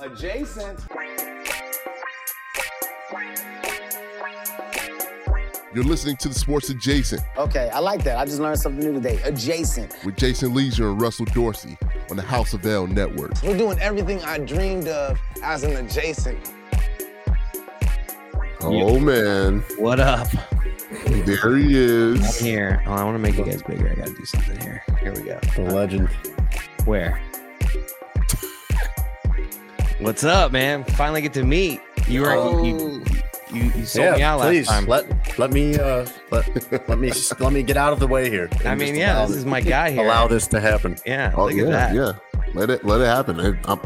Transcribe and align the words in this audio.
Adjacent. 0.00 0.80
You're 5.72 5.84
listening 5.84 6.16
to 6.16 6.28
the 6.28 6.34
Sports 6.34 6.68
Adjacent 6.70 7.22
Okay, 7.36 7.68
I 7.72 7.78
like 7.78 8.02
that. 8.04 8.18
I 8.18 8.24
just 8.24 8.40
learned 8.40 8.58
something 8.58 8.82
new 8.84 8.92
today. 8.94 9.20
Adjacent. 9.22 9.94
with 10.04 10.16
Jason 10.16 10.52
Lieser 10.52 10.90
and 10.90 11.00
Russell 11.00 11.26
Dorsey 11.26 11.78
on 12.10 12.16
the 12.16 12.22
House 12.22 12.54
of 12.54 12.64
L 12.66 12.86
Network. 12.86 13.40
We're 13.42 13.56
doing 13.56 13.78
everything 13.78 14.20
I 14.22 14.38
dreamed 14.38 14.88
of 14.88 15.18
as 15.42 15.62
an 15.62 15.76
adjacent. 15.76 16.50
Oh 18.62 18.98
man, 18.98 19.60
What 19.78 20.00
up? 20.00 20.28
there 21.24 21.56
he 21.56 21.76
is. 21.78 22.38
Here. 22.38 22.82
Oh, 22.86 22.92
I 22.92 23.04
want 23.04 23.14
to 23.14 23.18
make 23.18 23.36
you 23.36 23.44
guys 23.44 23.62
bigger. 23.62 23.90
I 23.90 23.94
got 23.94 24.08
to 24.08 24.14
do 24.14 24.24
something 24.24 24.58
here. 24.60 24.82
Here 25.00 25.12
we 25.12 25.22
go. 25.22 25.38
The 25.56 25.62
legend. 25.72 26.08
Where? 26.84 27.22
What's 30.00 30.24
up, 30.24 30.50
man? 30.52 30.84
Finally 30.84 31.20
get 31.22 31.32
to 31.34 31.44
meet. 31.44 31.80
You 32.08 32.22
were 32.22 32.34
you, 32.64 32.64
you, 32.64 33.04
you, 33.52 33.72
you 33.76 33.84
sold 33.86 34.16
me 34.16 34.22
out 34.22 34.40
last 34.40 34.48
please 34.48 34.66
time. 34.68 34.86
let 34.86 35.38
let 35.38 35.52
me 35.52 35.76
uh 35.78 36.06
let 36.30 36.88
let 36.88 36.98
me 36.98 37.12
let 37.38 37.52
me 37.52 37.62
get 37.62 37.76
out 37.76 37.92
of 37.92 38.00
the 38.00 38.06
way 38.06 38.30
here. 38.30 38.48
I 38.64 38.74
mean, 38.74 38.94
yeah, 38.96 39.24
this 39.26 39.36
is 39.36 39.44
my 39.44 39.60
guy 39.60 39.90
here. 39.90 40.04
Allow 40.04 40.26
this 40.28 40.46
to 40.48 40.60
happen. 40.60 40.96
Yeah, 41.04 41.32
Oh 41.36 41.44
look 41.46 41.54
yeah, 41.54 41.62
at 41.64 41.70
that. 41.70 41.94
yeah. 41.94 42.12
Let 42.54 42.70
it 42.70 42.84
let 42.84 43.00
it 43.00 43.06
happen. 43.06 43.38
It- 43.40 43.56
I'm, 43.64 43.80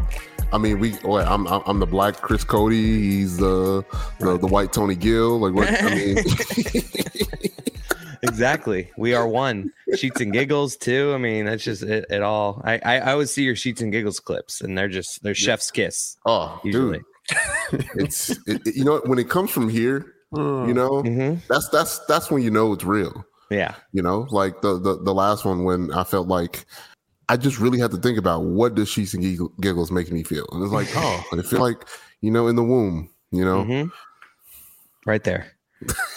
I 0.52 0.58
mean, 0.58 0.78
we. 0.78 0.94
oh, 1.02 1.16
wait, 1.16 1.26
I'm 1.26 1.46
I'm 1.48 1.62
I'm 1.66 1.80
the 1.80 1.86
black 1.86 2.14
Chris 2.16 2.44
Cody. 2.44 2.76
He's 3.00 3.36
the 3.38 3.84
the, 4.20 4.38
the 4.38 4.46
white 4.46 4.72
Tony 4.72 4.94
Gill. 4.94 5.40
Like 5.40 5.52
what? 5.52 5.68
I 5.68 5.94
mean, 5.94 6.16
Exactly. 8.24 8.90
We 8.96 9.14
are 9.14 9.28
one. 9.28 9.70
Sheets 9.96 10.20
and 10.20 10.32
giggles 10.32 10.76
too. 10.76 11.12
I 11.14 11.18
mean, 11.18 11.44
that's 11.44 11.62
just 11.62 11.82
it, 11.82 12.06
it 12.10 12.22
all. 12.22 12.60
I, 12.64 12.74
I 12.84 12.98
I 12.98 13.12
always 13.12 13.30
see 13.30 13.44
your 13.44 13.54
sheets 13.56 13.80
and 13.80 13.92
giggles 13.92 14.18
clips, 14.18 14.60
and 14.60 14.76
they're 14.76 14.88
just 14.88 15.22
they're 15.22 15.34
chef's 15.34 15.70
kiss. 15.70 16.16
oh, 16.26 16.60
Usually. 16.64 16.98
dude, 17.70 17.86
it's 17.96 18.30
it, 18.46 18.66
it- 18.66 18.76
you 18.76 18.84
know 18.84 19.00
when 19.06 19.18
it 19.18 19.28
comes 19.28 19.50
from 19.50 19.68
here, 19.68 20.06
you 20.32 20.72
know, 20.74 21.02
hmm 21.02 21.34
that's 21.48 21.68
that's 21.68 21.98
that's 22.06 22.30
when 22.30 22.42
you 22.42 22.50
know 22.50 22.72
it's 22.72 22.84
real. 22.84 23.24
Yeah. 23.50 23.74
You 23.92 24.02
know, 24.02 24.26
like 24.30 24.62
the 24.62 24.78
the 24.80 24.96
the 25.02 25.14
last 25.14 25.44
one 25.44 25.64
when 25.64 25.92
I 25.92 26.02
felt 26.04 26.26
like 26.26 26.64
I 27.28 27.36
just 27.36 27.58
really 27.60 27.78
had 27.78 27.90
to 27.92 27.98
think 27.98 28.18
about 28.18 28.42
what 28.44 28.74
does 28.74 28.88
sheets 28.88 29.14
and 29.14 29.22
giggles 29.60 29.90
make 29.92 30.10
me 30.10 30.22
feel, 30.24 30.46
and 30.52 30.62
it's 30.62 30.72
like, 30.72 30.88
oh, 30.96 31.24
I 31.32 31.42
feel 31.42 31.60
like 31.60 31.86
you 32.22 32.30
know 32.30 32.48
in 32.48 32.56
the 32.56 32.64
womb, 32.64 33.10
you 33.30 33.44
know. 33.44 33.64
Mhm. 33.64 33.90
Right 35.06 35.22
there. 35.22 35.53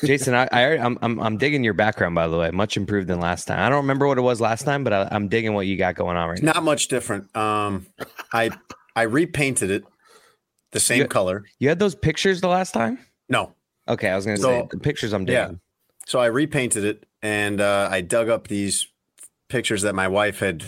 Jason, 0.03 0.33
I, 0.33 0.47
I 0.51 0.61
I'm, 0.77 0.97
I'm 1.01 1.19
I'm 1.19 1.37
digging 1.37 1.63
your 1.63 1.73
background 1.73 2.15
by 2.15 2.27
the 2.27 2.37
way. 2.37 2.51
Much 2.51 2.77
improved 2.77 3.07
than 3.07 3.19
last 3.19 3.45
time. 3.45 3.59
I 3.59 3.69
don't 3.69 3.77
remember 3.79 4.07
what 4.07 4.17
it 4.17 4.21
was 4.21 4.39
last 4.41 4.63
time, 4.63 4.83
but 4.83 4.93
I, 4.93 5.07
I'm 5.11 5.27
digging 5.27 5.53
what 5.53 5.65
you 5.67 5.77
got 5.77 5.95
going 5.95 6.17
on 6.17 6.29
right 6.29 6.41
now. 6.41 6.53
Not 6.53 6.63
much 6.63 6.87
different. 6.87 7.35
Um, 7.35 7.87
I 8.33 8.51
I 8.95 9.03
repainted 9.03 9.69
it 9.71 9.83
the 10.71 10.79
same 10.79 10.99
You- 11.01 11.07
color. 11.07 11.43
You 11.59 11.69
had 11.69 11.79
those 11.79 11.95
pictures 11.95 12.41
the 12.41 12.47
last 12.49 12.73
time? 12.73 12.99
No, 13.29 13.53
Okay, 13.87 14.09
I 14.09 14.15
was 14.15 14.25
gonna 14.25 14.37
So- 14.37 14.61
say 14.63 14.67
the 14.71 14.79
pictures 14.79 15.13
I'm 15.13 15.27
Yeah. 15.27 15.51
so 16.05 16.19
I 16.19 16.25
repainted 16.27 16.83
it 16.83 17.05
and 17.21 17.59
uh, 17.61 17.87
I 17.91 18.01
dug 18.01 18.29
up 18.29 18.47
these 18.47 18.87
pictures 19.47 19.81
that 19.83 19.95
my 19.95 20.07
wife 20.07 20.39
had 20.39 20.65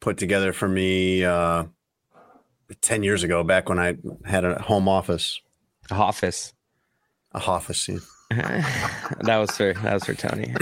put 0.00 0.18
together 0.18 0.52
for 0.52 0.68
me 0.68 1.24
uh, 1.24 1.64
ten 2.80 3.02
years 3.02 3.22
ago, 3.22 3.44
back 3.44 3.68
when 3.68 3.78
I 3.78 3.96
had 4.24 4.44
a 4.44 4.60
home 4.62 4.88
office, 4.88 5.40
A 5.90 5.94
Office. 5.94 6.52
a 7.32 7.38
office. 7.40 7.88
yeah. 7.88 7.98
That 8.30 9.36
was 9.38 9.50
for 9.56 9.72
that 9.74 9.94
was 9.94 10.04
for 10.04 10.14
Tony. 10.14 10.52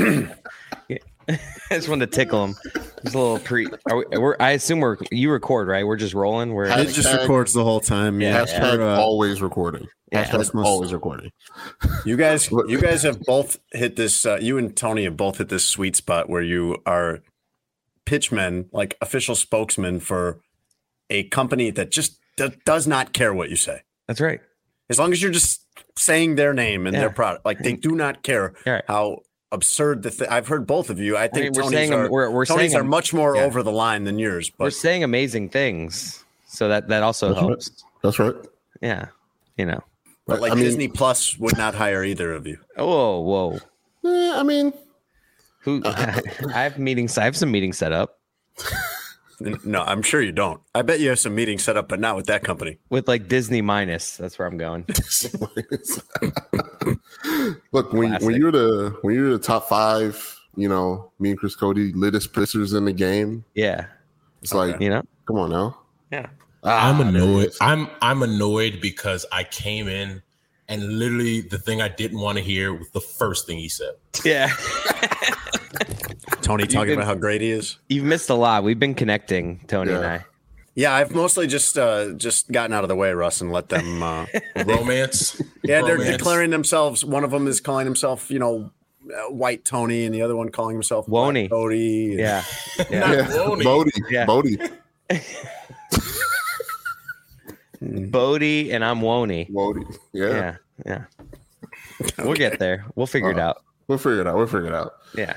Yeah. 0.88 0.98
I 1.28 1.38
just 1.70 1.88
wanted 1.88 2.10
to 2.10 2.16
tickle 2.16 2.44
him. 2.44 2.54
Just 3.02 3.14
a 3.14 3.19
little 3.19 3.38
pre. 3.38 3.66
Are 3.91 3.97
we, 3.97 4.04
we're, 4.19 4.36
I 4.38 4.50
assume 4.50 4.80
we're 4.80 4.98
you 5.10 5.30
record 5.30 5.69
right? 5.69 5.86
We're 5.86 5.97
just 5.97 6.12
rolling. 6.12 6.52
We're 6.52 6.66
It 6.66 6.88
just 6.88 7.12
records 7.12 7.54
the 7.54 7.64
whole 7.64 7.80
time. 7.80 8.20
Yeah, 8.20 8.44
Hashtag 8.44 8.80
Uh, 8.80 9.00
always 9.00 9.41
recording. 9.41 9.88
Yeah. 10.12 10.25
Hashtag 10.25 10.64
always 10.64 10.92
recording. 10.92 11.32
You 12.04 12.16
guys, 12.19 12.50
you 12.50 12.78
guys 12.78 13.02
have 13.02 13.20
both 13.20 13.58
hit 13.72 13.96
this. 13.96 14.26
Uh, 14.26 14.38
you 14.41 14.58
and 14.58 14.76
Tony 14.76 15.04
have 15.04 15.16
both 15.16 15.38
hit 15.38 15.48
this 15.48 15.64
sweet 15.64 15.96
spot 15.96 16.28
where 16.28 16.42
you 16.42 16.76
are 16.84 17.20
pitchmen, 18.04 18.69
like 18.72 18.96
official 19.00 19.34
spokesmen 19.34 20.00
for 20.00 20.41
a 21.08 21.25
company 21.25 21.70
that 21.70 21.91
just 21.91 22.19
d- 22.36 22.52
does 22.66 22.86
not 22.86 23.14
care 23.14 23.32
what 23.32 23.48
you 23.48 23.56
say, 23.56 23.81
that's 24.06 24.20
right. 24.20 24.41
As 24.91 24.99
long 24.99 25.12
as 25.12 25.22
you're 25.22 25.31
just 25.33 25.62
saying 25.97 26.34
their 26.37 26.53
name 26.53 26.87
and 26.87 26.95
Yeah. 26.95 27.00
their 27.00 27.11
product. 27.11 27.45
Like 27.45 27.59
they 27.61 27.72
do 27.75 27.93
not 27.95 28.22
care 28.22 28.53
Yeah. 28.67 28.81
how 28.89 29.22
absurd 29.53 30.03
the. 30.03 30.11
Th- 30.11 30.28
I've 30.31 30.49
heard 30.49 30.67
both 30.67 30.91
of 30.91 30.99
you. 30.99 31.17
I 31.17 31.28
think 31.28 31.55
we're 31.55 31.62
Tony's 31.62 31.78
saying 31.78 31.93
are, 31.95 32.11
we're- 32.11 32.28
we're 32.33 32.45
Tony's 32.47 32.72
saying 32.72 32.81
are 32.81 32.84
much 32.84 33.12
more 33.15 33.37
yeah. 33.37 33.43
over 33.44 33.62
the 33.62 33.73
line 33.73 34.05
than 34.05 34.19
yours. 34.19 34.50
But. 34.50 34.65
We're 34.65 34.71
saying 34.71 35.05
amazing 35.05 35.50
things, 35.50 36.25
so 36.47 36.69
that 36.69 36.89
that 36.89 37.03
also 37.03 37.28
That's 37.28 37.41
right. 37.41 37.49
helps. 37.49 37.84
That's 38.03 38.19
right. 38.19 38.34
Yeah, 38.83 39.06
you 39.56 39.67
know. 39.67 39.83
but 40.27 40.41
like 40.41 40.53
I 40.53 40.55
mean, 40.56 40.65
Disney 40.65 40.89
Plus 40.89 41.39
would 41.39 41.56
not 41.56 41.75
hire 41.75 42.03
either 42.05 42.33
of 42.33 42.47
you. 42.47 42.59
Oh, 42.77 43.21
whoa. 43.21 43.59
eh, 44.05 44.33
I 44.39 44.43
mean, 44.43 44.73
Who? 45.61 45.81
I 45.84 46.21
have 46.53 46.78
meetings. 46.78 47.17
I 47.17 47.25
have 47.25 47.37
some 47.37 47.50
meetings 47.50 47.78
set 47.78 47.93
up 47.93 48.19
N- 48.59 48.78
No, 49.65 49.82
I'm 49.82 50.03
sure 50.03 50.22
you 50.22 50.32
don't. 50.32 50.60
I 50.75 50.82
bet 50.82 51.00
you 51.00 51.09
have 51.10 51.19
some 51.19 51.34
meetings 51.34 51.65
set 51.65 51.77
up, 51.77 51.88
but 51.88 52.00
not 52.00 52.16
with 52.16 52.27
that 52.27 52.44
company. 52.44 52.78
with 52.91 53.09
like 53.09 53.28
Disney 53.28 53.60
minus. 53.62 54.16
That's 54.16 54.38
where 54.38 54.47
I'm 54.49 54.56
going. 54.56 54.84
look 57.72 57.93
when 57.93 58.10
Classic. 58.10 58.27
when 58.27 58.37
you're 58.37 58.53
the 58.53 58.97
when 59.03 59.15
you're 59.15 59.31
the 59.31 59.38
top 59.38 59.69
five, 59.69 60.38
you 60.56 60.69
know, 60.69 61.10
me 61.19 61.31
and 61.31 61.38
Chris 61.38 61.56
Cody, 61.56 61.93
littest 61.93 62.32
pissers 62.32 62.77
in 62.77 62.84
the 62.84 62.93
game. 62.93 63.44
Yeah, 63.55 63.87
It's 64.43 64.55
like, 64.55 64.81
you 64.81 64.91
know. 64.91 65.03
come 65.27 65.38
on 65.38 65.50
now. 65.50 65.78
Yeah. 66.12 66.26
I'm 66.62 67.00
Ah, 67.00 67.03
there 67.03 67.09
it 67.09 67.15
annoyed. 67.22 67.47
is. 67.49 67.59
I'm 67.61 67.88
I'm 68.00 68.22
annoyed 68.22 68.81
because 68.81 69.26
I 69.32 69.44
came 69.44 69.88
in 69.88 70.22
and 70.69 70.99
literally 70.99 71.43
the 71.43 71.59
thing 71.59 71.82
I 71.82 71.88
didn't 71.88 72.21
want 72.21 72.38
to 72.38 72.44
hear 72.44 72.72
was 72.72 72.91
the 72.93 73.00
first 73.00 73.47
thing 73.47 73.59
he 73.59 73.69
said. 73.69 73.94
Yeah. 74.25 74.50
Tony 76.44 76.66
talking 76.66 76.91
been- 76.91 76.99
about 76.99 77.06
how 77.06 77.15
great 77.15 77.41
he 77.41 77.50
is. 77.50 77.78
You've 77.88 78.05
missed 78.05 78.31
a 78.31 78.34
lot. 78.34 78.62
We've 78.65 78.78
been 78.78 78.94
connecting, 78.94 79.60
Tony 79.66 79.93
and 79.93 80.05
I. 80.05 80.25
Yeah, 80.77 80.93
I've 80.93 81.15
mostly 81.15 81.47
just 81.47 81.78
uh, 81.78 82.12
just 82.15 82.50
gotten 82.50 82.72
out 82.72 82.82
of 82.84 82.88
the 82.88 82.97
way, 82.97 83.12
Russ, 83.12 83.41
and 83.41 83.53
let 83.53 83.69
them. 83.69 84.03
Uh, 84.03 84.27
Romance. 84.66 85.41
yeah, 85.62 85.82
they're 85.82 85.97
declaring 85.99 86.50
themselves. 86.50 87.05
One 87.05 87.22
of 87.25 87.31
them 87.31 87.47
is 87.47 87.60
calling 87.60 87.87
himself, 87.87 88.28
you 88.31 88.38
know, 88.41 88.71
uh, 89.09 89.31
White 89.32 89.65
Tony, 89.65 90.05
and 90.05 90.12
the 90.15 90.22
other 90.22 90.34
one 90.34 90.49
calling 90.50 90.75
himself 90.75 91.06
Wony 91.06 91.47
Woney. 91.47 91.50
Cody. 91.50 92.10
and- 92.12 92.21
Yeah. 92.21 92.44
Yeah, 92.91 93.26
Rony. 93.28 93.62
Bodie, 93.65 93.91
Yeah. 94.11 94.26
Bodie, 94.26 94.59
Bodie 97.81 98.72
and 98.72 98.84
I'm 98.84 99.00
Woney. 99.00 99.49
Bodie. 99.53 99.84
Yeah. 100.12 100.28
Yeah. 100.28 100.56
Yeah. 100.87 101.05
We'll 102.19 102.34
get 102.34 102.59
there. 102.59 102.84
We'll 102.97 103.06
figure 103.06 103.31
it 103.31 103.38
Uh, 103.38 103.43
out. 103.50 103.62
we'll 103.87 103.99
figure 103.99 104.21
it 104.22 104.26
out. 104.26 104.37
We'll 104.37 104.47
figure 104.47 104.66
it 104.66 104.75
out. 104.75 104.94
Yeah. 105.16 105.37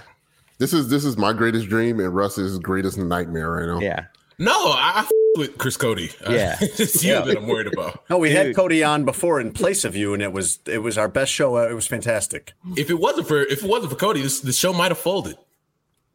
This 0.59 0.73
is 0.73 0.89
this 0.89 1.05
is 1.05 1.17
my 1.17 1.33
greatest 1.33 1.69
dream 1.69 1.99
and 1.99 2.13
Russ's 2.15 2.57
greatest 2.59 2.97
nightmare 2.97 3.51
right 3.51 3.65
now. 3.67 3.79
Yeah. 3.79 4.05
No, 4.39 4.51
I, 4.53 4.93
I 4.95 4.99
f- 5.01 5.11
with 5.35 5.57
Chris 5.57 5.77
Cody. 5.77 6.11
Yeah. 6.29 6.57
it's 6.61 7.03
you 7.03 7.13
that 7.13 7.37
I'm 7.37 7.47
worried 7.47 7.67
about. 7.73 8.03
No, 8.09 8.17
we 8.17 8.31
had 8.31 8.55
Cody 8.55 8.83
on 8.83 9.03
before 9.05 9.39
in 9.39 9.51
place 9.51 9.83
of 9.85 9.95
you, 9.95 10.13
and 10.13 10.21
it 10.23 10.31
was 10.33 10.59
it 10.65 10.79
was 10.79 10.97
our 10.97 11.07
best 11.07 11.31
show. 11.31 11.57
Uh, 11.57 11.67
It 11.69 11.73
was 11.73 11.87
fantastic. 11.87 12.53
If 12.75 12.89
it 12.89 12.99
wasn't 12.99 13.27
for 13.27 13.41
if 13.41 13.63
it 13.63 13.69
wasn't 13.69 13.91
for 13.91 13.97
Cody, 13.97 14.21
this 14.21 14.39
the 14.41 14.53
show 14.53 14.73
might 14.73 14.89
have 14.91 14.97
folded. 14.97 15.37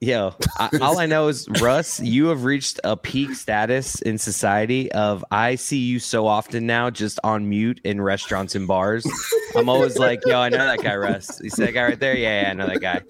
Yo, 0.04 0.34
I, 0.58 0.68
all 0.82 0.98
I 0.98 1.06
know 1.06 1.28
is 1.28 1.48
Russ, 1.60 2.00
you 2.00 2.26
have 2.26 2.42
reached 2.42 2.80
a 2.82 2.96
peak 2.96 3.36
status 3.36 4.02
in 4.02 4.18
society 4.18 4.90
of 4.90 5.24
I 5.30 5.54
see 5.54 5.78
you 5.78 6.00
so 6.00 6.26
often 6.26 6.66
now 6.66 6.90
just 6.90 7.20
on 7.22 7.48
mute 7.48 7.80
in 7.84 8.00
restaurants 8.00 8.56
and 8.56 8.66
bars. 8.66 9.06
I'm 9.54 9.68
always 9.68 9.98
like, 9.98 10.18
yo, 10.26 10.40
I 10.40 10.48
know 10.48 10.58
that 10.58 10.82
guy, 10.82 10.96
Russ. 10.96 11.40
You 11.40 11.50
see 11.50 11.64
that 11.66 11.72
guy 11.72 11.84
right 11.84 12.00
there? 12.00 12.16
Yeah, 12.16 12.42
yeah, 12.42 12.50
I 12.50 12.52
know 12.54 12.66
that 12.66 12.80
guy. 12.80 13.00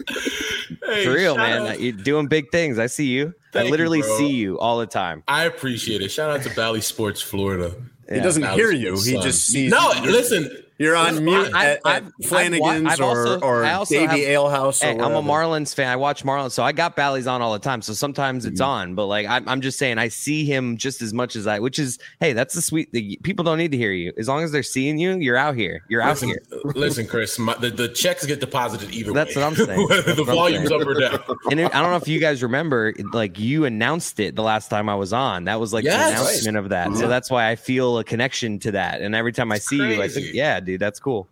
Hey, 0.84 1.06
For 1.06 1.12
real, 1.14 1.34
man. 1.34 1.66
out- 1.66 1.80
You're 1.80 1.92
doing 1.94 2.26
big 2.26 2.50
things. 2.52 2.78
I 2.78 2.88
see 2.88 3.06
you. 3.06 3.32
Thank 3.54 3.68
I 3.68 3.70
literally 3.70 4.02
bro. 4.02 4.18
see 4.18 4.28
you 4.34 4.58
all 4.58 4.78
the 4.78 4.86
time. 4.86 5.22
I 5.26 5.44
appreciate 5.44 6.02
it. 6.02 6.10
Shout 6.10 6.28
out 6.28 6.42
to 6.42 6.54
Bally 6.54 6.82
Sports 6.82 7.22
Florida. 7.22 7.74
He 8.06 8.20
doesn't 8.20 8.42
Bally 8.42 8.56
hear 8.56 8.70
you. 8.70 8.96
Sports 8.98 9.06
He 9.06 9.14
Sun. 9.14 9.22
just 9.22 9.46
sees. 9.46 9.70
No, 9.70 9.92
you're- 9.94 10.12
listen. 10.12 10.58
You're 10.82 10.96
on 10.96 11.24
mute 11.24 11.52
fine. 11.52 11.54
at, 11.54 11.54
I've- 11.54 11.68
at 11.68 11.80
I've- 11.84 12.06
I've 12.06 12.26
Flanagan's 12.28 12.88
I've 12.88 13.00
or, 13.00 13.04
also- 13.04 13.40
or 13.40 13.64
I 13.64 13.72
also 13.74 13.94
Davy 13.94 14.24
have- 14.24 14.30
Alehouse. 14.30 14.82
Or 14.82 14.86
Hey, 14.86 14.92
I'm 14.92 15.14
a. 15.14 15.22
Marlins 15.22 15.74
fan. 15.74 15.88
I 15.88 15.96
watch 15.96 16.24
Marlins, 16.24 16.52
so 16.52 16.62
I 16.62 16.72
got 16.72 16.96
Bally's 16.96 17.26
on 17.26 17.40
all 17.40 17.52
the 17.52 17.58
time. 17.58 17.80
So 17.82 17.92
sometimes 17.92 18.44
it's 18.44 18.60
mm-hmm. 18.60 18.70
on, 18.70 18.94
but 18.94 19.06
like 19.06 19.26
I'm, 19.26 19.48
I'm 19.48 19.60
just 19.60 19.78
saying, 19.78 19.98
I 19.98 20.08
see 20.08 20.44
him 20.44 20.76
just 20.76 21.00
as 21.00 21.14
much 21.14 21.36
as 21.36 21.46
I. 21.46 21.58
Which 21.60 21.78
is, 21.78 21.98
hey, 22.20 22.32
that's 22.32 22.54
the 22.54 22.62
sweet. 22.62 22.90
The, 22.92 23.18
people 23.22 23.44
don't 23.44 23.58
need 23.58 23.70
to 23.72 23.78
hear 23.78 23.92
you. 23.92 24.12
As 24.18 24.28
long 24.28 24.42
as 24.42 24.50
they're 24.52 24.62
seeing 24.62 24.98
you, 24.98 25.16
you're 25.18 25.36
out 25.36 25.54
here. 25.56 25.82
You're 25.88 26.02
out 26.02 26.18
here. 26.20 26.42
listen, 26.74 27.06
Chris. 27.06 27.38
My, 27.38 27.54
the, 27.54 27.70
the 27.70 27.88
checks 27.88 28.26
get 28.26 28.40
deposited 28.40 28.90
either 28.92 29.12
That's 29.12 29.36
way. 29.36 29.42
what 29.42 29.58
I'm 29.58 29.66
saying. 29.66 29.88
Whether 29.88 30.14
the 30.14 30.24
volume's 30.24 30.68
saying. 30.68 30.82
up 30.82 30.88
or 30.88 30.94
down. 30.94 31.20
And 31.50 31.60
it, 31.60 31.74
I 31.74 31.80
don't 31.80 31.90
know 31.90 31.96
if 31.96 32.08
you 32.08 32.18
guys 32.20 32.42
remember, 32.42 32.92
like 33.12 33.38
you 33.38 33.64
announced 33.64 34.18
it 34.20 34.34
the 34.36 34.42
last 34.42 34.68
time 34.68 34.88
I 34.88 34.94
was 34.94 35.12
on. 35.12 35.44
That 35.44 35.60
was 35.60 35.72
like 35.72 35.84
Yes. 35.84 36.14
the 36.14 36.20
announcement 36.20 36.56
of 36.56 36.68
that. 36.70 36.86
So 36.88 36.92
mm-hmm. 37.02 37.08
that's 37.08 37.30
why 37.30 37.48
I 37.48 37.56
feel 37.56 37.98
a 37.98 38.04
connection 38.04 38.58
to 38.60 38.72
that. 38.72 39.00
And 39.00 39.14
every 39.14 39.32
time 39.32 39.52
I 39.52 39.58
see 39.58 39.76
you, 39.76 40.02
I 40.02 40.08
think, 40.08 40.32
yeah, 40.32 40.60
dude, 40.60 40.71
that's 40.76 41.00
cool. 41.00 41.28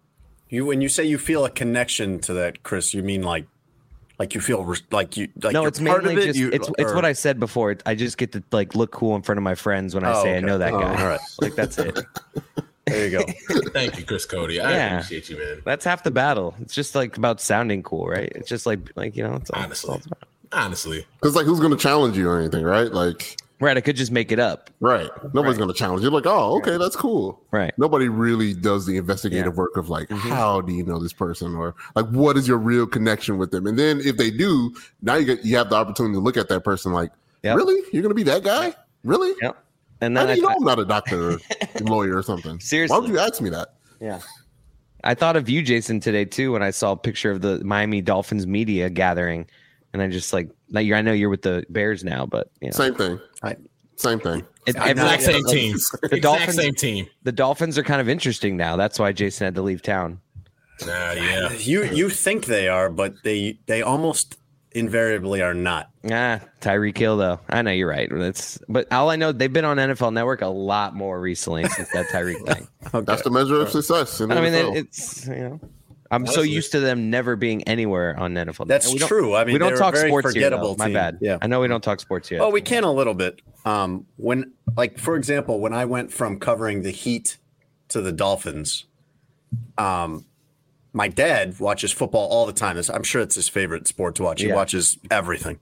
You 0.49 0.67
when 0.67 0.81
you 0.81 0.89
say 0.89 1.05
you 1.05 1.19
feel 1.19 1.45
a 1.45 1.51
connection 1.51 2.19
to 2.21 2.33
that, 2.35 2.63
Chris, 2.63 2.93
you 2.95 3.03
mean 3.03 3.23
like 3.23 3.47
like 4.19 4.35
you 4.35 4.41
feel 4.41 4.65
res- 4.65 4.83
like 4.91 5.17
you 5.17 5.29
like 5.43 5.53
no, 5.53 5.61
you're 5.63 5.69
it's 5.69 5.79
part 5.81 6.05
mainly 6.05 6.15
of 6.23 6.23
it. 6.25 6.27
just 6.29 6.39
you, 6.39 6.49
it's 6.53 6.69
it's 6.79 6.91
or- 6.93 6.95
what 6.95 7.05
I 7.05 7.13
said 7.13 7.39
before. 7.41 7.77
I 7.87 7.95
just 7.95 8.19
get 8.19 8.33
to 8.33 8.43
like 8.53 8.75
look 8.75 8.91
cool 8.91 9.15
in 9.17 9.23
front 9.23 9.39
of 9.39 9.43
my 9.45 9.55
friends 9.55 9.95
when 9.95 10.05
I 10.05 10.13
Oh, 10.13 10.23
say 10.23 10.37
I 10.37 10.41
know 10.41 10.59
that 10.59 10.73
Oh, 10.73 10.81
guy. 10.81 11.01
all 11.03 11.09
right. 11.09 11.21
Like 11.41 11.55
that's 11.55 11.79
it. 11.79 11.99
There 12.87 13.07
you 13.07 13.19
go. 13.21 13.25
Thank 13.73 13.99
you, 13.99 14.05
Chris 14.05 14.25
Cody. 14.25 14.59
I 14.61 14.73
Yeah. 14.73 14.95
appreciate 14.97 15.29
you, 15.29 15.39
man. 15.39 15.63
That's 15.65 15.85
half 15.85 16.03
the 16.03 16.11
battle. 16.11 16.57
It's 16.61 16.75
just 16.75 16.97
like 16.97 17.17
about 17.17 17.41
sounding 17.41 17.85
cool, 17.85 18.09
right? 18.09 18.33
It's 18.35 18.49
just 18.49 18.67
like 18.67 18.81
like 18.97 19.15
you 19.17 19.23
know, 19.23 19.35
it's 19.37 19.51
all, 19.51 19.63
it's 19.71 19.85
all 19.85 19.95
Honestly, 19.95 20.07
about- 20.11 20.29
honestly, 20.65 21.07
Because 21.21 21.37
like, 21.37 21.47
who's 21.47 21.61
going 21.61 21.71
to 21.71 21.77
challenge 21.79 22.17
you 22.17 22.29
or 22.29 22.41
anything, 22.41 22.65
right? 22.65 22.91
Like, 22.91 23.37
right. 23.61 23.77
I 23.77 23.81
could 23.81 23.97
just 23.97 24.11
make 24.11 24.33
it 24.33 24.39
up. 24.39 24.71
right? 24.81 25.11
Nobody's 25.33 25.59
going 25.59 25.69
to 25.69 25.75
challenge 25.75 26.03
you. 26.03 26.11
Like, 26.11 26.27
oh, 26.27 26.57
okay, 26.59 26.77
that's 26.77 26.97
cool. 26.97 27.41
Right. 27.51 27.73
Nobody 27.79 28.09
really 28.09 28.55
does 28.55 28.87
the 28.87 28.97
investigative 28.97 29.57
work 29.57 29.77
of 29.77 29.89
like, 29.89 30.09
mm-hmm. 30.09 30.29
how 30.29 30.61
do 30.61 30.73
you 30.73 30.85
know 30.85 30.99
this 30.99 31.13
person, 31.13 31.55
or 31.55 31.75
like, 31.95 32.07
what 32.07 32.37
is 32.37 32.49
your 32.49 32.59
real 32.59 32.87
connection 32.87 33.39
with 33.39 33.51
them? 33.51 33.67
And 33.67 33.79
then 33.79 34.01
if 34.01 34.17
they 34.17 34.31
do, 34.31 34.75
now 35.03 35.15
you 35.15 35.25
get 35.25 35.45
you 35.45 35.57
have 35.57 35.71
the 35.71 35.77
opportunity 35.77 36.15
to 36.15 36.21
look 36.21 36.37
at 36.37 36.49
that 36.49 36.65
person 36.65 36.93
like, 36.93 37.11
Yep. 37.43 37.57
really, 37.57 37.81
you're 37.93 38.03
going 38.03 38.11
to 38.11 38.15
be 38.15 38.23
that 38.25 38.43
guy? 38.43 38.75
Really? 39.05 39.35
Yep. 39.41 39.57
And 40.03 40.17
then 40.17 40.27
do 40.27 40.35
you 40.35 40.47
I, 40.47 40.51
know 40.51 40.57
I'm 40.57 40.65
not 40.65 40.79
a 40.79 40.85
doctor, 40.85 41.33
or 41.33 41.39
lawyer, 41.81 42.17
or 42.17 42.23
something? 42.23 42.61
Seriously. 42.61 42.95
why 42.95 43.01
would 43.01 43.11
you 43.11 43.19
ask 43.19 43.41
me 43.41 43.51
that? 43.51 43.75
Yeah. 44.01 44.21
I 45.05 45.15
thought 45.15 45.37
of 45.37 45.49
you, 45.49 45.63
Jason, 45.63 46.01
today 46.01 46.25
too 46.25 46.53
when 46.53 46.63
I 46.63 46.71
saw 46.71 46.93
a 46.93 46.97
picture 46.97 47.31
of 47.31 47.41
the 47.41 47.63
Miami 47.65 48.03
Dolphins 48.03 48.47
media 48.47 48.91
gathering, 48.91 49.47
and 49.93 50.03
I 50.03 50.09
just 50.09 50.33
like, 50.33 50.49
now 50.69 50.81
you're, 50.81 50.97
I 50.97 51.03
know 51.03 51.13
you're 51.13 51.29
with 51.31 51.43
the 51.43 51.65
Bears 51.69 52.05
now, 52.05 52.27
but 52.27 52.51
you 52.61 52.69
know, 52.69 52.73
Same 52.73 52.95
thing. 52.95 53.21
I- 53.43 53.57
Same 53.97 54.21
thing. 54.21 54.47
it, 54.67 54.77
I 54.79 54.93
know. 54.93 55.03
every- 55.07 55.15
exact 55.15 55.23
same 55.23 55.45
team. 55.45 55.75
exact 56.05 56.23
Dolphins- 56.23 56.57
same 56.57 56.75
team. 56.75 57.07
the 57.23 57.33
Dolphins 57.33 57.77
are 57.79 57.83
kind 57.83 58.01
of 58.01 58.09
interesting 58.09 58.57
now. 58.57 58.77
That's 58.77 58.99
why 58.99 59.13
Jason 59.13 59.45
had 59.47 59.55
to 59.57 59.63
leave 59.63 59.83
town. 59.83 60.21
Nah, 60.87 61.13
yeah. 61.13 61.53
you 61.53 61.85
you 61.85 62.09
think 62.09 62.47
they 62.47 62.67
are, 62.69 62.89
but 62.89 63.23
they 63.23 63.59
they 63.67 63.83
almost 63.83 64.39
invariably 64.73 65.43
are 65.43 65.53
not. 65.53 65.91
Ah, 66.11 66.41
Tyreek 66.63 66.97
Hill 66.97 67.19
though. 67.19 67.39
I 67.51 67.61
know 67.61 67.71
you're 67.71 67.87
right. 67.89 68.09
That's 68.11 68.59
but 68.67 68.91
all 68.91 69.11
I 69.11 69.17
know 69.17 69.31
they've 69.33 69.53
been 69.53 69.67
on 69.67 69.77
NFL 69.77 70.15
Network 70.15 70.41
a 70.41 70.47
lot 70.47 70.95
more 70.95 71.21
recently 71.21 71.65
since 71.69 71.91
that 71.93 72.07
Tyreek 72.07 72.47
thing. 72.47 72.67
That's 73.05 73.21
the 73.21 73.31
measure 73.31 73.61
of 73.61 73.69
success. 73.69 74.21
In 74.23 74.31
the 74.31 74.37
I 74.37 74.41
mean, 74.41 74.53
NFL. 74.55 74.77
it, 74.77 74.79
it's 74.87 75.27
you 75.27 75.35
know, 75.35 75.61
I'm 76.11 76.27
so 76.27 76.43
used 76.43 76.73
to 76.73 76.81
them 76.81 77.09
never 77.11 77.37
being 77.37 77.63
anywhere 77.65 78.19
on 78.19 78.35
NFL. 78.35 78.67
That's 78.67 78.93
true. 79.07 79.35
I 79.37 79.45
mean, 79.45 79.53
we 79.53 79.59
don't 79.59 79.77
talk 79.77 79.95
very 79.95 80.09
sports 80.11 80.35
here. 80.35 80.51
Though. 80.51 80.75
My 80.77 80.87
team. 80.87 80.95
bad. 80.95 81.19
Yeah. 81.21 81.39
I 81.41 81.47
know 81.47 81.61
we 81.61 81.69
don't 81.69 81.83
talk 81.85 82.01
sports 82.01 82.29
here. 82.29 82.41
Oh, 82.43 82.51
we 82.51 82.61
can 82.61 82.83
a 82.85 82.93
little 82.93 83.15
bit. 83.15 83.41
Um, 83.65 84.07
when, 84.17 84.53
like, 84.77 84.99
for 84.99 85.15
example, 85.17 85.61
when 85.61 85.73
I 85.73 85.85
went 85.85 86.13
from 86.13 86.39
covering 86.41 86.83
the 86.83 86.91
Heat 86.91 87.37
to 87.89 88.01
the 88.01 88.11
Dolphins, 88.11 88.87
um, 89.79 90.25
my 90.93 91.07
dad 91.09 91.61
watches 91.61 91.93
football 91.93 92.27
all 92.29 92.47
the 92.47 92.53
time. 92.53 92.77
I'm 92.93 93.03
sure 93.05 93.23
it's 93.23 93.37
his 93.37 93.49
favorite 93.49 93.87
sport 93.87 94.17
to 94.17 94.25
watch. 94.25 94.41
He 94.41 94.49
Yeah. 94.49 94.57
watches 94.57 94.99
everything, 95.11 95.61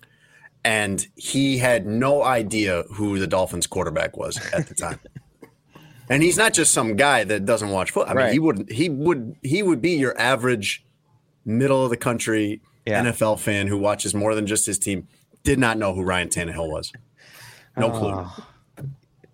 and 0.65 1.06
he 1.17 1.59
had 1.59 1.87
no 1.87 2.23
idea 2.23 2.85
who 2.95 3.19
the 3.19 3.27
Dolphins 3.27 3.67
quarterback 3.67 4.17
was 4.17 4.39
at 4.53 4.67
the 4.69 4.75
time. 4.75 4.99
and 6.10 6.22
he's 6.22 6.37
not 6.37 6.52
just 6.52 6.72
some 6.72 6.96
guy 6.96 7.25
that 7.25 7.44
doesn't 7.44 7.70
watch 7.70 7.90
football. 7.90 8.12
I 8.12 8.14
mean, 8.14 8.25
Right. 8.25 8.32
he 8.32 8.38
would 8.38 8.70
he 8.70 8.88
would 8.88 9.37
he 9.43 9.62
would 9.62 9.81
be 9.81 9.93
your 9.93 10.19
average 10.19 10.84
middle 11.44 11.82
of 11.84 11.90
the 11.90 11.96
country 11.96 12.60
Yeah. 12.87 13.02
NFL 13.05 13.38
fan 13.40 13.66
who 13.69 13.78
watches 13.78 14.14
more 14.14 14.34
than 14.34 14.46
just 14.46 14.66
his 14.66 14.78
team. 14.78 15.06
Did 15.44 15.58
not 15.58 15.78
know 15.78 15.94
who 15.94 16.02
Ryan 16.02 16.28
Tannehill 16.28 16.69
was. 16.70 16.93
No 17.76 17.90
clue. 17.90 18.12
Oh, 18.12 18.37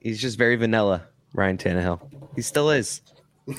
he's 0.00 0.20
just 0.20 0.36
very 0.38 0.56
vanilla, 0.56 1.02
Ryan 1.32 1.56
Tannehill. 1.56 2.00
He 2.36 2.42
still 2.42 2.70
is. 2.70 3.00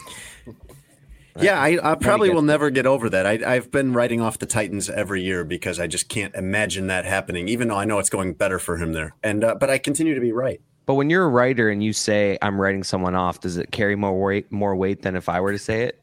Yeah, 1.38 1.60
I, 1.60 1.92
I 1.92 1.96
probably 1.96 2.30
will 2.30 2.42
never 2.42 2.70
get 2.70 2.86
over 2.86 3.10
that. 3.10 3.26
I, 3.26 3.56
I've 3.56 3.70
been 3.70 3.92
writing 3.92 4.22
off 4.22 4.40
the 4.40 4.46
Titans 4.46 4.90
every 4.90 5.22
year 5.22 5.44
because 5.44 5.82
I 5.82 5.88
just 5.88 6.08
can't 6.08 6.34
imagine 6.34 6.88
that 6.88 7.04
happening. 7.04 7.50
Even 7.50 7.68
though 7.68 7.76
I 7.76 7.84
know 7.84 8.00
it's 8.00 8.10
going 8.10 8.36
better 8.36 8.58
for 8.58 8.78
him 8.78 8.94
there, 8.94 9.16
and 9.22 9.44
uh, 9.44 9.56
but 9.56 9.70
I 9.70 9.78
continue 9.78 10.16
to 10.16 10.22
be 10.22 10.32
right. 10.32 10.62
But 10.86 10.96
when 10.96 11.10
you're 11.10 11.24
a 11.26 11.30
writer 11.30 11.70
and 11.70 11.84
you 11.84 11.94
say 11.94 12.38
I'm 12.42 12.60
writing 12.62 12.84
someone 12.84 13.16
off, 13.16 13.40
does 13.40 13.58
it 13.58 13.72
carry 13.72 13.96
more 13.96 14.20
weight 14.22 14.52
more 14.52 14.76
weight 14.76 15.02
than 15.02 15.16
if 15.16 15.28
I 15.30 15.40
were 15.42 15.52
to 15.52 15.58
say 15.60 15.84
it? 15.84 16.00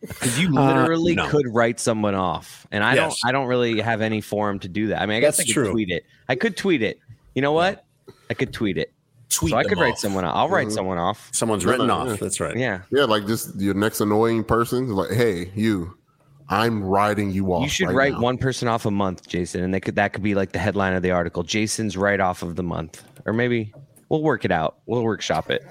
Because 0.00 0.38
you 0.40 0.48
Uh, 0.58 0.80
literally 0.80 1.14
no. 1.14 1.28
could 1.28 1.46
write 1.48 1.80
someone 1.80 2.14
off, 2.14 2.66
and 2.72 2.82
I 2.84 2.94
Yes. 2.94 3.18
don't. 3.22 3.28
I 3.28 3.32
don't 3.32 3.46
really 3.46 3.80
have 3.80 4.00
any 4.00 4.20
forum 4.20 4.58
to 4.60 4.68
do 4.68 4.88
that. 4.88 5.00
I 5.00 5.06
mean, 5.06 5.16
I 5.16 5.20
guess 5.20 5.36
That's 5.38 5.50
I 5.50 5.52
could 5.52 5.62
true. 5.64 5.70
tweet 5.72 5.90
it. 5.90 6.04
I 6.28 6.34
could 6.34 6.56
tweet 6.56 6.82
it. 6.82 6.98
You 7.34 7.42
know 7.42 7.52
what? 7.52 7.84
I 8.30 8.34
could 8.34 8.52
tweet 8.52 8.76
it. 8.76 8.92
Tweet 9.30 9.52
so 9.52 9.56
I 9.56 9.62
them 9.62 9.70
could 9.70 9.78
write 9.78 9.98
someone 9.98 10.24
off. 10.24 10.36
I'll 10.36 10.48
write 10.48 10.70
someone 10.70 10.98
off. 10.98 11.28
Someone's 11.32 11.64
written 11.64 11.86
no, 11.88 11.94
off. 11.94 12.20
That's 12.20 12.38
right. 12.40 12.56
Yeah. 12.56 12.80
yeah, 12.90 13.04
like 13.04 13.26
just 13.26 13.58
your 13.60 13.74
next 13.74 14.00
annoying 14.00 14.44
person. 14.44 14.88
Like, 14.88 15.10
hey, 15.10 15.50
you, 15.54 15.96
I'm 16.48 16.84
writing 16.84 17.30
you 17.30 17.52
off. 17.52 17.62
You 17.62 17.68
should 17.68 17.88
right 17.88 17.94
write 17.96 18.12
now. 18.14 18.20
one 18.20 18.38
person 18.38 18.68
off 18.68 18.84
a 18.86 18.90
month, 18.90 19.26
Jason, 19.26 19.62
and 19.64 19.72
they 19.72 19.80
could 19.80 19.96
that 19.96 20.12
could 20.12 20.22
be 20.22 20.34
like 20.34 20.52
the 20.52 20.58
headline 20.58 20.92
of 20.94 21.02
the 21.02 21.10
article. 21.12 21.42
Jason's 21.42 21.96
write 21.96 22.20
off 22.20 22.42
of 22.42 22.54
the 22.56 22.62
month, 22.62 23.02
or 23.26 23.32
maybe 23.32 23.72
we'll 24.08 24.22
work 24.22 24.44
it 24.44 24.50
out. 24.52 24.78
We'll 24.86 25.02
workshop 25.02 25.50
it. 25.50 25.62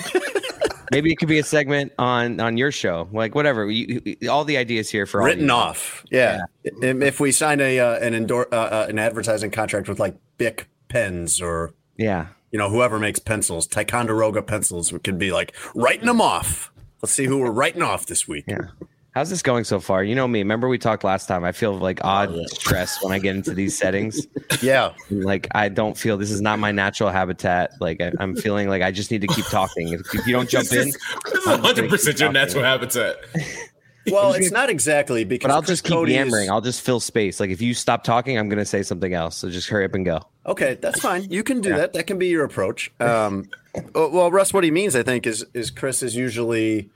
maybe 0.90 1.10
it 1.12 1.16
could 1.16 1.28
be 1.28 1.38
a 1.38 1.44
segment 1.44 1.92
on 1.98 2.40
on 2.40 2.56
your 2.56 2.70
show, 2.72 3.08
like 3.12 3.34
whatever. 3.34 3.70
You, 3.70 4.02
you- 4.04 4.30
all 4.30 4.44
the 4.44 4.56
ideas 4.56 4.90
here 4.90 5.06
for 5.06 5.22
Written 5.22 5.50
off. 5.50 6.04
Yeah. 6.10 6.40
If 6.64 7.02
if 7.02 7.20
we 7.20 7.32
sign 7.32 7.60
a 7.60 7.78
uh, 7.80 7.98
an 7.98 8.14
endor- 8.14 8.52
uh, 8.52 8.56
uh, 8.56 8.86
an 8.88 8.98
advertising 8.98 9.50
contract 9.50 9.88
with 9.88 9.98
like 9.98 10.16
Bic 10.38 10.68
pens 10.88 11.40
or 11.40 11.72
Yeah, 11.96 12.28
you 12.50 12.58
know 12.58 12.68
whoever 12.70 12.98
makes 12.98 13.18
pencils, 13.18 13.66
Ticonderoga 13.66 14.42
pencils, 14.42 14.92
we 14.92 14.98
could 14.98 15.18
be 15.18 15.32
like 15.32 15.54
writing 15.74 16.06
them 16.06 16.20
off. 16.20 16.70
Let's 17.00 17.12
see 17.12 17.24
who 17.24 17.38
we're 17.38 17.50
writing 17.50 17.82
off 17.82 18.06
this 18.06 18.28
week. 18.28 18.44
yeah. 18.46 18.68
How's 19.14 19.28
this 19.28 19.42
going 19.42 19.64
so 19.64 19.78
far? 19.78 20.02
You 20.02 20.14
know 20.14 20.26
me. 20.26 20.38
Remember 20.38 20.68
we 20.68 20.78
talked 20.78 21.04
last 21.04 21.26
time. 21.26 21.44
I 21.44 21.52
feel 21.52 21.76
like 21.76 22.02
odd 22.02 22.34
stress 22.48 23.02
when 23.04 23.12
I 23.12 23.18
get 23.18 23.36
into 23.36 23.54
these 23.54 23.76
settings. 23.76 24.26
Yeah. 24.62 24.92
Like 25.10 25.48
I 25.56 25.68
don't 25.68 25.98
feel 25.98 26.16
this 26.16 26.30
is 26.30 26.40
not 26.40 26.60
my 26.60 26.70
natural 26.70 27.10
habitat. 27.10 27.72
Like 27.80 28.00
I, 28.00 28.12
I'm 28.20 28.36
feeling 28.36 28.68
like 28.68 28.80
I 28.80 28.92
just 28.92 29.10
need 29.10 29.22
to 29.22 29.26
keep 29.26 29.46
talking. 29.46 29.88
If, 29.88 30.02
if 30.14 30.24
you 30.24 30.32
don't 30.34 30.48
jump 30.48 30.68
This 30.68 30.82
in, 30.82 30.88
is 30.90 30.98
this 31.24 31.34
is 31.40 31.46
100 31.46 31.90
percent 31.90 32.20
your 32.20 32.32
natural 32.32 32.62
habitat. 32.64 33.16
Well, 34.10 34.32
it's 34.32 34.50
not 34.50 34.68
exactly 34.68 35.22
because 35.24 35.48
but 35.48 35.54
I'll 35.54 35.62
just 35.62 35.84
keep 35.84 35.92
Cody 35.92 36.16
is- 36.16 36.48
I'll 36.48 36.60
just 36.60 36.80
fill 36.80 36.98
space. 36.98 37.38
Like 37.38 37.50
if 37.50 37.60
you 37.62 37.72
stop 37.72 38.02
talking, 38.02 38.36
I'm 38.36 38.48
gonna 38.48 38.64
say 38.64 38.82
something 38.82 39.14
else. 39.14 39.36
So 39.36 39.48
just 39.48 39.68
hurry 39.68 39.84
up 39.84 39.94
and 39.94 40.04
go. 40.04 40.20
Okay, 40.46 40.76
that's 40.80 40.98
fine. 41.00 41.30
You 41.30 41.44
can 41.44 41.60
do 41.60 41.70
that. 41.76 41.92
That 41.92 42.08
can 42.08 42.18
be 42.18 42.26
your 42.26 42.44
approach. 42.44 42.90
Um, 42.98 43.48
uh, 43.76 43.82
well, 43.94 44.30
Russ, 44.32 44.52
what 44.52 44.64
he 44.64 44.72
means, 44.72 44.96
I 44.96 45.04
think, 45.04 45.24
is 45.26 45.44
is 45.54 45.70
Chris 45.70 46.02
is 46.02 46.16
usually 46.16 46.90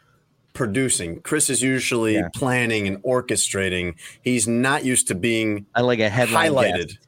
producing. 0.57 1.21
Chris 1.21 1.49
is 1.49 1.63
usually 1.63 2.15
Yeah. 2.15 2.29
planning 2.35 2.89
and 2.89 3.01
orchestrating. 3.05 3.95
He's 4.23 4.49
not 4.49 4.85
used 4.85 5.07
to 5.09 5.15
being 5.15 5.67
I 5.75 5.83
like 5.83 6.01
a 6.01 6.09
headline 6.09 6.51
highlighted. 6.53 6.87
guest. 6.89 6.99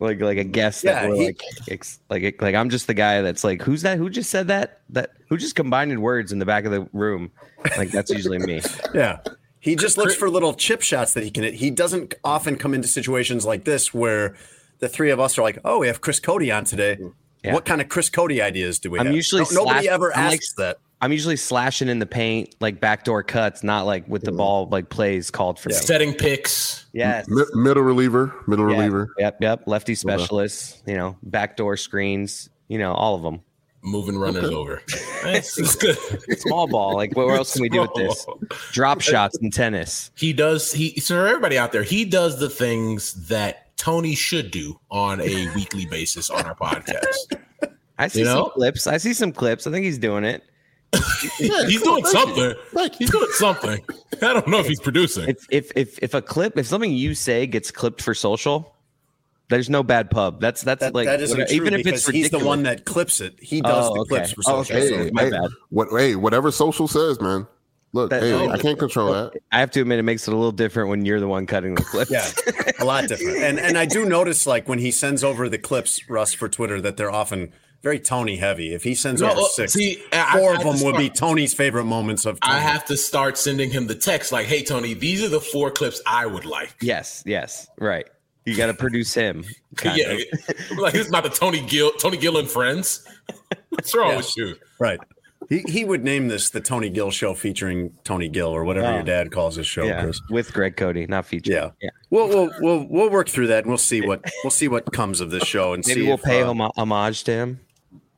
like 0.00 0.20
like 0.20 0.38
a 0.38 0.44
guest 0.44 0.82
Yeah, 0.82 1.02
that 1.02 1.08
we're 1.10 1.14
he- 1.16 1.24
like 1.26 1.40
ex, 1.70 2.00
like 2.10 2.42
like 2.42 2.54
I'm 2.56 2.68
just 2.70 2.88
the 2.88 2.94
guy 2.94 3.20
that's 3.22 3.44
like 3.44 3.62
who's 3.62 3.82
that? 3.82 3.96
Who 3.98 4.10
just 4.10 4.28
said 4.30 4.48
that? 4.48 4.80
That 4.90 5.10
who 5.28 5.36
just 5.36 5.54
combined 5.54 5.96
words 6.02 6.32
in 6.32 6.40
the 6.40 6.46
back 6.46 6.64
of 6.64 6.72
the 6.72 6.88
room? 6.92 7.30
Like 7.78 7.90
that's 7.92 8.10
usually 8.10 8.38
me. 8.38 8.60
Yeah. 8.94 9.18
He 9.60 9.76
just 9.76 9.96
looks 9.96 10.14
for 10.14 10.28
little 10.28 10.52
chip 10.52 10.82
shots 10.82 11.14
that 11.14 11.22
he 11.24 11.30
can 11.30 11.42
hit. 11.44 11.54
He 11.54 11.70
doesn't 11.70 12.12
often 12.24 12.56
come 12.56 12.74
into 12.74 12.86
situations 12.88 13.46
like 13.46 13.64
this 13.64 13.94
where 13.94 14.34
the 14.80 14.88
three 14.90 15.10
of 15.10 15.18
us 15.20 15.38
are 15.38 15.42
like, 15.42 15.58
"Oh, 15.64 15.78
we 15.78 15.86
have 15.86 16.00
Chris 16.02 16.20
Cody 16.20 16.50
on 16.52 16.64
today. 16.64 16.98
Yeah. 17.42 17.54
What 17.54 17.64
kind 17.64 17.80
of 17.80 17.88
Chris 17.88 18.10
Cody 18.10 18.42
ideas 18.42 18.78
do 18.78 18.90
we 18.90 18.98
I'm 18.98 19.06
have?" 19.06 19.14
usually 19.14 19.42
No- 19.52 19.64
nobody 19.64 19.88
ever 19.88 20.14
I'm 20.14 20.24
like- 20.26 20.34
asks 20.40 20.52
that. 20.54 20.78
I'm 21.00 21.12
usually 21.12 21.36
slashing 21.36 21.88
in 21.88 21.98
the 21.98 22.06
paint, 22.06 22.54
like 22.60 22.80
backdoor 22.80 23.22
cuts, 23.24 23.62
not 23.62 23.84
like 23.84 24.08
with 24.08 24.22
the 24.22 24.30
mm-hmm. 24.30 24.38
ball 24.38 24.68
like 24.70 24.88
plays 24.88 25.30
called 25.30 25.58
for 25.58 25.68
me. 25.68 25.74
Setting 25.74 26.14
picks. 26.14 26.86
Yes. 26.92 27.26
Mi- 27.28 27.44
middle 27.54 27.82
reliever, 27.82 28.34
middle 28.46 28.70
Yeah. 28.70 28.76
reliever. 28.78 29.14
Yep, 29.18 29.38
yep. 29.42 29.62
Lefty 29.66 29.94
specialists, 29.94 30.82
you 30.86 30.96
know, 30.96 31.16
backdoor 31.22 31.76
screens, 31.76 32.48
you 32.68 32.78
know, 32.78 32.92
all 32.94 33.14
of 33.16 33.22
them. 33.22 33.40
moving 33.82 34.16
runners 34.16 34.48
over. 34.48 34.80
It's, 35.26 35.58
it's 35.58 35.76
good. 35.76 35.98
Small 36.38 36.66
ball. 36.66 36.94
Like, 36.94 37.14
what 37.14 37.28
else 37.36 37.52
can 37.52 37.60
we 37.60 37.68
do 37.68 37.82
with 37.82 37.92
this? 37.94 38.26
Drop 38.72 39.02
shots 39.02 39.36
in 39.42 39.50
tennis. 39.50 40.10
He 40.16 40.32
does. 40.32 40.72
He 40.72 40.98
so 41.00 41.22
everybody 41.22 41.58
out 41.58 41.72
there, 41.72 41.82
he 41.82 42.06
does 42.06 42.38
the 42.40 42.48
things 42.48 43.12
that 43.28 43.76
Tony 43.76 44.14
should 44.14 44.50
do 44.50 44.80
on 44.90 45.20
a 45.20 45.52
weekly 45.54 45.84
basis 45.84 46.30
on 46.30 46.46
our 46.46 46.54
podcast. 46.54 47.38
I 47.98 48.08
see 48.08 48.20
You 48.20 48.24
know? 48.24 48.44
some 48.44 48.50
clips. 48.52 48.86
I 48.86 48.96
see 48.96 49.12
some 49.12 49.32
clips. 49.32 49.66
I 49.66 49.70
think 49.70 49.84
he's 49.84 49.98
doing 49.98 50.24
it. 50.24 50.42
He's 51.38 51.82
doing 51.82 52.04
something. 52.06 52.54
Thank 52.72 52.94
He's 52.96 53.10
doing 53.10 53.28
something. 53.32 53.84
I 54.22 54.32
don't 54.32 54.48
know 54.48 54.58
if 54.60 54.66
he's 54.66 54.80
producing. 54.80 55.28
If 55.28 55.46
if 55.50 55.72
if 55.76 55.98
if 56.02 56.14
a 56.14 56.22
clip, 56.22 56.56
if 56.58 56.66
something 56.66 56.92
you 56.92 57.14
say 57.14 57.46
gets 57.46 57.70
clipped 57.70 58.00
for 58.02 58.14
social, 58.14 58.74
there's 59.48 59.68
no 59.68 59.82
bad 59.82 60.10
pub. 60.10 60.40
That's 60.40 60.62
that's 60.62 60.80
That, 60.80 60.94
like 60.94 61.06
that 61.06 61.20
isn't 61.20 61.36
whatever- 61.38 61.48
true 61.48 61.56
even 61.66 61.74
if 61.74 61.84
because 61.84 62.08
it's 62.08 62.16
he's 62.16 62.30
the 62.30 62.38
one 62.44 62.62
that 62.64 62.84
clips 62.84 63.20
it. 63.20 63.34
He 63.40 63.60
does 63.60 63.86
Oh, 63.90 63.94
the 63.94 64.00
okay. 64.00 64.08
clips 64.08 64.32
for 64.32 64.40
Oh, 64.46 64.62
social. 64.62 64.76
okay. 64.76 64.88
so- 64.88 64.96
Hey, 65.04 65.10
My 65.12 65.24
hey, 65.24 65.30
bad. 65.30 65.50
what? 65.70 65.88
Hey, 65.90 66.16
whatever 66.16 66.50
social 66.50 66.88
says, 66.88 67.20
man. 67.20 67.46
Look, 67.92 68.10
That- 68.10 68.22
hey, 68.24 68.32
oh. 68.32 68.48
I 68.48 68.58
can't 68.58 68.76
control 68.78 69.12
that. 69.12 69.34
I 69.52 69.60
have 69.60 69.70
to 69.72 69.80
admit, 69.80 70.00
it 70.00 70.02
makes 70.02 70.26
it 70.26 70.34
a 70.34 70.36
little 70.36 70.50
different 70.50 70.88
when 70.90 71.04
you're 71.04 71.20
the 71.20 71.28
one 71.28 71.46
cutting 71.46 71.76
the 71.76 71.82
clip. 71.82 72.10
Yeah, 72.10 72.28
a 72.80 72.84
lot 72.84 73.06
different. 73.06 73.36
And 73.38 73.60
and 73.60 73.78
I 73.78 73.84
do 73.86 74.04
notice 74.04 74.46
like 74.48 74.68
when 74.68 74.78
he 74.80 74.90
sends 74.90 75.22
over 75.22 75.48
the 75.48 75.58
clips, 75.58 76.08
Russ, 76.08 76.32
for 76.32 76.48
Twitter, 76.48 76.80
that 76.80 76.96
they're 76.96 77.10
often 77.12 77.52
very 77.84 78.00
Tony 78.00 78.36
heavy. 78.36 78.74
If 78.74 78.82
he 78.82 78.94
sends 78.96 79.20
No, 79.20 79.30
over 79.30 79.42
uh, 79.42 79.44
six, 79.44 79.74
see, 79.74 79.96
four 80.10 80.10
I 80.12 80.56
of 80.56 80.62
have 80.62 80.64
them 80.64 80.78
to 80.78 80.84
would 80.86 80.96
be 80.96 81.08
Tony's 81.10 81.54
favorite 81.54 81.84
moments 81.84 82.24
of. 82.24 82.38
I 82.42 82.58
have 82.58 82.84
to 82.86 82.96
start 82.96 83.38
sending 83.38 83.70
him 83.70 83.86
the 83.86 83.94
text 83.94 84.32
like, 84.32 84.46
"Hey 84.46 84.64
Tony, 84.64 84.94
these 84.94 85.22
are 85.22 85.28
the 85.28 85.40
four 85.40 85.70
clips 85.70 86.00
I 86.06 86.26
would 86.26 86.46
like." 86.46 86.74
Yes. 86.80 87.22
Yes. 87.26 87.68
Right. 87.78 88.08
You 88.46 88.56
got 88.56 88.66
to 88.66 88.74
produce 88.74 89.14
him. 89.14 89.44
kind 89.76 89.96
yeah, 89.98 90.12
of. 90.12 90.78
like 90.78 90.94
it's 90.94 91.10
not 91.10 91.22
the 91.22 91.30
Tony 91.30 91.60
Gill, 91.60 91.92
Tony 91.92 92.16
Gill 92.16 92.38
and 92.38 92.48
friends. 92.48 93.06
What's 93.68 93.94
wrong 93.94 94.16
with 94.16 94.36
you? 94.36 94.56
right. 94.80 94.98
He, 95.50 95.62
he 95.68 95.84
would 95.84 96.02
name 96.02 96.28
this 96.28 96.48
the 96.48 96.60
Tony 96.62 96.88
Gill 96.88 97.10
Show 97.10 97.34
featuring 97.34 97.92
Tony 98.02 98.30
Gill 98.30 98.48
or 98.48 98.64
whatever 98.64 98.86
Oh. 98.86 98.94
your 98.94 99.02
dad 99.02 99.30
calls 99.30 99.56
his 99.56 99.66
show, 99.66 99.84
Yeah. 99.84 100.02
Chris. 100.02 100.18
With 100.30 100.54
Greg 100.54 100.74
Cody, 100.76 101.06
not 101.06 101.26
featured. 101.26 101.52
Yeah. 101.52 101.70
Yeah. 101.82 101.90
We'll, 102.08 102.28
we'll 102.28 102.50
we'll 102.60 102.86
we'll 102.88 103.10
work 103.10 103.28
through 103.28 103.48
that 103.48 103.64
and 103.64 103.66
we'll 103.66 103.76
see 103.76 104.00
what 104.00 104.24
we'll 104.44 104.50
see 104.50 104.68
what 104.68 104.90
comes 104.94 105.20
of 105.20 105.30
this 105.30 105.44
show 105.44 105.74
and 105.74 105.84
Maybe 105.86 106.00
see 106.00 106.06
we'll 106.06 106.14
if, 106.16 106.22
pay 106.22 106.42
uh, 106.42 106.54
homage 106.78 107.24
to 107.24 107.32
him. 107.32 107.60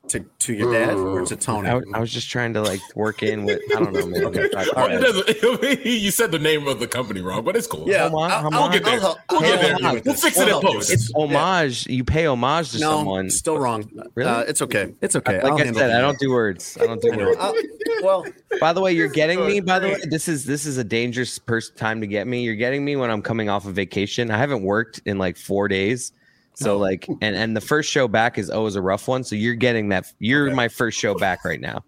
To 0.08 0.20
to 0.20 0.52
your 0.54 0.72
dad 0.72 0.94
or 0.94 1.25
to 1.26 1.36
Tony. 1.36 1.68
I, 1.68 1.72
w- 1.72 1.92
I 1.94 1.98
was 2.00 2.12
just 2.12 2.30
trying 2.30 2.54
to 2.54 2.62
like 2.62 2.80
work 2.94 3.22
in 3.22 3.44
with. 3.44 3.60
I 3.75 3.80
don't 3.80 3.92
know, 3.92 4.06
man. 4.06 4.25
Okay. 4.26 4.48
I- 4.56 4.86
right. 4.96 5.86
you 5.86 6.10
said 6.20 6.30
the 6.32 6.38
name 6.38 6.66
of 6.68 6.78
the 6.80 6.86
company 6.86 7.20
wrong, 7.20 7.44
but 7.44 7.56
it's 7.56 7.66
cool. 7.66 7.88
Yeah, 7.88 8.06
Homage, 8.08 8.32
I'll, 8.32 8.46
I'll, 8.46 8.52
homage. 8.52 8.52
We'll 8.60 8.70
get 8.70 8.84
there. 8.84 8.94
I'll 8.94 9.00
help- 9.00 9.18
We'll 9.30 9.40
I'll 9.40 9.46
get 9.46 9.60
help 9.60 9.80
there. 9.80 9.88
you 9.90 9.94
with 9.96 10.06
We'll 10.06 10.14
fix 10.14 10.38
it 10.38 10.48
in 10.48 10.60
post. 10.60 10.90
It's 10.92 11.06
this. 11.08 11.12
homage. 11.14 11.86
You 11.86 12.04
pay 12.04 12.26
homage 12.26 12.72
to 12.72 12.78
No, 12.78 12.90
someone. 12.98 13.30
still 13.30 13.58
wrong. 13.58 13.90
Really? 14.14 14.30
Uh, 14.30 14.40
it's 14.42 14.62
okay. 14.62 14.94
It's 15.00 15.16
okay. 15.16 15.40
I'll 15.40 15.50
like 15.52 15.62
I 15.62 15.64
handle 15.64 15.80
said, 15.80 15.90
it. 15.90 15.94
I 15.96 16.00
don't 16.00 16.18
do 16.18 16.30
words. 16.30 16.78
I 16.80 16.86
don't 16.86 17.00
do 17.02 17.10
words. 17.16 17.36
I'll- 17.40 17.54
well, 18.02 18.25
By 18.60 18.72
the 18.72 18.80
way, 18.80 18.92
you're 18.92 19.08
getting 19.08 19.44
me. 19.46 19.60
By 19.60 19.78
the 19.78 19.88
way, 19.88 20.00
this 20.10 20.28
is 20.28 20.44
this 20.44 20.66
is 20.66 20.76
a 20.78 20.84
dangerous 20.84 21.38
pers- 21.38 21.70
time 21.70 22.00
to 22.00 22.06
get 22.06 22.26
me. 22.26 22.42
You're 22.42 22.54
getting 22.54 22.84
me 22.84 22.96
when 22.96 23.10
I'm 23.10 23.22
coming 23.22 23.48
off 23.48 23.66
of 23.66 23.75
vacation. 23.75 24.30
I 24.30 24.38
haven't 24.38 24.62
worked 24.62 25.00
in 25.06 25.18
like 25.18 25.36
four 25.36 25.66
days, 25.68 26.12
so 26.56 26.75
oh. 26.75 26.78
like, 26.78 27.06
and 27.20 27.36
and 27.36 27.54
the 27.54 27.60
first 27.60 27.90
show 27.90 28.08
back 28.08 28.38
is 28.38 28.48
always 28.48 28.76
a 28.76 28.82
rough 28.82 29.06
one. 29.08 29.25
So 29.25 29.36
you're 29.36 29.54
getting 29.54 29.90
that. 29.90 30.10
You're 30.18 30.54
my 30.54 30.68
first 30.68 30.98
show 30.98 31.14
back 31.14 31.44
right 31.44 31.60
now. 31.60 31.84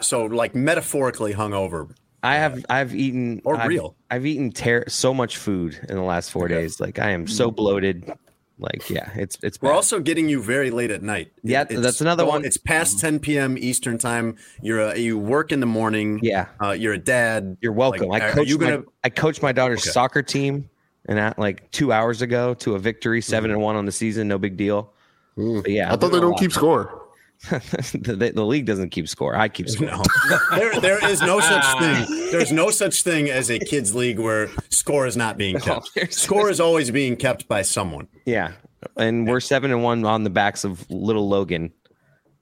so 0.00 0.24
like 0.24 0.56
metaphorically 0.56 1.32
hungover. 1.32 1.94
I 2.22 2.34
have 2.36 2.66
I've 2.68 2.94
eaten 2.94 3.40
Or 3.44 3.56
I've- 3.56 3.68
real. 3.68 3.94
I've 4.10 4.26
eaten 4.26 4.50
ter- 4.50 4.88
so 4.88 5.14
much 5.14 5.36
food 5.36 5.78
in 5.88 5.94
the 5.94 6.02
last 6.02 6.32
four 6.32 6.48
days. 6.48 6.80
Like 6.80 6.98
I 6.98 7.10
am 7.10 7.28
so 7.28 7.46
mm-hmm. 7.46 7.54
bloated. 7.54 8.12
Like 8.58 8.90
yeah, 8.90 9.10
it's 9.14 9.38
it's. 9.42 9.62
We're 9.62 9.72
also 9.72 10.00
getting 10.00 10.28
you 10.28 10.42
very 10.42 10.70
late 10.70 10.90
at 10.90 11.02
night. 11.02 11.30
Yeah, 11.44 11.62
It's- 11.62 11.80
that's 11.80 12.00
another 12.00 12.24
well, 12.24 12.32
one. 12.32 12.44
It's 12.44 12.56
past 12.56 12.96
mm-hmm. 12.96 13.06
10 13.06 13.20
p.m. 13.20 13.58
Eastern 13.58 13.98
time. 13.98 14.36
You're 14.62 14.80
a, 14.80 14.98
you 14.98 15.16
work 15.16 15.52
in 15.52 15.60
the 15.60 15.66
morning. 15.66 16.18
yeah. 16.22 16.46
Uh, 16.60 16.72
you're 16.72 16.94
a 16.94 16.98
dad. 16.98 17.56
You're 17.60 17.72
welcome. 17.72 18.08
Like, 18.08 18.22
I 18.24 18.32
coach. 18.32 18.48
you 18.48 18.58
gonna? 18.58 18.78
my 18.78 18.84
I 19.04 19.10
coached 19.10 19.42
my 19.42 19.52
daughter's 19.52 19.82
Okay. 19.82 19.90
soccer 19.90 20.22
team, 20.22 20.68
and 21.06 21.18
at 21.18 21.38
like 21.38 21.70
two 21.70 21.92
hours 21.92 22.22
ago 22.22 22.54
to 22.54 22.74
a 22.74 22.78
victory, 22.78 23.20
seven 23.22 23.50
and 23.50 23.60
one 23.60 23.76
on 23.76 23.86
the 23.86 23.92
season, 23.92 24.28
no 24.28 24.38
big 24.38 24.56
deal. 24.56 24.92
Mm. 25.36 25.62
But 25.62 25.70
yeah, 25.72 25.92
I 25.92 25.96
thought 25.96 26.12
they 26.12 26.20
don't 26.20 26.38
keep 26.38 26.52
score. 26.52 27.02
the, 27.50 28.16
the, 28.18 28.32
the 28.34 28.44
league 28.44 28.64
doesn't 28.66 28.90
keep 28.90 29.08
score. 29.08 29.36
I 29.36 29.48
keep 29.48 29.68
score. 29.68 29.88
No, 29.88 30.02
there, 30.54 30.80
there 30.80 31.08
is 31.10 31.20
no 31.20 31.38
such 31.40 31.64
thing. 31.78 32.30
There's 32.32 32.50
no 32.52 32.70
such 32.70 33.02
thing 33.02 33.28
as 33.30 33.50
a 33.50 33.58
kids 33.58 33.94
league 33.94 34.18
where 34.18 34.48
score 34.70 35.06
is 35.06 35.16
not 35.16 35.36
being 35.36 35.58
kept. 35.58 35.94
there's- 35.94 36.16
Score 36.16 36.48
is 36.50 36.60
always 36.60 36.90
being 36.90 37.16
kept 37.16 37.46
by 37.48 37.62
someone. 37.62 38.08
Yeah, 38.24 38.52
and 38.96 39.28
we're 39.28 39.40
seven 39.40 39.70
and 39.70 39.82
one 39.82 40.04
on 40.06 40.24
the 40.24 40.30
backs 40.30 40.64
of 40.64 40.90
little 40.90 41.28
Logan. 41.28 41.72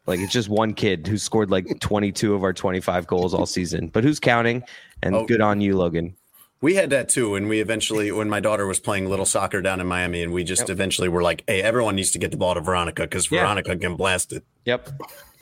Like 0.06 0.20
it's 0.20 0.32
just 0.32 0.48
one 0.50 0.74
kid 0.74 1.06
who 1.06 1.16
scored 1.16 1.50
like 1.50 1.80
22 1.80 2.34
of 2.34 2.44
our 2.44 2.52
25 2.52 3.06
goals 3.06 3.32
all 3.34 3.46
season. 3.46 3.88
But 3.88 4.04
who's 4.04 4.20
counting? 4.20 4.62
And 5.02 5.14
Oh. 5.14 5.24
good 5.26 5.40
on 5.40 5.60
you, 5.62 5.76
Logan. 5.78 6.14
We 6.64 6.76
had 6.76 6.88
that 6.90 7.10
too, 7.10 7.34
and 7.34 7.46
we 7.46 7.60
eventually, 7.60 8.10
when 8.10 8.30
my 8.30 8.40
daughter 8.40 8.66
was 8.66 8.80
playing 8.80 9.10
little 9.10 9.26
soccer 9.26 9.60
down 9.60 9.82
in 9.82 9.86
Miami, 9.86 10.22
and 10.22 10.32
we 10.32 10.44
just 10.44 10.70
eventually 10.70 11.10
were 11.10 11.22
like, 11.22 11.44
"Hey, 11.46 11.60
everyone 11.60 11.94
needs 11.94 12.10
to 12.12 12.18
get 12.18 12.30
the 12.30 12.38
ball 12.38 12.54
to 12.54 12.62
Veronica 12.62 13.02
because 13.02 13.30
Yeah. 13.30 13.40
Veronica 13.42 13.76
can 13.76 13.96
blast 13.96 14.32
it." 14.32 14.44
Yep. 14.64 14.88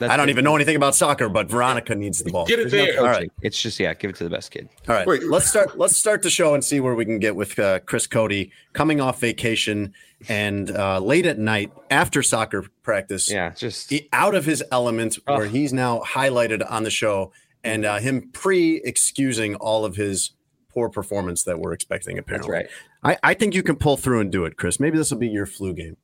I 0.01 0.17
don't 0.17 0.29
even 0.29 0.43
know 0.43 0.53
anything 0.53 0.75
about 0.75 0.95
soccer, 0.95 1.29
but 1.29 1.49
Veronica 1.49 1.95
needs 1.95 2.21
the 2.21 2.29
ball. 2.29 2.45
Get 2.45 2.59
it 2.59 2.69
There's 2.69 2.71
there. 2.73 2.85
coaching. 2.87 2.99
All 2.99 3.05
right. 3.05 3.31
It's 3.41 3.61
just 3.61 3.79
yeah, 3.79 3.93
give 3.93 4.09
it 4.09 4.17
to 4.17 4.25
the 4.25 4.29
best 4.29 4.51
kid. 4.51 4.67
All 4.89 4.95
right, 4.95 5.07
Wait. 5.07 5.23
let's 5.23 5.47
start. 5.47 5.77
Let's 5.77 5.95
start 5.95 6.23
the 6.23 6.29
show 6.29 6.53
and 6.55 6.61
see 6.61 6.81
where 6.81 6.93
we 6.93 7.05
can 7.05 7.19
get 7.19 7.37
with 7.37 7.57
uh, 7.57 7.79
Chris 7.79 8.05
Cody 8.05 8.51
coming 8.73 8.99
off 8.99 9.21
vacation 9.21 9.93
and 10.27 10.71
uh, 10.71 10.99
late 10.99 11.25
at 11.25 11.39
night 11.39 11.71
after 11.89 12.21
soccer 12.21 12.65
practice. 12.83 13.31
Yeah, 13.31 13.51
just 13.51 13.89
he- 13.91 14.09
out 14.11 14.35
of 14.35 14.43
his 14.43 14.61
element, 14.73 15.17
where 15.25 15.45
he's 15.45 15.71
now 15.71 16.01
highlighted 16.01 16.69
on 16.69 16.83
the 16.83 16.91
show, 16.91 17.31
and 17.63 17.85
uh, 17.85 17.99
him 17.99 18.29
pre-excusing 18.33 19.55
all 19.55 19.85
of 19.85 19.95
his 19.95 20.31
poor 20.73 20.89
performance 20.89 21.43
that 21.43 21.59
we're 21.59 21.73
expecting. 21.73 22.15
that's 22.15 22.25
Apparently, 22.25 22.51
right. 22.51 22.67
I, 23.03 23.17
I 23.21 23.33
think 23.35 23.53
you 23.53 23.61
can 23.61 23.75
pull 23.75 23.95
through 23.95 24.21
and 24.21 24.31
do 24.31 24.45
it, 24.45 24.57
Chris. 24.57 24.79
Maybe 24.79 24.97
this 24.97 25.11
will 25.11 25.19
be 25.19 25.27
your 25.27 25.45
flu 25.45 25.73
game. 25.73 25.97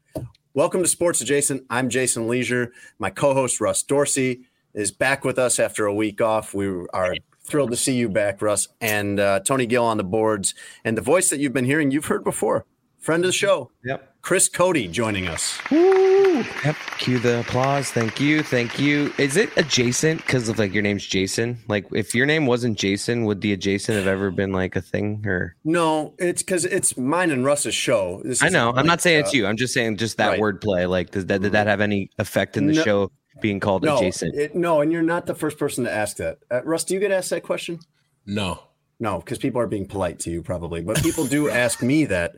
Welcome 0.53 0.83
to 0.83 0.87
Sports 0.87 1.21
Adjacent. 1.21 1.63
I'm 1.69 1.89
Jason 1.89 2.27
Lieser. 2.27 2.71
My 2.99 3.09
co-host 3.09 3.59
Russ 3.59 3.81
Dorsey 3.81 4.41
is 4.73 4.91
back 4.91 5.25
with 5.25 5.39
us 5.39 5.59
after 5.59 5.85
a 5.85 5.93
week 5.93 6.21
off. 6.21 6.53
We 6.53 6.67
are 6.93 7.15
thrilled 7.43 7.71
to 7.71 7.77
see 7.77 7.95
you 7.95 8.09
back, 8.09 8.41
Russ, 8.41 8.67
and 8.79 9.19
uh, 9.19 9.39
Tony 9.39 9.65
Gill 9.65 9.85
on 9.85 9.97
the 9.97 10.03
boards, 10.03 10.53
and 10.85 10.95
the 10.95 11.01
voice 11.01 11.29
that 11.31 11.39
you've 11.39 11.53
been 11.53 11.65
hearing, 11.65 11.89
you've 11.89 12.05
heard 12.05 12.23
before. 12.23 12.65
Friend 12.99 13.23
of 13.23 13.27
the 13.29 13.33
show, 13.33 13.71
Yep. 13.85 14.15
Chris 14.21 14.49
Cody, 14.49 14.87
joining 14.89 15.27
us. 15.27 15.57
Woo! 15.71 16.43
Yep. 16.65 16.75
Cue 16.97 17.19
the 17.19 17.39
applause. 17.39 17.89
Thank 17.91 18.19
you. 18.19 18.43
Thank 18.43 18.77
you. 18.77 19.13
Is 19.17 19.37
it 19.37 19.49
adjacent 19.57 20.21
because 20.25 20.49
of 20.49 20.59
like 20.59 20.73
your 20.73 20.83
name's 20.83 21.05
Jason? 21.05 21.57
Like 21.69 21.85
if 21.93 22.13
your 22.13 22.25
name 22.25 22.45
wasn't 22.45 22.77
Jason, 22.77 23.23
would 23.25 23.39
the 23.41 23.53
adjacent 23.53 23.97
have 23.97 24.07
ever 24.07 24.29
been 24.31 24.51
like 24.51 24.75
a 24.75 24.81
thing 24.81 25.23
or 25.25 25.55
No, 25.63 26.13
it's 26.19 26.43
because 26.43 26.65
it's 26.65 26.97
mine 26.97 27.31
and 27.31 27.45
Russ's 27.45 27.73
show. 27.73 28.21
This 28.25 28.43
I 28.43 28.49
know. 28.49 28.69
I'm 28.69 28.75
like, 28.75 28.85
not 28.85 29.01
saying 29.01 29.21
it's 29.21 29.29
uh, 29.29 29.37
you. 29.37 29.47
I'm 29.47 29.57
just 29.57 29.73
saying 29.73 29.97
just 29.97 30.17
that 30.17 30.29
right. 30.31 30.39
wordplay. 30.39 30.87
Like 30.89 31.11
does 31.11 31.25
that 31.27 31.41
did 31.41 31.53
that 31.53 31.67
have 31.67 31.79
any 31.81 32.09
effect 32.19 32.57
in 32.57 32.67
the 32.67 32.73
No. 32.73 32.83
show 32.83 33.11
being 33.41 33.61
called 33.61 33.83
No, 33.83 33.97
adjacent? 33.97 34.35
it, 34.35 34.53
no, 34.55 34.81
and 34.81 34.91
you're 34.91 35.01
not 35.01 35.25
the 35.25 35.35
first 35.35 35.57
person 35.57 35.85
to 35.85 35.91
ask 35.91 36.17
that. 36.17 36.39
Uh, 36.51 36.61
Russ, 36.63 36.83
do 36.83 36.93
you 36.93 36.99
get 36.99 37.11
asked 37.13 37.29
that 37.29 37.43
question? 37.43 37.79
No. 38.25 38.63
No, 38.99 39.19
because 39.19 39.37
people 39.37 39.61
are 39.61 39.67
being 39.67 39.87
polite 39.87 40.19
to 40.19 40.29
you, 40.29 40.43
probably. 40.43 40.81
But 40.81 41.01
people 41.01 41.25
do 41.25 41.49
ask 41.65 41.81
me 41.81 42.03
that. 42.05 42.33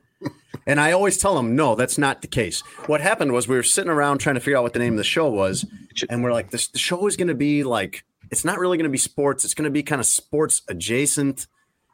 And 0.68 0.80
I 0.80 0.92
always 0.92 1.18
tell 1.18 1.36
them, 1.36 1.56
no, 1.56 1.76
that's 1.76 1.98
not 1.98 2.22
the 2.22 2.28
case. 2.28 2.62
What 2.86 3.02
happened 3.02 3.34
was 3.34 3.48
we 3.48 3.56
were 3.56 3.64
sitting 3.64 3.92
around 3.92 4.20
trying 4.20 4.36
to 4.36 4.42
figure 4.42 4.58
out 4.58 4.64
what 4.64 4.74
the 4.74 4.80
name 4.80 4.94
of 4.94 4.98
the 4.98 5.04
show 5.04 5.30
was. 5.30 5.66
And 6.10 6.24
we're 6.24 6.34
like, 6.34 6.52
this, 6.52 6.68
the 6.68 6.80
show 6.80 7.06
is 7.08 7.18
going 7.18 7.28
to 7.30 7.36
be 7.36 7.64
like, 7.64 8.04
it's 8.30 8.46
not 8.46 8.60
really 8.60 8.78
going 8.78 8.90
to 8.90 8.92
be 8.92 8.98
sports. 8.98 9.44
It's 9.44 9.54
going 9.54 9.66
to 9.66 9.72
be 9.72 9.84
kind 9.84 10.00
of 10.00 10.06
sports 10.06 10.62
adjacent. 10.68 11.48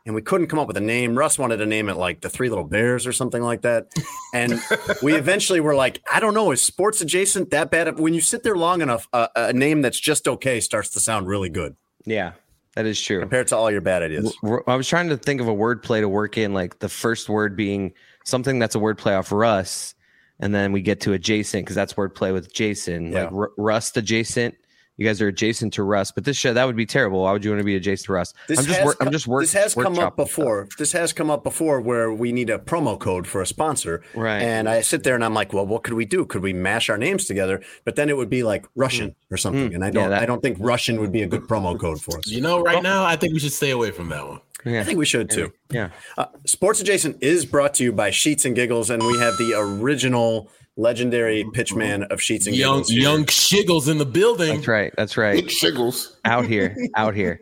And 0.05 0.15
we 0.15 0.21
couldn't 0.21 0.47
come 0.47 0.59
up 0.59 0.67
with 0.67 0.77
a 0.77 0.81
name. 0.81 1.17
Russ 1.17 1.37
wanted 1.37 1.57
to 1.57 1.65
name 1.65 1.89
it 1.89 1.97
like 1.97 2.21
the 2.21 2.29
Three 2.29 2.47
Little 2.47 2.63
Bears 2.63 3.05
or 3.05 3.11
something 3.11 3.41
like 3.41 3.63
that. 3.63 3.87
And 4.33 4.61
we 5.01 5.15
eventually 5.15 5.59
were 5.59 5.75
like, 5.75 6.01
I 6.11 6.19
don't 6.19 6.33
know, 6.33 6.51
is 6.51 6.61
sports 6.61 7.01
adjacent 7.01 7.49
that 7.49 7.71
bad? 7.71 7.99
When 7.99 8.13
you 8.13 8.21
sit 8.21 8.43
there 8.43 8.55
long 8.55 8.81
enough, 8.81 9.07
uh, 9.11 9.27
a 9.35 9.51
name 9.53 9.81
that's 9.81 9.99
just 9.99 10.27
okay 10.27 10.61
starts 10.61 10.91
to 10.91 10.99
sound 10.99 11.27
really 11.27 11.49
good 11.49 11.75
yeah, 12.07 12.31
that 12.75 12.85
is 12.85 12.99
true. 12.99 13.19
compared 13.19 13.47
to 13.47 13.57
all 13.57 13.69
your 13.69 13.81
bad 13.81 14.01
ideas. 14.01 14.35
I 14.65 14.75
was 14.75 14.87
trying 14.87 15.09
to 15.09 15.17
think 15.17 15.41
of 15.41 15.47
a 15.47 15.53
word 15.53 15.83
play 15.83 16.01
to 16.01 16.09
work 16.09 16.37
in, 16.37 16.53
like 16.53 16.79
the 16.79 16.89
first 16.89 17.29
word 17.29 17.55
being 17.55 17.93
something 18.27 18.59
that's 18.59 18.75
a 18.75 18.79
word 18.79 18.97
play 18.97 19.15
off 19.15 19.31
Russ, 19.31 19.95
and 20.39 20.53
then 20.53 20.71
we 20.71 20.81
get 20.81 21.01
to 21.01 21.13
adjacent 21.13 21.65
because 21.65 21.75
that's 21.75 21.95
word 21.97 22.13
play 22.13 22.31
with 22.31 22.53
Jason, 22.53 23.11
like 23.11 23.31
R- 23.31 23.51
Rust 23.57 23.97
adjacent. 23.97 24.55
You 24.99 25.05
guys 25.05 25.21
are 25.21 25.27
adjacent 25.27 25.73
to 25.73 25.83
Russ, 25.83 26.09
but 26.11 26.23
this 26.25 26.35
show 26.35 26.53
that 26.55 26.65
would 26.65 26.75
be 26.75 26.87
terrible. 26.87 27.21
Why 27.21 27.31
would 27.31 27.45
you 27.45 27.51
want 27.51 27.59
to 27.59 27.63
be 27.63 27.75
adjacent 27.75 28.07
to 28.07 28.13
Russ? 28.13 28.33
This 28.47 28.57
I'm 28.57 28.65
just 28.65 28.77
has 28.79 28.85
wor- 28.85 28.95
I'm 28.99 29.11
just 29.11 29.27
work. 29.27 29.43
This 29.43 29.53
has 29.53 29.75
come 29.75 29.99
up 29.99 30.13
workshopping 30.13 30.15
before. 30.15 30.67
This 30.79 30.91
has 30.93 31.13
come 31.13 31.29
up 31.29 31.43
before 31.43 31.79
where 31.81 32.11
we 32.11 32.31
need 32.31 32.49
a 32.49 32.57
promo 32.57 32.97
code 32.99 33.27
for 33.27 33.39
a 33.39 33.45
sponsor. 33.45 34.01
Right. 34.15 34.41
And 34.41 34.67
I 34.67 34.81
sit 34.81 35.03
there 35.03 35.13
and 35.13 35.23
I'm 35.23 35.35
like, 35.35 35.53
well, 35.53 35.67
what 35.67 35.83
could 35.83 35.93
we 35.93 36.05
do? 36.05 36.25
Could 36.25 36.41
we 36.41 36.51
mash 36.51 36.89
our 36.89 36.97
names 36.97 37.25
together? 37.25 37.61
But 37.85 37.95
then 37.95 38.09
it 38.09 38.17
would 38.17 38.31
be 38.31 38.41
like 38.41 38.65
Russian 38.75 39.13
or 39.29 39.37
something. 39.37 39.69
Mm. 39.69 39.75
And 39.75 39.85
I 39.85 39.91
don't 39.91 40.09
that- 40.09 40.23
I 40.23 40.25
don't 40.25 40.41
think 40.41 40.57
Russian 40.59 40.99
would 40.99 41.11
be 41.11 41.21
a 41.21 41.27
good 41.27 41.43
promo 41.43 41.79
code 41.79 42.01
for 42.01 42.17
us. 42.17 42.25
You 42.25 42.41
know, 42.41 42.61
right 42.63 42.81
now, 42.81 43.05
I 43.05 43.17
think 43.17 43.33
we 43.33 43.39
should 43.39 43.53
stay 43.53 43.69
away 43.69 43.91
from 43.91 44.09
that 44.09 44.27
one. 44.27 44.41
I 44.67 44.83
think 44.83 44.97
we 44.97 45.05
should 45.05 45.29
too. 45.29 45.51
yeah. 45.71 45.89
Uh, 46.17 46.25
Sports 46.45 46.79
Adjacent 46.79 47.17
is 47.21 47.45
brought 47.45 47.73
to 47.75 47.83
you 47.83 47.91
by 47.91 48.09
Sheets 48.11 48.45
and 48.45 48.55
Giggles, 48.55 48.89
and 48.89 49.01
we 49.03 49.17
have 49.19 49.37
the 49.37 49.53
original 49.57 50.49
legendary 50.75 51.43
pitchman 51.43 52.07
of 52.11 52.21
Sheets 52.21 52.45
and 52.47 52.55
Young 52.55 52.77
Giggles. 52.83 52.89
here. 52.89 53.01
young 53.01 53.25
shiggles 53.25 53.89
in 53.89 53.97
the 53.97 54.05
building. 54.05 54.55
That's 54.57 54.67
right. 54.67 54.93
That's 54.97 55.17
right. 55.17 55.35
Big 55.35 55.47
shiggles. 55.47 56.15
out 56.25 56.45
here, 56.45 56.75
out 56.95 57.15
here. 57.15 57.39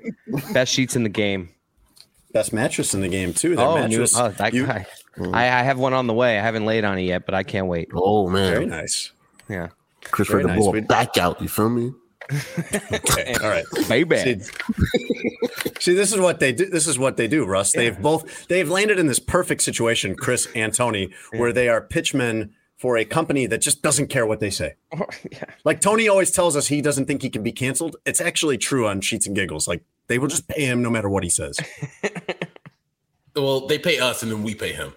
Best 0.53 0.74
sheets 0.74 0.96
in 0.96 1.03
the 1.03 1.10
game. 1.10 1.50
best 2.34 2.53
mattress 2.53 2.94
in 2.94 3.01
the 3.01 3.08
game 3.10 3.34
too. 3.34 3.55
Their 3.55 3.65
Oh, 3.65 3.88
new, 3.88 4.05
oh 4.15 4.29
that 4.38 4.53
you- 4.53 4.65
guy. 4.65 4.86
I, 5.32 5.44
I 5.46 5.63
have 5.63 5.79
one 5.79 5.94
on 5.94 6.08
the 6.08 6.13
way. 6.13 6.38
I 6.38 6.41
haven't 6.41 6.65
laid 6.65 6.84
on 6.84 6.98
it 6.98 7.03
yet, 7.03 7.25
but 7.25 7.34
I 7.34 7.44
can't 7.44 7.67
wait. 7.67 7.88
Oh 7.94 8.27
very 8.27 8.65
man, 8.65 8.82
nice. 8.82 9.12
Yeah. 9.48 9.70
Chris 10.03 10.27
very 10.27 10.44
ready 10.44 10.60
to 10.60 10.65
nice. 10.65 10.72
blow 10.72 10.82
back 10.82 11.17
out. 11.17 11.41
You 11.41 11.48
feel 11.48 11.70
me? 11.70 11.94
Okay, 12.32 13.36
all 13.44 13.50
right. 13.50 13.65
Baby. 13.88 14.17
See, 14.17 14.39
see, 15.79 15.94
this 15.94 16.13
is 16.13 16.20
what 16.20 16.39
they 16.39 16.51
do. 16.51 16.65
This 16.65 16.88
is 16.88 16.98
what 16.98 17.17
they 17.17 17.27
do, 17.27 17.46
Russ. 17.46 17.72
They've 17.72 18.00
both 18.00 18.48
they've 18.48 18.70
landed 18.70 19.00
in 19.00 19.08
this 19.08 19.20
perfect 19.20 19.62
situation, 19.62 20.15
Chris 20.15 20.48
and 20.55 20.74
Tony, 20.74 21.13
where 21.34 21.53
they 21.53 21.70
are 21.70 21.82
pitchmen 21.82 22.53
for 22.77 22.98
a 22.98 23.05
company 23.05 23.48
that 23.48 23.62
just 23.62 23.82
doesn't 23.82 24.08
care 24.08 24.25
what 24.25 24.39
they 24.39 24.50
say. 24.50 24.74
Oh, 24.98 25.05
like 25.63 25.79
Tony 25.82 26.08
always 26.08 26.32
tells 26.32 26.55
us 26.55 26.67
he 26.67 26.82
doesn't 26.82 27.05
think 27.05 27.22
he 27.22 27.29
can 27.29 27.44
be 27.44 27.51
canceled. 27.51 27.96
It's 28.05 28.20
actually 28.20 28.58
true 28.58 28.88
on 28.88 29.01
Sheets 29.01 29.27
and 29.27 29.36
Giggles. 29.36 29.67
Like 29.67 29.84
they 30.08 30.20
will 30.20 30.27
just 30.27 30.48
pay 30.48 30.65
him 30.65 30.82
no 30.82 30.89
matter 30.89 31.10
what 31.10 31.24
he 31.24 31.29
says. 31.29 31.60
Well, 33.36 33.67
they 33.67 33.77
pay 33.77 34.00
us 34.00 34.24
and 34.24 34.32
then 34.32 34.44
we 34.44 34.55
pay 34.55 34.72
him. 34.72 34.94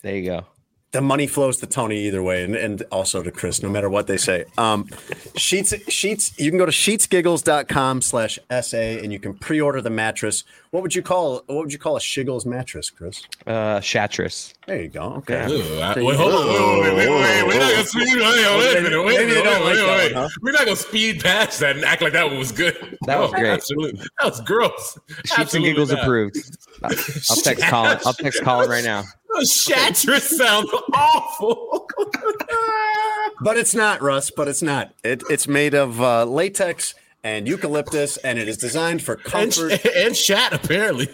There 0.00 0.16
you 0.16 0.24
go. 0.24 0.46
The 0.92 1.00
money 1.02 1.26
flows 1.26 1.58
to 1.58 1.66
Tony 1.66 2.06
either 2.06 2.22
way, 2.22 2.42
and, 2.44 2.54
and 2.56 2.82
also 2.90 3.22
to 3.22 3.30
Chris, 3.30 3.62
no 3.62 3.68
matter 3.68 3.90
what 3.90 4.06
they 4.06 4.16
say. 4.16 4.44
Um, 4.56 4.88
sheets, 5.36 5.74
sheets. 5.92 6.38
You 6.38 6.50
can 6.50 6.58
go 6.58 6.64
to 6.66 6.72
sheetsgiggles.com 6.72 8.00
slash 8.02 8.38
SA 8.62 8.76
and 8.78 9.12
you 9.12 9.18
can 9.18 9.34
pre-order 9.34 9.80
the 9.82 9.90
mattress. 9.90 10.44
What 10.70 10.82
would 10.82 10.94
you 10.94 11.02
call 11.02 11.42
what 11.46 11.58
would 11.58 11.72
you 11.72 11.78
call 11.78 11.96
a 11.96 12.00
Shiggles 12.00 12.44
mattress, 12.46 12.90
Chris? 12.90 13.22
Uh, 13.46 13.80
Shatress. 13.80 14.52
There 14.66 14.82
you 14.82 14.88
go. 14.88 15.14
Okay. 15.18 15.42
Ugh, 15.44 15.96
I- 15.98 16.02
wait, 16.02 16.16
hold 16.16 16.32
on. 16.34 16.46
Wait, 16.46 16.94
wait, 16.94 16.96
wait, 16.96 17.08
wait, 17.08 17.08
wait. 17.08 17.46
We're 17.46 17.58
not 17.58 17.72
gonna 17.72 17.86
speed. 17.86 18.06
Wait, 18.06 18.20
wait, 18.20 18.58
wait, 18.58 18.76
a 18.76 18.82
minute, 18.82 19.04
wait, 19.04 19.18
wait, 19.18 19.26
wait, 19.28 19.44
that 19.44 20.14
wait. 20.14 20.30
We're 20.42 20.52
not 20.52 20.64
gonna 20.64 20.76
speed 20.76 21.22
past 21.22 21.60
that 21.60 21.76
and 21.76 21.84
act 21.84 22.02
like 22.02 22.12
that 22.12 22.26
one 22.26 22.38
was 22.38 22.52
good. 22.52 22.76
That 23.06 23.18
was 23.18 23.30
great. 23.34 23.46
Absolutely, 23.46 24.00
that 24.20 24.24
was 24.30 24.40
gross. 24.42 24.98
Sheets 25.24 25.54
and 25.54 25.64
giggles 25.64 25.90
not. 25.90 26.02
approved. 26.02 26.36
I'll 26.82 26.90
text 27.36 27.64
Colin. 27.70 27.98
I'll 28.04 28.12
text 28.12 28.42
Colin 28.42 28.68
right 28.68 28.84
now. 28.84 29.04
Shatress 29.44 30.36
sounds 30.36 30.70
awful. 30.94 31.86
But 33.40 33.56
it's 33.56 33.72
not, 33.72 34.02
Russ. 34.02 34.32
But 34.32 34.48
it's 34.48 34.62
not. 34.62 34.92
It, 35.04 35.22
it's 35.30 35.46
made 35.46 35.72
of 35.72 36.00
uh, 36.00 36.24
latex 36.24 36.94
and 37.22 37.46
eucalyptus, 37.46 38.16
and 38.16 38.36
it 38.36 38.48
is 38.48 38.56
designed 38.56 39.00
for 39.00 39.14
comfort. 39.14 39.80
and 39.96 40.14
chat 40.16 40.52
apparently. 40.52 41.08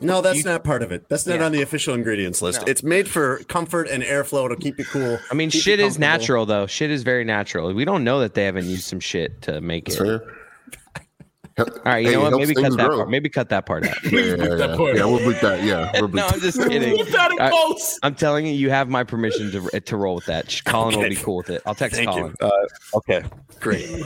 no, 0.00 0.20
that's 0.20 0.44
not 0.44 0.64
part 0.64 0.82
of 0.82 0.90
it. 0.90 1.08
That's 1.08 1.24
not 1.24 1.38
Yeah. 1.38 1.46
on 1.46 1.52
the 1.52 1.62
official 1.62 1.94
ingredients 1.94 2.42
list. 2.42 2.62
No. 2.62 2.70
It's 2.70 2.82
made 2.82 3.08
for 3.08 3.38
comfort 3.44 3.88
and 3.88 4.02
airflow 4.02 4.48
to 4.48 4.56
keep 4.56 4.76
you 4.78 4.84
cool. 4.86 5.20
I 5.30 5.34
mean, 5.34 5.50
shit 5.50 5.78
is 5.78 6.00
natural 6.00 6.46
though. 6.46 6.66
Shit 6.66 6.90
is 6.90 7.04
very 7.04 7.24
natural. 7.24 7.72
We 7.72 7.84
don't 7.84 8.02
know 8.02 8.18
that 8.18 8.34
they 8.34 8.44
haven't 8.44 8.66
used 8.66 8.84
some 8.84 9.00
shit 9.00 9.40
to 9.42 9.60
make 9.60 9.88
it. 9.88 9.94
Fair. 9.98 10.22
All 11.58 11.66
right, 11.84 11.98
you 12.04 12.08
Hey, 12.10 12.14
know 12.14 12.22
what? 12.22 12.38
Maybe 12.38 12.54
cut 12.54 12.76
that 12.76 12.86
grow. 12.86 12.96
part. 12.98 13.10
Maybe 13.10 13.28
cut 13.28 13.48
that 13.48 13.66
part 13.66 13.86
out. 13.86 13.96
Yeah, 14.04 14.20
yeah, 14.20 14.36
Put 14.36 14.58
that 14.58 14.70
yeah. 14.70 14.76
part 14.76 14.96
yeah, 14.96 15.04
we'll 15.04 15.18
bleep 15.18 15.40
that. 15.40 15.62
Yeah, 15.64 15.90
we'll 16.00 16.08
bleep 16.08 16.14
no, 16.14 16.26
I'm 16.26 16.40
just 16.40 16.58
kidding. 16.58 16.96
Put 16.96 17.12
that 17.12 17.30
in 17.32 17.40
I- 17.40 17.50
post. 17.50 17.98
I'm 18.02 18.14
telling 18.14 18.46
you, 18.46 18.52
you 18.52 18.70
have 18.70 18.88
my 18.88 19.04
permission 19.04 19.50
to 19.52 19.80
to 19.80 19.96
roll 19.96 20.14
with 20.16 20.26
that. 20.26 20.50
Sh- 20.50 20.62
Colin 20.62 20.96
will 20.98 21.08
be 21.08 21.16
cool 21.16 21.36
with 21.38 21.50
it. 21.50 21.62
I'll 21.66 21.74
text 21.74 21.96
Thank 21.96 22.08
Colin. 22.10 22.34
you. 22.40 22.46
Uh, 22.46 22.96
okay, 22.98 23.22
great. 23.60 23.88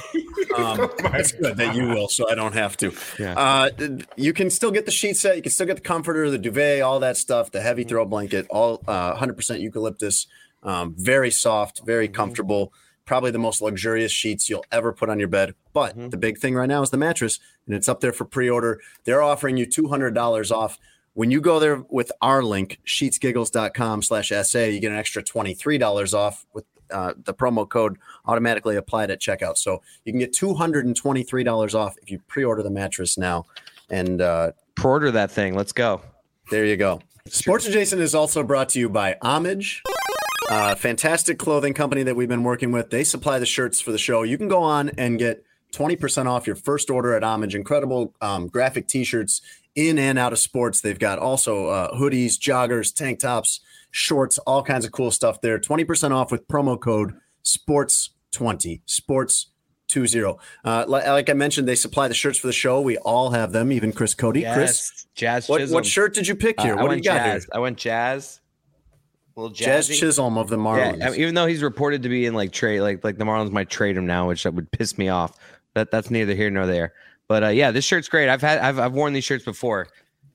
Um, 0.57 0.91
that's 0.99 1.33
good 1.33 1.57
that 1.57 1.75
you 1.75 1.89
will, 1.89 2.09
so 2.09 2.29
I 2.31 2.35
don't 2.35 2.53
have 2.53 2.77
to. 2.79 2.93
Yeah. 3.19 3.33
Uh, 3.39 3.71
you 4.17 4.35
can 4.35 4.51
still 4.51 4.71
get 4.71 4.85
the 4.85 4.91
sheet 4.91 5.17
set. 5.17 5.37
You 5.37 5.43
can 5.43 5.51
still 5.51 5.67
get 5.67 5.77
the 5.77 5.83
comforter, 5.83 6.29
the 6.31 6.37
duvet, 6.37 6.83
all 6.83 7.01
that 7.01 7.17
stuff. 7.17 7.51
The 7.53 7.63
heavy 7.63 7.85
throw 7.85 8.05
blanket, 8.05 8.47
all 8.51 8.83
uh, 8.87 9.15
100% 9.17 9.61
eucalyptus. 9.61 10.27
Um, 10.63 10.95
very 10.99 11.31
soft, 11.31 11.81
very 11.87 12.07
comfortable. 12.09 12.75
Probably 13.05 13.31
the 13.31 13.39
most 13.39 13.61
luxurious 13.61 14.13
sheets 14.13 14.49
you'll 14.49 14.65
ever 14.71 14.93
put 14.93 15.09
on 15.09 15.19
your 15.19 15.29
bed. 15.29 15.55
But 15.73 16.11
the 16.11 16.17
big 16.17 16.39
thing 16.39 16.55
right 16.55 16.69
now 16.69 16.83
is 16.83 16.91
the 16.91 16.97
mattress, 16.97 17.41
and 17.67 17.75
it's 17.75 17.89
up 17.89 18.01
there 18.01 18.13
for 18.13 18.25
pre-order. 18.25 18.81
They're 19.05 19.23
offering 19.23 19.57
you 19.57 19.67
$200 19.67 20.51
off. 20.51 20.79
When 21.15 21.31
you 21.31 21.41
go 21.41 21.59
there 21.59 21.83
with 21.91 22.11
our 22.23 22.43
link, 22.43 22.79
sheetsgiggles.com 22.87 24.03
slash 24.03 24.33
SA, 24.45 24.61
you 24.61 24.81
get 24.81 24.93
an 24.93 24.99
extra 24.99 25.23
$23 25.23 26.15
off 26.15 26.47
with 26.55 26.65
uh, 26.91 27.15
the 27.25 27.35
promo 27.35 27.69
code 27.69 27.97
automatically 28.27 28.77
applied 28.77 29.11
at 29.11 29.21
checkout. 29.21 29.57
So 29.57 29.83
you 30.05 30.13
can 30.13 30.19
get 30.21 30.33
$223 30.33 31.75
off 31.75 31.97
if 32.03 32.11
you 32.11 32.19
pre-order 32.29 32.63
the 32.63 32.71
mattress 32.71 33.19
now. 33.19 33.47
And 33.91 34.21
uh, 34.21 34.53
Pre-order 34.75 35.11
that 35.11 35.31
thing. 35.31 35.55
Let's 35.55 35.73
go. 35.73 36.01
there 36.51 36.65
you 36.65 36.77
go. 36.77 37.01
Sports 37.29 37.67
Adjacent 37.67 38.01
is 38.03 38.15
also 38.15 38.43
brought 38.43 38.69
to 38.71 38.81
you 38.81 38.89
by 38.89 39.17
Homage, 39.23 39.83
uh, 40.53 40.75
fantastic 40.75 41.39
clothing 41.39 41.73
company 41.73 42.03
that 42.03 42.15
we've 42.15 42.29
been 42.29 42.45
working 42.45 42.73
with. 42.73 42.91
They 42.91 43.05
supply 43.05 43.39
the 43.39 43.47
shirts 43.47 43.81
for 43.81 43.91
the 43.93 43.99
show. 43.99 44.23
You 44.23 44.37
can 44.37 44.49
go 44.49 44.63
on 44.63 44.91
and 44.99 45.19
get 45.19 45.45
20% 45.73 46.27
off 46.27 46.47
your 46.47 46.57
first 46.57 46.91
order 46.91 47.15
at 47.15 47.25
Homage. 47.25 47.55
Incredible 47.55 48.15
um, 48.21 48.49
graphic 48.49 48.87
t-shirts 48.87 49.41
in 49.75 49.99
and 49.99 50.19
out 50.19 50.33
of 50.33 50.39
sports. 50.39 50.83
They've 50.83 50.99
got 50.99 51.19
also 51.19 51.69
uh, 51.69 51.97
hoodies, 51.97 52.33
joggers, 52.39 52.95
tank 52.95 53.21
tops, 53.21 53.61
shorts, 53.91 54.37
all 54.39 54.63
kinds 54.63 54.85
of 54.85 54.93
cool 54.93 55.11
stuff 55.11 55.41
there. 55.41 55.59
20% 55.59 56.11
off 56.11 56.31
with 56.31 56.47
promo 56.49 56.79
code 56.79 57.15
SPORTS20. 57.45 58.83
Sports 58.85 59.47
20. 59.89 60.23
Uh, 60.65 60.85
like, 60.87 61.07
like 61.07 61.31
I 61.31 61.33
mentioned, 61.35 61.67
they 61.69 61.75
supply 61.75 62.09
the 62.09 62.15
shirts 62.15 62.39
for 62.39 62.47
the 62.47 62.53
show. 62.53 62.81
We 62.81 62.99
all 62.99 63.31
have 63.31 63.53
them, 63.53 63.73
even 63.73 63.93
Chris 63.93 64.15
Cody. 64.15 64.43
Chris, 64.43 65.07
Jazz 65.15 65.49
what, 65.49 65.67
what 65.71 65.85
shirt 65.87 66.15
did 66.15 66.27
you 66.27 66.35
pick 66.35 66.59
Uh, 66.59 66.63
here? 66.65 66.79
I 66.79 66.83
what 66.83 66.91
do 66.91 66.97
you 66.97 67.03
got 67.03 67.15
jazz. 67.17 67.45
here? 67.45 67.51
I 67.55 67.59
went 67.59 67.77
jazz. 67.79 68.41
A 69.37 69.41
little 69.41 69.55
Jazz. 69.55 69.89
Chisholm 69.89 70.37
of 70.37 70.49
the 70.49 70.59
Yeah, 70.59 70.63
Marlins. 70.63 71.03
I 71.03 71.11
mean, 71.11 71.21
even 71.21 71.35
though 71.35 71.47
he's 71.47 71.63
reported 71.63 72.03
to 72.03 72.09
be 72.09 72.27
in 72.27 72.35
like 72.35 72.53
trade, 72.53 72.81
like 72.81 73.03
like 73.03 73.19
the 73.19 73.25
Marlins 73.25 73.51
might 73.51 73.71
trade 73.71 73.97
him 73.97 74.07
now, 74.07 74.29
which 74.29 74.43
that 74.43 74.55
would 74.55 74.71
piss 74.71 74.99
me 74.99 75.09
off. 75.09 75.39
That 75.75 75.91
that's 75.91 76.11
neither 76.11 76.35
here 76.35 76.51
nor 76.51 76.67
there. 76.67 76.93
But 77.29 77.45
uh, 77.45 77.49
yeah, 77.49 77.71
this 77.71 77.85
shirt's 77.85 78.09
great. 78.09 78.29
I've 78.29 78.43
had 78.43 78.59
I've 78.59 78.79
I've 78.79 78.93
worn 78.93 79.15
these 79.15 79.25
shirts 79.25 79.45
before. 79.45 79.89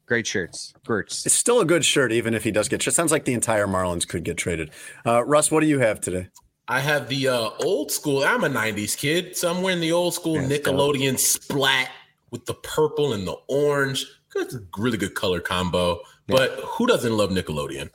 Great 0.07 0.25
shirts. 0.25 0.73
Gertz. 0.85 1.25
it's 1.25 1.35
still 1.35 1.59
a 1.59 1.65
good 1.65 1.83
shirt, 1.83 2.13
even 2.13 2.33
if 2.33 2.43
he 2.45 2.49
does 2.49 2.69
get. 2.69 2.85
It 2.87 2.91
sounds 2.93 3.11
like 3.11 3.25
the 3.25 3.33
entire 3.33 3.67
Marlins 3.67 4.07
could 4.07 4.23
get 4.23 4.37
traded. 4.37 4.71
Uh, 5.05 5.23
Russ, 5.25 5.51
what 5.51 5.59
do 5.59 5.67
you 5.67 5.79
have 5.79 5.99
today? 5.99 6.29
I 6.69 6.79
have 6.79 7.09
the 7.09 7.27
uh, 7.27 7.49
old 7.63 7.91
school. 7.91 8.23
I'm 8.23 8.43
a 8.43 8.49
'90s 8.49 8.97
kid. 8.97 9.35
Somewhere 9.35 9.73
in 9.73 9.81
the 9.81 9.91
old 9.91 10.13
school 10.13 10.37
Nickelodeon 10.37 11.19
splat 11.19 11.89
with 12.31 12.45
the 12.45 12.55
purple 12.55 13.13
and 13.13 13.27
the 13.27 13.35
orange. 13.47 14.05
It's 14.35 14.55
a 14.55 14.61
really 14.77 14.97
good 14.97 15.13
color 15.13 15.39
combo. 15.39 15.99
But 16.27 16.51
who 16.59 16.87
doesn't 16.87 17.15
love 17.15 17.29
Nickelodeon? 17.29 17.89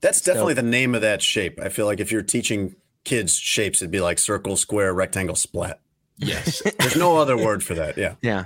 That's 0.00 0.20
definitely 0.20 0.54
the 0.54 0.62
name 0.62 0.94
of 0.94 1.00
that 1.00 1.22
shape. 1.22 1.58
I 1.60 1.68
feel 1.68 1.86
like 1.86 2.00
if 2.00 2.12
you're 2.12 2.22
teaching 2.22 2.76
kids 3.04 3.34
shapes, 3.36 3.82
it'd 3.82 3.90
be 3.90 4.00
like 4.00 4.18
circle, 4.18 4.56
square, 4.56 4.94
rectangle, 4.94 5.36
splat. 5.36 5.80
Yes. 6.16 6.62
There's 6.78 6.96
no 6.96 7.16
other 7.16 7.36
word 7.36 7.62
for 7.64 7.74
that. 7.74 7.98
Yeah. 7.98 8.14
Yeah. 8.22 8.44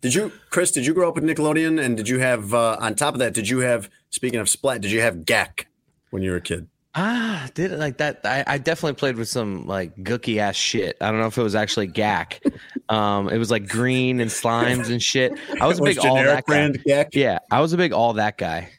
Did 0.00 0.14
you, 0.14 0.32
Chris? 0.50 0.70
Did 0.70 0.84
you 0.84 0.92
grow 0.92 1.08
up 1.08 1.14
with 1.14 1.24
Nickelodeon? 1.24 1.82
And 1.82 1.96
did 1.96 2.08
you 2.08 2.18
have 2.18 2.52
uh, 2.52 2.76
on 2.80 2.94
top 2.94 3.14
of 3.14 3.20
that? 3.20 3.32
Did 3.34 3.48
you 3.48 3.60
have? 3.60 3.88
Speaking 4.10 4.38
of 4.38 4.48
splat, 4.48 4.80
did 4.80 4.90
you 4.90 5.00
have 5.00 5.24
Gak 5.24 5.66
when 6.10 6.22
you 6.22 6.30
were 6.30 6.36
a 6.36 6.40
kid? 6.42 6.68
Ah, 6.94 7.48
did 7.54 7.72
it 7.72 7.78
like 7.78 7.96
that? 7.98 8.20
I, 8.24 8.44
I 8.46 8.58
definitely 8.58 8.94
played 8.94 9.16
with 9.16 9.28
some 9.28 9.66
like 9.66 9.96
gooky 9.96 10.36
ass 10.38 10.54
shit. 10.56 10.96
I 11.00 11.10
don't 11.10 11.20
know 11.20 11.26
if 11.26 11.38
it 11.38 11.42
was 11.42 11.54
actually 11.54 11.88
Gak. 11.88 12.40
Um, 12.88 13.30
it 13.30 13.38
was 13.38 13.50
like 13.50 13.66
green 13.66 14.20
and 14.20 14.30
slimes 14.30 14.90
and 14.90 15.02
shit. 15.02 15.32
I 15.60 15.66
was 15.66 15.78
a 15.78 15.82
Was 15.82 15.96
big 15.96 15.98
all 16.04 16.16
generic 16.16 16.34
that 16.34 16.46
guy. 16.46 16.52
brand 16.52 16.84
Gak? 16.86 17.08
Yeah, 17.14 17.38
I 17.50 17.60
was 17.60 17.72
a 17.72 17.76
big 17.78 17.92
all 17.92 18.12
that 18.12 18.36
guy. 18.38 18.70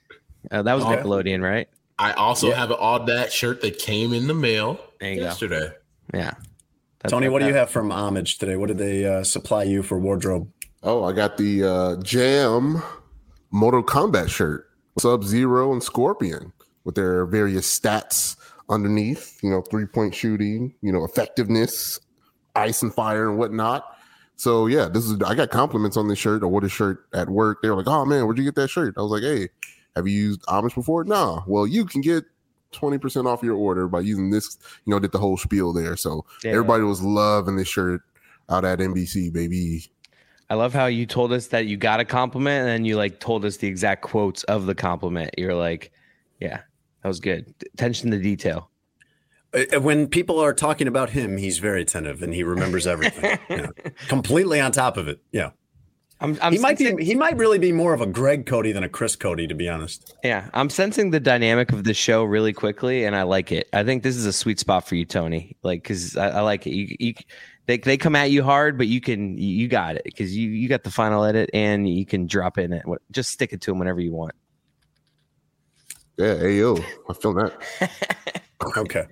Uh, 0.52 0.62
that 0.62 0.74
was 0.74 0.84
Okay. 0.84 0.98
Nickelodeon, 1.02 1.42
right? 1.42 1.68
I 1.98 2.12
also 2.14 2.52
have 2.52 2.72
an 2.72 2.78
all 2.80 3.06
that 3.06 3.32
shirt 3.32 3.62
that 3.62 3.80
came 3.80 4.14
in 4.14 4.28
the 4.28 4.34
mail 4.34 4.80
There 5.00 5.12
you 5.12 5.16
go. 5.18 5.24
yesterday. 5.24 5.72
Yeah. 6.14 6.32
That- 7.00 7.10
Tony, 7.10 7.28
that- 7.28 7.32
what 7.32 7.40
do 7.40 7.48
you 7.48 7.54
have 7.54 7.70
from 7.70 7.92
Homage 7.92 8.38
today? 8.38 8.58
What 8.58 8.68
did 8.68 8.78
they 8.78 9.06
uh, 9.06 9.24
supply 9.24 9.64
you 9.64 9.82
for 9.82 9.98
wardrobe? 10.00 10.50
Oh, 10.84 11.04
I 11.04 11.14
got 11.14 11.38
the 11.38 11.64
uh, 11.64 11.96
Jam 12.04 12.84
Mortal 13.52 13.82
Kombat 13.84 14.28
shirt, 14.30 14.70
Sub 15.00 15.24
Zero 15.24 15.72
and 15.72 15.82
Scorpion 15.82 16.52
with 16.84 16.96
their 16.96 17.26
various 17.26 17.68
stats 17.80 18.36
underneath. 18.70 19.40
You 19.42 19.50
know, 19.52 19.62
three 19.62 19.86
point 19.86 20.14
shooting, 20.14 20.76
you 20.82 20.92
know, 20.92 21.04
effectiveness, 21.06 22.00
ice 22.56 22.82
and 22.84 22.94
fire 22.94 23.30
and 23.30 23.38
whatnot. 23.40 23.86
So 24.36 24.68
yeah, 24.68 24.90
this 24.90 25.06
is 25.06 25.20
I 25.26 25.34
got 25.34 25.50
compliments 25.50 25.96
on 25.98 26.08
this 26.10 26.20
shirt. 26.20 26.44
I 26.44 26.48
wore 26.48 26.62
this 26.62 26.72
shirt 26.74 27.06
at 27.14 27.30
work. 27.30 27.62
They 27.62 27.70
were 27.70 27.78
like, 27.78 27.88
"Oh 27.88 28.04
man, 28.06 28.26
where'd 28.26 28.38
you 28.38 28.44
get 28.44 28.56
that 28.56 28.68
shirt?" 28.70 28.94
I 28.98 29.02
was 29.02 29.12
like, 29.12 29.24
"Hey, 29.24 29.48
have 29.96 30.08
you 30.08 30.14
used 30.22 30.42
Amish 30.44 30.76
before?" 30.76 31.04
Nah. 31.04 31.44
Well, 31.48 31.66
you 31.68 31.86
can 31.86 32.02
get 32.02 32.24
twenty 32.72 32.98
percent 32.98 33.28
off 33.28 33.42
your 33.44 33.56
order 33.56 33.88
by 33.88 34.02
using 34.02 34.30
this. 34.32 34.58
You 34.86 34.92
know, 34.92 35.00
did 35.00 35.12
the 35.12 35.20
whole 35.20 35.38
spiel 35.38 35.74
there. 35.74 35.96
So 35.98 36.26
Yeah. 36.44 36.52
everybody 36.52 36.84
was 36.84 37.02
loving 37.02 37.56
this 37.56 37.68
shirt 37.68 38.02
out 38.50 38.66
at 38.66 38.80
NBC, 38.80 39.32
baby. 39.34 39.86
I 40.50 40.54
love 40.54 40.74
how 40.74 40.86
you 40.86 41.08
told 41.08 41.34
us 41.34 41.48
that 41.48 41.66
you 41.66 41.76
got 41.78 42.00
a 42.00 42.06
compliment 42.06 42.60
and 42.62 42.70
then 42.70 42.86
you 42.86 42.98
like 42.98 43.20
told 43.20 43.44
us 43.46 43.58
the 43.58 43.68
exact 43.68 44.04
quotes 44.04 44.44
of 44.44 44.68
the 44.68 44.76
compliment. 44.76 45.32
You're 45.40 45.56
like, 45.56 45.92
yeah, 46.40 46.58
that 47.02 47.08
was 47.08 47.20
good. 47.20 47.52
Attention 47.74 48.12
to 48.12 48.20
detail. 48.20 48.70
Uh, 49.56 49.80
When 49.82 50.06
people 50.08 50.40
are 50.40 50.54
talking 50.54 50.88
about 50.88 51.10
him, 51.10 51.38
he's 51.38 51.58
very 51.58 51.82
attentive 51.82 52.22
and 52.22 52.32
he 52.32 52.44
remembers 52.44 52.86
everything. 52.86 53.40
Yeah. 53.50 53.68
Completely 54.08 54.60
on 54.60 54.72
top 54.72 54.98
of 54.98 55.08
it. 55.08 55.20
Yeah. 55.32 55.50
I'm, 56.22 56.38
I'm 56.42 56.54
he 56.54 56.60
might 56.60 56.78
sensing- 56.78 56.96
be 56.96 57.04
he 57.06 57.14
might 57.16 57.36
really 57.38 57.60
be 57.60 57.72
more 57.74 57.94
of 57.94 58.00
a 58.02 58.06
Greg 58.06 58.46
Cody 58.46 58.72
than 58.72 58.84
a 58.84 58.90
Chris 58.90 59.16
Cody, 59.16 59.48
to 59.48 59.54
be 59.54 59.68
honest. 59.68 60.16
Yeah, 60.24 60.50
I'm 60.54 60.70
sensing 60.70 61.12
the 61.12 61.20
dynamic 61.20 61.72
of 61.74 61.84
the 61.84 61.94
show 61.94 62.24
really 62.24 62.54
quickly, 62.54 63.04
and 63.04 63.16
I 63.16 63.24
like 63.24 63.52
it. 63.52 63.68
I 63.74 63.84
think 63.84 64.02
this 64.04 64.16
is 64.16 64.26
a 64.26 64.32
sweet 64.34 64.60
spot 64.60 64.88
for 64.88 64.96
you, 64.96 65.04
Tony. 65.06 65.58
Like, 65.62 65.84
because 65.84 66.16
I, 66.16 66.30
I 66.30 66.42
like 66.42 66.66
it. 66.68 66.72
You, 66.72 66.96
you, 67.00 67.14
they 67.66 67.78
they 67.80 67.98
come 67.98 68.16
at 68.16 68.32
you 68.32 68.44
hard, 68.44 68.78
but 68.78 68.88
you 68.88 69.02
can 69.02 69.38
you, 69.38 69.48
you 69.50 69.68
got 69.68 69.98
it 69.98 70.04
because 70.06 70.36
you 70.36 70.50
you 70.50 70.70
got 70.70 70.84
the 70.84 70.92
final 70.92 71.26
edit 71.26 71.50
and 71.54 71.88
you 71.90 72.06
can 72.06 72.28
drop 72.28 72.58
in 72.58 72.72
it. 72.72 72.86
What- 72.88 73.02
Just 73.12 73.32
stick 73.32 73.52
it 73.52 73.60
to 73.62 73.72
them 73.72 73.80
whenever 73.80 74.00
you 74.00 74.14
want. 74.14 74.34
Yeah, 76.18 76.36
Ayo, 76.36 76.82
I 77.10 77.14
feel 77.14 77.34
that. 77.34 77.54
Okay. 78.78 79.06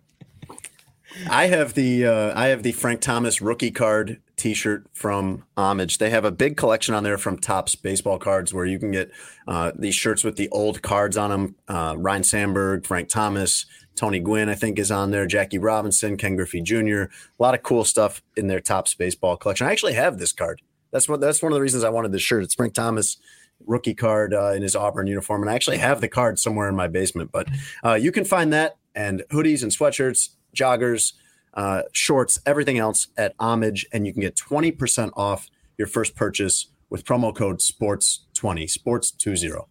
I 1.29 1.47
have 1.47 1.73
the 1.73 2.05
uh, 2.05 2.39
I 2.39 2.47
have 2.47 2.63
the 2.63 2.71
Frank 2.71 3.01
Thomas 3.01 3.41
rookie 3.41 3.71
card 3.71 4.21
T-shirt 4.35 4.87
from 4.93 5.45
Homage. 5.55 5.97
They 5.97 6.09
have 6.09 6.25
a 6.25 6.31
big 6.31 6.57
collection 6.57 6.95
on 6.95 7.03
there 7.03 7.17
from 7.17 7.37
Topps 7.37 7.75
baseball 7.75 8.17
cards, 8.17 8.53
where 8.53 8.65
you 8.65 8.79
can 8.79 8.91
get 8.91 9.11
uh, 9.47 9.71
these 9.75 9.95
shirts 9.95 10.23
with 10.23 10.35
the 10.35 10.49
old 10.49 10.81
cards 10.81 11.17
on 11.17 11.29
them. 11.29 11.55
Uh, 11.67 11.95
Ryne 11.97 12.23
Sandberg, 12.23 12.85
Frank 12.85 13.09
Thomas, 13.09 13.65
Tony 13.95 14.19
Gwynn, 14.19 14.49
I 14.49 14.55
think, 14.55 14.79
is 14.79 14.91
on 14.91 15.11
there. 15.11 15.25
Jackie 15.25 15.59
Robinson, 15.59 16.17
Ken 16.17 16.35
Griffey 16.35 16.61
Jr. 16.61 17.03
A 17.03 17.09
lot 17.39 17.53
of 17.53 17.63
cool 17.63 17.85
stuff 17.85 18.21
in 18.35 18.47
their 18.47 18.59
Topps 18.59 18.93
baseball 18.95 19.37
collection. 19.37 19.67
I 19.67 19.71
actually 19.71 19.93
have 19.93 20.17
this 20.17 20.31
card. 20.31 20.61
That's 20.91 21.07
what. 21.07 21.21
That's 21.21 21.41
one 21.41 21.51
of 21.51 21.55
the 21.55 21.61
reasons 21.61 21.83
I 21.83 21.89
wanted 21.89 22.11
this 22.11 22.21
shirt. 22.21 22.43
It's 22.43 22.55
Frank 22.55 22.73
Thomas 22.73 23.17
rookie 23.65 23.93
card 23.93 24.33
uh, 24.33 24.51
in 24.51 24.61
his 24.61 24.75
Auburn 24.75 25.07
uniform, 25.07 25.41
and 25.41 25.49
I 25.49 25.55
actually 25.55 25.77
have 25.77 26.01
the 26.01 26.07
card 26.07 26.39
somewhere 26.39 26.67
in 26.67 26.75
my 26.75 26.87
basement. 26.87 27.31
But 27.31 27.49
uh, 27.83 27.93
you 27.93 28.11
can 28.11 28.25
find 28.25 28.51
that 28.53 28.77
and 28.95 29.23
hoodies 29.29 29.63
and 29.63 29.71
sweatshirts, 29.71 30.29
joggers, 30.55 31.13
uh, 31.53 31.83
shorts, 31.91 32.39
everything 32.45 32.77
else 32.77 33.07
at 33.17 33.35
Homage, 33.39 33.85
and 33.91 34.07
you 34.07 34.13
can 34.13 34.21
get 34.21 34.35
twenty 34.35 34.71
percent 34.71 35.13
off 35.15 35.49
your 35.77 35.87
first 35.87 36.15
purchase 36.15 36.67
with 36.89 37.05
promo 37.05 37.35
code 37.35 37.61
Sports 37.61 38.25
twenty 38.33 38.67
Sports 38.67 39.11
two 39.11 39.35
zero. 39.35 39.67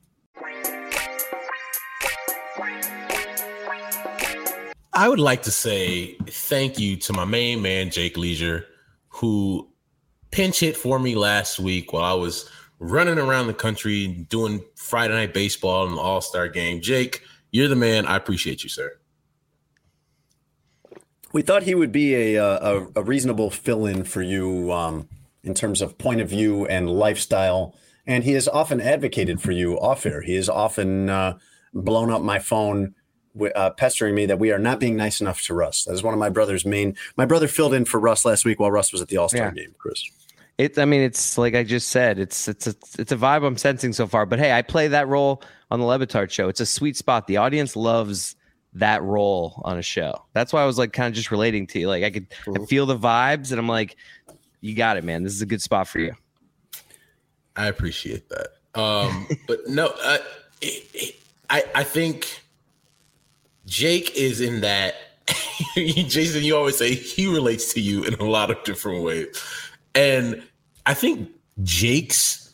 I 4.95 5.09
would 5.09 5.21
like 5.21 5.43
to 5.45 5.51
say 5.51 6.17
thank 6.27 6.79
you 6.79 6.97
to 6.99 7.15
my 7.15 7.25
main 7.25 7.63
man, 7.63 7.91
Jake 7.91 8.19
Lieser, 8.19 8.67
who 9.09 9.71
pinch 10.31 10.61
hit 10.61 10.77
for 10.77 10.99
me 10.99 11.15
last 11.15 11.59
week 11.59 11.93
while 11.93 12.05
I 12.05 12.13
was 12.13 12.49
running 12.79 13.19
around 13.19 13.47
the 13.47 13.55
country 13.55 14.09
doing 14.29 14.63
Friday 14.75 15.15
night 15.15 15.33
baseball 15.33 15.87
and 15.87 15.97
the 15.97 16.01
All 16.01 16.21
Star 16.21 16.47
game. 16.49 16.83
Jake, 16.83 17.23
you're 17.53 17.69
the 17.69 17.77
man. 17.77 18.07
I 18.07 18.17
appreciate 18.17 18.63
you, 18.63 18.69
sir. 18.69 18.93
We 21.33 21.43
thought 21.43 21.63
he 21.63 21.75
would 21.75 21.93
be 21.93 22.15
a 22.15 22.37
a, 22.37 22.87
a 22.97 23.03
reasonable 23.03 23.51
fill 23.51 23.87
in 23.87 24.05
for 24.05 24.23
you 24.23 24.71
um, 24.73 25.09
in 25.43 25.55
terms 25.55 25.81
of 25.83 25.99
point 25.99 26.21
of 26.21 26.29
view 26.29 26.67
and 26.67 26.91
lifestyle, 26.91 27.75
and 28.07 28.25
he 28.25 28.33
has 28.33 28.49
often 28.49 28.81
advocated 28.81 29.41
for 29.41 29.53
you 29.53 29.79
off 29.81 30.05
air. 30.07 30.23
He 30.23 30.35
has 30.37 30.49
often 30.49 31.09
uh, 31.11 31.39
blown 31.75 32.11
up 32.11 32.23
my 32.23 32.39
phone. 32.39 32.95
Uh, 33.55 33.71
pestering 33.71 34.15
me 34.15 34.27
that 34.27 34.39
we 34.39 34.53
are 34.53 34.59
not 34.59 34.79
being 34.79 34.95
nice 34.95 35.19
enough 35.23 35.41
to 35.41 35.55
Russ. 35.55 35.85
That 35.85 35.95
is 35.95 36.03
one 36.03 36.13
of 36.13 36.21
my 36.21 36.29
brother's 36.29 36.67
main. 36.67 36.95
My 37.17 37.25
brother 37.25 37.49
filled 37.49 37.73
in 37.73 37.87
for 37.87 37.99
Russ 37.99 38.27
last 38.27 38.45
week 38.45 38.61
while 38.61 38.71
Russ 38.71 38.93
was 38.93 39.01
at 39.01 39.09
the 39.09 39.17
All 39.17 39.31
Star 39.31 39.47
Yeah. 39.47 39.51
game. 39.53 39.75
Chris, 39.79 40.05
It, 40.59 40.79
I 40.79 40.85
mean, 40.85 41.01
it's 41.01 41.39
like 41.39 41.55
I 41.55 41.63
just 41.63 41.89
said, 41.89 42.19
it's 42.19 42.47
it's 42.47 42.67
a 42.67 42.75
it's 42.99 43.11
a 43.11 43.17
vibe 43.17 43.43
I'm 43.47 43.57
sensing 43.57 43.95
so 43.95 44.07
far. 44.07 44.27
But 44.27 44.39
hey, 44.39 44.53
I 44.53 44.61
play 44.61 44.87
that 44.89 45.09
role 45.09 45.43
on 45.71 45.81
the 45.81 45.87
Le 45.87 45.99
Batard 45.99 46.31
show. 46.31 46.51
It's 46.51 46.61
a 46.61 46.67
sweet 46.67 46.95
spot. 46.95 47.27
The 47.27 47.39
audience 47.39 47.75
loves 47.75 48.37
that 48.75 49.03
role 49.03 49.61
on 49.65 49.79
a 49.79 49.83
show. 49.83 50.25
That's 50.33 50.53
why 50.53 50.63
I 50.63 50.67
was 50.67 50.79
like 50.79 50.93
kind 50.93 51.09
of 51.09 51.15
just 51.15 51.31
relating 51.31 51.67
to 51.69 51.81
you. 51.81 51.89
Like 51.89 52.05
I 52.05 52.11
could 52.11 52.27
I 52.55 52.65
feel 52.67 52.87
the 52.87 52.99
vibes, 52.99 53.51
and 53.51 53.59
I'm 53.59 53.69
like, 53.69 53.97
you 54.61 54.75
got 54.75 54.97
it, 54.97 55.05
man. 55.05 55.23
This 55.23 55.35
is 55.35 55.43
a 55.43 55.47
good 55.47 55.63
spot 55.63 55.89
for 55.89 55.99
you. 55.99 56.15
I 57.57 57.67
appreciate 57.67 58.29
that. 58.31 58.81
Um, 58.81 59.29
but 59.47 59.69
no, 59.69 59.93
uh, 60.03 60.19
it, 60.61 60.89
it, 60.95 61.17
I 61.51 61.65
I 61.75 61.85
think 61.85 62.43
Jake 63.67 64.17
is 64.17 64.41
in 64.41 64.61
that. 64.63 64.95
Jason, 65.77 66.43
you 66.43 66.57
always 66.57 66.77
say 66.77 66.95
he 66.95 67.33
relates 67.33 67.73
to 67.75 67.81
you 67.81 68.03
in 68.05 68.15
a 68.15 68.25
lot 68.25 68.51
of 68.51 68.63
different 68.65 69.05
ways, 69.05 69.27
and 69.95 70.43
I 70.85 70.95
think 70.95 71.31
Jake's 71.63 72.53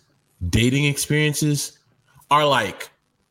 dating 0.49 0.85
experiences 0.85 1.79
are 2.31 2.47
like 2.47 2.91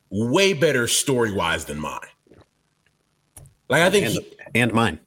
way 0.10 0.54
better 0.54 0.88
story 0.88 1.32
wise 1.32 1.66
than 1.66 1.80
mine. 1.80 2.00
Like 3.70 3.82
I 3.82 3.90
think 3.90 4.06
and, 4.06 4.16
he, 4.16 4.38
and 4.56 4.74
mine. 4.74 5.00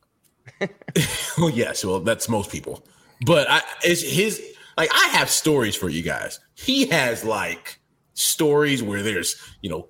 well, 1.39 1.51
yes, 1.51 1.85
well, 1.85 2.01
that's 2.01 2.29
most 2.29 2.51
people. 2.51 2.85
But 3.25 3.51
I 3.51 3.63
it's 3.83 4.03
his 4.03 4.43
like 4.77 4.91
I 4.95 5.09
have 5.09 5.31
stories 5.31 5.77
for 5.77 5.89
you 5.89 6.03
guys. 6.03 6.41
He 6.55 6.87
has 6.87 7.25
like 7.25 7.81
stories 8.15 8.83
where 8.83 9.03
there's, 9.03 9.37
you 9.63 9.71
know, 9.71 9.89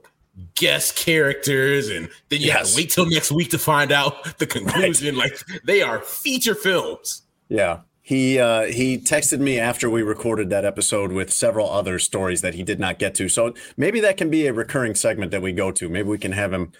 guest 0.54 0.96
characters 0.96 1.88
and 1.88 2.08
then 2.28 2.40
you 2.40 2.50
have 2.50 2.66
to 2.66 2.76
wait 2.76 2.90
till 2.90 3.06
next 3.06 3.30
week 3.32 3.50
to 3.50 3.58
find 3.58 3.92
out 3.92 4.38
the 4.38 4.46
conclusion. 4.46 5.16
Like 5.16 5.38
they 5.64 5.82
are 5.82 6.00
feature 6.00 6.54
films. 6.54 7.22
Yeah. 7.48 7.80
He 8.02 8.40
uh, 8.40 8.64
he 8.64 8.98
texted 8.98 9.38
me 9.38 9.60
after 9.60 9.88
we 9.88 10.02
recorded 10.02 10.50
that 10.50 10.64
episode 10.64 11.12
with 11.12 11.32
several 11.32 11.70
other 11.70 12.00
stories 12.00 12.40
that 12.40 12.54
he 12.54 12.64
did 12.64 12.80
not 12.80 12.98
get 12.98 13.14
to. 13.16 13.28
So 13.28 13.54
maybe 13.76 14.00
that 14.00 14.16
can 14.16 14.30
be 14.30 14.46
a 14.48 14.52
recurring 14.52 14.96
segment 14.96 15.30
that 15.30 15.42
we 15.42 15.52
go 15.52 15.70
to. 15.70 15.88
Maybe 15.88 16.08
we 16.08 16.18
can 16.18 16.32
have 16.32 16.52
him 16.52 16.72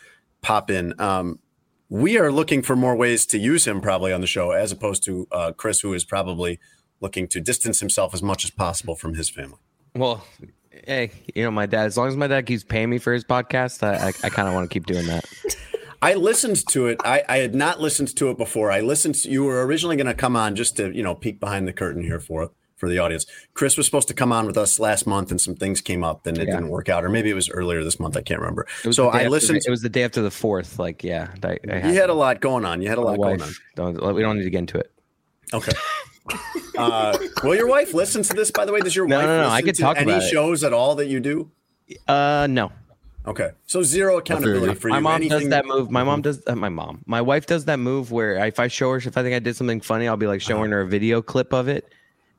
pop 0.42 0.70
in. 0.70 0.98
Um, 1.00 1.38
we 1.90 2.16
are 2.16 2.30
looking 2.30 2.62
for 2.62 2.76
more 2.76 2.94
ways 2.94 3.26
to 3.26 3.38
use 3.38 3.66
him 3.66 3.80
probably 3.80 4.12
on 4.12 4.20
the 4.20 4.26
show, 4.26 4.52
as 4.52 4.70
opposed 4.70 5.04
to 5.04 5.26
uh, 5.32 5.52
Chris, 5.52 5.80
who 5.80 5.92
is 5.92 6.04
probably 6.04 6.60
looking 7.00 7.26
to 7.28 7.40
distance 7.40 7.80
himself 7.80 8.14
as 8.14 8.22
much 8.22 8.44
as 8.44 8.50
possible 8.50 8.94
from 8.94 9.14
his 9.14 9.28
family. 9.28 9.58
Well, 9.94 10.24
hey, 10.86 11.10
you 11.34 11.42
know, 11.42 11.50
my 11.50 11.66
dad. 11.66 11.86
As 11.86 11.96
long 11.96 12.08
as 12.08 12.16
my 12.16 12.28
dad 12.28 12.46
keeps 12.46 12.62
paying 12.62 12.88
me 12.88 12.98
for 12.98 13.12
his 13.12 13.24
podcast, 13.24 13.82
I 13.82 14.08
I, 14.08 14.12
I 14.24 14.30
kind 14.30 14.48
of 14.48 14.54
want 14.54 14.70
to 14.70 14.72
keep 14.72 14.86
doing 14.86 15.06
that. 15.06 15.24
I 16.02 16.14
listened 16.14 16.66
to 16.68 16.86
it. 16.86 16.98
I, 17.04 17.22
I 17.28 17.38
had 17.38 17.54
not 17.54 17.78
listened 17.80 18.16
to 18.16 18.30
it 18.30 18.38
before. 18.38 18.70
I 18.70 18.80
listened. 18.80 19.16
To, 19.16 19.30
you 19.30 19.44
were 19.44 19.66
originally 19.66 19.96
going 19.96 20.06
to 20.06 20.14
come 20.14 20.36
on 20.36 20.54
just 20.54 20.76
to 20.76 20.94
you 20.94 21.02
know 21.02 21.14
peek 21.14 21.40
behind 21.40 21.66
the 21.66 21.72
curtain 21.72 22.04
here 22.04 22.20
for 22.20 22.52
for 22.80 22.88
the 22.88 22.98
audience. 22.98 23.26
Chris 23.54 23.76
was 23.76 23.86
supposed 23.86 24.08
to 24.08 24.14
come 24.14 24.32
on 24.32 24.46
with 24.46 24.56
us 24.58 24.80
last 24.80 25.06
month, 25.06 25.30
and 25.30 25.40
some 25.40 25.54
things 25.54 25.80
came 25.80 26.02
up, 26.02 26.26
and 26.26 26.36
it 26.38 26.48
Yeah. 26.48 26.54
didn't 26.54 26.70
work 26.70 26.88
out, 26.88 27.04
or 27.04 27.10
maybe 27.10 27.30
it 27.30 27.34
was 27.34 27.48
earlier 27.50 27.84
this 27.84 28.00
month. 28.00 28.16
I 28.16 28.22
can't 28.22 28.40
remember. 28.40 28.66
So 28.90 29.08
I 29.08 29.18
after- 29.18 29.30
listened. 29.30 29.60
It 29.66 29.70
was 29.70 29.82
the 29.82 29.88
day 29.90 30.02
after 30.02 30.22
the 30.22 30.30
fourth. 30.30 30.78
Like, 30.78 31.04
yeah, 31.04 31.28
I, 31.44 31.58
I 31.70 31.76
you 31.90 31.94
had 31.94 32.10
a 32.10 32.14
lot 32.14 32.40
going 32.40 32.64
on. 32.64 32.80
You 32.82 32.88
had 32.88 32.98
a 32.98 33.02
lot 33.02 33.18
going 33.18 33.42
on. 33.42 33.50
Don't, 33.76 34.14
we 34.14 34.22
don't 34.22 34.38
need 34.38 34.44
to 34.44 34.50
get 34.50 34.58
into 34.58 34.78
it. 34.78 34.90
Okay. 35.52 35.72
Uh, 36.78 37.16
will 37.42 37.54
your 37.56 37.66
wife 37.66 37.92
listen 37.92 38.22
to 38.22 38.32
this? 38.34 38.50
By 38.50 38.64
the 38.64 38.72
way, 38.72 38.80
does 38.80 38.94
your 38.94 39.06
No, 39.06 39.16
wife 39.18 39.26
no, 39.26 39.42
no, 39.42 39.48
I 39.48 39.62
could 39.62 39.74
to 39.74 39.82
talk 39.82 39.96
any 39.98 40.10
about 40.12 40.22
it. 40.22 40.28
shows 40.30 40.62
at 40.64 40.72
all 40.72 40.94
that 40.94 41.06
you 41.08 41.18
do? 41.20 41.50
Uh, 42.06 42.46
no. 42.48 42.72
Okay, 43.26 43.50
so 43.66 43.82
zero 43.82 44.16
accountability 44.18 44.74
for 44.74 44.88
you. 44.88 44.94
My 44.94 45.00
mom 45.00 45.16
Anything- 45.16 45.40
does 45.40 45.48
that 45.50 45.66
move. 45.66 45.90
My 45.90 46.04
mom 46.04 46.22
does. 46.22 46.42
Uh, 46.46 46.54
my 46.54 46.68
mom. 46.70 47.02
My 47.04 47.20
wife 47.20 47.46
does 47.46 47.66
that 47.66 47.78
move 47.78 48.12
where 48.12 48.36
if 48.46 48.58
I 48.58 48.68
show 48.68 48.90
her, 48.92 48.96
if 48.96 49.16
I 49.18 49.22
think 49.22 49.34
I 49.34 49.40
did 49.40 49.56
something 49.56 49.80
funny, 49.80 50.08
I'll 50.08 50.16
be 50.16 50.26
like 50.26 50.40
showing 50.40 50.70
her 50.70 50.80
a 50.82 50.86
video 50.86 51.20
clip 51.20 51.52
of 51.52 51.68
it, 51.68 51.92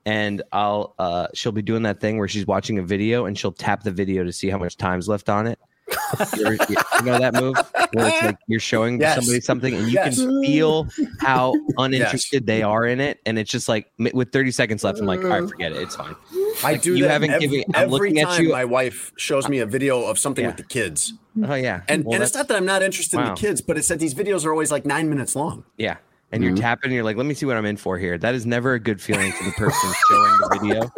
and 0.05 0.41
I'll 0.51 0.93
uh 0.99 1.27
she'll 1.33 1.51
be 1.51 1.61
doing 1.61 1.83
that 1.83 1.99
thing 1.99 2.17
where 2.17 2.27
she's 2.27 2.47
watching 2.47 2.79
a 2.79 2.83
video 2.83 3.25
and 3.25 3.37
she'll 3.37 3.51
tap 3.51 3.83
the 3.83 3.91
video 3.91 4.23
to 4.23 4.31
see 4.31 4.49
how 4.49 4.57
much 4.57 4.77
time's 4.77 5.07
left 5.07 5.29
on 5.29 5.47
it. 5.47 5.59
you, 6.37 6.45
ever- 6.45 6.53
you 6.69 6.75
know 7.03 7.19
that 7.19 7.33
move 7.33 7.55
where 7.91 8.07
it's 8.07 8.21
like 8.23 8.37
you're 8.47 8.61
showing 8.61 9.01
Yes. 9.01 9.15
somebody 9.15 9.41
something 9.41 9.73
and 9.73 9.87
you 9.87 9.93
Yes. 9.93 10.17
can 10.19 10.41
feel 10.41 10.87
how 11.19 11.53
uninterested 11.77 12.47
they 12.47 12.63
are 12.63 12.85
in 12.85 13.01
it, 13.01 13.19
and 13.25 13.37
it's 13.37 13.51
just 13.51 13.67
like 13.67 13.91
with 14.13 14.31
30 14.31 14.51
seconds 14.51 14.85
left, 14.85 14.99
I'm 14.99 15.05
like, 15.05 15.21
all 15.21 15.27
right, 15.29 15.49
forget 15.49 15.73
it, 15.73 15.79
it's 15.81 15.97
fine. 15.97 16.15
I 16.63 16.73
Like, 16.73 16.81
do 16.81 16.95
you 16.95 17.09
haven't 17.09 17.31
every, 17.31 17.47
given- 17.47 17.63
I'm 17.75 17.83
every 17.83 17.91
looking 18.11 18.19
at 18.21 18.27
time 18.29 18.43
you- 18.45 18.51
my 18.51 18.63
wife 18.63 19.11
shows 19.17 19.49
me 19.49 19.59
a 19.59 19.65
video 19.65 20.05
of 20.05 20.17
something 20.17 20.43
Yeah. 20.43 20.49
with 20.51 20.57
the 20.57 20.63
kids. 20.63 21.13
Oh 21.45 21.55
yeah, 21.55 21.81
And, 21.89 22.05
Well, 22.05 22.15
and 22.15 22.23
it's 22.23 22.33
not 22.35 22.47
that 22.47 22.55
I'm 22.55 22.65
not 22.65 22.81
interested 22.83 23.19
in 23.19 23.25
the 23.25 23.33
kids, 23.33 23.59
but 23.59 23.77
it's 23.77 23.89
that 23.89 23.99
these 23.99 24.13
videos 24.13 24.45
are 24.45 24.51
always 24.51 24.71
like 24.71 24.85
nine 24.85 25.09
minutes 25.09 25.35
long. 25.35 25.65
Yeah. 25.77 25.97
And 26.31 26.43
you're 26.43 26.55
tapping, 26.55 26.89
and 26.89 26.93
you're 26.93 27.03
like, 27.03 27.17
let 27.17 27.25
me 27.25 27.33
see 27.33 27.45
what 27.45 27.57
I'm 27.57 27.65
in 27.65 27.77
for 27.77 27.97
here. 27.97 28.17
That 28.17 28.35
is 28.35 28.45
never 28.45 28.73
a 28.73 28.79
good 28.79 29.01
feeling 29.01 29.31
for 29.33 29.43
the 29.43 29.51
person 29.51 29.93
showing 30.09 30.37
the 30.39 30.59
video. 30.61 30.91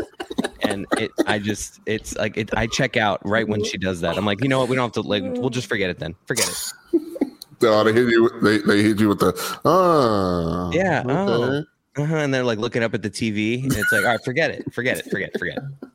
And 0.62 0.86
it, 0.98 1.12
I 1.26 1.40
just, 1.40 1.80
it's 1.86 2.16
like, 2.16 2.38
it, 2.38 2.56
I 2.56 2.68
check 2.68 2.98
out 2.98 3.20
right 3.26 3.48
when 3.48 3.64
she 3.64 3.78
does 3.78 4.02
that. 4.02 4.18
I'm 4.18 4.26
like, 4.26 4.42
you 4.44 4.48
know 4.48 4.60
what? 4.60 4.70
We 4.70 4.76
don't 4.76 4.96
have 4.96 5.04
to, 5.04 5.08
like, 5.08 5.24
we'll 5.24 5.50
just 5.50 5.68
forget 5.68 5.90
it 5.90 6.00
then. 6.00 6.16
Forget 6.28 6.48
it. 6.48 7.32
No, 7.62 7.84
they 7.84 7.94
hit 7.94 8.10
you. 8.10 8.30
They, 8.42 8.60
they 8.60 8.84
hit 8.84 9.00
you 9.00 9.10
with 9.10 9.20
the 9.20 9.60
ah. 9.66 10.70
Yeah. 10.72 11.02
okay. 11.02 11.12
Oh. 11.12 11.64
Uh-huh. 11.96 12.16
And 12.16 12.34
they're 12.34 12.44
like 12.44 12.58
looking 12.60 12.84
up 12.84 12.94
at 12.94 13.02
the 13.02 13.10
TV. 13.10 13.64
And 13.64 13.72
it's 13.72 13.92
like, 13.92 14.04
all 14.04 14.12
right, 14.12 14.24
forget 14.24 14.52
it. 14.52 14.72
Forget 14.74 15.00
it. 15.00 15.10
Forget 15.10 15.30
it. 15.34 15.40
Forget 15.40 15.58
it. 15.58 15.90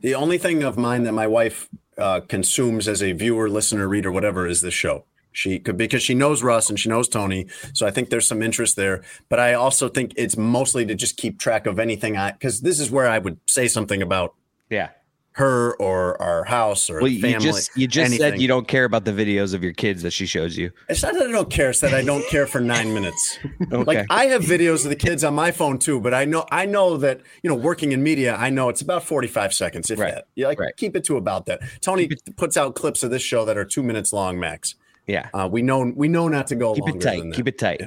The 0.00 0.14
only 0.14 0.38
thing 0.38 0.62
of 0.62 0.78
mine 0.78 1.04
that 1.04 1.12
my 1.12 1.26
wife 1.26 1.68
uh, 1.98 2.20
consumes 2.20 2.88
as 2.88 3.02
a 3.02 3.12
viewer, 3.12 3.48
listener, 3.48 3.88
reader, 3.88 4.10
whatever, 4.10 4.46
is 4.46 4.62
this 4.62 4.74
show. 4.74 5.04
She 5.32 5.58
could 5.60 5.76
because 5.76 6.02
she 6.02 6.14
knows 6.14 6.42
Russ 6.42 6.68
and 6.68 6.78
she 6.78 6.88
knows 6.88 7.08
Tony, 7.08 7.46
so 7.72 7.86
I 7.86 7.90
think 7.90 8.10
there's 8.10 8.26
some 8.26 8.42
interest 8.42 8.76
there. 8.76 9.02
But 9.28 9.38
I 9.38 9.54
also 9.54 9.88
think 9.88 10.12
it's 10.16 10.36
mostly 10.36 10.84
to 10.86 10.94
just 10.94 11.16
keep 11.16 11.38
track 11.38 11.66
of 11.66 11.78
anything 11.78 12.16
I 12.16 12.32
because 12.32 12.62
this 12.62 12.80
is 12.80 12.90
where 12.90 13.06
I 13.08 13.18
would 13.18 13.38
say 13.46 13.68
something 13.68 14.02
about 14.02 14.34
Yeah. 14.70 14.88
her 15.34 15.74
or 15.76 16.20
our 16.20 16.42
house 16.44 16.90
or 16.90 16.98
Well, 17.00 17.06
you 17.06 17.20
family. 17.20 17.46
just, 17.46 17.70
you 17.76 17.86
just 17.86 18.16
said 18.16 18.40
you 18.40 18.48
don't 18.48 18.66
care 18.66 18.84
about 18.84 19.04
the 19.04 19.12
videos 19.12 19.54
of 19.54 19.62
your 19.62 19.72
kids 19.72 20.02
that 20.02 20.10
she 20.12 20.26
shows 20.26 20.58
you. 20.58 20.72
It's 20.88 21.04
not 21.04 21.14
that 21.14 21.28
I 21.28 21.30
don't 21.30 21.48
care; 21.48 21.70
it's 21.70 21.80
that 21.80 21.94
I 21.94 22.02
don't 22.02 22.26
care 22.26 22.48
for 22.48 22.60
nine 22.60 22.92
minutes. 22.92 23.38
Okay. 23.72 23.84
Like 23.84 24.06
I 24.10 24.24
have 24.26 24.42
videos 24.42 24.82
of 24.82 24.90
the 24.90 24.96
kids 24.96 25.22
on 25.22 25.34
my 25.34 25.52
phone 25.52 25.78
too, 25.78 26.00
but 26.00 26.12
I 26.12 26.24
know 26.24 26.44
I 26.50 26.66
know 26.66 26.96
that 26.96 27.20
you 27.44 27.48
know 27.48 27.54
working 27.54 27.92
in 27.92 28.02
media, 28.02 28.34
I 28.34 28.50
know 28.50 28.68
it's 28.68 28.80
about 28.82 29.04
forty 29.04 29.28
five 29.28 29.54
seconds. 29.54 29.90
If 29.92 30.00
Right. 30.00 30.12
that, 30.12 30.26
you 30.34 30.48
like 30.48 30.58
Right. 30.58 30.76
keep 30.76 30.96
it 30.96 31.04
to 31.04 31.16
about 31.16 31.46
that. 31.46 31.60
Tony 31.80 32.10
puts 32.36 32.56
out 32.56 32.74
clips 32.74 33.04
of 33.04 33.10
this 33.12 33.22
show 33.22 33.44
that 33.44 33.56
are 33.56 33.64
two 33.64 33.84
minutes 33.84 34.12
long 34.12 34.40
max. 34.40 34.74
Yeah. 35.10 35.28
Uh, 35.34 35.48
we 35.50 35.62
know 35.62 35.92
we 35.94 36.08
know 36.08 36.28
not 36.28 36.46
to 36.48 36.54
go 36.56 36.74
Keep 36.74 36.84
longer 36.84 36.98
it 36.98 37.02
tight. 37.02 37.18
than 37.18 37.30
that. 37.30 37.36
Keep 37.36 37.48
it 37.48 37.58
tight. 37.58 37.80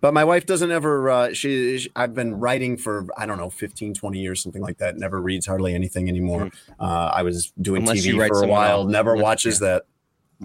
But 0.00 0.14
my 0.14 0.24
wife 0.24 0.46
doesn't 0.46 0.70
ever. 0.70 1.10
Uh, 1.10 1.32
she, 1.34 1.78
she- 1.78 1.90
I've 1.94 2.14
been 2.14 2.34
writing 2.40 2.76
for 2.78 3.06
I 3.16 3.26
don't 3.26 3.36
know 3.36 3.50
15, 3.50 3.92
20 3.94 4.18
years, 4.18 4.42
something 4.42 4.62
like 4.62 4.78
that. 4.78 4.96
Never 4.96 5.20
reads 5.20 5.46
hardly 5.46 5.74
anything 5.74 6.08
anymore. 6.08 6.50
Uh, 6.80 7.10
I 7.12 7.22
was 7.22 7.52
doing. 7.60 7.82
Unless 7.82 8.06
TV 8.06 8.26
for 8.28 8.42
a 8.42 8.46
while. 8.46 8.80
else. 8.82 8.90
Never 8.90 9.16
Yeah, 9.16 9.22
watches 9.22 9.58
that. 9.60 9.84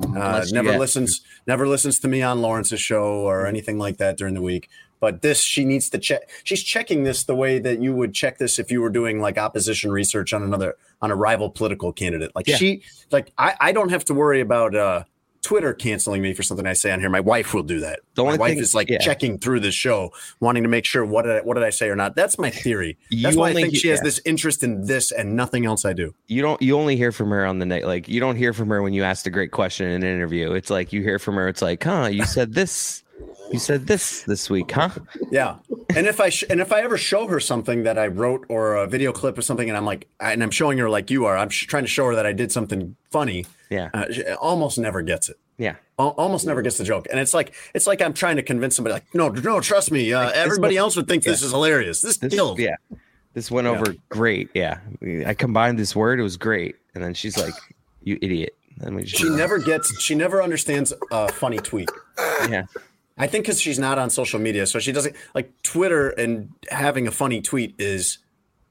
Uh, 0.01 0.45
never 0.51 0.77
listens, 0.77 1.19
never 1.47 1.67
listens 1.67 1.99
to 1.99 2.07
me 2.07 2.21
on 2.21 2.41
Lawrence's 2.41 2.79
show 2.79 3.03
or 3.27 3.45
anything 3.45 3.77
like 3.77 3.97
that 3.97 4.17
during 4.17 4.33
the 4.33 4.41
week. 4.41 4.69
But 5.01 5.21
this, 5.21 5.41
she 5.41 5.65
needs 5.65 5.89
to 5.89 5.97
check. 5.97 6.29
She's 6.45 6.61
checking 6.63 7.03
this 7.03 7.23
the 7.25 7.35
way 7.35 7.59
that 7.59 7.81
you 7.81 7.93
would 7.93 8.13
check 8.13 8.37
this 8.37 8.57
if 8.59 8.71
you 8.71 8.81
were 8.81 8.89
doing 8.89 9.19
like 9.19 9.37
opposition 9.37 9.91
research 9.91 10.31
on 10.33 10.43
another 10.43 10.75
on 11.01 11.09
a 11.11 11.15
rival 11.15 11.49
political 11.49 11.91
candidate. 11.91 12.31
Like 12.35 12.47
Yeah. 12.47 12.55
she, 12.57 12.83
like 13.11 13.33
I, 13.37 13.55
I 13.59 13.71
don't 13.73 13.89
have 13.89 14.05
to 14.05 14.13
worry 14.13 14.39
about 14.41 14.75
uh, 14.75 15.03
Twitter 15.41 15.73
canceling 15.73 16.21
me 16.21 16.33
for 16.33 16.43
something 16.43 16.67
I 16.67 16.73
say 16.73 16.91
on 16.91 16.99
here. 16.99 17.09
My 17.09 17.19
wife 17.19 17.53
will 17.53 17.63
do 17.63 17.79
that. 17.79 18.01
The 18.15 18.23
My 18.23 18.37
wife 18.37 18.51
thing- 18.51 18.59
is 18.59 18.75
like 18.75 18.89
yeah. 18.89 18.99
checking 18.99 19.39
through 19.39 19.61
the 19.61 19.71
show, 19.71 20.11
wanting 20.39 20.63
to 20.63 20.69
make 20.69 20.85
sure 20.85 21.03
what 21.05 21.23
did 21.23 21.31
I, 21.37 21.39
what 21.41 21.55
did 21.55 21.63
I 21.63 21.71
say 21.71 21.89
or 21.89 21.95
not. 21.95 22.15
That's 22.15 22.37
my 22.37 22.49
theory. 22.51 22.97
That's 23.09 23.33
You 23.35 23.39
why 23.39 23.49
I 23.49 23.53
think 23.53 23.69
he- 23.69 23.77
she 23.79 23.87
has 23.87 23.99
yeah. 23.99 24.03
this 24.03 24.21
interest 24.25 24.63
in 24.63 24.85
this 24.85 25.11
and 25.11 25.35
nothing 25.35 25.65
else 25.65 25.83
I 25.85 25.93
do. 25.93 26.13
you 26.27 26.41
don't 26.41 26.61
you 26.61 26.77
only 26.77 26.95
hear 26.95 27.11
from 27.11 27.29
her 27.29 27.45
on 27.45 27.59
the 27.59 27.65
night 27.65 27.85
like 27.85 28.07
you 28.07 28.19
don't 28.19 28.35
hear 28.35 28.53
from 28.53 28.69
her 28.69 28.81
when 28.81 28.93
you 28.93 29.03
asked 29.03 29.25
a 29.27 29.29
great 29.31 29.51
question 29.51 29.87
in 29.87 30.03
an 30.03 30.09
interview 30.15 30.51
it's 30.53 30.69
like 30.69 30.93
you 30.93 31.01
hear 31.01 31.17
from 31.19 31.35
her 31.35 31.47
it's 31.47 31.61
like 31.61 31.83
huh 31.83 32.05
you 32.11 32.23
said 32.25 32.53
this 32.53 33.00
you 33.51 33.59
said 33.59 33.87
this 33.87 34.23
this 34.23 34.49
week 34.49 34.71
huh 34.71 34.89
Yeah, 35.31 35.55
and 35.95 36.07
if 36.07 36.19
I 36.19 36.29
sh- 36.29 36.45
and 36.49 36.59
if 36.61 36.71
I 36.71 36.81
ever 36.81 36.97
show 36.97 37.27
her 37.27 37.39
something 37.39 37.83
that 37.83 37.97
I 37.97 38.07
wrote 38.07 38.45
or 38.49 38.75
a 38.75 38.87
video 38.87 39.11
clip 39.11 39.37
or 39.37 39.41
something, 39.41 39.67
and 39.69 39.77
I'm 39.77 39.85
like, 39.85 40.07
and 40.19 40.41
I'm 40.43 40.51
showing 40.51 40.77
her 40.77 40.89
like 40.89 41.09
you 41.11 41.25
are, 41.25 41.37
I'm 41.37 41.49
sh- 41.49 41.67
trying 41.67 41.83
to 41.83 41.89
show 41.89 42.05
her 42.07 42.15
that 42.15 42.25
I 42.25 42.33
did 42.33 42.51
something 42.51 42.95
funny. 43.11 43.45
yeah 43.69 43.89
Uh, 43.93 44.05
almost 44.39 44.77
never 44.77 45.01
gets 45.01 45.29
it. 45.29 45.37
yeah 45.57 45.75
Al- 45.99 46.15
almost 46.17 46.45
never 46.45 46.61
gets 46.61 46.77
the 46.77 46.83
joke, 46.83 47.07
and 47.11 47.19
it's 47.19 47.33
like 47.33 47.53
it's 47.73 47.87
like 47.87 48.01
I'm 48.01 48.13
trying 48.13 48.37
to 48.37 48.43
convince 48.43 48.75
somebody 48.75 48.93
like, 48.93 49.13
no, 49.13 49.29
no, 49.29 49.59
trust 49.59 49.91
me. 49.91 50.13
Uh, 50.13 50.29
everybody 50.31 50.77
else 50.77 50.95
would 50.95 51.07
think 51.07 51.23
this 51.23 51.41
is 51.41 51.51
hilarious. 51.51 52.01
This, 52.01 52.17
this, 52.17 52.33
killed. 52.33 52.59
yeah 52.59 52.75
this 53.33 53.49
went 53.49 53.65
over 53.65 53.95
great 54.09 54.49
yeah 54.53 54.79
i 55.25 55.33
combined 55.33 55.79
this 55.79 55.95
word 55.95 56.19
it 56.19 56.23
was 56.23 56.35
great 56.35 56.75
and 56.93 57.01
then 57.01 57.13
she's 57.13 57.37
like 57.37 57.53
you 58.03 58.17
idiot 58.21 58.53
and 58.81 58.93
we 58.93 59.03
just, 59.03 59.21
She 59.23 59.29
never 59.29 59.57
gets. 59.57 59.87
She 60.01 60.15
never 60.15 60.41
understands 60.43 60.91
a 61.11 61.31
funny 61.31 61.57
tweet. 61.59 61.89
yeah 62.49 62.65
I 63.21 63.27
think 63.27 63.45
because 63.45 63.61
she's 63.61 63.77
not 63.79 63.97
on 63.99 64.09
social 64.09 64.39
media, 64.39 64.65
so 64.65 64.79
she 64.79 64.91
doesn't 64.91 65.15
like 65.35 65.51
Twitter 65.61 66.09
and 66.09 66.49
having 66.69 67.07
a 67.07 67.11
funny 67.11 67.39
tweet 67.41 67.75
is 67.77 68.17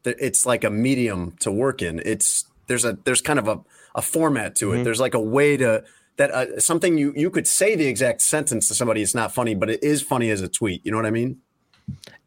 it's 0.05 0.45
like 0.45 0.65
a 0.65 0.71
medium 0.71 1.33
to 1.41 1.51
work 1.53 1.81
in. 1.83 2.03
It's 2.05 2.45
there's 2.67 2.85
a 2.85 2.99
there's 3.05 3.23
kind 3.23 3.39
of 3.39 3.47
a, 3.49 3.61
a 3.95 4.03
format 4.03 4.57
to 4.57 4.73
it. 4.73 4.79
Mhm. 4.79 4.85
There's 4.85 5.01
like 5.01 5.15
a 5.15 5.21
way 5.21 5.57
to 5.57 5.85
that 6.17 6.31
uh, 6.33 6.59
something 6.61 6.99
you 6.99 7.13
you 7.17 7.31
could 7.31 7.47
say 7.47 7.77
the 7.77 7.87
exact 7.87 8.23
sentence 8.23 8.67
to 8.69 8.75
somebody. 8.75 9.03
It's 9.03 9.15
not 9.15 9.33
funny, 9.33 9.55
but 9.55 9.71
it 9.71 9.83
is 9.85 10.03
funny 10.03 10.31
as 10.31 10.41
a 10.43 10.49
tweet. 10.49 10.85
You 10.85 10.91
know 10.91 10.97
what 10.99 11.07
I 11.07 11.11
mean? 11.13 11.39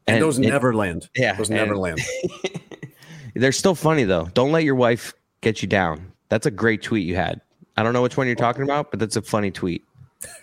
And, 0.08 0.16
And 0.18 0.22
those 0.22 0.40
it- 0.40 0.48
never 0.48 0.74
land. 0.74 1.10
yeah, 1.16 1.34
those 1.36 1.50
never 1.50 1.74
and- 1.74 1.82
land. 1.82 2.00
they're 3.36 3.52
still 3.52 3.76
funny 3.76 4.04
though 4.04 4.30
don't 4.36 4.52
let 4.52 4.64
your 4.64 4.76
wife 4.76 5.14
get 5.42 5.62
you 5.64 5.68
down 5.68 6.12
that's 6.30 6.46
a 6.46 6.52
great 6.52 6.84
tweet 6.84 7.08
you 7.08 7.16
had 7.16 7.42
i 7.78 7.82
don't 7.84 7.92
know 7.94 8.02
which 8.04 8.16
one 8.16 8.28
you're 8.28 8.36
talking 8.36 8.62
about 8.62 8.92
but 8.92 9.00
that's 9.00 9.16
a 9.16 9.22
funny 9.24 9.50
tweet 9.50 9.84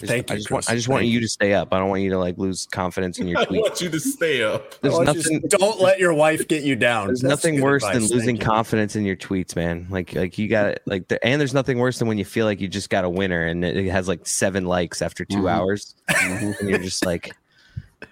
Thank 0.01 0.31
I 0.31 0.35
you, 0.35 0.38
just 0.40 0.51
want 0.51 0.71
I 0.71 0.75
just 0.75 0.88
want 0.88 1.07
you 1.07 1.21
to 1.21 1.29
stay 1.29 1.53
up. 1.55 1.73
I 1.73 1.79
don't 1.79 1.88
want 1.88 2.03
you 2.03 2.11
to 2.11 2.19
like 2.19 2.38
lose 2.38 2.66
confidence 2.66 3.19
in 3.19 3.27
your 3.29 3.38
tweets. 3.38 3.43
I 3.43 3.45
tweet. 3.47 3.61
want 3.62 3.81
you 3.81 3.88
to 3.90 4.01
stay 4.01 4.43
up. 4.43 4.81
There's 4.81 4.99
nothing 4.99 5.40
just 5.43 5.49
don't 5.59 5.81
let 5.81 5.99
your 5.99 6.14
wife 6.14 6.47
get 6.49 6.62
you 6.64 6.77
down. 6.77 7.07
there's 7.09 7.21
That's 7.21 7.45
nothing 7.45 7.61
worse 7.61 7.83
advice. 7.83 7.95
than 7.95 8.03
Thank 8.03 8.12
losing 8.12 8.37
you. 8.37 8.43
confidence 8.43 8.97
in 8.97 9.05
your 9.05 9.16
tweets, 9.16 9.55
man. 9.57 9.87
Like 9.90 10.14
like 10.14 10.38
you 10.38 10.49
got 10.49 10.66
it 10.66 10.83
like 10.87 11.09
the, 11.09 11.25
and 11.25 11.40
there's 11.40 11.55
nothing 11.55 11.79
worse 11.79 11.99
than 11.99 12.09
when 12.09 12.19
you 12.19 12.25
feel 12.25 12.47
like 12.47 12.61
you 12.61 12.69
just 12.69 12.90
got 12.90 13.05
a 13.05 13.11
winner 13.11 13.47
and 13.47 13.64
it, 13.64 13.77
it 13.77 13.90
has 13.90 14.09
like 14.09 14.27
seven 14.27 14.64
likes 14.64 15.03
after 15.03 15.25
2 15.25 15.37
Mm-hmm. 15.38 15.47
hours 15.49 15.95
and 16.09 16.55
you're 16.69 16.79
just 16.79 17.05
like 17.07 17.35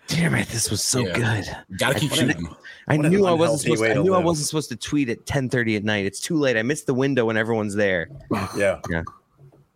damn 0.06 0.34
it 0.34 0.48
this 0.48 0.70
was 0.70 0.82
so 0.82 1.00
Yeah. 1.06 1.12
good. 1.14 1.56
Gotta 1.78 1.98
keep 1.98 2.10
What 2.10 2.20
an- 2.20 2.28
shooting. 2.30 2.48
I 2.88 2.96
What 2.96 3.10
knew 3.10 3.26
I 3.26 3.32
wasn't 3.32 3.60
supposed 3.60 3.82
way 3.82 3.88
to, 3.88 3.92
I 3.92 3.96
to 3.96 4.02
knew 4.02 4.14
I 4.14 4.18
wasn't 4.18 4.46
supposed 4.48 4.68
to 4.70 4.76
tweet 4.76 5.08
at 5.10 5.26
10:30 5.26 5.76
at 5.76 5.84
night. 5.84 6.06
It's 6.06 6.20
too 6.20 6.36
late. 6.38 6.56
I 6.56 6.62
missed 6.62 6.86
the 6.86 6.94
window 6.94 7.26
when 7.26 7.36
everyone's 7.36 7.74
there. 7.74 8.08
Yeah. 8.56 8.80
Yeah. 8.88 9.02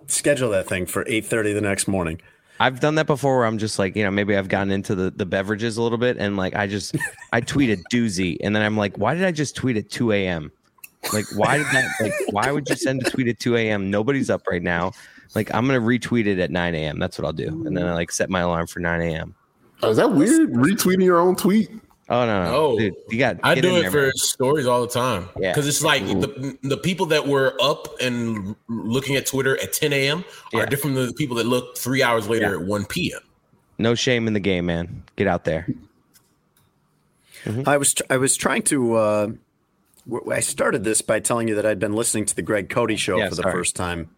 Schedule 0.06 0.50
that 0.50 0.68
thing 0.68 0.86
for 0.86 1.04
eight 1.06 1.26
thirty 1.26 1.52
the 1.52 1.60
next 1.60 1.88
morning. 1.88 2.20
I've 2.60 2.78
done 2.78 2.94
that 2.94 3.06
before 3.06 3.38
where 3.38 3.46
I'm 3.46 3.58
just 3.58 3.78
like, 3.78 3.96
you 3.96 4.04
know, 4.04 4.10
maybe 4.10 4.36
I've 4.36 4.48
gotten 4.48 4.70
into 4.70 4.94
the, 4.94 5.10
the 5.10 5.26
beverages 5.26 5.78
a 5.78 5.82
little 5.82 5.98
bit 5.98 6.16
and 6.18 6.36
like 6.36 6.54
I 6.54 6.68
just 6.68 6.96
I 7.32 7.40
tweeted 7.40 7.80
a 7.80 7.94
doozy 7.94 8.36
and 8.40 8.54
then 8.54 8.62
I'm 8.62 8.76
like, 8.76 8.96
why 8.98 9.14
did 9.14 9.24
I 9.24 9.32
just 9.32 9.56
tweet 9.56 9.76
at 9.76 9.90
2 9.90 10.12
a.m.? 10.12 10.52
Like, 11.12 11.24
why 11.34 11.58
did 11.58 11.66
that 11.68 11.90
like 12.00 12.12
why 12.30 12.52
would 12.52 12.68
you 12.68 12.76
send 12.76 13.04
a 13.04 13.10
tweet 13.10 13.26
at 13.26 13.40
2 13.40 13.56
a.m.? 13.56 13.90
Nobody's 13.90 14.30
up 14.30 14.46
right 14.46 14.62
now. 14.62 14.92
Like 15.34 15.52
I'm 15.52 15.66
gonna 15.66 15.80
retweet 15.80 16.26
it 16.26 16.38
at 16.38 16.50
9 16.50 16.74
a.m. 16.74 16.98
That's 17.00 17.18
what 17.18 17.24
I'll 17.24 17.32
do. 17.32 17.48
And 17.66 17.76
then 17.76 17.86
I 17.86 17.94
like 17.94 18.12
set 18.12 18.30
my 18.30 18.40
alarm 18.40 18.68
for 18.68 18.78
9 18.78 19.00
a.m. 19.00 19.34
Oh, 19.82 19.90
is 19.90 19.96
that 19.96 20.12
weird? 20.12 20.52
Retweeting 20.52 21.04
your 21.04 21.18
own 21.18 21.34
tweet? 21.34 21.68
Oh 22.12 22.26
no, 22.26 22.44
no. 22.44 22.54
Oh, 22.54 22.78
dude, 22.78 22.94
you 23.08 23.18
got 23.18 23.38
I 23.42 23.54
do 23.54 23.74
it 23.78 23.82
there, 23.82 23.90
for 23.90 24.02
man. 24.02 24.12
stories 24.16 24.66
all 24.66 24.82
the 24.82 24.92
time. 24.92 25.30
Yeah. 25.40 25.52
Because 25.52 25.66
it's 25.66 25.82
like 25.82 26.04
the, 26.04 26.58
the 26.62 26.76
people 26.76 27.06
that 27.06 27.26
were 27.26 27.56
up 27.58 27.88
and 28.02 28.54
looking 28.68 29.16
at 29.16 29.24
Twitter 29.24 29.58
at 29.62 29.72
10 29.72 29.94
a.m. 29.94 30.22
Yeah. 30.52 30.60
are 30.60 30.66
different 30.66 30.96
than 30.96 31.06
the 31.06 31.14
people 31.14 31.36
that 31.36 31.46
look 31.46 31.78
three 31.78 32.02
hours 32.02 32.28
later 32.28 32.54
at 32.60 32.66
1 32.66 32.84
p.m. 32.84 33.20
No 33.78 33.94
shame 33.94 34.26
in 34.26 34.34
the 34.34 34.40
game, 34.40 34.66
man. 34.66 35.04
Get 35.16 35.26
out 35.26 35.44
there. 35.44 35.66
I 37.66 37.78
was 37.78 37.94
I 38.10 38.18
was 38.18 38.36
trying 38.36 38.62
to. 38.64 38.94
Uh, 38.94 39.26
w- 40.06 40.32
I 40.32 40.40
started 40.40 40.84
this 40.84 41.00
by 41.00 41.18
telling 41.18 41.48
you 41.48 41.54
that 41.54 41.64
I'd 41.64 41.78
been 41.78 41.94
listening 41.94 42.26
to 42.26 42.36
the 42.36 42.42
Greg 42.42 42.68
Cody 42.68 42.96
show 42.96 43.16
Yeah, 43.16 43.30
for 43.30 43.34
the 43.36 43.42
first 43.42 43.74
time, 43.74 44.10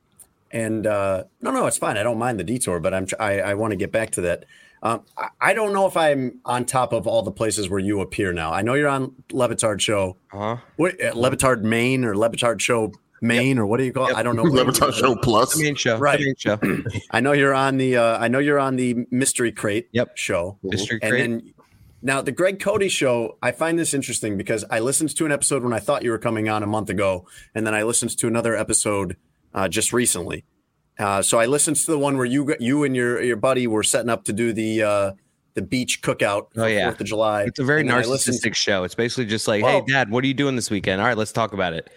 and 0.50 0.84
uh, 0.86 1.24
no, 1.40 1.52
no, 1.52 1.66
it's 1.66 1.78
fine. 1.78 1.96
I 1.96 2.02
don't 2.02 2.18
mind 2.18 2.40
the 2.40 2.44
detour, 2.44 2.80
but 2.80 2.92
I'm 2.92 3.06
tr- 3.06 3.14
I, 3.20 3.40
I 3.40 3.54
want 3.54 3.70
to 3.70 3.76
get 3.76 3.92
back 3.92 4.10
to 4.12 4.20
that. 4.22 4.44
Um, 4.84 5.02
I, 5.16 5.28
I 5.40 5.54
don't 5.54 5.72
know 5.72 5.86
if 5.86 5.96
I'm 5.96 6.40
on 6.44 6.66
top 6.66 6.92
of 6.92 7.06
all 7.06 7.22
the 7.22 7.32
places 7.32 7.68
where 7.70 7.80
you 7.80 8.00
appear 8.00 8.32
now. 8.32 8.52
I 8.52 8.60
know 8.62 8.74
you're 8.74 8.88
on 8.88 9.14
Le 9.32 9.48
Batard 9.48 9.80
show, 9.80 10.18
Uh-huh. 10.32 10.58
what, 10.76 11.02
uh, 11.02 11.12
Le 11.14 11.30
Batard 11.30 11.62
Maine 11.62 12.04
or 12.04 12.14
Le 12.16 12.28
Batard 12.30 12.60
show 12.60 12.92
Maine 13.22 13.58
or 13.58 13.64
what 13.66 13.78
do 13.78 13.84
you 13.84 13.92
call 13.92 14.08
it? 14.08 14.14
I 14.16 14.22
don't 14.22 14.36
know. 14.36 14.42
Le 14.42 14.64
Batard 14.66 14.92
Show 14.92 15.16
Plus. 15.16 15.54
The 15.54 15.62
main 15.62 15.74
show. 15.76 15.96
Right. 15.96 16.18
The 16.18 16.24
main 16.26 16.34
show. 16.36 16.58
I 17.10 17.20
know 17.20 17.32
you're 17.32 17.54
on 17.54 17.78
the. 17.78 17.96
Uh, 17.96 18.18
I 18.18 18.28
know 18.28 18.38
you're 18.38 18.58
on 18.58 18.76
the 18.76 19.06
Mystery 19.10 19.50
Crate 19.50 19.88
Yep. 19.92 20.18
show. 20.18 20.58
Mystery 20.62 20.98
And 21.00 21.10
Crate. 21.10 21.20
then 21.30 21.54
now 22.02 22.20
the 22.20 22.32
Greg 22.32 22.60
Cody 22.60 22.90
show, 22.90 23.38
I 23.40 23.52
find 23.52 23.78
this 23.78 23.94
interesting 23.94 24.36
because 24.36 24.62
I 24.70 24.80
listened 24.80 25.16
to 25.16 25.24
an 25.24 25.32
episode 25.32 25.62
when 25.64 25.72
I 25.72 25.78
thought 25.78 26.02
you 26.02 26.10
were 26.10 26.18
coming 26.18 26.50
on 26.50 26.62
a 26.62 26.66
month 26.66 26.90
ago, 26.90 27.26
and 27.54 27.66
then 27.66 27.72
I 27.74 27.84
listened 27.84 28.10
to 28.18 28.26
another 28.26 28.54
episode 28.54 29.16
uh, 29.54 29.68
just 29.68 29.94
recently. 29.94 30.44
Uh, 30.98 31.22
so 31.22 31.38
I 31.38 31.46
listened 31.46 31.76
to 31.76 31.90
the 31.90 31.98
one 31.98 32.16
where 32.16 32.26
you 32.26 32.54
you 32.60 32.84
and 32.84 32.94
your 32.94 33.20
your 33.22 33.36
buddy 33.36 33.66
were 33.66 33.82
setting 33.82 34.10
up 34.10 34.24
to 34.24 34.32
do 34.32 34.52
the 34.52 34.82
uh, 34.82 35.12
the 35.54 35.62
beach 35.62 36.02
cookout 36.02 36.52
for 36.54 36.62
Oh, 36.62 36.66
yeah. 36.66 36.88
Fourth 36.88 37.00
of 37.00 37.06
July. 37.06 37.42
It's 37.44 37.58
a 37.58 37.64
very 37.64 37.80
And 37.80 37.90
narcissistic 37.90 38.54
show. 38.54 38.84
It's 38.84 38.94
basically 38.94 39.26
just 39.26 39.46
like, 39.48 39.62
Well- 39.62 39.80
hey, 39.86 39.92
dad, 39.92 40.10
what 40.10 40.24
are 40.24 40.26
you 40.26 40.34
doing 40.34 40.56
this 40.56 40.70
weekend? 40.70 41.00
All 41.00 41.06
right, 41.06 41.16
let's 41.16 41.32
talk 41.32 41.52
about 41.52 41.72
it. 41.72 41.90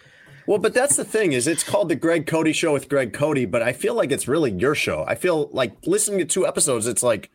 Well, 0.46 0.58
but 0.58 0.72
that's 0.72 0.96
the 0.96 1.04
thing 1.04 1.32
is 1.32 1.46
it's 1.46 1.62
called 1.62 1.90
the 1.90 1.94
Greg 1.96 2.26
Cody 2.26 2.52
show 2.54 2.72
with 2.72 2.88
Greg 2.88 3.12
Cody, 3.12 3.44
but 3.44 3.60
I 3.62 3.72
feel 3.74 3.94
like 3.94 4.10
it's 4.10 4.26
really 4.26 4.50
your 4.50 4.74
show. 4.74 5.04
I 5.06 5.14
feel 5.14 5.50
like 5.52 5.74
listening 5.84 6.18
to 6.20 6.24
two 6.24 6.46
episodes, 6.46 6.86
it's 6.86 7.02
like 7.02 7.30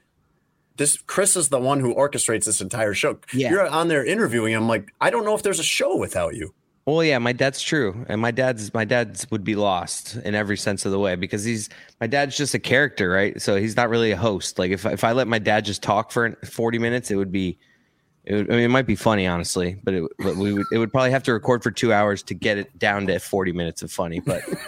this 0.78 0.98
Chris 0.98 1.36
is 1.36 1.50
the 1.50 1.60
one 1.60 1.80
who 1.80 1.94
orchestrates 1.94 2.46
this 2.46 2.60
entire 2.60 2.96
show. 2.96 3.20
Yeah. 3.32 3.52
You're 3.52 3.68
on 3.68 3.88
there 3.88 4.04
interviewing 4.04 4.54
him 4.54 4.68
like 4.68 4.92
I 5.00 5.12
don't 5.12 5.26
know 5.26 5.36
if 5.36 5.44
there's 5.44 5.60
a 5.60 5.64
show 5.64 5.96
without 5.96 6.34
you. 6.36 6.56
Well, 6.86 7.02
yeah, 7.02 7.18
my 7.18 7.32
dad's 7.32 7.62
true, 7.62 8.06
and 8.10 8.20
my 8.20 8.32
dad's 8.32 8.74
my 8.74 8.84
dad's 8.84 9.26
would 9.32 9.46
be 9.46 9.56
lost 9.56 10.18
in 10.18 10.36
every 10.36 10.58
sense 10.58 10.86
of 10.86 10.92
the 10.92 11.00
way 11.00 11.16
because 11.16 11.46
he's 11.46 11.70
my 12.02 12.08
dad's 12.08 12.36
just 12.36 12.54
a 12.54 12.60
character, 12.60 13.10
right? 13.10 13.42
So 13.42 13.56
he's 13.56 13.78
not 13.78 13.90
really 13.90 14.12
a 14.12 14.18
host. 14.18 14.60
Like 14.60 14.72
if 14.72 14.86
if 14.86 15.06
I 15.06 15.14
let 15.14 15.30
my 15.30 15.40
dad 15.40 15.64
just 15.64 15.82
talk 15.82 16.12
for 16.12 16.32
forty 16.44 16.80
minutes, 16.80 17.10
it 17.10 17.16
would 17.16 17.32
be, 17.32 17.58
it 18.26 18.36
would, 18.36 18.52
I 18.52 18.56
mean, 18.56 18.66
it 18.66 18.70
might 18.70 18.86
be 18.86 18.98
funny, 18.98 19.26
honestly, 19.26 19.80
but 19.82 19.94
it 19.94 20.04
but 20.20 20.36
we 20.36 20.52
would 20.52 20.66
it 20.74 20.78
would 20.78 20.92
probably 20.92 21.12
have 21.12 21.24
to 21.24 21.32
record 21.32 21.64
for 21.64 21.72
two 21.72 21.94
hours 21.94 22.22
to 22.24 22.34
get 22.34 22.58
it 22.58 22.78
down 22.80 23.08
to 23.08 23.18
forty 23.18 23.54
minutes 23.54 23.82
of 23.82 23.90
funny. 23.90 24.20
But 24.20 24.44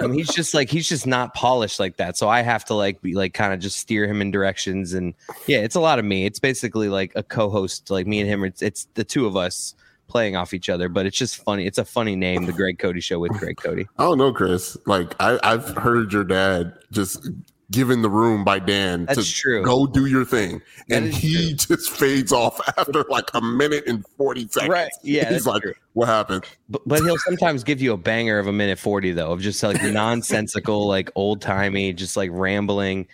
mean, 0.00 0.14
he's 0.14 0.34
just 0.34 0.54
like 0.54 0.68
he's 0.68 0.88
just 0.88 1.06
not 1.06 1.32
polished 1.34 1.78
like 1.78 1.96
that, 1.98 2.16
so 2.16 2.28
I 2.28 2.42
have 2.42 2.64
to 2.66 2.74
like 2.74 3.00
be 3.02 3.14
like 3.14 3.34
kind 3.34 3.54
of 3.54 3.60
just 3.60 3.78
steer 3.78 4.08
him 4.08 4.20
in 4.20 4.32
directions, 4.32 4.94
and 4.94 5.14
yeah, 5.46 5.58
it's 5.58 5.76
a 5.76 5.80
lot 5.80 6.00
of 6.00 6.04
me. 6.04 6.26
It's 6.26 6.40
basically 6.40 6.88
like 6.88 7.12
a 7.14 7.22
co-host, 7.22 7.88
like 7.88 8.08
me 8.08 8.18
and 8.18 8.28
him. 8.28 8.42
It's 8.42 8.62
it's 8.62 8.88
the 8.94 9.04
two 9.04 9.26
of 9.26 9.36
us 9.36 9.76
playing 10.12 10.36
off 10.36 10.52
each 10.52 10.68
other, 10.68 10.90
but 10.90 11.06
it's 11.06 11.16
just 11.16 11.42
funny. 11.42 11.66
It's 11.66 11.78
a 11.78 11.84
funny 11.86 12.14
name, 12.14 12.44
the 12.44 12.52
Greg 12.52 12.78
Cody 12.78 13.00
Show 13.00 13.18
with 13.18 13.32
Greg 13.32 13.56
Cody. 13.56 13.88
I 13.98 14.04
don't 14.04 14.18
know, 14.18 14.30
Chris. 14.30 14.76
Like 14.84 15.14
I, 15.18 15.40
I've 15.42 15.66
heard 15.70 16.12
your 16.12 16.22
dad 16.22 16.74
just 16.90 17.30
given 17.70 18.02
the 18.02 18.10
room 18.10 18.44
by 18.44 18.58
Dan 18.58 19.06
That's 19.06 19.26
to 19.26 19.34
true. 19.34 19.64
go 19.64 19.86
do 19.86 20.04
your 20.04 20.26
thing, 20.26 20.60
and 20.90 21.12
he 21.12 21.54
just 21.54 21.90
fades 21.90 22.30
off 22.30 22.60
after 22.78 23.04
like 23.08 23.30
a 23.32 23.40
minute 23.40 23.84
and 23.86 24.06
forty 24.18 24.46
seconds. 24.48 24.68
Right. 24.68 24.90
Yeah, 25.02 25.32
he's 25.32 25.46
like, 25.46 25.62
true. 25.62 25.72
"What 25.94 26.08
happened?" 26.08 26.44
But, 26.68 26.82
but 26.86 27.00
he'll 27.00 27.16
sometimes 27.16 27.64
give 27.64 27.80
you 27.80 27.94
a 27.94 27.96
banger 27.96 28.38
of 28.38 28.46
a 28.46 28.52
minute 28.52 28.78
40 28.78 29.12
though, 29.12 29.32
of 29.32 29.40
just 29.40 29.62
like 29.62 29.82
nonsensical, 29.82 30.86
like 30.96 31.10
old 31.14 31.40
timey, 31.40 31.94
just 31.94 32.18
like 32.18 32.28
rambling. 32.32 33.08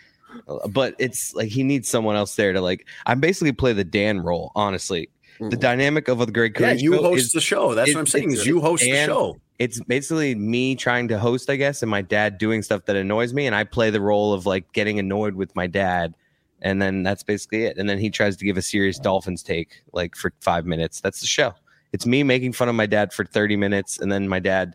But 0.69 0.95
it's 0.99 1.33
like 1.35 1.49
he 1.49 1.63
needs 1.63 1.89
someone 1.89 2.17
else 2.17 2.35
there 2.35 2.53
to 2.53 2.61
like. 2.61 2.87
I'm 3.07 3.21
basically 3.21 3.53
play 3.53 3.73
the 3.73 3.85
Dan 3.85 4.19
role, 4.21 4.51
honestly. 4.57 5.09
The 5.39 5.45
mm-hmm. 5.45 5.61
dynamic 5.61 6.09
of 6.09 6.19
the 6.19 6.33
Greg 6.33 6.59
Yeah, 6.59 6.73
you 6.73 6.95
Show 6.95 7.03
host 7.03 7.27
is- 7.27 7.31
the 7.33 7.41
show. 7.41 7.75
That's 7.75 7.91
it- 7.91 7.95
what 7.95 8.01
I'm 8.01 8.07
saying. 8.07 8.33
Is 8.33 8.47
you 8.47 8.61
host 8.61 8.83
the 8.83 9.07
show. 9.07 9.37
it's 9.59 9.81
basically 9.85 10.35
me 10.35 10.75
trying 10.75 11.09
to 11.09 11.19
host, 11.19 11.49
I 11.49 11.57
guess, 11.57 11.83
and 11.83 11.91
my 11.91 12.03
dad 12.03 12.39
doing 12.39 12.63
stuff 12.63 12.85
that 12.87 12.97
annoys 12.97 13.33
me, 13.33 13.47
and 13.47 13.55
I 13.55 13.65
play 13.65 13.91
the 13.91 14.01
role 14.01 14.33
of 14.33 14.47
like 14.47 14.73
getting 14.73 14.99
annoyed 14.99 15.35
with 15.35 15.55
my 15.55 15.67
dad, 15.67 16.15
and 16.61 16.83
then 16.83 17.03
that's 17.05 17.23
basically 17.23 17.65
it. 17.65 17.79
And 17.79 17.89
then 17.89 17.99
he 17.99 18.11
tries 18.11 18.37
to 18.37 18.45
give 18.45 18.57
a 18.57 18.63
serious 18.63 18.99
Dolphins 18.99 19.43
take 19.43 19.83
like 19.93 20.17
for 20.17 20.33
five 20.41 20.67
minutes. 20.67 21.01
That's 21.01 21.21
the 21.21 21.27
show. 21.27 21.55
It's 21.93 22.05
me 22.05 22.23
making 22.23 22.53
fun 22.53 22.69
of 22.69 22.75
my 22.75 22.87
dad 22.87 23.13
for 23.13 23.25
thirty 23.25 23.57
minutes, 23.57 23.99
and 23.99 24.11
then 24.11 24.29
my 24.29 24.41
dad 24.41 24.75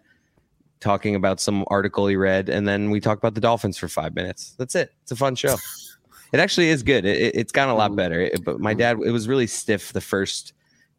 talking 0.80 1.16
about 1.16 1.40
some 1.40 1.64
article 1.68 2.08
he 2.08 2.16
read, 2.16 2.50
and 2.50 2.68
then 2.68 2.90
we 2.90 3.00
talk 3.00 3.18
about 3.18 3.36
the 3.36 3.42
Dolphins 3.42 3.78
for 3.78 3.88
five 3.88 4.16
minutes. 4.16 4.54
That's 4.58 4.76
it. 4.76 4.92
It's 5.04 5.12
a 5.12 5.16
fun 5.16 5.36
show. 5.36 5.56
It 6.34 6.40
actually 6.40 6.70
is 6.70 6.84
good. 6.84 7.06
It, 7.06 7.36
it's 7.36 7.52
gotten 7.52 7.74
a 7.74 7.78
lot 7.78 7.96
better. 7.96 8.20
It, 8.22 8.44
but 8.44 8.60
my 8.60 8.74
dad, 8.74 8.98
it 9.06 9.12
was 9.12 9.28
really 9.28 9.48
stiff 9.48 9.94
the 9.94 10.02
first 10.02 10.54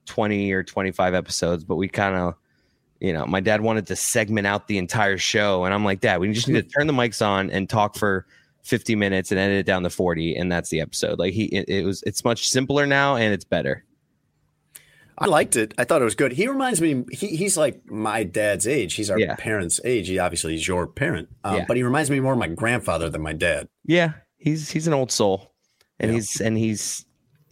twenty 0.06 0.52
or 0.52 0.62
twenty 0.62 0.92
five 0.92 1.12
episodes, 1.14 1.64
but 1.64 1.76
we 1.76 1.88
kind 1.88 2.14
of 2.16 2.34
you 3.00 3.12
know, 3.12 3.26
my 3.26 3.40
dad 3.40 3.60
wanted 3.60 3.86
to 3.88 3.96
segment 3.96 4.46
out 4.46 4.66
the 4.68 4.78
entire 4.78 5.18
show, 5.18 5.64
and 5.64 5.74
I'm 5.74 5.84
like, 5.84 6.00
Dad, 6.00 6.20
we 6.20 6.32
just 6.32 6.48
need 6.48 6.54
to 6.54 6.62
turn 6.78 6.86
the 6.86 6.92
mics 6.94 7.26
on 7.26 7.50
and 7.50 7.68
talk 7.68 7.96
for 7.96 8.24
50 8.62 8.94
minutes 8.96 9.30
and 9.30 9.38
edit 9.38 9.58
it 9.58 9.66
down 9.66 9.82
to 9.82 9.90
40, 9.90 10.36
and 10.36 10.50
that's 10.50 10.70
the 10.70 10.80
episode. 10.80 11.18
Like 11.18 11.34
he, 11.34 11.44
it, 11.46 11.68
it 11.68 11.84
was, 11.84 12.02
it's 12.06 12.24
much 12.24 12.48
simpler 12.48 12.86
now, 12.86 13.16
and 13.16 13.34
it's 13.34 13.44
better. 13.44 13.84
I 15.18 15.26
liked 15.26 15.56
it. 15.56 15.74
I 15.76 15.84
thought 15.84 16.00
it 16.00 16.06
was 16.06 16.14
good. 16.14 16.32
He 16.32 16.48
reminds 16.48 16.80
me. 16.80 17.04
He, 17.12 17.36
he's 17.36 17.56
like 17.58 17.88
my 17.90 18.24
dad's 18.24 18.66
age. 18.66 18.94
He's 18.94 19.10
our 19.10 19.18
Yeah. 19.18 19.36
parents' 19.36 19.80
age. 19.84 20.08
He 20.08 20.18
obviously 20.18 20.54
is 20.54 20.66
your 20.66 20.86
parent, 20.86 21.28
um, 21.44 21.56
Yeah. 21.56 21.64
but 21.68 21.76
he 21.76 21.82
reminds 21.82 22.10
me 22.10 22.20
more 22.20 22.32
of 22.32 22.38
my 22.38 22.48
grandfather 22.48 23.10
than 23.10 23.22
my 23.22 23.32
dad. 23.34 23.68
Yeah, 23.84 24.12
he's 24.44 24.70
he's 24.70 24.86
an 24.86 24.92
old 24.92 25.10
soul, 25.10 25.52
and 25.98 26.10
Yeah. 26.10 26.16
he's 26.16 26.40
and 26.40 26.56
he's 26.58 27.06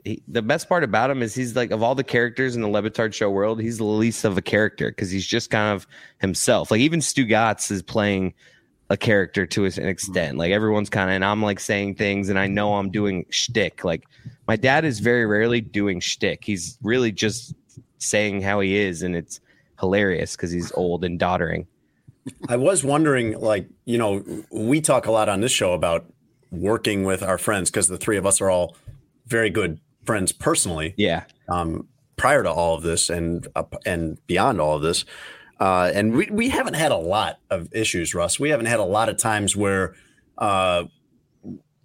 he, 0.05 0.22
the 0.28 0.42
best 0.42 0.68
part 0.68 0.85
about 0.85 1.11
him 1.11 1.22
is 1.22 1.35
he's 1.35 1.57
like 1.57 1.70
of 1.70 1.83
all 1.83 1.94
the 1.94 2.05
characters 2.05 2.55
in 2.55 2.61
the 2.62 2.68
Le 2.68 2.83
Batard 2.83 3.14
show 3.14 3.31
world, 3.31 3.61
he's 3.61 3.78
the 3.78 3.85
least 3.85 4.24
of 4.24 4.37
a 4.37 4.42
character 4.42 4.90
because 4.90 5.11
he's 5.11 5.26
just 5.26 5.50
kind 5.50 5.74
of 5.74 5.87
himself. 6.20 6.70
Like 6.70 6.81
even 6.81 7.00
Stugotz 7.00 7.70
is 7.70 7.83
playing 7.83 8.35
a 8.90 8.96
character 8.96 9.46
to 9.46 9.64
an 9.64 9.88
extent. 9.88 10.37
Like 10.37 10.52
everyone's 10.52 10.90
kind 10.90 11.09
of, 11.09 11.14
and 11.14 11.24
I'm 11.24 11.42
like 11.42 11.61
saying 11.61 11.94
things, 11.94 12.28
and 12.28 12.38
I 12.38 12.46
know 12.46 12.74
I'm 12.74 12.90
doing 12.90 13.24
shtick. 13.31 13.85
Like 13.85 14.05
my 14.46 14.57
dad 14.57 14.85
is 14.85 15.00
very 15.00 15.24
rarely 15.24 15.61
doing 15.62 15.98
shtick. 16.00 16.44
He's 16.44 16.78
really 16.83 17.11
just 17.11 17.55
saying 17.98 18.42
how 18.42 18.61
he 18.61 18.76
is, 18.76 19.02
and 19.02 19.16
it's 19.16 19.40
hilarious 19.81 20.37
because 20.37 20.50
he's 20.50 20.70
old 20.72 21.05
and 21.05 21.18
doddering. 21.18 21.66
I 22.48 22.57
was 22.57 22.85
wondering, 22.85 23.40
like, 23.40 23.66
you 23.85 23.98
know, 23.98 24.24
we 24.50 24.81
talk 24.81 25.07
a 25.07 25.11
lot 25.11 25.28
on 25.28 25.40
this 25.40 25.50
show 25.52 25.72
about 25.72 26.05
working 26.52 27.02
with 27.02 27.22
our 27.22 27.38
friends 27.38 27.70
because 27.70 27.88
the 27.88 27.98
three 27.98 28.16
of 28.16 28.24
us 28.24 28.40
are 28.40 28.50
all 28.50 28.76
very 29.26 29.50
good 29.50 29.80
friends 30.04 30.30
personally. 30.30 30.94
Yeah, 30.96 31.24
um, 31.48 31.88
prior 32.16 32.44
to 32.44 32.50
all 32.52 32.76
of 32.76 32.82
this 32.82 33.10
and 33.10 33.48
up 33.56 33.74
and 33.84 34.24
beyond 34.28 34.60
all 34.60 34.76
of 34.76 34.82
this. 34.82 35.04
Uh, 35.58 35.90
and 35.94 36.12
we, 36.14 36.28
we 36.30 36.48
haven't 36.48 36.74
had 36.74 36.92
a 36.92 36.96
lot 36.96 37.38
of 37.50 37.68
issues, 37.72 38.14
Russ. 38.14 38.38
We 38.38 38.50
haven't 38.50 38.66
had 38.66 38.80
a 38.80 38.84
lot 38.84 39.08
of 39.08 39.16
times 39.16 39.56
where 39.56 39.94
uh, 40.38 40.84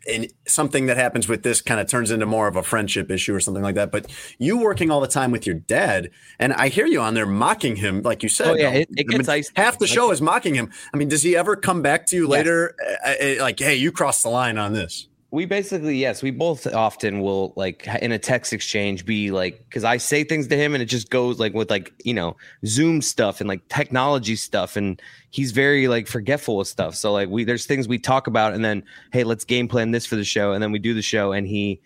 and 0.07 0.31
something 0.47 0.85
that 0.87 0.97
happens 0.97 1.27
with 1.27 1.43
this 1.43 1.61
kind 1.61 1.79
of 1.79 1.87
turns 1.87 2.11
into 2.11 2.25
more 2.25 2.47
of 2.47 2.55
a 2.55 2.63
friendship 2.63 3.11
issue 3.11 3.33
or 3.35 3.39
something 3.39 3.63
like 3.63 3.75
that. 3.75 3.91
But 3.91 4.07
you 4.37 4.57
working 4.59 4.89
all 4.91 5.01
the 5.01 5.07
time 5.07 5.31
with 5.31 5.45
your 5.45 5.55
dad, 5.55 6.09
and 6.39 6.53
I 6.53 6.69
hear 6.69 6.85
you 6.85 7.01
on 7.01 7.13
there 7.13 7.25
mocking 7.25 7.75
him, 7.75 8.01
like 8.01 8.23
you 8.23 8.29
said. 8.29 8.47
Oh, 8.47 8.55
yeah, 8.55 8.69
it- 8.71 8.89
it 8.95 9.05
I 9.09 9.17
mean, 9.17 9.21
gets 9.23 9.51
half 9.55 9.79
the 9.79 9.87
show 9.87 10.11
is 10.11 10.21
mocking 10.21 10.55
him. 10.55 10.71
I 10.93 10.97
mean, 10.97 11.07
does 11.09 11.23
he 11.23 11.35
ever 11.35 11.55
come 11.55 11.81
back 11.81 12.05
to 12.07 12.15
you 12.15 12.23
Yes. 12.23 12.29
later, 12.31 12.75
uh, 13.05 13.09
uh, 13.21 13.35
like, 13.41 13.59
"Hey, 13.59 13.75
you 13.75 13.91
crossed 13.91 14.23
the 14.23 14.29
line 14.29 14.57
on 14.57 14.73
this"? 14.73 15.07
We 15.29 15.45
basically 15.45 15.97
yes 15.97 16.23
we 16.23 16.31
both 16.31 16.65
often 16.73 17.19
will 17.19 17.53
like 17.57 17.85
in 18.01 18.13
a 18.13 18.19
text 18.19 18.53
exchange 18.53 19.05
be 19.05 19.29
like 19.29 19.61
because 19.67 19.83
i 19.83 19.97
say 19.97 20.23
things 20.23 20.47
to 20.47 20.55
him 20.55 20.73
and 20.73 20.81
it 20.81 20.85
just 20.85 21.09
goes 21.09 21.37
like 21.37 21.53
with 21.53 21.69
like 21.69 21.93
you 22.05 22.13
know 22.13 22.35
zoom 22.65 23.01
stuff 23.01 23.41
and 23.41 23.49
like 23.49 23.67
technology 23.67 24.37
stuff 24.37 24.77
and 24.77 25.01
he's 25.29 25.51
very 25.51 25.87
like 25.87 26.07
forgetful 26.07 26.59
of 26.59 26.67
stuff. 26.67 26.95
So 26.95 27.11
like 27.11 27.29
we 27.29 27.43
there's 27.43 27.65
things 27.65 27.87
we 27.87 27.99
talk 27.99 28.27
about 28.27 28.53
and 28.53 28.63
then 28.63 28.83
hey 29.11 29.23
let's 29.23 29.45
game 29.45 29.67
plan 29.67 29.91
this 29.91 30.05
for 30.05 30.15
the 30.15 30.23
show 30.23 30.53
and 30.53 30.63
then 30.63 30.71
we 30.71 30.79
do 30.79 30.93
the 30.93 31.01
show 31.01 31.31
and 31.31 31.47
he 31.47 31.81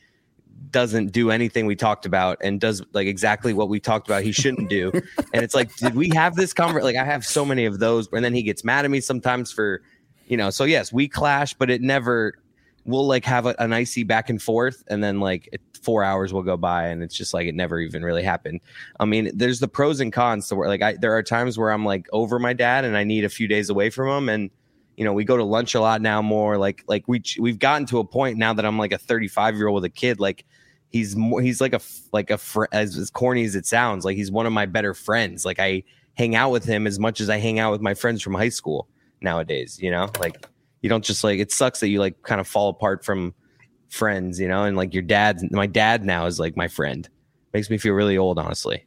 doesn't 0.69 1.07
do 1.07 1.31
anything 1.31 1.65
we 1.65 1.75
talked 1.75 2.05
about 2.05 2.37
and 2.41 2.61
does 2.61 2.81
like 2.93 3.07
exactly 3.07 3.51
what 3.53 3.67
we 3.67 3.79
talked 3.79 4.07
about 4.07 4.23
he 4.23 4.31
shouldn't 4.31 4.69
do. 4.69 4.91
And 5.33 5.43
it's 5.43 5.55
like 5.55 5.75
did 5.75 5.95
we 5.95 6.09
have 6.13 6.35
this 6.35 6.53
conversation 6.53 6.83
like 6.83 6.95
i 6.95 7.05
have 7.05 7.25
so 7.25 7.45
many 7.45 7.65
of 7.65 7.79
those 7.79 8.07
and 8.11 8.23
then 8.23 8.33
he 8.33 8.43
gets 8.43 8.63
mad 8.63 8.85
at 8.85 8.91
me 8.91 8.99
sometimes 8.99 9.51
for 9.51 9.81
you 10.27 10.37
know 10.37 10.49
so 10.49 10.65
yes 10.65 10.91
we 10.91 11.07
clash 11.07 11.53
but 11.53 11.69
it 11.69 11.81
never 11.81 12.35
we'll 12.85 13.05
like 13.05 13.25
have 13.25 13.45
a, 13.45 13.55
an 13.59 13.73
icy 13.73 14.03
back 14.03 14.29
and 14.29 14.41
forth 14.41 14.83
and 14.87 15.03
then 15.03 15.19
like 15.19 15.61
four 15.81 16.03
hours 16.03 16.33
will 16.33 16.43
go 16.43 16.57
by 16.57 16.87
and 16.87 17.03
it's 17.03 17.15
just 17.15 17.33
like 17.33 17.47
it 17.47 17.55
never 17.55 17.79
even 17.79 18.03
really 18.03 18.23
happened. 18.23 18.59
I 18.99 19.05
mean 19.05 19.31
there's 19.33 19.59
the 19.59 19.67
pros 19.67 19.99
and 19.99 20.11
cons 20.11 20.47
to 20.47 20.55
where 20.55 20.67
like 20.67 20.81
I, 20.81 20.93
there 20.93 21.13
are 21.13 21.23
times 21.23 21.57
where 21.57 21.71
i'm 21.71 21.85
like 21.85 22.07
over 22.11 22.39
my 22.39 22.53
dad 22.53 22.85
and 22.85 22.97
i 22.97 23.03
need 23.03 23.23
a 23.23 23.29
few 23.29 23.47
days 23.47 23.69
away 23.69 23.89
from 23.89 24.09
him 24.09 24.29
and 24.29 24.49
you 24.97 25.05
know 25.05 25.13
we 25.13 25.23
go 25.23 25.37
to 25.37 25.43
lunch 25.43 25.73
a 25.75 25.81
lot 25.81 26.01
now 26.01 26.21
more 26.21 26.57
like 26.57 26.83
like 26.87 27.07
we 27.07 27.21
we've 27.39 27.59
gotten 27.59 27.85
to 27.87 27.99
a 27.99 28.05
point 28.05 28.37
now 28.37 28.53
that 28.53 28.65
i'm 28.65 28.77
like 28.77 28.91
a 28.91 28.97
35 28.97 29.55
year 29.55 29.67
old 29.67 29.75
with 29.75 29.85
a 29.85 29.89
kid 29.89 30.19
like 30.19 30.45
he's 30.89 31.15
more 31.15 31.41
he's 31.41 31.61
like 31.61 31.73
a 31.73 31.81
like 32.11 32.29
a 32.29 32.37
fr- 32.37 32.65
as, 32.71 32.97
as 32.97 33.09
corny 33.09 33.43
as 33.43 33.55
it 33.55 33.65
sounds 33.65 34.05
like 34.05 34.15
he's 34.15 34.31
one 34.31 34.45
of 34.45 34.53
my 34.53 34.65
better 34.65 34.93
friends 34.93 35.45
like 35.45 35.59
i 35.59 35.81
hang 36.15 36.35
out 36.35 36.51
with 36.51 36.65
him 36.65 36.85
as 36.85 36.99
much 36.99 37.21
as 37.21 37.29
i 37.29 37.37
hang 37.37 37.57
out 37.59 37.71
with 37.71 37.81
my 37.81 37.93
friends 37.93 38.21
from 38.21 38.33
high 38.33 38.49
school 38.49 38.87
nowadays 39.21 39.79
you 39.81 39.89
know 39.89 40.09
like 40.19 40.45
you 40.81 40.89
don't 40.89 41.03
just 41.03 41.23
like 41.23 41.39
it 41.39 41.51
sucks 41.51 41.79
that 41.79 41.89
you 41.89 41.99
like 41.99 42.21
kind 42.23 42.41
of 42.41 42.47
fall 42.47 42.69
apart 42.69 43.05
from 43.05 43.33
friends, 43.89 44.39
you 44.39 44.47
know, 44.47 44.63
and 44.63 44.75
like 44.75 44.93
your 44.93 45.03
dad's 45.03 45.43
my 45.51 45.67
dad 45.67 46.03
now 46.03 46.25
is 46.25 46.39
like 46.39 46.57
my 46.57 46.67
friend. 46.67 47.07
Makes 47.53 47.69
me 47.69 47.77
feel 47.77 47.93
really 47.93 48.17
old, 48.17 48.39
honestly. 48.39 48.85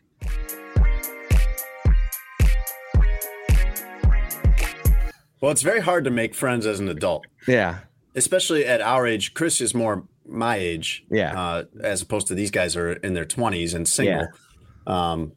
Well, 5.41 5.51
it's 5.53 5.61
very 5.61 5.81
hard 5.81 6.05
to 6.05 6.11
make 6.11 6.35
friends 6.35 6.65
as 6.65 6.81
an 6.81 6.89
adult. 6.89 7.27
Yeah. 7.47 7.81
Especially 8.15 8.65
at 8.65 8.81
our 8.81 9.07
age. 9.07 9.35
Chris 9.35 9.61
is 9.61 9.75
more 9.75 10.09
my 10.27 10.57
age. 10.57 11.05
Yeah. 11.11 11.39
Uh, 11.39 11.65
as 11.83 12.01
opposed 12.01 12.29
to 12.29 12.35
these 12.35 12.51
guys 12.51 12.77
are 12.77 12.95
in 12.95 13.13
their 13.13 13.27
20s 13.27 13.75
and 13.75 13.87
single. 13.87 14.29
Yeah. 14.87 15.13
Um, 15.13 15.33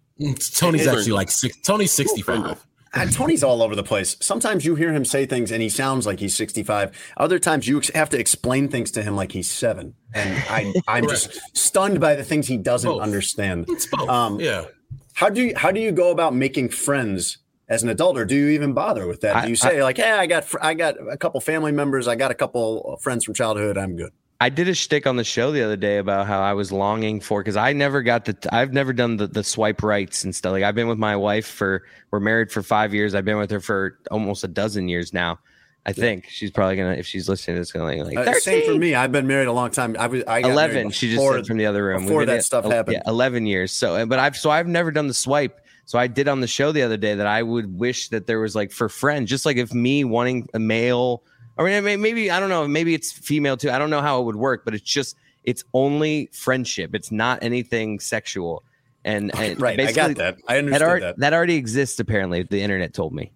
Tony's 0.54 0.88
actually 0.88 1.12
like 1.12 1.30
six, 1.30 1.60
Tony's 1.60 1.92
65. 1.92 2.66
Tony's 3.06 3.44
all 3.44 3.62
over 3.62 3.76
the 3.76 3.84
place. 3.84 4.18
Sometimes 4.20 4.66
you 4.66 4.76
hear 4.76 4.92
him 4.94 5.06
say 5.06 5.26
things 5.26 5.52
and 5.52 5.62
he 5.62 5.70
sounds 5.70 6.06
like 6.06 6.20
he's 6.20 6.36
sixty-five. 6.36 6.92
Other 7.18 7.40
times 7.40 7.68
you 7.68 7.82
have 7.96 8.10
to 8.10 8.20
explain 8.20 8.68
things 8.70 8.92
to 8.92 9.04
him 9.04 9.16
like 9.16 9.32
he's 9.32 9.50
seven, 9.50 9.96
and 10.14 10.44
I, 10.50 10.74
I'm 10.88 11.08
just 11.08 11.40
stunned 11.56 12.00
by 12.00 12.16
the 12.16 12.24
things 12.24 12.48
he 12.48 12.58
doesn't 12.58 12.90
Both. 12.90 13.02
understand. 13.02 13.66
It's 13.70 13.86
both. 13.86 14.10
Um, 14.10 14.40
yeah. 14.40 14.66
How 15.14 15.30
do 15.30 15.42
you 15.42 15.54
how 15.56 15.72
do 15.72 15.80
you 15.80 15.92
go 15.92 16.12
about 16.12 16.36
making 16.36 16.70
friends 16.70 17.38
as 17.70 17.84
an 17.84 17.90
adult, 17.90 18.18
or 18.18 18.24
do 18.26 18.36
you 18.36 18.48
even 18.50 18.74
bother 18.74 19.08
with 19.08 19.22
that? 19.22 19.44
Do 19.44 19.50
you 19.50 19.56
say 19.56 19.84
like, 19.84 19.98
"Hey, 19.98 20.12
I 20.12 20.26
got 20.26 20.46
fr- 20.46 20.60
I 20.62 20.74
got 20.74 20.96
a 21.12 21.18
couple 21.18 21.40
family 21.42 21.72
members, 21.72 22.08
I 22.08 22.16
got 22.16 22.32
a 22.32 22.36
couple 22.36 22.98
friends 23.02 23.26
from 23.26 23.34
childhood, 23.34 23.78
I'm 23.78 23.96
good." 23.96 24.12
I 24.40 24.50
did 24.50 24.68
a 24.68 24.76
shtick 24.76 25.08
on 25.08 25.16
the 25.16 25.24
show 25.24 25.52
the 25.52 25.64
other 25.64 25.78
day 25.78 25.98
about 25.98 26.28
how 26.28 26.40
I 26.42 26.54
was 26.54 26.72
longing 26.72 27.20
for 27.22 27.42
because 27.42 27.56
I 27.58 27.74
never 27.74 28.04
got 28.04 28.26
the 28.26 28.38
I've 28.52 28.72
never 28.72 28.94
done 28.94 29.18
the, 29.18 29.28
the 29.28 29.44
swipe 29.44 29.82
rights 29.82 30.24
and 30.24 30.36
stuff. 30.36 30.52
Like 30.52 30.64
I've 30.64 30.76
been 30.76 30.88
with 30.88 31.00
my 31.00 31.16
wife 31.16 31.48
for 31.48 31.84
we're 32.12 32.20
married 32.20 32.52
for 32.52 32.62
five 32.62 32.94
years. 32.94 33.16
I've 33.16 33.26
been 33.26 33.38
with 33.38 33.50
her 33.52 33.60
for 33.60 33.98
almost 34.12 34.44
a 34.44 34.48
dozen 34.48 34.88
years 34.88 35.12
now. 35.12 35.40
I 35.88 35.94
think 35.94 36.28
she's 36.28 36.52
probably 36.52 36.76
gonna 36.76 36.96
if 36.96 37.08
she's 37.08 37.28
listening, 37.30 37.58
it's 37.58 37.72
gonna 37.72 38.04
like 38.04 38.18
Uh, 38.18 38.34
same 38.34 38.72
for 38.74 38.78
me. 38.78 38.94
I've 38.94 39.12
been 39.12 39.26
married 39.26 39.48
a 39.48 39.54
long 39.54 39.72
time. 39.72 39.96
I 39.98 40.06
was 40.08 40.22
I 40.28 40.42
got 40.42 40.50
married 40.50 40.54
eleven. 40.54 40.92
She 40.92 41.08
just 41.08 41.18
before- 41.18 41.38
said 41.38 41.48
from 41.48 41.58
the 41.58 41.66
other 41.66 41.86
room 41.86 42.04
before 42.04 42.26
that 42.26 42.38
at- 42.38 42.44
stuff 42.46 42.66
el- 42.66 42.72
happened. 42.72 42.98
Yeah, 42.98 43.10
eleven 43.10 43.46
years. 43.48 43.72
So, 43.72 43.96
uh, 43.96 44.06
but 44.06 44.20
I've 44.20 44.36
so 44.36 44.50
I've 44.52 44.68
never 44.68 44.92
done 44.92 45.08
the 45.08 45.14
swipe. 45.14 45.62
So 45.86 45.98
I 45.98 46.08
did 46.08 46.28
on 46.28 46.42
the 46.42 46.48
show 46.48 46.74
the 46.74 46.82
other 46.84 46.98
day 46.98 47.16
that 47.16 47.26
I 47.28 47.42
would 47.42 47.80
wish 47.80 48.10
that 48.10 48.28
there 48.28 48.40
was 48.42 48.54
like 48.54 48.72
for 48.74 48.90
friends, 48.90 49.30
just 49.30 49.46
like 49.46 49.56
if 49.56 49.74
me 49.74 50.04
wanting 50.04 50.50
a 50.54 50.60
male, 50.60 51.24
or 51.58 51.66
mean, 51.66 52.02
maybe 52.02 52.30
I 52.32 52.40
don't 52.40 52.50
know, 52.50 52.68
maybe 52.68 52.94
it's 52.94 53.12
female 53.12 53.58
too. 53.58 53.70
I 53.72 53.80
don't 53.80 53.90
know 53.90 54.02
how 54.02 54.22
it 54.22 54.26
would 54.26 54.36
work, 54.36 54.64
but 54.66 54.74
it's 54.74 54.84
just 54.84 55.16
it's 55.44 55.64
only 55.74 56.30
friendship. 56.34 56.94
It's 56.94 57.12
not 57.12 57.40
anything 57.42 58.00
sexual. 58.00 58.64
And, 59.06 59.34
and 59.40 59.60
Right, 59.62 59.80
I 59.80 59.94
got 59.94 60.16
that. 60.16 60.38
I 60.50 60.56
That, 60.56 60.66
understood 60.66 61.02
that. 61.04 61.20
that 61.20 61.34
already 61.34 61.56
exists. 61.56 62.00
Apparently, 62.02 62.44
the 62.44 62.62
internet 62.62 62.94
told 62.94 63.14
me. 63.14 63.32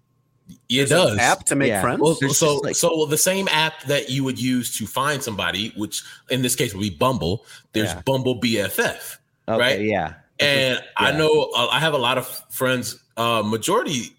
It 0.68 0.90
does. 0.90 1.16
App 1.18 1.44
to 1.46 1.54
make 1.54 1.68
Yeah. 1.68 1.80
friends. 1.80 2.00
Well, 2.02 2.14
There's 2.20 2.36
so 2.36 2.56
like- 2.56 2.76
so 2.76 3.06
the 3.06 3.16
same 3.16 3.48
app 3.50 3.82
that 3.84 4.10
you 4.10 4.22
would 4.24 4.38
use 4.38 4.76
to 4.76 4.86
find 4.86 5.22
somebody, 5.22 5.72
which 5.76 6.02
in 6.28 6.42
this 6.42 6.54
case 6.54 6.74
would 6.74 6.82
be 6.82 6.90
Bumble. 6.90 7.46
There's 7.72 7.88
Yeah. 7.90 8.02
Bumble 8.04 8.38
BFF, 8.38 9.18
Okay, 9.48 9.58
right? 9.58 9.80
yeah. 9.80 10.14
And 10.38 10.82
I 10.98 11.12
know 11.12 11.50
uh, 11.56 11.68
I 11.70 11.78
have 11.80 11.94
a 11.94 11.98
lot 11.98 12.18
of 12.18 12.26
friends. 12.50 12.98
Uh, 13.16 13.42
majority, 13.42 14.14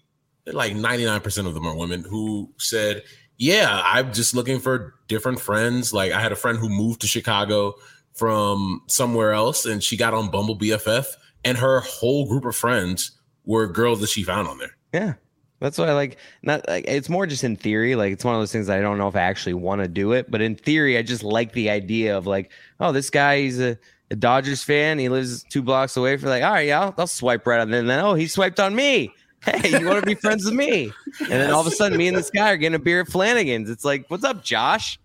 like 0.46 0.74
ninety 0.74 1.04
nine 1.04 1.20
percent 1.20 1.46
of 1.46 1.54
them 1.54 1.66
are 1.66 1.76
women 1.76 2.02
who 2.08 2.50
said, 2.56 3.02
"Yeah, 3.38 3.82
I'm 3.84 4.12
just 4.12 4.34
looking 4.34 4.60
for 4.60 4.94
different 5.08 5.40
friends." 5.40 5.92
Like 5.92 6.12
I 6.12 6.20
had 6.20 6.32
a 6.32 6.36
friend 6.36 6.58
who 6.58 6.68
moved 6.68 7.00
to 7.02 7.06
Chicago 7.06 7.74
from 8.14 8.82
somewhere 8.86 9.32
else, 9.32 9.66
and 9.66 9.82
she 9.82 9.96
got 9.96 10.14
on 10.14 10.30
Bumble 10.30 10.58
BFF, 10.58 11.06
and 11.44 11.58
her 11.58 11.80
whole 11.80 12.26
group 12.26 12.44
of 12.44 12.56
friends 12.56 13.12
were 13.44 13.66
girls 13.66 14.00
that 14.00 14.10
she 14.10 14.22
found 14.22 14.48
on 14.48 14.58
there. 14.58 14.76
Yeah. 14.92 15.14
That's 15.60 15.78
why, 15.78 15.86
I 15.86 15.92
like. 15.92 16.18
Not 16.42 16.68
like 16.68 16.84
it's 16.86 17.08
more 17.08 17.26
just 17.26 17.42
in 17.42 17.56
theory. 17.56 17.94
Like 17.94 18.12
it's 18.12 18.24
one 18.24 18.34
of 18.34 18.40
those 18.40 18.52
things 18.52 18.68
I 18.68 18.80
don't 18.80 18.98
know 18.98 19.08
if 19.08 19.16
I 19.16 19.20
actually 19.20 19.54
want 19.54 19.80
to 19.80 19.88
do 19.88 20.12
it, 20.12 20.30
but 20.30 20.42
in 20.42 20.56
theory, 20.56 20.98
I 20.98 21.02
just 21.02 21.22
like 21.22 21.52
the 21.52 21.70
idea 21.70 22.16
of 22.18 22.26
like, 22.26 22.52
oh, 22.80 22.92
this 22.92 23.08
guy 23.08 23.40
he's 23.40 23.60
a, 23.60 23.78
a 24.10 24.16
Dodgers 24.16 24.62
fan. 24.62 24.98
He 24.98 25.08
lives 25.08 25.42
two 25.44 25.62
blocks 25.62 25.96
away. 25.96 26.16
For 26.18 26.28
like, 26.28 26.42
all 26.42 26.52
right, 26.52 26.66
yeah, 26.66 26.80
I'll, 26.80 26.94
I'll 26.98 27.06
swipe 27.06 27.46
right 27.46 27.60
on. 27.60 27.72
And 27.72 27.88
then 27.88 28.04
oh, 28.04 28.12
he 28.12 28.26
swiped 28.26 28.60
on 28.60 28.74
me. 28.74 29.14
Hey, 29.44 29.78
you 29.78 29.86
want 29.86 30.00
to 30.00 30.06
be 30.06 30.14
friends 30.14 30.44
with 30.44 30.54
me? 30.54 30.92
And 31.20 31.30
then 31.30 31.50
all 31.50 31.60
of 31.60 31.66
a 31.66 31.70
sudden, 31.70 31.98
me 31.98 32.08
and 32.08 32.16
this 32.16 32.30
guy 32.30 32.50
are 32.50 32.56
getting 32.56 32.76
a 32.76 32.78
beer 32.78 33.00
at 33.02 33.08
Flanagan's. 33.08 33.68
It's 33.70 33.84
like, 33.84 34.06
what's 34.08 34.24
up, 34.24 34.42
Josh? 34.42 34.98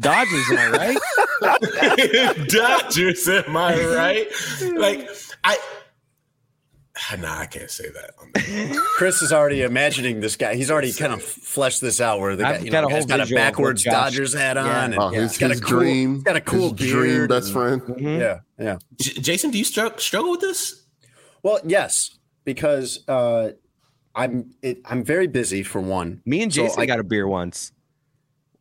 Dodgers, 0.00 0.50
am 0.50 0.58
I 0.58 0.98
right? 1.40 2.46
Dodgers, 2.48 3.28
am 3.28 3.56
I 3.56 3.84
right? 3.84 4.26
Like 4.76 5.08
I 5.44 5.56
Nah, 7.18 7.38
I 7.40 7.46
can't 7.46 7.70
say 7.70 7.84
that. 7.90 8.80
Chris 8.96 9.22
is 9.22 9.32
already 9.32 9.62
imagining 9.62 10.20
this 10.20 10.36
guy. 10.36 10.54
He's 10.54 10.70
already 10.70 10.92
kind 10.92 11.12
of 11.12 11.22
fleshed 11.22 11.80
this 11.80 12.00
out 12.00 12.20
where 12.20 12.34
the 12.36 12.42
guy, 12.44 12.54
I've 12.54 12.64
you 12.64 12.70
got 12.70 12.82
know, 12.82 12.88
a 12.88 12.90
whole 12.90 13.00
guy's 13.00 13.06
got 13.06 13.20
a 13.20 13.24
visual 13.24 13.40
of 13.40 13.44
backwards 13.46 13.84
Dodgers 13.84 14.34
hat 14.34 14.56
on. 14.56 14.66
Yeah. 14.66 14.84
And 14.84 14.94
Oh, 14.98 15.10
yeah, 15.12 15.20
his, 15.20 15.32
he's 15.32 15.38
got 15.38 15.50
his 15.50 15.60
a 15.60 15.62
cool, 15.62 15.78
dream, 15.80 16.14
he's 16.14 16.22
got 16.24 16.36
a 16.36 16.40
cool 16.40 16.74
his 16.74 16.90
dream 16.90 17.02
beard. 17.04 17.28
best 17.28 17.54
and- 17.54 17.82
friend. 17.82 18.00
Yeah, 18.00 18.40
yeah. 18.58 18.78
J- 19.00 19.20
Jason, 19.20 19.50
do 19.50 19.58
you 19.58 19.64
stru- 19.64 19.98
struggle 20.00 20.30
with 20.32 20.40
this? 20.40 20.84
Well, 21.42 21.60
yes, 21.64 22.18
because 22.44 23.06
uh, 23.08 23.50
I'm 24.14 24.54
it, 24.62 24.80
I'm 24.84 25.02
very 25.04 25.26
busy 25.26 25.62
for 25.62 25.80
one. 25.80 26.22
Me 26.24 26.42
and 26.42 26.52
So 26.52 26.62
Jason 26.62 26.80
I- 26.82 26.86
got 26.86 27.00
a 27.00 27.04
beer 27.04 27.26
once. 27.26 27.72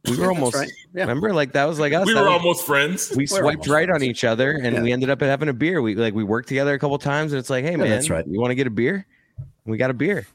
We 0.09 0.17
were 0.17 0.27
almost 0.29 0.55
right. 0.55 0.69
Yeah. 0.93 1.03
remember 1.03 1.33
like 1.33 1.53
that 1.53 1.63
was 1.65 1.79
like 1.79 1.93
us. 1.93 2.05
We 2.05 2.13
That 2.13 2.21
were 2.23 2.29
was- 2.29 2.33
almost 2.41 2.65
friends. 2.65 3.13
we 3.15 3.25
swiped 3.25 3.67
right 3.67 3.87
friends. 3.87 4.03
on 4.03 4.09
each 4.09 4.23
other 4.25 4.51
and 4.51 4.75
Yeah. 4.75 4.81
we 4.81 4.91
ended 4.91 5.09
up 5.09 5.21
having 5.21 5.47
a 5.47 5.53
beer. 5.53 5.81
We 5.81 5.95
like 5.95 6.13
we 6.13 6.23
worked 6.25 6.49
together 6.49 6.73
a 6.73 6.79
couple 6.79 6.97
times 6.97 7.31
and 7.31 7.39
it's 7.39 7.49
like, 7.49 7.63
hey 7.63 7.75
man, 7.77 7.89
that's 7.89 8.09
right. 8.09 8.25
you 8.27 8.39
want 8.41 8.51
to 8.51 8.55
get 8.55 8.67
a 8.67 8.71
beer? 8.71 9.05
We 9.65 9.77
got 9.77 9.89
a 9.91 9.93
beer. 9.93 10.27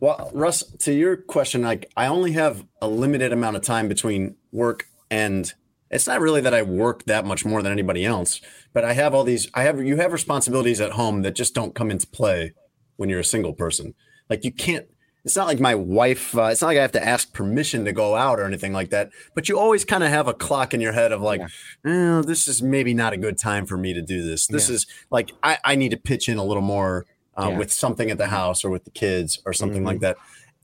Well, 0.00 0.30
Russ, 0.34 0.62
to 0.80 0.92
your 0.92 1.16
question, 1.16 1.62
like 1.62 1.90
I 1.96 2.06
only 2.08 2.32
have 2.32 2.64
a 2.82 2.88
limited 2.88 3.32
amount 3.32 3.56
of 3.56 3.62
time 3.62 3.88
between 3.88 4.34
work 4.52 4.86
and 5.10 5.52
it's 5.90 6.08
not 6.08 6.20
really 6.20 6.40
that 6.40 6.52
I 6.52 6.62
work 6.62 7.04
that 7.04 7.24
much 7.24 7.44
more 7.44 7.62
than 7.62 7.70
anybody 7.70 8.04
else, 8.04 8.40
but 8.72 8.84
I 8.84 8.94
have 8.94 9.14
all 9.14 9.22
these 9.22 9.48
I 9.54 9.62
have 9.62 9.80
you 9.80 9.96
have 9.98 10.12
responsibilities 10.12 10.80
at 10.80 10.92
home 10.92 11.22
that 11.22 11.36
just 11.36 11.54
don't 11.54 11.74
come 11.76 11.92
into 11.92 12.08
play 12.08 12.54
when 12.96 13.08
you're 13.08 13.20
a 13.20 13.24
single 13.24 13.52
person. 13.52 13.94
Like 14.30 14.44
you 14.44 14.52
can't 14.52 14.86
it's 15.24 15.36
not 15.36 15.46
like 15.46 15.58
my 15.58 15.74
wife 15.74 16.36
uh, 16.36 16.44
it's 16.44 16.60
not 16.60 16.68
like 16.68 16.78
I 16.78 16.82
have 16.82 16.92
to 16.92 17.04
ask 17.04 17.32
permission 17.32 17.86
to 17.86 17.92
go 17.92 18.14
out 18.14 18.38
or 18.38 18.44
anything 18.44 18.72
like 18.74 18.90
that, 18.90 19.10
but 19.34 19.48
you 19.48 19.58
always 19.58 19.84
kind 19.84 20.04
of 20.04 20.10
have 20.10 20.28
a 20.28 20.34
clock 20.34 20.74
in 20.74 20.80
your 20.82 20.92
head 20.92 21.12
of 21.12 21.22
like, 21.22 21.40
oh, 21.86 22.20
this 22.22 22.46
is 22.46 22.62
maybe 22.62 22.92
not 22.92 23.14
a 23.14 23.16
good 23.16 23.38
time 23.38 23.64
for 23.64 23.78
me 23.78 23.94
to 23.94 24.02
do 24.02 24.22
this. 24.22 24.46
This 24.46 24.68
is 24.68 24.86
like 25.10 25.32
I, 25.42 25.58
I 25.64 25.76
need 25.76 25.90
to 25.90 25.96
pitch 25.96 26.28
in 26.28 26.36
a 26.36 26.44
little 26.44 26.62
more 26.62 27.06
uh, 27.36 27.48
Yeah. 27.50 27.58
with 27.58 27.72
something 27.72 28.10
at 28.10 28.18
the 28.18 28.26
house 28.26 28.64
or 28.64 28.70
with 28.70 28.84
the 28.84 28.90
kids 28.90 29.40
or 29.46 29.52
something 29.54 29.82
like 29.82 30.00
that. 30.00 30.16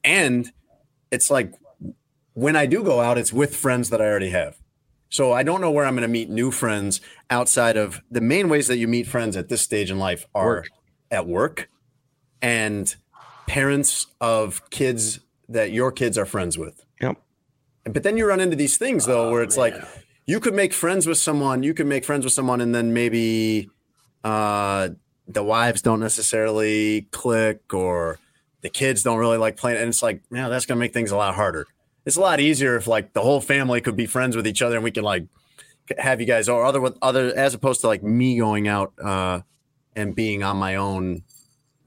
And 0.04 0.52
it's 1.10 1.30
like 1.30 1.54
when 2.34 2.54
I 2.54 2.66
do 2.66 2.82
go 2.84 3.00
out, 3.00 3.16
it's 3.18 3.32
with 3.32 3.56
friends 3.56 3.88
that 3.90 4.00
I 4.02 4.04
already 4.04 4.30
have. 4.30 4.58
So 5.08 5.32
I 5.32 5.42
don't 5.42 5.60
know 5.60 5.70
where 5.72 5.86
I'm 5.86 5.94
going 5.94 6.02
to 6.02 6.08
meet 6.08 6.30
new 6.30 6.50
friends 6.52 7.00
outside 7.30 7.76
of 7.76 8.00
the 8.10 8.20
main 8.20 8.48
ways 8.48 8.68
that 8.68 8.76
you 8.76 8.86
meet 8.86 9.06
friends 9.08 9.36
at 9.36 9.48
this 9.48 9.60
stage 9.60 9.90
in 9.90 9.98
life 9.98 10.26
are 10.34 10.46
Work. 10.46 10.68
at 11.10 11.26
work 11.26 11.68
and 12.40 12.94
parents 13.50 14.06
of 14.20 14.70
kids 14.70 15.18
that 15.48 15.72
your 15.72 15.90
kids 15.90 16.16
are 16.16 16.24
friends 16.24 16.56
with. 16.56 16.84
Yep. 17.00 17.16
But 17.82 18.04
then 18.04 18.16
you 18.16 18.24
run 18.24 18.38
into 18.38 18.54
these 18.54 18.76
things 18.76 19.06
though, 19.06 19.32
where 19.32 19.42
it's 19.42 19.56
like 19.56 19.74
you 20.24 20.38
could 20.38 20.54
make 20.54 20.72
friends 20.72 21.04
with 21.04 21.18
someone, 21.18 21.64
you 21.64 21.74
could 21.74 21.88
make 21.88 22.04
friends 22.04 22.24
with 22.24 22.32
someone, 22.32 22.60
and 22.60 22.72
then 22.72 22.92
maybe 22.94 23.68
uh, 24.22 24.90
the 25.26 25.42
wives 25.42 25.82
don't 25.82 25.98
necessarily 25.98 27.08
click, 27.10 27.74
or 27.74 28.20
the 28.60 28.68
kids 28.68 29.02
don't 29.02 29.18
really 29.18 29.38
like 29.38 29.56
playing. 29.56 29.78
And 29.78 29.88
it's 29.88 30.02
like, 30.02 30.22
yeah, 30.30 30.48
that's 30.48 30.64
gonna 30.64 30.78
make 30.78 30.92
things 30.92 31.10
a 31.10 31.16
lot 31.16 31.34
harder. 31.34 31.66
It's 32.06 32.16
a 32.16 32.20
lot 32.20 32.38
easier 32.38 32.76
if 32.76 32.86
like 32.86 33.14
the 33.14 33.20
whole 33.22 33.40
family 33.40 33.80
could 33.80 33.96
be 33.96 34.06
friends 34.06 34.36
with 34.36 34.46
each 34.46 34.62
other, 34.62 34.76
and 34.76 34.84
we 34.84 34.92
can 34.92 35.02
like 35.02 35.24
have 35.98 36.20
you 36.20 36.26
guys 36.26 36.48
or 36.48 36.64
other 36.64 36.80
with 36.80 36.96
other 37.02 37.36
as 37.36 37.52
opposed 37.54 37.80
to 37.80 37.88
like 37.88 38.04
me 38.04 38.38
going 38.38 38.68
out 38.68 38.92
uh, 39.02 39.40
and 39.96 40.14
being 40.14 40.44
on 40.44 40.56
my 40.56 40.76
own 40.76 41.24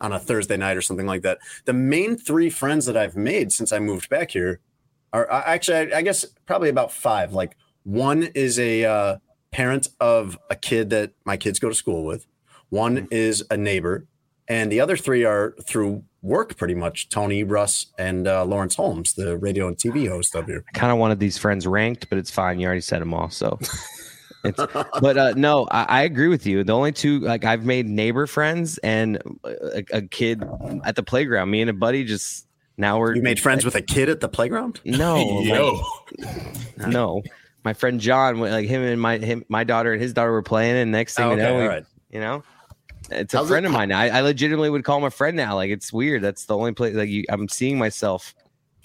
on 0.02 0.14
a 0.14 0.20
Thursday 0.20 0.58
night 0.58 0.78
or 0.78 0.82
something 0.82 1.06
like 1.06 1.22
that. 1.22 1.40
The 1.66 1.74
main 1.74 2.18
three 2.18 2.50
friends 2.50 2.86
that 2.86 2.98
I've 2.98 3.16
made 3.16 3.52
since 3.52 3.72
I 3.72 3.80
moved 3.80 4.10
back 4.10 4.32
here 4.32 4.60
are 5.12 5.32
uh, 5.32 5.44
actually, 5.46 5.94
I, 5.94 6.00
I 6.00 6.02
guess, 6.02 6.26
probably 6.46 6.70
about 6.70 6.92
five. 6.92 7.34
Like 7.34 7.56
one 7.84 8.24
is 8.36 8.60
a 8.60 8.86
uh, 8.86 9.18
parent 9.52 9.88
of 10.00 10.38
a 10.50 10.56
kid 10.56 10.90
that 10.90 11.12
my 11.26 11.38
kids 11.38 11.60
go 11.60 11.70
to 11.70 11.76
school 11.76 12.04
with. 12.04 12.26
One 12.70 13.08
is 13.12 13.44
a 13.52 13.58
neighbor, 13.58 14.08
and 14.48 14.72
the 14.72 14.80
other 14.80 14.98
three 14.98 15.24
are 15.24 15.56
through 15.64 16.04
work, 16.24 16.58
pretty 16.58 16.74
much. 16.74 17.10
Tony, 17.10 17.44
Russ, 17.44 17.88
and 18.00 18.28
uh, 18.28 18.44
Lawrence 18.46 18.76
Holmes, 18.76 19.14
the 19.14 19.38
radio 19.38 19.68
and 19.68 19.78
TV 19.78 20.08
host 20.10 20.36
up 20.36 20.48
here. 20.48 20.64
I 20.74 20.78
kind 20.78 20.92
of 20.92 20.98
wanted 20.98 21.20
these 21.20 21.38
friends 21.38 21.68
ranked, 21.68 22.10
but 22.10 22.18
it's 22.18 22.32
fine. 22.32 22.60
You 22.60 22.66
already 22.66 22.82
said 22.82 23.02
them 23.02 23.14
all, 23.14 23.30
so. 23.30 23.60
It's, 24.44 24.58
but 25.00 25.18
uh, 25.18 25.34
no, 25.38 25.68
I, 25.72 25.84
I 25.84 26.02
agree 26.04 26.28
with 26.28 26.46
you. 26.46 26.64
The 26.64 26.74
only 26.74 26.92
two 26.92 27.20
like 27.22 27.46
I've 27.46 27.66
made 27.66 27.88
neighbor 27.88 28.28
friends 28.28 28.78
and 28.80 29.18
a, 29.44 29.84
a 29.92 30.02
kid 30.02 30.44
at 30.84 30.96
the 30.96 31.04
playground. 31.04 31.50
Me 31.52 31.62
and 31.62 31.70
a 31.70 31.74
buddy 31.74 32.04
just 32.04 32.48
now 32.78 32.98
we're 33.00 33.16
You 33.16 33.22
made 33.22 33.40
friends 33.40 33.64
with 33.64 33.76
a 33.76 33.82
kid 33.82 34.10
at 34.10 34.20
the 34.20 34.28
playground? 34.30 34.82
no, 34.86 35.16
like, 36.78 36.88
no. 36.88 37.24
My 37.64 37.74
friend 37.74 38.00
John, 38.02 38.40
like 38.40 38.68
him 38.68 38.82
and 38.82 39.00
my 39.00 39.18
him, 39.20 39.46
my 39.48 39.64
daughter 39.64 39.94
and 39.94 40.02
his 40.02 40.12
daughter 40.14 40.32
were 40.34 40.42
playing, 40.44 40.76
and 40.76 40.92
next 40.92 41.16
thing 41.16 41.26
Oh, 41.26 41.32
you 41.32 41.38
know, 41.38 41.44
okay, 41.46 41.58
we- 41.58 41.64
all 41.64 41.70
right. 41.70 41.86
you 42.12 42.20
know, 42.20 42.44
it's 43.12 43.34
a 43.34 43.38
How's 43.38 43.48
it- 43.48 43.50
friend 43.54 43.66
of 43.66 43.72
mine. 43.72 43.94
I, 43.94 44.10
I 44.10 44.22
legitimately 44.22 44.70
would 44.70 44.84
call 44.84 44.98
him 44.98 45.06
a 45.06 45.12
friend 45.12 45.38
now. 45.38 45.56
Like 45.56 45.70
it's 45.72 45.94
weird. 45.94 46.22
That's 46.22 46.46
the 46.46 46.58
only 46.58 46.74
place 46.74 46.94
like 46.96 47.08
you, 47.10 47.24
I'm 47.30 47.48
seeing 47.48 47.78
myself. 47.78 48.36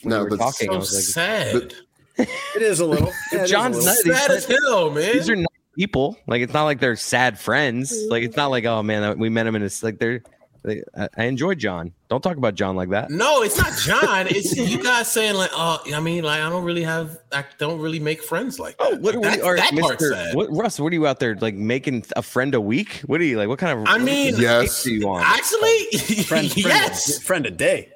No, 0.04 0.18
we 0.18 0.24
were 0.24 0.30
but 0.30 0.38
talking, 0.38 0.68
I 0.70 0.74
so 0.74 0.78
was 0.78 0.94
like, 1.16 1.26
sad. 1.26 1.74
It 2.18 2.62
is 2.62 2.78
a 2.80 2.86
little. 2.86 3.12
Yeah, 3.32 3.38
it 3.40 3.42
is 3.44 3.50
a 3.50 3.52
John's 3.52 3.76
little. 3.78 3.94
not- 3.94 4.04
these 4.04 4.16
sad 4.16 4.30
as 4.30 4.44
hell, 4.44 4.90
man. 4.92 5.12
these 5.12 5.28
are 5.30 5.36
not 5.36 5.47
people. 5.78 6.18
Like 6.26 6.42
it's 6.42 6.52
not 6.52 6.64
like 6.64 6.80
they're 6.80 6.96
sad 6.96 7.38
friends. 7.38 7.94
Like 8.10 8.24
it's 8.24 8.36
not 8.36 8.48
like 8.48 8.64
oh 8.64 8.82
man, 8.82 9.18
we 9.18 9.28
met 9.28 9.46
him 9.46 9.54
and 9.54 9.64
it's 9.64 9.82
Like 9.82 9.98
they're. 9.98 10.22
They, 10.64 10.82
I, 10.98 11.08
I 11.16 11.24
enjoy 11.26 11.54
John. 11.54 11.92
Don't 12.08 12.20
talk 12.20 12.36
about 12.36 12.56
John 12.56 12.74
like 12.74 12.90
that. 12.90 13.10
No, 13.10 13.42
it's 13.42 13.56
not 13.56 13.78
John. 13.78 14.26
It's 14.28 14.56
you 14.56 14.82
guys 14.82 15.10
saying 15.10 15.36
like, 15.36 15.50
oh, 15.54 15.80
I 15.94 16.00
mean, 16.00 16.24
like 16.24 16.40
I 16.40 16.50
don't 16.50 16.64
really 16.64 16.82
have, 16.82 17.16
I 17.30 17.44
don't 17.58 17.80
really 17.80 18.00
make 18.00 18.24
friends 18.24 18.58
like 18.58 18.74
oh, 18.80 18.90
that. 18.90 18.96
Oh, 18.96 19.00
what, 19.00 19.14
Like, 19.14 19.24
what, 19.24 19.36
that, 19.36 19.44
are, 19.44 19.56
that 19.56 19.72
part's 19.78 20.02
Mr. 20.02 20.12
sad. 20.12 20.34
What, 20.34 20.48
Russ? 20.50 20.80
What 20.80 20.92
are 20.92 20.96
you 20.96 21.06
out 21.06 21.20
there 21.20 21.36
like 21.36 21.54
making 21.54 22.04
a 22.16 22.22
friend 22.22 22.56
a 22.56 22.60
week? 22.60 23.02
What 23.06 23.20
are 23.20 23.24
you 23.24 23.38
like? 23.38 23.46
What 23.48 23.60
kind 23.60 23.78
of? 23.78 23.86
I 23.86 23.98
mean, 23.98 24.34
Yes. 24.36 24.82
do 24.82 24.92
you 24.92 25.06
want? 25.06 25.24
Actually, 25.24 25.84
Friend, 26.24 26.50
friend, 26.50 26.56
yes. 26.56 27.22
friend 27.22 27.46
a 27.46 27.52
day. 27.52 27.92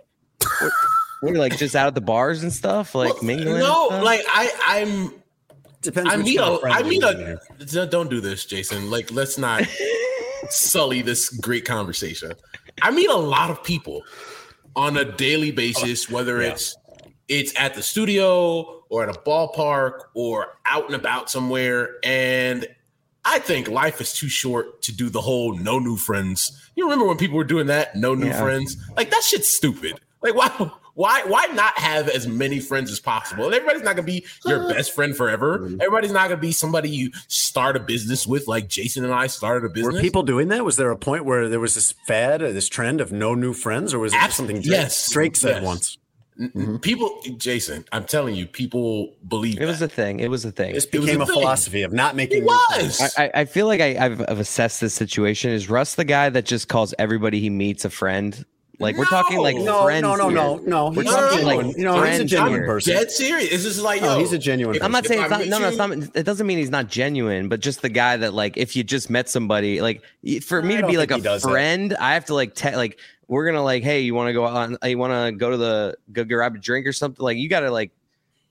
What 1.20 1.30
are 1.30 1.35
you 1.35 1.41
like 1.41 1.59
just 1.59 1.74
out 1.74 1.89
at 1.89 1.97
the 1.97 2.01
bars 2.01 2.45
and 2.45 2.53
stuff, 2.53 2.95
like 2.95 3.12
Well, 3.14 3.24
mingling? 3.24 3.59
No, 3.59 3.89
stuff? 3.89 4.05
like 4.05 4.22
I, 4.28 4.51
I'm. 4.66 5.22
Depends. 5.83 6.11
I 6.12 6.16
which 6.16 6.26
meet 6.26 6.39
kind 6.39 6.55
a. 6.55 6.59
Oh, 6.66 6.70
I 6.70 6.78
you're 6.78 6.89
meet 6.89 7.03
a. 7.03 7.41
don't- 7.66 7.91
Don't 7.91 8.11
do 8.11 8.20
this, 8.20 8.45
Jason. 8.47 8.91
Like, 8.91 9.11
let's 9.11 9.37
not 9.37 9.64
sully 10.49 11.03
this 11.03 11.28
great 11.28 11.64
conversation. 11.64 12.33
I 12.80 12.91
meet 12.91 13.09
a 13.11 13.16
lot 13.16 13.51
of 13.51 13.62
people 13.62 14.03
on 14.74 14.97
a 14.97 15.05
daily 15.05 15.51
basis, 15.51 16.11
oh, 16.11 16.14
whether 16.14 16.41
Yeah. 16.41 16.51
it's 16.53 16.76
it's 17.28 17.53
at 17.59 17.74
the 17.74 17.83
studio 17.83 18.83
or 18.89 19.03
at 19.09 19.09
a 19.14 19.18
ballpark 19.20 20.01
or 20.14 20.59
out 20.66 20.87
and 20.87 20.95
about 20.95 21.30
somewhere, 21.30 21.97
and 22.05 22.66
I 23.24 23.39
think 23.39 23.68
life 23.68 24.01
is 24.01 24.12
too 24.12 24.28
short 24.28 24.83
to 24.83 24.93
do 24.93 25.09
the 25.09 25.20
whole 25.20 25.57
no 25.57 25.78
new 25.78 25.97
friends. 25.97 26.70
You 26.76 26.85
remember 26.85 27.07
when 27.07 27.16
people 27.16 27.37
were 27.37 27.45
doing 27.45 27.66
that? 27.68 27.95
No 27.97 28.14
new 28.14 28.26
Yeah. 28.26 28.41
friends. 28.43 28.76
Like 28.97 29.11
that 29.11 29.22
shit's 29.22 29.55
stupid. 29.55 30.01
Like 30.22 30.35
why 30.35 30.70
why 30.95 31.22
why 31.26 31.47
not 31.47 31.76
have 31.78 32.09
as 32.09 32.26
many 32.26 32.61
friends 32.61 32.90
as 32.90 33.01
possible? 33.01 33.47
And 33.47 33.55
everybody's 33.55 33.82
not 33.82 33.97
gonna 33.97 34.07
be 34.07 34.26
your 34.45 34.68
best 34.68 34.93
friend 34.93 35.16
forever. 35.16 35.59
Mm-hmm. 35.61 35.80
Everybody's 35.80 36.12
not 36.12 36.28
gonna 36.28 36.40
be 36.40 36.53
somebody 36.53 36.90
you 36.90 37.11
start 37.28 37.76
a 37.76 37.80
business 37.80 38.26
with, 38.26 38.47
like 38.49 38.68
Jason 38.68 39.05
and 39.05 39.12
I 39.14 39.26
started 39.26 39.64
a 39.64 39.70
business. 39.70 39.95
Were 39.95 40.01
people 40.01 40.22
doing 40.22 40.49
that? 40.49 40.64
Was 40.64 40.76
there 40.76 40.90
a 40.90 40.97
point 40.97 41.24
where 41.24 41.49
there 41.49 41.61
was 41.61 41.74
this 41.74 41.93
fad, 42.07 42.43
or 42.43 42.53
this 42.53 42.68
trend 42.68 43.01
of 43.01 43.11
no 43.12 43.34
new 43.34 43.53
friends, 43.55 43.95
or 43.95 43.99
was 43.99 44.12
it 44.12 44.18
just 44.18 44.36
something 44.36 44.57
Drake, 44.57 44.66
yes, 44.70 45.11
Drake 45.11 45.36
said 45.36 45.57
yes. 45.57 45.64
once? 45.64 45.99
people 46.80 47.20
Jason, 47.36 47.84
I'm 47.93 48.05
telling 48.05 48.34
you, 48.34 48.47
people 48.47 49.14
believe 49.28 49.61
it 49.61 49.66
was 49.66 49.80
that. 49.80 49.93
a 49.93 49.95
thing. 49.95 50.20
It 50.20 50.28
was 50.30 50.45
a 50.45 50.51
thing. 50.51 50.72
This 50.74 50.84
It 50.86 50.93
became 50.93 51.20
a 51.20 51.24
a, 51.24 51.26
philosophy 51.26 51.82
of 51.82 51.93
not 51.93 52.16
making. 52.16 52.38
It 52.38 52.45
new 52.45 52.59
friends. 52.70 53.01
was. 53.01 53.14
I, 53.18 53.24
I- 53.24 53.30
I 53.34 53.45
feel 53.45 53.66
like 53.66 53.80
I, 53.80 53.97
I've, 54.07 54.20
I've 54.28 54.38
assessed 54.40 54.80
this 54.80 54.95
situation. 54.95 55.51
Is 55.51 55.68
Russ 55.68 55.95
the 55.95 56.05
guy 56.05 56.30
that 56.30 56.45
just 56.47 56.68
calls 56.68 56.95
everybody 56.99 57.38
he 57.40 57.51
meets 57.51 57.84
a 57.84 57.90
friend? 57.90 58.45
Like 58.83 58.97
we're 58.97 59.05
talking 59.07 59.39
like 59.39 59.57
No, 59.57 59.64
No, 59.64 59.83
friends 59.85 60.03
no, 60.03 60.14
no, 60.16 60.28
here. 60.28 60.37
no, 60.37 60.57
no. 60.66 60.91
We're 60.91 61.03
He's 61.05 61.12
talking 61.12 61.41
No, 61.41 61.47
like 61.57 61.76
you 61.76 61.85
know, 61.85 61.93
he's 61.95 62.03
a 62.03 62.16
friends 62.16 62.30
genuine 62.30 62.53
here. 62.61 62.66
person. 62.66 62.95
dead 62.95 63.11
serious. 63.11 63.51
It's 63.53 63.62
just 63.62 63.80
like 63.80 64.03
No, 64.03 64.14
yo, 64.14 64.18
he's 64.20 64.33
a 64.33 64.39
genuine 64.39 64.76
if- 64.76 64.83
I'm 64.83 64.93
not 64.93 65.07
saying 65.07 65.20
it's 65.22 65.30
not. 65.30 65.47
No, 65.47 65.59
no, 65.59 65.68
it's 65.68 65.76
not. 65.78 65.93
It 66.16 66.24
doesn't 66.24 66.47
mean 66.47 66.59
he's 66.59 66.70
not 66.70 66.89
genuine, 66.89 67.49
but 67.49 67.61
just 67.61 67.80
the 67.83 67.89
guy 67.89 68.16
that 68.18 68.35
like 68.35 68.57
if 68.57 68.76
you 68.76 68.85
just 68.85 69.09
met 69.09 69.28
somebody, 69.28 69.80
like 69.80 70.03
for 70.43 70.61
me 70.62 70.76
I 70.76 70.80
to 70.83 70.87
be 70.87 70.97
like 70.99 71.11
a 71.11 71.16
he 71.16 71.20
does 71.22 71.43
that. 71.43 71.51
friend, 71.51 71.95
I 71.99 72.14
have 72.14 72.26
to 72.26 72.35
like 72.35 72.55
te- 72.55 72.76
like 72.76 72.99
we're 73.28 73.47
gonna 73.47 73.62
like, 73.64 73.83
hey, 73.83 74.01
you 74.01 74.14
want 74.14 74.28
to 74.28 74.33
go 74.35 74.45
on? 74.45 74.76
You 74.85 74.99
want 74.99 75.12
to 75.12 75.33
go 75.39 75.51
to 75.51 75.57
the 75.57 75.97
go 76.12 76.24
grab 76.24 76.55
a 76.55 76.59
drink 76.59 76.87
or 76.87 76.93
something? 76.93 77.22
Like 77.24 77.39
you 77.39 77.49
got 77.49 77.61
to 77.61 77.70
like, 77.70 77.93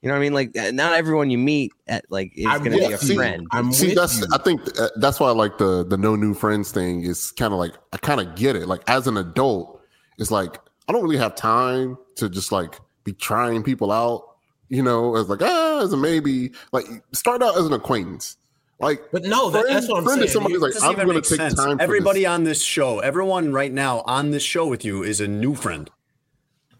you 0.00 0.08
know 0.08 0.14
what 0.14 0.18
I 0.18 0.22
mean? 0.22 0.32
Like 0.34 0.56
uh, 0.58 0.72
not 0.72 0.94
everyone 0.94 1.30
you 1.30 1.38
meet 1.38 1.72
at 1.86 2.04
like 2.10 2.32
is 2.34 2.44
gonna 2.46 2.70
be 2.70 2.82
a 2.84 2.88
with 2.88 3.08
you. 3.08 3.14
friend. 3.14 3.46
I'm 3.52 3.72
See, 3.72 3.94
that's 3.94 4.18
you. 4.20 4.26
I 4.32 4.38
think 4.38 4.60
uh, 4.80 4.88
that's 4.96 5.20
why 5.20 5.28
I 5.28 5.32
like 5.32 5.58
the 5.58 5.84
the 5.84 5.96
no 5.96 6.16
new 6.16 6.34
friends 6.34 6.72
thing 6.72 7.02
is 7.04 7.30
kind 7.30 7.52
of 7.52 7.60
like 7.60 7.74
I 7.92 7.98
kind 7.98 8.20
of 8.20 8.34
get 8.34 8.56
it. 8.56 8.66
Like 8.66 8.80
as 8.88 9.06
an 9.06 9.16
adult, 9.18 9.80
it's 10.22 10.30
like 10.30 10.58
I 10.88 10.92
don't 10.92 11.02
really 11.02 11.18
have 11.18 11.34
time 11.34 11.98
to 12.16 12.28
just 12.30 12.50
like 12.52 12.78
be 13.04 13.12
trying 13.12 13.62
people 13.62 13.92
out. 13.92 14.28
You 14.68 14.82
know, 14.82 15.16
as 15.16 15.28
like 15.28 15.42
ah, 15.42 15.80
as 15.82 15.92
a 15.92 15.96
maybe. 15.98 16.52
Like 16.72 16.86
start 17.12 17.42
out 17.42 17.58
as 17.58 17.66
an 17.66 17.74
acquaintance. 17.74 18.38
Like, 18.80 19.00
But 19.12 19.22
no, 19.24 19.48
that, 19.50 19.60
friend- 19.62 19.76
that's 19.76 19.88
what 19.88 19.98
I'm 19.98 20.08
saying. 20.08 20.22
is 20.24 20.32
somebody 20.32 20.56
like 20.56 20.72
I'm 20.82 20.94
going 20.96 21.08
to 21.08 21.28
take 21.28 21.38
sense. 21.38 21.54
time. 21.54 21.76
For 21.76 21.82
Everybody 21.82 22.20
this. 22.20 22.28
on 22.28 22.42
this 22.44 22.62
show, 22.62 22.98
everyone 22.98 23.52
right 23.52 23.70
now 23.70 24.00
on 24.06 24.30
this 24.32 24.42
show 24.42 24.66
with 24.66 24.84
you 24.84 25.04
is 25.04 25.20
a 25.20 25.28
new 25.28 25.54
friend. 25.54 25.88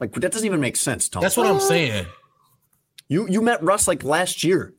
Like 0.01 0.12
that 0.14 0.32
doesn't 0.32 0.47
even 0.47 0.59
make 0.59 0.74
sense, 0.76 1.09
Tom. 1.09 1.22
that's 1.22 1.36
what 1.36 1.47
I'm 1.47 1.61
saying. 1.61 2.07
you 3.09 3.28
you 3.28 3.40
met 3.43 3.62
Russ 3.62 3.86
like 3.86 4.03
last 4.03 4.43
year. 4.43 4.74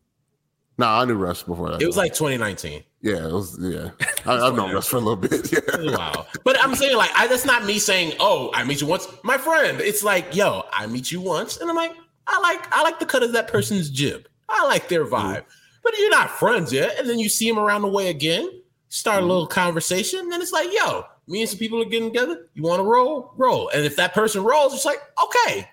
Nah, 0.78 1.01
I 1.01 1.05
knew 1.05 1.15
Russ 1.15 1.43
before 1.43 1.71
that. 1.71 1.82
It 1.82 1.86
was 1.86 1.97
like 1.97 2.13
2019. 2.13 2.84
yeah, 3.01 3.28
it 3.28 3.32
was 3.32 3.57
yeah. 3.61 3.91
I, 4.26 4.47
I've 4.47 4.55
known 4.55 4.74
Russ 4.74 4.88
for 4.88 4.97
a 4.97 4.99
little 4.99 5.15
bit. 5.15 5.51
Yeah. 5.53 5.97
Wow. 5.97 6.26
But 6.43 6.57
I'm 6.63 6.76
saying 6.76 6.97
like 6.97 7.11
I 7.15 7.28
that's 7.28 7.45
not 7.45 7.65
me 7.65 7.80
saying, 7.80 8.13
oh, 8.19 8.49
I 8.53 8.63
meet 8.63 8.82
you 8.82 8.88
once. 8.88 9.07
My 9.24 9.38
friend. 9.38 9.80
It's 9.82 10.03
like, 10.03 10.36
yo, 10.36 10.63
I 10.71 10.88
meet 10.88 11.11
you 11.11 11.21
once. 11.21 11.57
And 11.57 11.69
I'm 11.69 11.76
like, 11.76 11.93
I 12.28 12.39
like 12.39 12.76
I 12.76 12.84
like 12.84 12.99
the 12.99 13.05
cut 13.05 13.24
of 13.24 13.34
that 13.34 13.47
person's 13.47 13.89
jib. 13.89 14.28
I 14.49 14.65
like 14.65 14.88
their 14.89 15.05
vibe. 15.05 15.43
But 15.84 15.97
you're 15.99 16.09
not 16.09 16.32
friends 16.32 16.71
yet. 16.71 16.97
And 16.97 17.09
then 17.09 17.19
you 17.19 17.30
see 17.30 17.49
them 17.49 17.59
around 17.59 17.82
the 17.82 17.89
way 17.89 18.09
again, 18.09 18.49
start 18.89 19.17
a 19.17 19.19
mm-hmm. 19.19 19.30
little 19.30 19.47
conversation. 19.47 20.30
Then 20.30 20.41
it's 20.41 20.53
like, 20.53 20.69
yo, 20.74 21.05
me 21.28 21.41
and 21.41 21.49
some 21.49 21.59
people 21.59 21.82
are 21.82 21.86
getting 21.86 22.09
together. 22.09 22.47
You 22.53 22.63
want 22.63 22.80
to 22.80 22.84
roll? 22.84 23.34
Roll. 23.36 23.69
And 23.69 23.84
if 23.84 23.95
that 23.97 24.13
person 24.13 24.43
rolls, 24.43 24.74
it's 24.74 24.86
like, 24.86 25.01
okay. 25.24 25.69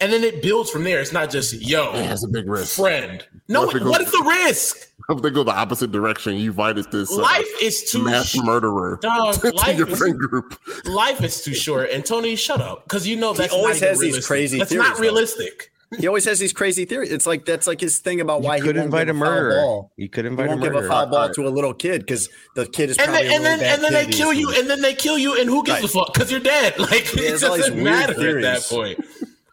And 0.00 0.12
then 0.12 0.22
it 0.22 0.42
builds 0.42 0.70
from 0.70 0.84
there. 0.84 1.00
It's 1.00 1.12
not 1.12 1.28
just, 1.30 1.54
yo, 1.54 1.92
Yeah, 1.94 2.12
it's 2.12 2.24
a 2.24 2.28
big 2.28 2.48
risk. 2.48 2.76
friend. 2.76 3.26
No, 3.48 3.66
What 3.66 3.76
if 3.76 3.82
what 3.82 4.00
is 4.00 4.10
the 4.12 4.22
risk? 4.46 4.76
If 5.08 5.22
they 5.22 5.30
go 5.30 5.42
the 5.42 5.52
opposite 5.52 5.90
direction, 5.90 6.34
you 6.34 6.50
invited 6.50 6.90
this 6.92 7.10
uh, 7.10 7.16
Life 7.22 7.48
is 7.62 7.90
too 7.90 8.04
mass 8.04 8.26
sh- 8.28 8.36
murderer 8.42 8.98
Dog, 9.02 9.34
to 9.40 9.50
life 9.52 9.76
your 9.78 9.88
is- 9.88 9.98
friend 9.98 10.18
group. 10.18 10.60
life 10.84 11.22
is 11.24 11.42
too 11.42 11.54
short. 11.54 11.90
And 11.90 12.04
Tony, 12.04 12.36
shut 12.36 12.60
up, 12.60 12.84
because 12.84 13.06
you 13.08 13.16
know 13.16 13.32
that's 13.32 13.52
always 13.52 13.80
not 13.80 13.86
even 13.86 13.88
has 13.88 13.98
these 13.98 14.06
realistic. 14.12 14.26
crazy 14.28 14.58
That's 14.58 14.70
theories, 14.70 14.88
not 14.88 14.96
though. 14.98 15.02
realistic. 15.02 15.72
He 15.98 16.06
always 16.06 16.26
has 16.26 16.38
these 16.38 16.52
crazy 16.52 16.84
theories. 16.84 17.10
It's 17.10 17.26
like 17.26 17.46
that's 17.46 17.66
like 17.66 17.80
his 17.80 17.98
thing 18.00 18.20
about 18.20 18.42
why 18.42 18.56
you 18.56 18.62
he 18.64 18.68
could 18.68 18.76
invite 18.76 19.08
a 19.08 19.14
foul 19.14 19.20
murderer. 19.20 19.60
ball. 19.62 19.92
You 19.96 20.10
could 20.10 20.26
invite 20.26 20.46
a 20.46 20.48
won't 20.50 20.60
give 20.62 20.72
a 20.72 20.74
murderer. 20.74 20.90
foul 20.90 21.06
ball 21.06 21.18
Alright. 21.20 21.34
to 21.36 21.46
a 21.46 21.48
little 21.48 21.72
kid 21.72 22.02
because 22.02 22.28
the 22.54 22.66
kid 22.66 22.90
is 22.90 22.98
And 22.98 23.06
probably 23.08 23.28
then 23.28 23.36
and 23.36 23.40
a 23.40 23.48
then 23.48 23.58
really 23.60 23.72
and 23.72 23.82
then 23.82 23.92
they 23.94 24.12
kill 24.12 24.32
you, 24.34 24.52
and 24.54 24.68
then 24.68 24.82
they 24.82 24.92
kill 24.94 25.16
you, 25.16 25.40
and 25.40 25.48
who 25.48 25.64
gives 25.64 25.82
a 25.82 25.88
fuck? 25.88 26.12
Because 26.12 26.30
you're 26.30 26.40
dead. 26.40 26.74
Like 26.78 26.90
Yeah, 27.14 27.22
it 27.22 27.28
there's 27.28 27.40
doesn't 27.40 27.72
weird 27.74 27.84
matter 27.84 28.38
at 28.38 28.42
that 28.42 28.62
point. 28.68 29.02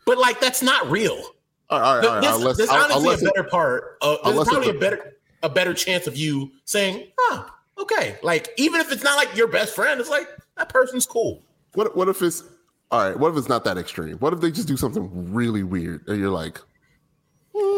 But 0.06 0.18
like 0.18 0.40
that's 0.40 0.62
not 0.62 0.90
real. 0.90 1.22
All 1.70 1.80
right, 1.80 1.88
all 1.88 1.96
right, 1.98 2.06
all 2.06 2.14
right. 2.14 2.22
There's, 2.22 2.36
Unless, 2.36 2.58
there's 2.58 2.70
honestly 2.70 3.10
it- 3.14 3.22
a 3.22 3.26
better 3.26 3.44
part. 3.50 3.98
Uh, 4.02 4.32
there's 4.32 4.48
probably 4.48 4.70
a 4.70 4.80
better 4.80 5.14
a 5.44 5.50
better 5.50 5.74
chance 5.74 6.06
of 6.08 6.16
you 6.16 6.52
saying, 6.66 7.08
"Huh, 7.18 7.46
okay." 7.80 8.18
Like 8.24 8.50
even 8.58 8.82
if 8.82 8.92
it's 8.92 9.04
not 9.04 9.16
like 9.18 9.36
your 9.36 9.48
best 9.48 9.74
friend, 9.76 10.00
it's 10.00 10.10
like 10.10 10.28
that 10.58 10.70
person's 10.70 11.06
cool. 11.06 11.42
what 11.74 11.96
what 11.98 12.08
if 12.08 12.22
it's 12.22 12.44
all 12.92 13.04
right? 13.10 13.18
What 13.20 13.32
if 13.32 13.38
it's 13.38 13.50
not 13.50 13.64
that 13.66 13.78
extreme? 13.80 14.18
What 14.20 14.32
if 14.34 14.42
they 14.42 14.52
just 14.52 14.68
do 14.68 14.78
something 14.78 15.34
really 15.34 15.64
weird 15.64 16.08
and 16.08 16.20
you're 16.20 16.30
like, 16.30 16.60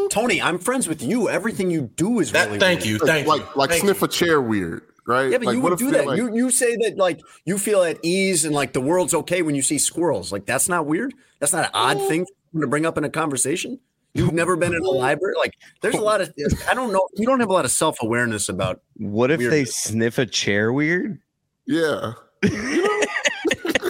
Tony, 0.10 0.42
I'm 0.42 0.60
friends 0.60 0.88
with 0.88 1.02
you. 1.02 1.30
Everything 1.30 1.70
you 1.72 1.90
do 1.96 2.20
is 2.20 2.32
That 2.32 2.48
really 2.48 2.60
thank 2.60 2.82
weird. 2.82 3.02
you, 3.02 3.08
thank 3.08 3.28
like 3.28 3.42
you. 3.42 3.48
like 3.56 3.70
Thank 3.70 3.84
sniff 3.84 4.02
you. 4.02 4.06
a 4.06 4.10
chair 4.10 4.42
weird, 4.42 4.82
right? 5.08 5.32
Yeah, 5.32 5.38
but 5.40 5.48
like, 5.48 5.56
you 5.56 5.62
would 5.62 5.78
do 5.80 5.92
that. 5.92 6.06
like- 6.06 6.18
you 6.18 6.36
you 6.36 6.50
say 6.52 6.76
that 6.76 6.98
like 6.98 7.20
you 7.46 7.58
feel 7.58 7.82
at 7.84 7.98
ease 8.04 8.46
and 8.46 8.54
like 8.54 8.74
the 8.74 8.82
world's 8.82 9.14
okay 9.14 9.42
when 9.42 9.56
you 9.56 9.62
see 9.64 9.80
squirrels. 9.80 10.32
Like 10.32 10.46
that's 10.46 10.70
not 10.70 10.86
weird. 10.86 11.14
That's 11.40 11.54
not 11.54 11.66
an 11.66 11.72
odd 11.74 11.98
thing 12.08 12.26
to 12.60 12.68
bring 12.68 12.86
up 12.86 12.98
in 12.98 13.04
a 13.04 13.10
conversation. 13.10 13.80
You've 14.14 14.34
never 14.42 14.56
been 14.56 14.74
in 14.74 14.82
a 14.84 14.90
library. 14.90 15.36
Like 15.38 15.54
there's 15.82 15.96
a 15.96 16.02
lot 16.02 16.22
of 16.22 16.34
I 16.70 16.74
don't 16.74 16.92
know. 16.92 17.08
You 17.16 17.26
don't 17.26 17.40
have 17.40 17.50
a 17.50 17.54
lot 17.54 17.66
of 17.66 17.72
self 17.72 17.98
awareness 18.02 18.50
about. 18.50 18.82
What 18.98 19.32
if 19.32 19.40
they 19.40 19.66
sniff 19.66 20.18
a 20.18 20.26
chair 20.26 20.72
weird? 20.74 21.20
yeah. 21.66 22.14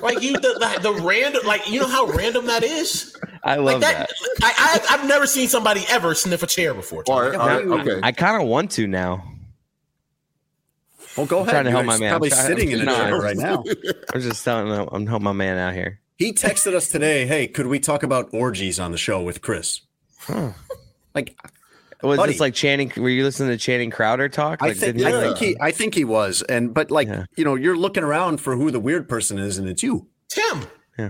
Like 0.02 0.22
you, 0.22 0.34
the, 0.34 0.40
the, 0.82 0.92
the 0.94 1.02
random, 1.02 1.42
like 1.46 1.68
you 1.70 1.80
know 1.82 1.88
how 1.88 2.06
random 2.06 2.46
that 2.46 2.64
is. 2.64 3.16
I 3.44 3.56
Like 3.56 3.74
love 3.74 3.82
that. 3.82 4.10
that. 4.10 4.44
I, 4.44 4.80
I 4.90 4.96
I've 4.96 5.08
never 5.08 5.26
seen 5.26 5.48
somebody 5.48 5.84
ever 5.90 6.14
sniff 6.14 6.44
a 6.44 6.48
chair 6.48 6.74
before. 6.74 7.04
All 7.08 7.22
right, 7.22 7.36
all 7.36 7.48
right, 7.48 7.66
Now- 7.68 7.80
okay. 7.80 8.00
I 8.04 8.12
kind 8.12 8.42
of 8.42 8.48
want 8.48 8.72
to 8.72 8.88
now. 8.88 9.24
Well, 11.18 11.26
go 11.26 11.40
ahead. 11.40 11.50
trying 11.50 11.66
to 11.66 11.72
help 11.72 11.84
You're 11.84 11.94
my 11.94 11.98
man. 12.00 12.12
Probably 12.12 12.32
I'm 12.32 12.38
trying- 12.38 12.48
sitting 12.48 12.72
in 12.72 12.82
a 12.82 12.86
No, 12.86 12.96
chair 12.96 13.06
I'm- 13.16 13.22
right 13.22 13.38
now. 13.38 13.64
I'm 14.14 14.22
just 14.22 14.44
telling 14.46 14.68
him 14.68 14.88
I'm 14.92 15.08
helping 15.08 15.24
my 15.26 15.34
man 15.34 15.58
out 15.58 15.74
here. 15.74 16.00
He 16.18 16.32
texted 16.34 16.74
us 16.74 16.88
today. 16.88 17.26
Hey, 17.28 17.48
could 17.48 17.68
we 17.68 17.80
talk 17.80 18.04
about 18.04 18.30
orgies 18.34 18.80
on 18.80 18.92
the 18.92 18.98
show 18.98 19.22
with 19.22 19.42
Chris? 19.42 19.82
Like 21.16 21.36
Was 22.04 22.18
Buddy. 22.18 22.34
this 22.34 22.40
like 22.40 22.54
Channing? 22.54 22.92
Were 22.98 23.10
you 23.10 23.24
listening 23.24 23.50
to 23.50 23.58
Channing 23.58 23.90
Crowder 23.90 24.30
talk? 24.30 24.62
I 24.62 24.74
think, 24.74 24.98
didn't 24.98 25.06
I 25.14 25.18
he- 25.18 25.22
think 25.26 25.38
he, 25.38 25.58
I 25.60 25.72
think 25.72 25.96
he 25.96 26.04
was, 26.06 26.44
and 26.44 26.74
but 26.74 26.92
like 26.92 27.08
Yeah. 27.08 27.26
you 27.36 27.44
know, 27.44 27.56
you're 27.56 27.78
looking 27.78 28.04
around 28.04 28.40
for 28.42 28.56
who 28.56 28.70
the 28.72 28.80
weird 28.80 29.10
person 29.10 29.40
is, 29.40 29.58
and 29.58 29.68
it's 29.68 29.82
you. 29.82 30.08
Tim. 30.30 30.66
Yeah, 31.00 31.10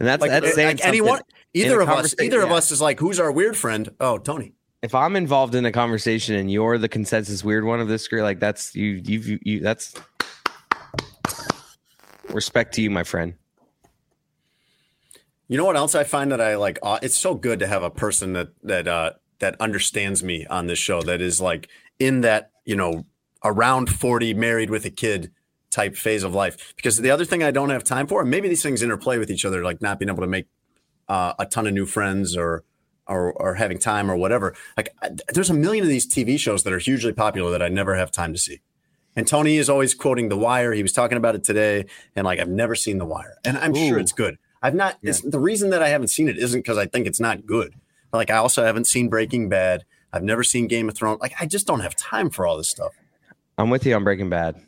and 0.00 0.08
that's 0.08 0.20
Like, 0.20 0.30
that's 0.32 0.46
uh, 0.46 0.52
saying 0.54 0.76
like 0.78 0.84
anyone, 0.86 1.20
either 1.54 1.80
of 1.80 1.88
us, 1.88 1.94
conversation- 1.94 2.24
either 2.24 2.42
of 2.42 2.50
us 2.50 2.70
is 2.72 2.80
like, 2.80 2.98
who's 2.98 3.20
our 3.20 3.30
weird 3.30 3.56
friend? 3.56 3.88
Oh, 4.00 4.18
Tony. 4.18 4.54
If 4.82 4.94
I'm 4.94 5.16
involved 5.16 5.54
in 5.54 5.64
a 5.64 5.72
conversation 5.72 6.36
and 6.36 6.50
you're 6.50 6.78
the 6.78 6.88
consensus 6.88 7.42
weird 7.42 7.64
one 7.64 7.80
of 7.80 7.88
this 7.88 8.06
group, 8.06 8.22
like 8.22 8.40
that's 8.40 8.74
you, 8.74 9.00
you, 9.04 9.38
you, 9.42 9.60
that's 9.60 9.94
respect 12.30 12.74
to 12.74 12.82
you, 12.82 12.90
my 12.90 13.02
friend. 13.02 13.34
You 15.48 15.56
know 15.56 15.64
what 15.64 15.76
else 15.76 15.94
I 15.94 16.04
find 16.04 16.30
that 16.32 16.40
I 16.40 16.56
like? 16.56 16.78
It's 17.02 17.16
so 17.16 17.34
good 17.34 17.58
to 17.60 17.66
have 17.66 17.82
a 17.82 17.90
person 17.90 18.34
that 18.34 18.48
that 18.64 18.86
uh, 18.86 19.12
that 19.38 19.58
understands 19.60 20.22
me 20.22 20.46
on 20.46 20.66
this 20.66 20.78
show. 20.78 21.00
That 21.02 21.20
is 21.20 21.40
like 21.40 21.68
in 21.98 22.20
that 22.20 22.50
you 22.64 22.76
know 22.76 23.06
around 23.44 23.88
forty, 23.88 24.34
married 24.34 24.70
with 24.70 24.84
a 24.84 24.90
kid 24.90 25.32
type 25.70 25.96
phase 25.96 26.22
of 26.22 26.34
life. 26.34 26.74
Because 26.76 26.98
the 26.98 27.10
other 27.10 27.24
thing 27.24 27.42
I 27.42 27.50
don't 27.50 27.70
have 27.70 27.84
time 27.84 28.06
for, 28.06 28.20
and 28.20 28.30
maybe 28.30 28.48
these 28.48 28.62
things 28.62 28.82
interplay 28.82 29.18
with 29.18 29.30
each 29.30 29.44
other, 29.44 29.64
like 29.64 29.80
not 29.80 29.98
being 29.98 30.10
able 30.10 30.22
to 30.22 30.28
make 30.28 30.46
uh, 31.08 31.32
a 31.38 31.46
ton 31.46 31.66
of 31.66 31.72
new 31.72 31.86
friends 31.86 32.36
or. 32.36 32.62
Or, 33.08 33.32
or 33.34 33.54
having 33.54 33.78
time 33.78 34.10
or 34.10 34.16
whatever. 34.16 34.56
Like, 34.76 34.88
I, 35.00 35.10
there's 35.32 35.48
a 35.48 35.54
million 35.54 35.84
of 35.84 35.88
these 35.88 36.08
TV 36.08 36.36
shows 36.40 36.64
that 36.64 36.72
are 36.72 36.80
hugely 36.80 37.12
popular 37.12 37.52
that 37.52 37.62
I 37.62 37.68
never 37.68 37.94
have 37.94 38.10
time 38.10 38.32
to 38.32 38.38
see. 38.38 38.62
And 39.14 39.26
Tony 39.26 39.56
is 39.56 39.70
always 39.70 39.94
quoting 39.94 40.28
The 40.28 40.36
Wire. 40.36 40.72
He 40.72 40.82
was 40.82 40.92
talking 40.92 41.16
about 41.16 41.34
it 41.34 41.42
today, 41.42 41.86
and 42.14 42.24
like 42.24 42.38
I've 42.38 42.48
never 42.48 42.74
seen 42.74 42.98
The 42.98 43.06
Wire, 43.06 43.38
and 43.44 43.56
I'm 43.56 43.74
sure 43.74 43.98
it's 43.98 44.12
good. 44.12 44.38
I've 44.62 44.74
not. 44.74 44.98
It's, 45.02 45.22
the 45.22 45.40
reason 45.40 45.70
that 45.70 45.82
I 45.82 45.88
haven't 45.88 46.08
seen 46.08 46.28
it 46.28 46.36
isn't 46.36 46.60
because 46.60 46.76
I 46.76 46.86
think 46.86 47.06
it's 47.06 47.20
not 47.20 47.46
good. 47.46 47.74
Like 48.12 48.30
I 48.30 48.36
also 48.36 48.64
haven't 48.64 48.86
seen 48.86 49.08
Breaking 49.08 49.48
Bad. 49.48 49.84
I've 50.12 50.22
never 50.22 50.42
seen 50.42 50.66
Game 50.66 50.88
of 50.88 50.96
Thrones. 50.96 51.20
Like 51.20 51.34
I 51.40 51.46
just 51.46 51.66
don't 51.66 51.80
have 51.80 51.96
time 51.96 52.30
for 52.30 52.46
all 52.46 52.56
this 52.56 52.68
stuff. 52.68 52.92
I'm 53.58 53.70
with 53.70 53.86
you 53.86 53.94
on 53.94 54.04
Breaking 54.04 54.28
Bad. 54.28 54.60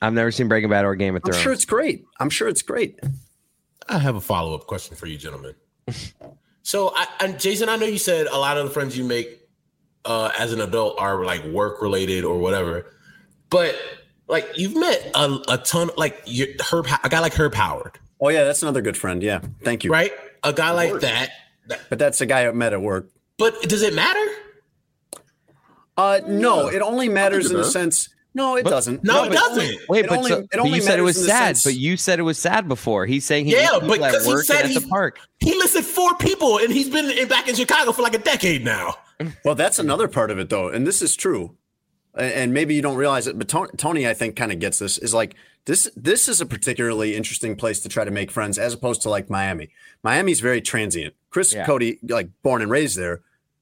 I've 0.00 0.12
never 0.12 0.30
seen 0.30 0.48
Breaking 0.48 0.70
Bad 0.70 0.84
or 0.84 0.94
Game 0.94 1.16
of 1.16 1.22
Thrones. 1.22 1.36
I'm 1.36 1.42
sure 1.42 1.52
it's 1.52 1.64
great. 1.64 2.04
I'm 2.20 2.30
sure 2.30 2.48
it's 2.48 2.62
great. 2.62 3.00
I 3.88 3.98
have 3.98 4.14
a 4.14 4.20
follow 4.20 4.54
up 4.54 4.66
question 4.66 4.96
for 4.96 5.06
you, 5.06 5.18
gentlemen. 5.18 5.54
so, 6.70 6.92
I, 6.94 7.06
and 7.20 7.40
Jason, 7.40 7.68
I 7.68 7.76
know 7.76 7.86
you 7.86 7.98
said 7.98 8.26
a 8.26 8.38
lot 8.38 8.56
of 8.56 8.64
the 8.66 8.70
friends 8.70 8.96
you 8.96 9.04
make 9.04 9.40
uh, 10.04 10.30
as 10.38 10.52
an 10.52 10.60
adult 10.60 11.00
are 11.00 11.24
like 11.24 11.44
work 11.44 11.82
related 11.82 12.24
or 12.24 12.38
whatever, 12.38 12.86
but 13.50 13.74
like 14.28 14.46
you've 14.56 14.76
met 14.76 15.10
a, 15.14 15.38
a 15.48 15.58
ton, 15.58 15.90
like 15.96 16.22
you, 16.26 16.54
Herb, 16.70 16.86
a 17.02 17.08
guy 17.08 17.18
like 17.18 17.34
Herb 17.34 17.54
Howard, 17.54 17.98
Oh 18.20 18.28
yeah, 18.28 18.44
that's 18.44 18.62
another 18.62 18.82
good 18.82 18.96
friend. 18.96 19.22
Yeah, 19.22 19.40
thank 19.64 19.82
you. 19.82 19.90
right? 19.90 20.12
A 20.44 20.52
guy 20.52 20.70
like 20.70 21.00
that. 21.00 21.30
that 21.68 21.80
But 21.88 21.98
that's 21.98 22.20
a 22.20 22.26
guy 22.26 22.46
I 22.46 22.52
met 22.52 22.72
at 22.72 22.80
work. 22.80 23.10
but 23.38 23.60
does 23.62 23.82
it 23.82 23.94
matter? 23.94 24.24
Uh, 25.96 26.20
no, 26.26 26.70
Yeah. 26.70 26.76
it 26.76 26.82
only 26.82 27.08
matters 27.08 27.50
in 27.50 27.56
the 27.56 27.64
sense. 27.64 28.08
No, 28.34 28.56
it 28.56 28.62
But- 28.64 28.70
doesn't. 28.70 29.02
No, 29.02 29.24
it 29.24 29.32
doesn't. 29.32 29.60
only- 29.62 29.78
Wait, 29.88 30.04
it 30.04 30.08
but, 30.08 30.18
only, 30.18 30.30
so, 30.30 30.38
it 30.38 30.48
but 30.52 30.68
you 30.70 30.80
said 30.80 30.98
it 30.98 31.02
was 31.02 31.16
sad. 31.26 31.56
sense- 31.56 31.64
But 31.64 31.74
you 31.74 31.96
said 31.96 32.18
it 32.20 32.22
was 32.22 32.38
sad 32.38 32.68
before. 32.68 33.06
He's 33.06 33.24
saying 33.24 33.46
he 33.46 33.52
Yeah, 33.52 33.62
meets 33.62 33.72
but 33.72 33.80
people 33.80 34.04
at 34.04 34.12
because 34.12 34.26
he 34.26 34.36
said 34.54 34.64
and 34.66 34.76
at 34.76 34.82
the 34.82 34.88
park. 34.88 35.18
he 35.40 35.54
listed 35.56 35.84
four 35.84 36.14
people 36.16 36.58
and 36.58 36.72
he's 36.72 36.88
been 36.88 37.10
in, 37.10 37.26
back 37.28 37.48
in 37.48 37.54
Chicago 37.56 37.90
for 37.92 38.02
like 38.02 38.14
a 38.14 38.18
decade 38.18 38.64
now. 38.64 38.94
Well, 39.44 39.54
that's 39.56 39.78
another 39.78 40.06
part 40.08 40.30
of 40.30 40.38
it, 40.38 40.48
though, 40.48 40.68
and 40.68 40.86
this 40.86 41.02
is 41.02 41.14
true, 41.16 41.56
and 42.14 42.54
maybe 42.54 42.74
you 42.74 42.82
don't 42.82 42.96
realize 42.96 43.26
it, 43.26 43.36
but 43.38 43.48
Tony, 43.48 43.70
Tony 43.76 44.08
I 44.08 44.14
think, 44.14 44.34
kind 44.36 44.50
of 44.52 44.58
gets 44.60 44.78
this. 44.78 44.96
Is 44.98 45.12
like 45.12 45.34
this. 45.66 45.90
This 45.94 46.26
is 46.28 46.40
a 46.40 46.46
particularly 46.46 47.14
interesting 47.16 47.54
place 47.56 47.80
to 47.80 47.88
try 47.90 48.04
to 48.04 48.10
make 48.10 48.30
friends, 48.30 48.58
as 48.58 48.72
opposed 48.74 49.02
to 49.02 49.10
like 49.10 49.28
Miami. 49.28 49.68
Miami's 50.02 50.40
very 50.40 50.60
transient. 50.62 51.14
Chris 51.30 51.52
Yeah. 51.52 51.66
Cote, 51.66 51.82
like 52.08 52.28
born 52.42 52.62
and 52.62 52.70
raised 52.70 52.96
there, 52.96 53.20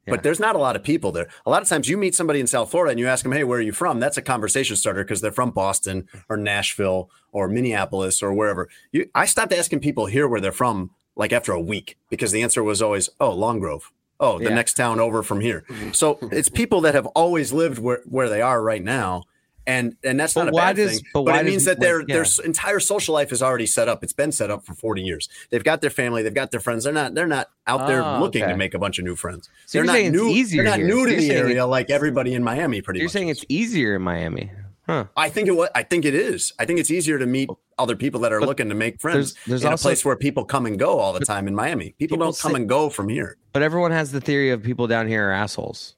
Yeah. 0.08 0.14
but 0.16 0.22
there's 0.22 0.40
not 0.40 0.56
a 0.56 0.58
lot 0.58 0.74
of 0.76 0.82
people 0.82 1.12
there. 1.12 1.28
A 1.46 1.50
lot 1.50 1.62
of 1.62 1.68
times, 1.68 1.88
you 1.88 1.96
meet 1.96 2.14
somebody 2.14 2.40
in 2.40 2.46
South 2.46 2.70
Florida 2.70 2.90
and 2.90 2.98
you 3.00 3.06
ask 3.06 3.22
them, 3.22 3.32
"Hey, 3.32 3.44
where 3.44 3.58
are 3.58 3.62
you 3.62 3.72
from?" 3.72 4.00
That's 4.00 4.16
a 4.16 4.22
conversation 4.22 4.76
starter 4.76 5.04
because 5.04 5.20
they're 5.20 5.32
from 5.32 5.50
Boston 5.50 6.08
or 6.28 6.36
Nashville 6.36 7.10
or 7.32 7.48
Minneapolis 7.48 8.22
or 8.22 8.32
wherever. 8.32 8.68
You, 8.92 9.08
I 9.14 9.26
stopped 9.26 9.52
asking 9.52 9.80
people 9.80 10.06
here 10.06 10.26
where 10.28 10.40
they're 10.40 10.52
from 10.52 10.90
like 11.16 11.32
after 11.32 11.52
a 11.52 11.60
week 11.60 11.96
because 12.10 12.32
the 12.32 12.42
answer 12.42 12.62
was 12.62 12.80
always, 12.82 13.08
"Oh, 13.20 13.32
Long 13.32 13.58
Grove." 13.60 13.92
Oh, 14.20 14.38
the 14.38 14.44
Yeah. 14.44 14.54
next 14.54 14.74
town 14.74 14.98
over 14.98 15.22
from 15.22 15.40
here. 15.40 15.64
Mm-hmm. 15.68 15.92
So 15.92 16.18
it's 16.32 16.48
people 16.48 16.80
that 16.80 16.94
have 16.94 17.06
always 17.08 17.52
lived 17.52 17.78
where, 17.78 18.00
where 18.04 18.28
they 18.28 18.42
are 18.42 18.60
right 18.60 18.82
now. 18.82 19.22
And 19.68 19.96
and 20.02 20.18
that's 20.18 20.32
But 20.32 20.44
not 20.44 20.54
a 20.54 20.56
bad 20.56 20.76
does- 20.76 20.92
thing. 20.94 21.04
but 21.12 21.24
But, 21.26 21.40
it 21.40 21.44
means 21.44 21.66
that 21.66 21.78
their 21.78 21.98
like, 21.98 22.08
their 22.08 22.24
entire 22.42 22.80
social 22.80 23.12
life 23.14 23.32
is 23.32 23.42
already 23.42 23.66
set 23.66 23.86
up. 23.86 24.02
It's 24.02 24.14
been 24.14 24.32
set 24.32 24.50
up 24.50 24.64
for 24.64 24.72
40 24.74 25.02
years. 25.02 25.28
They've 25.50 25.62
got 25.62 25.82
their 25.82 25.90
family, 25.90 26.22
they've 26.22 26.32
got 26.32 26.50
their 26.52 26.60
friends. 26.60 26.84
They're 26.84 26.92
not 26.94 27.14
they're 27.14 27.26
not 27.26 27.50
out 27.66 27.86
there 27.86 28.02
Oh, 28.02 28.18
looking 28.18 28.42
okay. 28.44 28.52
to 28.52 28.56
make 28.56 28.72
a 28.72 28.78
bunch 28.78 28.98
of 28.98 29.04
new 29.04 29.14
friends. 29.14 29.50
So 29.66 29.76
they're 29.78 29.84
not 29.84 30.10
new. 30.10 30.44
they're 30.46 30.64
not 30.64 30.78
here. 30.78 30.86
new 30.86 31.06
to 31.06 31.14
the 31.14 31.30
area 31.32 31.66
like 31.66 31.90
everybody 31.90 32.32
in 32.32 32.42
Miami 32.42 32.80
pretty 32.80 32.98
much. 32.98 33.02
You're 33.02 33.06
much. 33.08 33.12
saying 33.12 33.28
is. 33.28 33.36
it's 33.42 33.46
easier 33.50 33.96
in 33.96 34.00
Miami, 34.02 34.50
huh? 34.86 35.04
I 35.14 35.28
think 35.28 35.48
it 35.48 35.52
was. 35.54 35.68
I 35.74 35.82
think 35.82 36.06
it 36.06 36.14
is. 36.14 36.52
I 36.58 36.64
think 36.64 36.80
it's 36.80 36.90
easier 36.90 37.18
to 37.18 37.26
meet 37.26 37.50
oh. 37.50 37.58
other 37.78 37.94
people 37.94 38.20
that 38.22 38.32
are 38.32 38.40
But 38.40 38.48
looking 38.48 38.70
to 38.70 38.74
make 38.74 39.02
friends 39.02 39.34
there's- 39.34 39.46
there's 39.46 39.62
in 39.64 39.68
also- 39.68 39.88
a 39.88 39.90
place 39.90 40.02
where 40.02 40.16
people 40.16 40.46
come 40.46 40.64
and 40.64 40.78
go 40.78 40.98
all 40.98 41.12
the 41.12 41.20
time 41.26 41.46
in 41.46 41.54
Miami. 41.54 41.94
People, 41.98 42.16
people 42.16 42.26
don't 42.28 42.38
come 42.38 42.52
say- 42.52 42.56
and 42.56 42.68
go 42.70 42.88
from 42.88 43.10
here. 43.10 43.36
But 43.52 43.62
everyone 43.62 43.90
has 43.90 44.12
the 44.12 44.20
theory 44.22 44.50
of 44.50 44.62
people 44.62 44.86
down 44.86 45.08
here 45.08 45.28
are 45.28 45.32
assholes. 45.32 45.94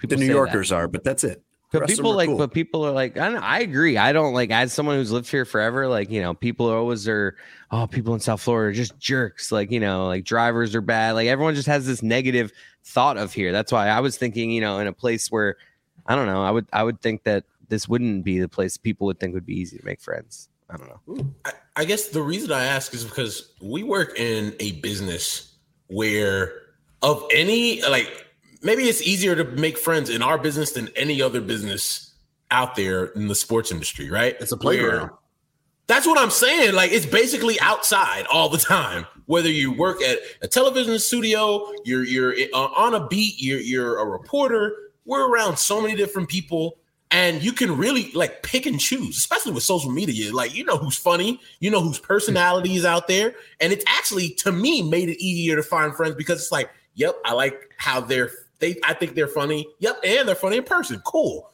The 0.00 0.14
New 0.14 0.22
say 0.22 0.26
that. 0.28 0.32
Yorkers 0.34 0.70
are, 0.70 0.86
but 0.86 1.02
that's 1.02 1.24
it. 1.24 1.42
But 1.70 1.86
people 1.86 2.14
like, 2.14 2.28
cool. 2.28 2.38
but 2.38 2.52
people 2.52 2.86
are 2.86 2.92
like, 2.92 3.18
I, 3.18 3.30
don't, 3.30 3.42
I 3.42 3.60
agree. 3.60 3.98
I 3.98 4.12
don't 4.12 4.32
like 4.32 4.50
as 4.50 4.72
someone 4.72 4.96
who's 4.96 5.12
lived 5.12 5.30
here 5.30 5.44
forever. 5.44 5.86
Like, 5.86 6.10
you 6.10 6.22
know, 6.22 6.32
people 6.32 6.70
are 6.70 6.78
always 6.78 7.06
are, 7.06 7.36
oh, 7.70 7.86
people 7.86 8.14
in 8.14 8.20
South 8.20 8.40
Florida 8.40 8.70
are 8.70 8.72
just 8.72 8.98
jerks. 8.98 9.52
Like, 9.52 9.70
you 9.70 9.78
know, 9.78 10.06
like 10.06 10.24
drivers 10.24 10.74
are 10.74 10.80
bad. 10.80 11.12
Like 11.12 11.28
everyone 11.28 11.54
just 11.54 11.68
has 11.68 11.86
this 11.86 12.02
negative 12.02 12.52
thought 12.84 13.18
of 13.18 13.34
here. 13.34 13.52
That's 13.52 13.70
why 13.70 13.88
I 13.88 14.00
was 14.00 14.16
thinking, 14.16 14.50
you 14.50 14.62
know, 14.62 14.78
in 14.78 14.86
a 14.86 14.94
place 14.94 15.30
where, 15.30 15.56
I 16.06 16.14
don't 16.14 16.26
know, 16.26 16.42
I 16.42 16.50
would, 16.50 16.66
I 16.72 16.82
would 16.82 17.02
think 17.02 17.24
that 17.24 17.44
this 17.68 17.86
wouldn't 17.86 18.24
be 18.24 18.38
the 18.38 18.48
place 18.48 18.78
people 18.78 19.06
would 19.06 19.20
think 19.20 19.34
would 19.34 19.44
be 19.44 19.58
easy 19.60 19.76
to 19.76 19.84
make 19.84 20.00
friends. 20.00 20.48
I 20.70 20.76
don't 20.78 20.88
know. 20.88 21.26
I, 21.44 21.52
I 21.76 21.84
guess 21.84 22.08
the 22.08 22.22
reason 22.22 22.50
I 22.50 22.64
ask 22.64 22.94
is 22.94 23.04
because 23.04 23.52
we 23.60 23.82
work 23.82 24.18
in 24.18 24.54
a 24.60 24.72
business 24.80 25.54
where 25.88 26.62
of 27.02 27.24
any 27.32 27.82
like 27.82 28.27
maybe 28.62 28.84
it's 28.84 29.02
easier 29.02 29.34
to 29.36 29.44
make 29.44 29.78
friends 29.78 30.10
in 30.10 30.22
our 30.22 30.38
business 30.38 30.72
than 30.72 30.88
any 30.96 31.22
other 31.22 31.40
business 31.40 32.12
out 32.50 32.76
there 32.76 33.06
in 33.06 33.28
the 33.28 33.34
sports 33.34 33.70
industry, 33.70 34.10
right? 34.10 34.36
It's 34.40 34.52
a 34.52 34.56
Where- 34.56 34.76
playground. 34.78 35.10
That's 35.86 36.06
what 36.06 36.18
I'm 36.18 36.30
saying. 36.30 36.74
Like 36.74 36.92
it's 36.92 37.06
basically 37.06 37.58
outside 37.60 38.26
all 38.30 38.50
the 38.50 38.58
time. 38.58 39.06
Whether 39.24 39.48
you 39.48 39.72
work 39.72 40.02
at 40.02 40.18
a 40.42 40.46
television 40.48 40.98
studio, 40.98 41.66
you're 41.84 42.04
you're 42.04 42.34
uh, 42.52 42.68
on 42.76 42.94
a 42.94 43.06
beat, 43.08 43.36
you're 43.38 43.58
you're 43.60 43.98
a 43.98 44.04
reporter. 44.04 44.76
We're 45.06 45.26
around 45.26 45.58
so 45.58 45.80
many 45.80 45.96
different 45.96 46.28
people, 46.28 46.76
and 47.10 47.42
you 47.42 47.52
can 47.52 47.74
really 47.78 48.12
like 48.12 48.42
pick 48.42 48.66
and 48.66 48.78
choose, 48.78 49.16
especially 49.16 49.52
with 49.52 49.62
social 49.62 49.90
media. 49.90 50.30
Like 50.30 50.54
you 50.54 50.62
know 50.62 50.76
who's 50.76 50.98
funny, 50.98 51.40
you 51.60 51.70
know 51.70 51.80
whose 51.80 51.98
personality 51.98 52.76
is 52.76 52.84
out 52.84 53.08
there, 53.08 53.34
and 53.58 53.72
it's 53.72 53.84
actually 53.88 54.28
to 54.40 54.52
me 54.52 54.82
made 54.82 55.08
it 55.08 55.18
easier 55.22 55.56
to 55.56 55.62
find 55.62 55.94
friends 55.94 56.16
because 56.16 56.38
it's 56.42 56.52
like, 56.52 56.68
yep, 56.96 57.16
I 57.24 57.32
like 57.32 57.72
how 57.78 58.02
they're 58.02 58.30
they. 58.58 58.76
I 58.84 58.94
think 58.94 59.14
they're 59.14 59.28
funny. 59.28 59.66
Yep, 59.78 60.00
and 60.04 60.28
they're 60.28 60.34
funny 60.34 60.58
in 60.58 60.64
person. 60.64 61.00
Cool. 61.04 61.50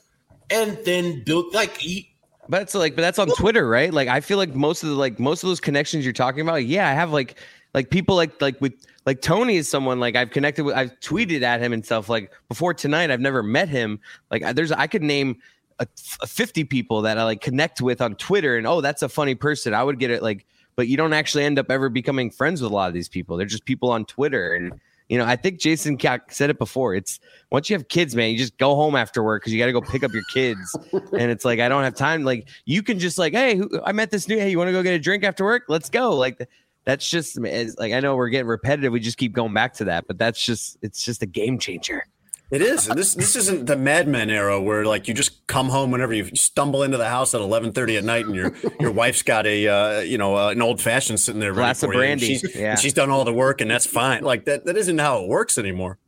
And 0.50 0.78
then 0.84 1.22
build 1.24 1.54
like 1.54 1.82
you- 1.84 2.02
But 2.48 2.62
it's 2.62 2.74
like, 2.74 2.94
but 2.94 3.02
that's 3.02 3.18
on 3.18 3.28
Twitter, 3.28 3.66
right? 3.68 3.92
Like, 3.92 4.08
I 4.08 4.20
feel 4.20 4.36
like 4.38 4.54
most 4.54 4.82
of 4.82 4.90
the 4.90 4.94
like 4.94 5.18
most 5.18 5.42
of 5.42 5.48
those 5.48 5.60
connections 5.60 6.04
you're 6.04 6.12
talking 6.12 6.40
about. 6.42 6.66
Yeah, 6.66 6.88
I 6.88 6.92
have 6.92 7.10
like 7.12 7.36
like 7.72 7.90
people 7.90 8.14
like 8.16 8.40
like 8.42 8.60
with 8.60 8.74
like 9.06 9.22
Tony 9.22 9.56
is 9.56 9.68
someone 9.68 10.00
like 10.00 10.16
I've 10.16 10.30
connected 10.30 10.64
with. 10.64 10.74
I've 10.76 10.92
tweeted 11.00 11.42
at 11.42 11.60
him 11.60 11.72
and 11.72 11.84
stuff. 11.84 12.08
Like 12.08 12.32
before 12.48 12.74
tonight, 12.74 13.10
I've 13.10 13.20
never 13.20 13.42
met 13.42 13.68
him. 13.68 14.00
Like 14.30 14.54
there's 14.54 14.72
I 14.72 14.86
could 14.86 15.02
name 15.02 15.36
a, 15.78 15.86
a 16.22 16.26
50 16.26 16.64
people 16.64 17.02
that 17.02 17.18
I 17.18 17.24
like 17.24 17.40
connect 17.40 17.80
with 17.80 18.00
on 18.00 18.14
Twitter, 18.16 18.56
and 18.56 18.66
oh, 18.66 18.80
that's 18.80 19.02
a 19.02 19.08
funny 19.08 19.34
person. 19.34 19.72
I 19.74 19.82
would 19.82 19.98
get 19.98 20.10
it 20.10 20.22
like, 20.22 20.46
but 20.76 20.88
you 20.88 20.96
don't 20.96 21.14
actually 21.14 21.44
end 21.44 21.58
up 21.58 21.70
ever 21.70 21.88
becoming 21.88 22.30
friends 22.30 22.60
with 22.62 22.70
a 22.70 22.74
lot 22.74 22.88
of 22.88 22.94
these 22.94 23.08
people. 23.08 23.36
They're 23.36 23.46
just 23.46 23.64
people 23.64 23.90
on 23.90 24.04
Twitter 24.04 24.52
and. 24.54 24.80
You 25.08 25.18
know, 25.18 25.26
I 25.26 25.36
think 25.36 25.60
Jason 25.60 25.98
said 26.28 26.50
it 26.50 26.58
before. 26.58 26.94
It's 26.94 27.20
once 27.50 27.68
you 27.68 27.76
have 27.76 27.88
kids, 27.88 28.16
man, 28.16 28.30
you 28.30 28.38
just 28.38 28.56
go 28.56 28.74
home 28.74 28.96
after 28.96 29.22
work 29.22 29.42
because 29.42 29.52
you 29.52 29.58
got 29.58 29.66
to 29.66 29.72
go 29.72 29.82
pick 29.82 30.02
up 30.02 30.12
your 30.12 30.22
kids, 30.32 30.76
and 30.92 31.30
it's 31.30 31.44
like 31.44 31.60
I 31.60 31.68
don't 31.68 31.84
have 31.84 31.94
time. 31.94 32.24
Like 32.24 32.48
you 32.64 32.82
can 32.82 32.98
just 32.98 33.18
like, 33.18 33.34
hey, 33.34 33.56
who, 33.56 33.68
I 33.84 33.92
met 33.92 34.10
this 34.10 34.28
new. 34.28 34.38
Hey, 34.38 34.50
you 34.50 34.58
want 34.58 34.68
to 34.68 34.72
go 34.72 34.82
get 34.82 34.94
a 34.94 34.98
drink 34.98 35.22
after 35.22 35.44
work? 35.44 35.64
Let's 35.68 35.90
go. 35.90 36.16
Like 36.16 36.48
that's 36.84 37.08
just 37.08 37.38
like 37.38 37.92
I 37.92 38.00
know 38.00 38.16
we're 38.16 38.30
getting 38.30 38.46
repetitive. 38.46 38.92
We 38.92 39.00
just 39.00 39.18
keep 39.18 39.32
going 39.32 39.52
back 39.52 39.74
to 39.74 39.84
that, 39.84 40.06
but 40.06 40.18
that's 40.18 40.42
just 40.42 40.78
it's 40.80 41.04
just 41.04 41.22
a 41.22 41.26
game 41.26 41.58
changer. 41.58 42.06
It 42.54 42.62
is. 42.62 42.86
And 42.88 42.96
this 42.98 43.14
this 43.14 43.34
isn't 43.36 43.66
the 43.66 43.76
Mad 43.76 44.06
Men 44.06 44.30
era 44.30 44.60
where 44.60 44.84
like 44.84 45.08
you 45.08 45.14
just 45.14 45.46
come 45.48 45.68
home 45.68 45.90
whenever 45.90 46.12
you 46.14 46.24
stumble 46.36 46.82
into 46.84 46.96
the 46.96 47.08
house 47.08 47.34
at 47.34 47.40
eleven 47.40 47.72
thirty 47.72 47.96
at 47.96 48.04
night 48.04 48.26
and 48.26 48.34
your 48.34 48.52
your 48.78 48.92
wife's 48.92 49.22
got 49.22 49.44
a 49.46 49.66
uh, 49.66 50.00
you 50.00 50.18
know 50.18 50.36
uh, 50.36 50.50
an 50.50 50.62
old 50.62 50.80
fashioned 50.80 51.18
sitting 51.18 51.40
there 51.40 51.50
ready 51.52 51.62
Glass 51.62 51.82
of 51.82 51.88
for 51.88 51.94
you, 51.94 52.00
and 52.02 52.20
brandy. 52.20 52.38
she's, 52.38 52.54
Yeah. 52.56 52.70
and 52.72 52.78
she's 52.78 52.92
done 52.92 53.10
all 53.10 53.24
the 53.24 53.32
work 53.32 53.60
and 53.60 53.70
that's 53.70 53.86
fine. 53.86 54.22
Like 54.22 54.44
that 54.44 54.66
that 54.66 54.76
isn't 54.76 54.98
how 54.98 55.22
it 55.22 55.28
works 55.28 55.58
anymore. 55.58 55.98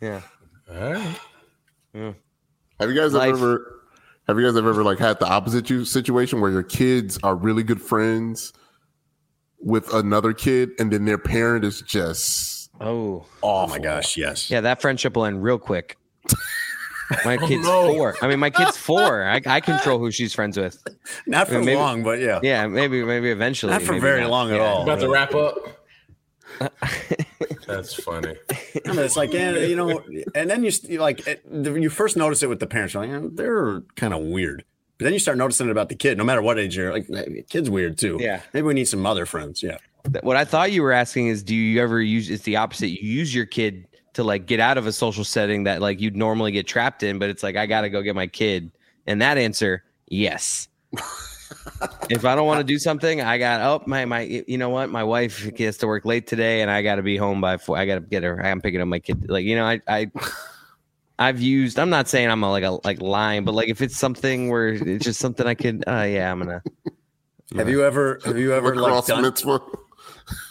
Yeah. 0.00 0.22
all 0.70 0.92
right. 0.92 1.16
Have 2.80 2.88
you 2.90 2.94
guys 2.94 3.12
Life. 3.12 3.34
ever 3.34 3.80
have 4.26 4.38
you 4.38 4.46
guys 4.46 4.56
ever 4.56 4.82
like 4.82 4.98
had 4.98 5.18
the 5.20 5.26
opposite 5.26 5.70
you 5.70 5.84
situation 5.84 6.40
where 6.40 6.50
your 6.50 6.62
kids 6.62 7.18
are 7.22 7.36
really 7.36 7.62
good 7.62 7.80
friends 7.80 8.52
with 9.60 9.92
another 9.94 10.32
kid 10.32 10.70
and 10.78 10.92
then 10.92 11.04
their 11.04 11.18
parent 11.18 11.64
is 11.64 11.82
just 11.82 12.59
Oh, 12.80 13.26
Oh 13.42 13.66
my 13.66 13.78
gosh, 13.78 14.16
yes. 14.16 14.50
yeah. 14.50 14.60
That 14.62 14.80
friendship 14.80 15.14
will 15.16 15.26
end 15.26 15.42
real 15.42 15.58
quick. 15.58 15.96
My 17.24 17.36
Oh, 17.42 17.46
kid's 17.46 17.64
no. 17.66 17.92
four. 17.92 18.16
I 18.22 18.28
mean, 18.28 18.38
my 18.38 18.50
kid's 18.50 18.76
four. 18.76 19.24
I, 19.24 19.40
I 19.44 19.60
control 19.60 19.98
who 19.98 20.10
she's 20.10 20.32
friends 20.32 20.56
with. 20.56 20.82
Not 21.26 21.48
for 21.48 21.58
Maybe- 21.58 21.74
long, 21.74 22.02
but 22.02 22.20
yeah. 22.20 22.40
Yeah, 22.42 22.66
maybe, 22.68 23.04
maybe 23.04 23.30
eventually. 23.30 23.72
Not 23.72 23.82
for 23.82 23.92
maybe 23.92 24.02
very 24.02 24.20
not. 24.22 24.30
long 24.30 24.50
at 24.52 24.56
Yeah. 24.56 24.62
all. 24.64 24.82
About 24.84 25.00
to 25.00 25.08
wrap 25.10 25.34
up. 25.34 25.56
That's 27.66 27.94
funny. 27.94 28.34
I 28.86 28.90
mean, 28.90 28.98
it's 29.00 29.16
like, 29.16 29.34
eh, 29.34 29.66
you 29.66 29.76
know, 29.76 30.02
and 30.34 30.50
then 30.50 30.64
you, 30.64 30.70
like, 30.98 31.22
you 31.52 31.88
first 31.90 32.16
notice 32.16 32.42
it 32.42 32.48
with 32.48 32.60
the 32.60 32.66
parents. 32.66 32.94
You're 32.94 33.06
like, 33.06 33.36
they're 33.36 33.80
kind 33.96 34.12
of 34.14 34.20
weird. 34.22 34.64
But 34.98 35.04
then 35.04 35.12
you 35.12 35.18
start 35.18 35.38
noticing 35.38 35.68
it 35.68 35.70
about 35.70 35.88
the 35.88 35.94
kid, 35.94 36.18
no 36.18 36.24
matter 36.24 36.42
what 36.42 36.58
age 36.58 36.76
you're 36.76 36.92
like, 36.92 37.06
kid's 37.48 37.70
weird 37.70 37.96
too. 37.96 38.18
Yeah. 38.20 38.42
Maybe 38.52 38.66
we 38.66 38.74
need 38.74 38.86
some 38.86 39.06
other 39.06 39.24
friends. 39.24 39.62
Yeah. 39.62 39.78
Th- 40.04 40.22
What 40.22 40.36
I 40.36 40.44
thought 40.44 40.72
you 40.72 40.82
were 40.82 40.92
asking 40.92 41.28
is, 41.28 41.42
do 41.42 41.54
you 41.54 41.80
ever 41.80 42.00
use? 42.00 42.30
It's 42.30 42.44
the 42.44 42.56
opposite. 42.56 42.88
You 42.88 43.08
use 43.08 43.34
your 43.34 43.46
kid 43.46 43.86
to 44.14 44.24
like 44.24 44.46
get 44.46 44.60
out 44.60 44.78
of 44.78 44.86
a 44.86 44.92
social 44.92 45.24
setting 45.24 45.64
that 45.64 45.80
like 45.80 46.00
you'd 46.00 46.16
normally 46.16 46.52
get 46.52 46.66
trapped 46.66 47.02
in, 47.02 47.18
but 47.18 47.30
it's 47.30 47.42
like 47.42 47.56
I 47.56 47.66
got 47.66 47.82
to 47.82 47.90
go 47.90 48.02
get 48.02 48.14
my 48.14 48.26
kid. 48.26 48.70
And 49.06 49.22
that 49.22 49.38
answer, 49.38 49.84
yes. 50.08 50.68
if 52.10 52.24
I 52.24 52.34
don't 52.34 52.46
want 52.46 52.58
to 52.58 52.64
do 52.64 52.78
something, 52.78 53.20
I 53.20 53.38
got 53.38 53.60
oh 53.60 53.82
my 53.86 54.04
my. 54.04 54.22
You 54.22 54.58
know 54.58 54.70
what? 54.70 54.90
My 54.90 55.04
wife 55.04 55.52
gets 55.54 55.78
to 55.78 55.86
work 55.86 56.04
late 56.04 56.26
today, 56.26 56.62
and 56.62 56.70
I 56.70 56.82
got 56.82 56.96
to 56.96 57.02
be 57.02 57.16
home 57.16 57.40
by 57.40 57.56
four. 57.56 57.76
I 57.76 57.86
got 57.86 57.96
to 57.96 58.00
get 58.00 58.22
her. 58.22 58.44
I'm 58.44 58.60
picking 58.60 58.80
up 58.80 58.88
my 58.88 58.98
kid. 58.98 59.28
Like 59.28 59.44
you 59.44 59.56
know, 59.56 59.66
I 59.66 59.80
I. 59.86 60.10
I've 61.18 61.38
used. 61.38 61.78
I'm 61.78 61.90
not 61.90 62.08
saying 62.08 62.30
I'm 62.30 62.42
a, 62.42 62.50
like 62.50 62.64
a 62.64 62.78
like 62.82 63.02
lying, 63.02 63.44
but 63.44 63.52
like 63.52 63.68
if 63.68 63.82
it's 63.82 63.98
something 63.98 64.48
where 64.48 64.68
it's 64.68 65.04
just 65.04 65.20
something 65.20 65.46
I 65.46 65.54
could. 65.54 65.84
Uh, 65.86 66.06
yeah, 66.08 66.32
I'm 66.32 66.38
gonna. 66.38 66.62
Have 67.56 67.68
you 67.68 67.84
ever, 67.84 68.20
have 68.24 68.38
you 68.38 68.54
ever 68.54 68.74
like 68.74 68.84
lacrosse 68.84 69.06
done, 69.08 69.22
mitzvah. 69.22 69.60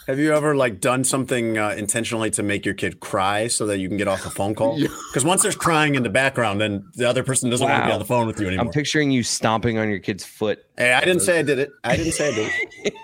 Have 0.06 0.18
you 0.18 0.34
ever 0.34 0.54
like 0.56 0.80
done 0.80 1.04
something 1.04 1.58
uh, 1.58 1.70
intentionally 1.70 2.30
to 2.32 2.42
make 2.42 2.64
your 2.64 2.74
kid 2.74 3.00
cry 3.00 3.46
so 3.48 3.66
that 3.66 3.78
you 3.78 3.88
can 3.88 3.96
get 3.96 4.08
off 4.08 4.24
a 4.26 4.30
phone 4.30 4.54
call? 4.54 4.78
Because 5.10 5.24
once 5.24 5.42
there's 5.42 5.56
crying 5.56 5.94
in 5.96 6.02
the 6.02 6.08
background, 6.10 6.60
then 6.60 6.84
the 6.94 7.08
other 7.08 7.22
person 7.24 7.50
doesn't 7.50 7.68
want 7.68 7.82
to 7.82 7.86
be 7.88 7.92
on 7.92 7.98
the 7.98 8.04
phone 8.04 8.26
with 8.26 8.38
you 8.40 8.46
anymore. 8.46 8.66
I'm 8.66 8.72
picturing 8.72 9.10
you 9.10 9.22
stomping 9.22 9.76
on 9.78 9.88
your 9.90 9.98
kid's 9.98 10.24
foot. 10.24 10.64
hey, 10.78 10.92
I 10.92 11.00
didn't 11.04 11.22
say 11.22 11.38
I 11.40 11.42
did 11.42 11.58
it. 11.58 11.70
I 11.82 11.96
didn't 11.96 12.12
say 12.12 12.28
I 12.28 12.34
did 12.34 12.52
it. 12.84 12.94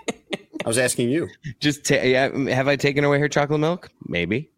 I 0.65 0.69
was 0.69 0.79
asking 0.79 1.11
you. 1.11 1.29
Just 1.61 1.85
ta- 1.85 2.03
yeah, 2.03 2.37
have 2.51 2.69
I 2.69 2.77
taken 2.77 3.05
away 3.05 3.19
her 3.19 3.29
chocolate 3.29 3.61
milk? 3.61 3.91
Maybe. 4.07 4.51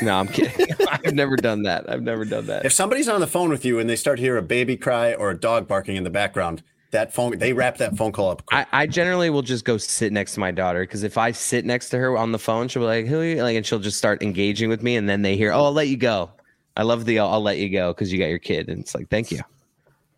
No, 0.00 0.18
I'm 0.18 0.28
kidding. 0.28 0.68
I've 0.90 1.14
never 1.14 1.36
done 1.36 1.62
that. 1.64 1.90
I've 1.90 2.02
never 2.02 2.24
done 2.24 2.46
that. 2.46 2.64
If 2.64 2.72
somebody's 2.72 3.08
on 3.08 3.20
the 3.20 3.26
phone 3.26 3.50
with 3.50 3.64
you 3.64 3.78
and 3.78 3.90
they 3.90 3.96
start 3.96 4.16
to 4.18 4.22
hear 4.22 4.36
a 4.36 4.42
baby 4.42 4.76
cry 4.76 5.14
or 5.14 5.30
a 5.30 5.38
dog 5.38 5.68
barking 5.68 5.96
in 5.96 6.04
the 6.04 6.10
background, 6.10 6.62
that 6.90 7.12
phone 7.12 7.38
they 7.38 7.52
wrap 7.52 7.78
that 7.78 7.96
phone 7.96 8.12
call 8.12 8.30
up. 8.30 8.42
I, 8.52 8.66
I 8.72 8.86
generally 8.86 9.30
will 9.30 9.42
just 9.42 9.64
go 9.64 9.76
sit 9.76 10.12
next 10.12 10.34
to 10.34 10.40
my 10.40 10.50
daughter 10.50 10.80
because 10.80 11.02
if 11.02 11.18
I 11.18 11.32
sit 11.32 11.64
next 11.64 11.90
to 11.90 11.98
her 11.98 12.16
on 12.16 12.32
the 12.32 12.38
phone, 12.38 12.68
she'll 12.68 12.82
be 12.82 12.86
like, 12.86 13.06
"Who?" 13.06 13.20
are 13.20 13.24
you?" 13.24 13.42
Like, 13.42 13.56
and 13.56 13.66
she'll 13.66 13.78
just 13.78 13.98
start 13.98 14.22
engaging 14.22 14.68
with 14.68 14.82
me, 14.82 14.96
and 14.96 15.08
then 15.08 15.22
they 15.22 15.36
hear, 15.36 15.52
"Oh, 15.52 15.64
I'll 15.64 15.72
let 15.72 15.88
you 15.88 15.96
go." 15.96 16.30
I 16.76 16.82
love 16.82 17.04
the 17.04 17.18
"I'll, 17.18 17.28
I'll 17.28 17.42
let 17.42 17.58
you 17.58 17.68
go" 17.70 17.92
because 17.92 18.12
you 18.12 18.18
got 18.18 18.26
your 18.26 18.38
kid, 18.38 18.68
and 18.68 18.80
it's 18.80 18.94
like, 18.94 19.08
"Thank 19.08 19.30
you." 19.30 19.40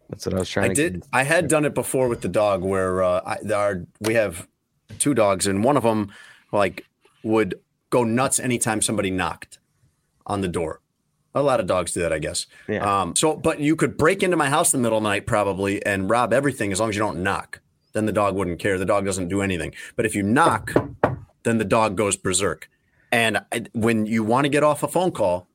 That's 0.09 0.25
what 0.25 0.35
I 0.35 0.39
was 0.39 0.49
trying 0.49 0.71
I 0.71 0.75
to. 0.75 0.91
did. 0.91 1.05
I 1.13 1.23
had 1.23 1.49
done 1.49 1.65
it 1.65 1.75
before 1.75 2.09
with 2.09 2.23
the 2.23 2.29
dog, 2.29 2.63
where 2.63 3.03
uh, 3.03 3.21
I, 3.25 3.53
our 3.53 3.87
we 4.01 4.15
have 4.15 4.49
two 4.99 5.15
dogs, 5.15 5.47
and 5.47 5.63
one 5.63 5.77
of 5.77 5.83
them 5.83 6.13
like 6.53 6.87
would 7.23 7.61
go 7.91 8.05
nuts 8.05 8.41
anytime 8.41 8.83
somebody 8.83 9.11
knocked 9.11 9.59
on 10.27 10.41
the 10.41 10.49
door. 10.49 10.81
A 11.35 11.43
lot 11.43 11.61
of 11.61 11.67
dogs 11.67 11.93
do 11.93 12.01
that, 12.01 12.13
I 12.13 12.19
guess. 12.19 12.47
Yeah. 12.69 13.01
Um, 13.01 13.15
so, 13.15 13.37
but 13.37 13.61
you 13.61 13.77
could 13.77 13.97
break 13.97 14.23
into 14.23 14.37
my 14.37 14.49
house 14.49 14.73
in 14.73 14.81
the 14.81 14.83
middle 14.83 14.99
of 14.99 15.05
the 15.05 15.09
night 15.09 15.27
probably 15.27 15.85
and 15.85 16.09
rob 16.09 16.33
everything 16.33 16.73
as 16.73 16.81
long 16.81 16.89
as 16.89 16.97
you 16.97 17.01
don't 17.01 17.23
knock. 17.23 17.61
Then 17.93 18.07
the 18.07 18.13
dog 18.13 18.35
wouldn't 18.35 18.59
care. 18.59 18.79
The 18.79 18.85
dog 18.85 19.05
doesn't 19.05 19.29
do 19.29 19.43
anything. 19.43 19.75
But 19.97 20.07
if 20.07 20.15
you 20.15 20.23
knock, 20.23 20.73
then 21.43 21.59
the 21.59 21.65
dog 21.65 21.97
goes 21.97 22.17
berserk. 22.17 22.69
And 23.11 23.39
I, 23.53 23.67
when 23.73 24.07
you 24.07 24.25
want 24.25 24.45
to 24.45 24.49
get 24.49 24.63
off 24.63 24.83
a 24.83 24.89
phone 24.89 25.13
call, 25.13 25.49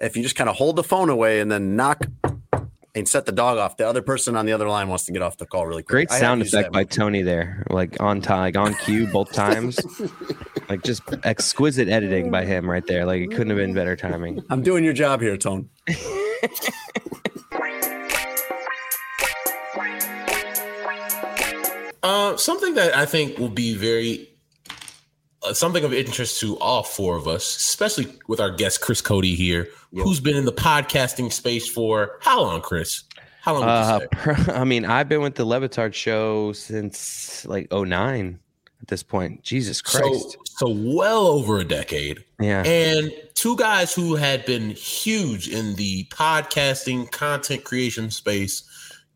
if 0.00 0.16
you 0.16 0.22
just 0.22 0.36
kind 0.36 0.48
of 0.48 0.56
hold 0.56 0.76
the 0.76 0.84
phone 0.84 1.10
away 1.10 1.40
and 1.40 1.50
then 1.50 1.76
knock 1.76 2.06
and 2.94 3.08
set 3.08 3.26
the 3.26 3.32
dog 3.32 3.58
off, 3.58 3.76
the 3.76 3.86
other 3.88 4.02
person 4.02 4.36
on 4.36 4.46
the 4.46 4.52
other 4.52 4.68
line 4.68 4.88
wants 4.88 5.04
to 5.04 5.12
get 5.12 5.22
off 5.22 5.36
the 5.36 5.46
call 5.46 5.66
really 5.66 5.82
quick. 5.82 6.08
Great 6.08 6.10
I 6.12 6.18
sound 6.20 6.40
used 6.40 6.54
effect 6.54 6.72
by. 6.72 6.84
Tony 6.84 7.22
there, 7.22 7.64
like 7.70 8.00
on 8.00 8.20
time, 8.20 8.40
like 8.40 8.56
on 8.56 8.74
cue 8.74 9.06
both 9.06 9.32
times. 9.34 9.78
like 10.68 10.82
just 10.82 11.02
exquisite 11.24 11.88
editing 11.88 12.30
by 12.30 12.44
him 12.44 12.68
right 12.68 12.86
there. 12.86 13.04
Like 13.04 13.22
it 13.22 13.30
couldn't 13.30 13.50
have 13.50 13.58
been 13.58 13.74
better 13.74 13.96
timing. 13.96 14.42
I'm 14.50 14.62
doing 14.62 14.84
your 14.84 14.92
job 14.94 15.20
here, 15.20 15.36
Tone. 15.36 15.68
Uh, 22.02 22.34
something 22.36 22.74
that 22.74 22.96
I 22.96 23.04
think 23.04 23.38
will 23.38 23.50
be 23.50 23.74
very 23.74 24.29
uh, 25.42 25.52
something 25.54 25.84
of 25.84 25.92
interest 25.94 26.40
to 26.40 26.58
all 26.58 26.82
four 26.82 27.16
of 27.16 27.26
us, 27.26 27.56
especially 27.56 28.06
with 28.28 28.40
our 28.40 28.50
guest 28.50 28.80
Chris 28.80 29.00
Cote 29.00 29.24
here, 29.24 29.68
who's 29.92 30.20
been 30.20 30.36
in 30.36 30.44
the 30.44 30.52
podcasting 30.52 31.32
space 31.32 31.68
for 31.68 32.18
how 32.20 32.42
long, 32.42 32.60
Chris? 32.60 33.04
How 33.42 33.54
long? 33.54 33.62
Would 33.62 33.68
Uh, 33.70 34.00
you 34.28 34.34
say? 34.44 34.52
I 34.52 34.64
mean, 34.64 34.84
I've 34.84 35.08
been 35.08 35.22
with 35.22 35.34
the 35.36 35.44
Le 35.44 35.60
Batard 35.60 35.94
show 35.94 36.52
since 36.52 37.46
like 37.46 37.72
09 37.72 38.38
at 38.82 38.88
this 38.88 39.02
point. 39.02 39.42
Jesus 39.42 39.80
Christ. 39.80 40.32
So, 40.32 40.38
So 40.44 40.68
well 40.68 41.26
over 41.26 41.58
a 41.58 41.64
decade. 41.64 42.22
Yeah. 42.38 42.62
And 42.64 43.10
two 43.34 43.56
guys 43.56 43.94
who 43.94 44.16
had 44.16 44.44
been 44.44 44.70
huge 44.70 45.48
in 45.48 45.74
the 45.76 46.04
podcasting 46.10 47.10
content 47.10 47.64
creation 47.64 48.10
space, 48.10 48.62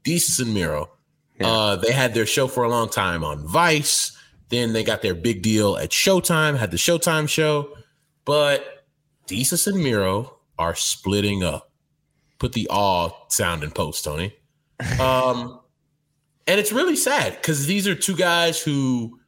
Desus 0.05 0.41
and 0.41 0.55
Mero. 0.55 0.91
Yeah. 1.39 1.49
Uh, 1.49 1.77
they 1.77 1.93
had 1.93 2.15
their 2.15 2.27
show 2.27 2.47
for 2.47 2.65
a 2.65 2.69
long 2.69 2.89
time 2.89 3.25
on 3.25 3.47
Vice. 3.47 4.14
Then 4.55 4.73
they 4.73 4.85
got 4.85 5.03
their 5.03 5.17
big 5.17 5.43
deal 5.43 5.77
at 5.77 5.91
Showtime, 5.91 6.57
had 6.57 6.71
the 6.71 6.77
Showtime 6.77 7.29
show. 7.29 7.77
But 8.25 8.87
Desus 9.27 9.67
and 9.67 9.83
Mero 9.83 10.39
are 10.57 10.77
splitting 10.77 11.43
up. 11.43 11.73
Put 12.39 12.53
the 12.53 12.69
all 12.71 13.27
sound 13.31 13.65
in 13.65 13.73
post, 13.73 14.05
Tony. 14.05 14.33
Um, 15.01 15.59
and 16.47 16.61
it's 16.61 16.71
really 16.71 16.95
sad 16.95 17.35
because 17.35 17.67
these 17.67 17.89
are 17.89 17.97
two 17.97 18.15
guys 18.15 18.63
who 18.63 19.19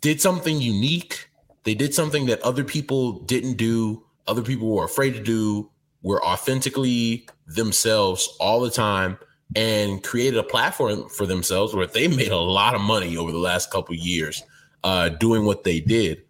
did 0.00 0.20
something 0.20 0.60
unique. 0.60 1.28
They 1.64 1.74
did 1.74 1.92
something 1.92 2.26
that 2.26 2.40
other 2.42 2.62
people 2.62 3.18
didn't 3.24 3.54
do, 3.54 4.04
other 4.28 4.42
people 4.42 4.68
were 4.68 4.84
afraid 4.84 5.14
to 5.14 5.22
do, 5.22 5.72
were 6.02 6.24
authentically 6.24 7.26
themselves 7.48 8.32
all 8.38 8.60
the 8.60 8.70
time 8.70 9.18
and 9.54 10.02
created 10.02 10.38
a 10.38 10.42
platform 10.42 11.08
for 11.08 11.26
themselves 11.26 11.74
where 11.74 11.86
they 11.86 12.08
made 12.08 12.32
a 12.32 12.36
lot 12.36 12.74
of 12.74 12.80
money 12.80 13.16
over 13.16 13.30
the 13.30 13.38
last 13.38 13.70
couple 13.70 13.94
years 13.94 14.42
uh, 14.84 15.08
doing 15.08 15.44
what 15.44 15.64
they 15.64 15.80
did. 15.80 16.22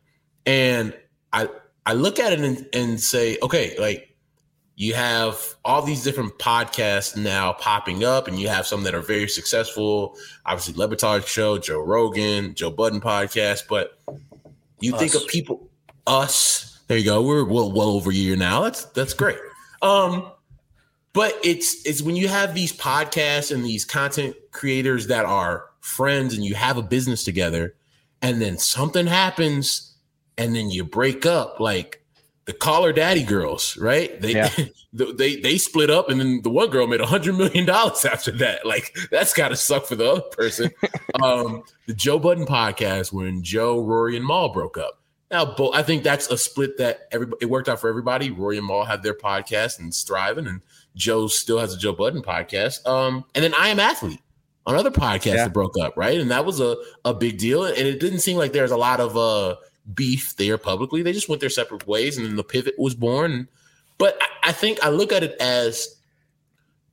And 0.45 0.95
I 1.33 1.49
I 1.87 1.95
look 1.95 2.19
at 2.19 2.33
it 2.33 2.41
and, 2.41 2.69
and 2.73 3.01
say, 3.01 3.39
okay, 3.43 3.77
like 3.79 4.17
you 4.77 4.93
have 4.93 5.57
all 5.65 5.83
these 5.83 6.05
different 6.05 6.39
podcasts 6.39 7.17
now 7.17 7.53
popping 7.55 8.05
up, 8.05 8.29
and 8.29 8.39
you 8.39 8.49
have 8.49 8.67
some 8.67 8.83
that 8.83 8.95
are 8.95 9.01
very 9.01 9.29
successful. 9.29 10.17
Obviously, 10.45 10.75
Le 10.75 11.23
Show, 11.27 11.59
Joe 11.59 11.81
Rogan, 11.81 12.55
Joe 12.55 12.71
Budden 12.71 13.01
podcast. 13.01 13.63
But 13.69 13.99
you 14.81 14.95
Us. 14.95 15.01
think 15.01 15.15
of 15.15 15.27
people, 15.29 15.71
us. 16.07 16.79
There 16.89 16.99
you 16.99 17.05
go. 17.05 17.23
We're 17.23 17.45
well, 17.45 17.73
well 17.73 17.89
over 17.89 18.11
a 18.11 18.15
year 18.15 18.37
now. 18.37 18.63
That's 18.63 18.85
that's 18.87 19.15
great. 19.15 19.39
Um, 19.83 20.31
but 21.17 21.35
it's 21.43 21.83
it's 21.87 22.03
when 22.03 22.15
you 22.15 22.29
have 22.29 22.55
these 22.55 22.75
podcasts 22.75 23.51
and 23.51 23.65
these 23.65 23.87
content 23.87 24.37
creators 24.53 25.07
that 25.07 25.25
are 25.25 25.65
friends, 25.81 26.35
and 26.35 26.45
you 26.45 26.55
have 26.55 26.77
a 26.77 26.83
business 26.83 27.25
together, 27.25 27.75
and 28.21 28.43
then 28.43 28.59
something 28.59 29.07
happens, 29.07 29.95
and 30.37 30.55
then 30.55 30.69
you 30.69 30.85
break 30.85 31.25
up, 31.25 31.59
like 31.59 32.05
the 32.45 32.53
Call 32.53 32.85
Her 32.85 32.93
Daddy 32.93 33.25
girls, 33.25 33.79
right? 33.79 34.21
They 34.21 34.35
Yeah. 34.35 34.51
they 34.93 35.37
they 35.37 35.57
split 35.57 35.89
up, 35.89 36.11
and 36.11 36.21
then 36.21 36.43
the 36.43 36.51
one 36.51 36.69
girl 36.69 36.87
made 36.87 37.01
a 37.01 37.07
hundred 37.07 37.39
million 37.39 37.65
dollars 37.65 38.05
after 38.13 38.33
that. 38.33 38.67
Like 38.67 38.95
that's 39.11 39.33
got 39.33 39.49
to 39.49 39.57
suck 39.57 39.87
for 39.87 39.97
the 39.97 40.13
other 40.13 40.21
person. 40.21 40.71
um, 41.23 41.63
the 41.87 41.95
Joe 41.95 42.19
Budden 42.19 42.45
podcast 42.45 43.11
when 43.11 43.43
Joe, 43.43 43.81
Rory, 43.81 44.19
and 44.19 44.27
Mal 44.27 44.51
broke 44.51 44.77
up. 44.77 45.01
Now, 45.31 45.47
bo- 45.47 45.73
I 45.73 45.83
think 45.83 46.03
that's 46.03 46.29
a 46.29 46.37
split 46.37 46.77
that 46.77 47.09
everybody 47.11 47.39
it 47.41 47.47
worked 47.47 47.71
out 47.71 47.81
for 47.81 47.89
everybody. 47.89 48.31
Rory 48.31 48.59
and 48.59 48.67
Mal 48.67 48.85
had 48.85 49.03
their 49.03 49.15
podcast 49.15 49.79
and 49.79 49.89
it's 49.89 50.03
thriving, 50.03 50.47
and 50.47 50.61
Joe 50.97 51.29
still 51.29 51.59
has 51.61 51.73
a 51.73 51.79
Joe 51.79 51.93
Budden 51.93 52.23
podcast. 52.23 52.85
Um, 52.87 53.25
and 53.35 53.45
then 53.45 53.55
I 53.57 53.69
am 53.69 53.79
athlete. 53.79 54.21
Another 54.67 54.91
podcast 54.91 55.27
Yeah. 55.27 55.45
that 55.45 55.53
broke 55.53 55.79
up, 55.79 55.97
right? 55.97 56.19
And 56.19 56.31
that 56.33 56.45
was 56.45 56.59
a, 56.59 56.77
a 57.05 57.15
big 57.15 57.39
deal. 57.39 57.65
And 57.65 57.77
it 57.79 58.01
didn't 58.01 58.19
seem 58.21 58.37
like 58.37 58.53
there's 58.53 58.73
a 58.73 58.77
lot 58.77 58.99
of 58.99 59.17
uh 59.17 59.57
beef 59.95 60.35
there 60.37 60.59
publicly. 60.59 61.03
They 61.03 61.13
just 61.13 61.29
went 61.29 61.41
their 61.41 61.51
separate 61.51 61.87
ways, 61.87 62.17
and 62.17 62.27
then 62.27 62.35
the 62.35 62.43
pivot 62.43 62.75
was 62.77 62.97
born. 62.97 63.47
But 63.99 64.19
I, 64.21 64.49
I 64.49 64.53
think 64.53 64.83
I 64.83 64.89
look 64.89 65.13
at 65.13 65.23
it 65.23 65.37
as 65.41 65.95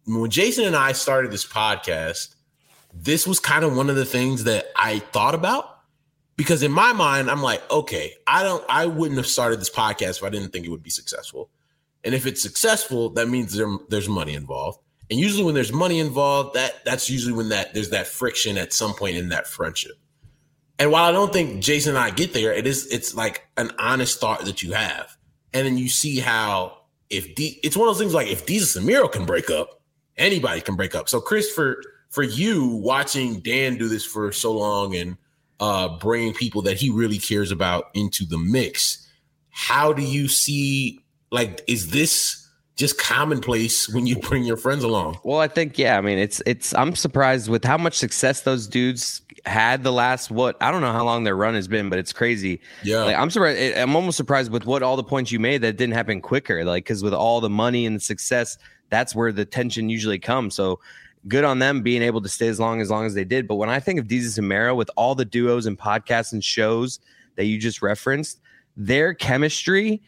when 0.06 0.30
Jason 0.30 0.66
and 0.66 0.76
I 0.76 0.92
started 0.92 1.32
this 1.32 1.46
podcast, 1.46 2.36
this 2.94 3.26
was 3.26 3.40
kind 3.40 3.64
of 3.66 3.76
one 3.76 3.90
of 3.90 3.96
the 3.96 4.06
things 4.06 4.44
that 4.44 4.68
I 4.76 5.00
thought 5.00 5.34
about 5.34 5.80
because 6.36 6.62
in 6.62 6.72
my 6.72 6.94
mind, 6.94 7.32
I'm 7.32 7.42
like, 7.42 7.62
okay, 7.72 8.14
I 8.28 8.44
don't, 8.44 8.64
I 8.70 8.86
wouldn't 8.86 9.18
have 9.18 9.28
started 9.28 9.60
this 9.60 9.70
podcast 9.70 10.18
if 10.18 10.24
I 10.24 10.30
didn't 10.30 10.50
think 10.52 10.66
it 10.66 10.70
would 10.70 10.84
be 10.84 10.90
successful. 10.90 11.50
And 12.04 12.14
if 12.14 12.26
it's 12.26 12.42
successful, 12.42 13.10
that 13.12 13.30
means 13.30 13.54
there, 13.54 13.78
there's 13.90 14.10
money 14.10 14.34
involved. 14.34 14.80
And 15.10 15.20
usually, 15.20 15.44
when 15.44 15.54
there's 15.54 15.74
money 15.74 16.00
involved, 16.00 16.56
that 16.56 16.84
that's 16.86 17.10
usually 17.10 17.34
when 17.34 17.50
that 17.50 17.74
there's 17.74 17.90
that 17.90 18.08
friction 18.08 18.58
at 18.58 18.74
some 18.74 18.94
point 18.94 19.18
in 19.18 19.30
that 19.30 19.48
friendship. 19.48 19.94
And 20.80 20.92
while 20.92 21.04
I 21.04 21.12
don't 21.12 21.32
think 21.32 21.62
Jason 21.62 21.96
and 21.96 22.04
I 22.04 22.10
get 22.10 22.34
there, 22.34 22.52
it 22.54 22.66
is 22.66 22.88
it's 22.88 23.14
like 23.14 23.48
an 23.58 23.72
honest 23.78 24.20
thought 24.20 24.46
that 24.46 24.64
you 24.64 24.74
have, 24.74 25.16
and 25.54 25.68
then 25.68 25.78
you 25.78 25.90
see 25.90 26.20
how 26.20 26.78
if 27.10 27.36
D, 27.36 27.60
it's 27.64 27.78
one 27.78 27.88
of 27.88 27.94
those 27.94 28.02
things 28.02 28.14
like 28.14 28.28
if 28.28 28.46
Desus 28.46 28.76
and 28.76 28.86
Mero 28.86 29.08
can 29.08 29.26
break 29.26 29.50
up, 29.50 29.82
anybody 30.18 30.62
can 30.62 30.76
break 30.76 30.96
up. 30.96 31.08
So, 31.08 31.22
Chris, 31.22 31.52
for 31.52 31.82
for 32.10 32.24
you 32.24 32.68
watching 32.68 33.40
Dan 33.40 33.78
do 33.78 33.88
this 33.88 34.06
for 34.06 34.32
so 34.32 34.52
long 34.52 34.96
and 34.96 35.18
uh, 35.60 35.98
bringing 36.00 36.34
people 36.34 36.62
that 36.64 36.78
he 36.78 36.90
really 36.90 37.18
cares 37.18 37.52
about 37.52 37.86
into 37.94 38.26
the 38.26 38.38
mix, 38.38 39.08
how 39.50 39.94
do 39.94 40.02
you 40.02 40.28
see? 40.28 41.00
Like, 41.34 41.64
is 41.66 41.90
this 41.90 42.48
just 42.76 43.00
commonplace 43.00 43.90
when 43.90 44.06
you 44.06 44.18
bring 44.18 44.44
your 44.44 44.56
friends 44.56 44.84
along? 44.84 45.18
Well, 45.24 45.40
I 45.40 45.48
think 45.48 45.80
yeah. 45.80 45.98
I 45.98 46.02
mean, 46.02 46.20
it's 46.20 46.44
it's. 46.46 46.76
I'm 46.76 46.96
surprised 46.96 47.50
with 47.50 47.64
how 47.64 47.78
much 47.78 47.96
success 47.96 48.42
those 48.42 48.68
dudes 48.68 49.22
had 49.46 49.84
the 49.84 49.92
last 49.92 50.30
what 50.30 50.56
I 50.62 50.70
don't 50.70 50.82
know 50.82 50.94
how 50.94 51.04
long 51.04 51.24
their 51.24 51.36
run 51.36 51.56
has 51.56 51.68
been, 51.68 51.90
but 51.90 51.98
it's 51.98 52.14
crazy. 52.14 52.62
Yeah, 52.84 53.04
Like 53.04 53.18
I'm 53.18 53.32
surprised. 53.32 53.78
I'm 53.78 53.96
almost 53.96 54.16
surprised 54.16 54.52
with 54.52 54.68
what 54.68 54.84
all 54.84 54.96
the 54.96 55.04
points 55.04 55.32
you 55.32 55.40
made 55.40 55.64
that 55.64 55.76
didn't 55.76 55.96
happen 55.96 56.22
quicker. 56.22 56.64
Like 56.64 56.84
because 56.84 57.02
with 57.02 57.16
all 57.16 57.42
the 57.42 57.50
money 57.50 57.88
and 57.88 57.96
the 57.96 58.00
success, 58.00 58.60
that's 58.92 59.16
where 59.16 59.32
the 59.32 59.44
tension 59.44 59.90
usually 59.90 60.20
comes. 60.20 60.54
So 60.54 60.80
good 61.28 61.44
on 61.44 61.58
them 61.58 61.82
being 61.82 62.04
able 62.04 62.22
to 62.22 62.30
stay 62.30 62.48
as 62.48 62.60
long 62.60 62.80
as 62.80 62.92
long 62.92 63.08
as 63.08 63.16
they 63.16 63.26
did. 63.26 63.48
But 63.48 63.56
when 63.56 63.70
I 63.70 63.80
think 63.80 64.00
of 64.00 64.08
Desus 64.08 64.38
and 64.38 64.48
Mero 64.48 64.76
with 64.76 64.92
all 64.96 65.16
the 65.16 65.26
duos 65.26 65.66
and 65.66 65.80
podcasts 65.80 66.32
and 66.32 66.44
shows 66.44 67.00
that 67.38 67.46
you 67.46 67.58
just 67.58 67.82
referenced, 67.82 68.40
their 68.78 69.16
chemistry 69.16 70.04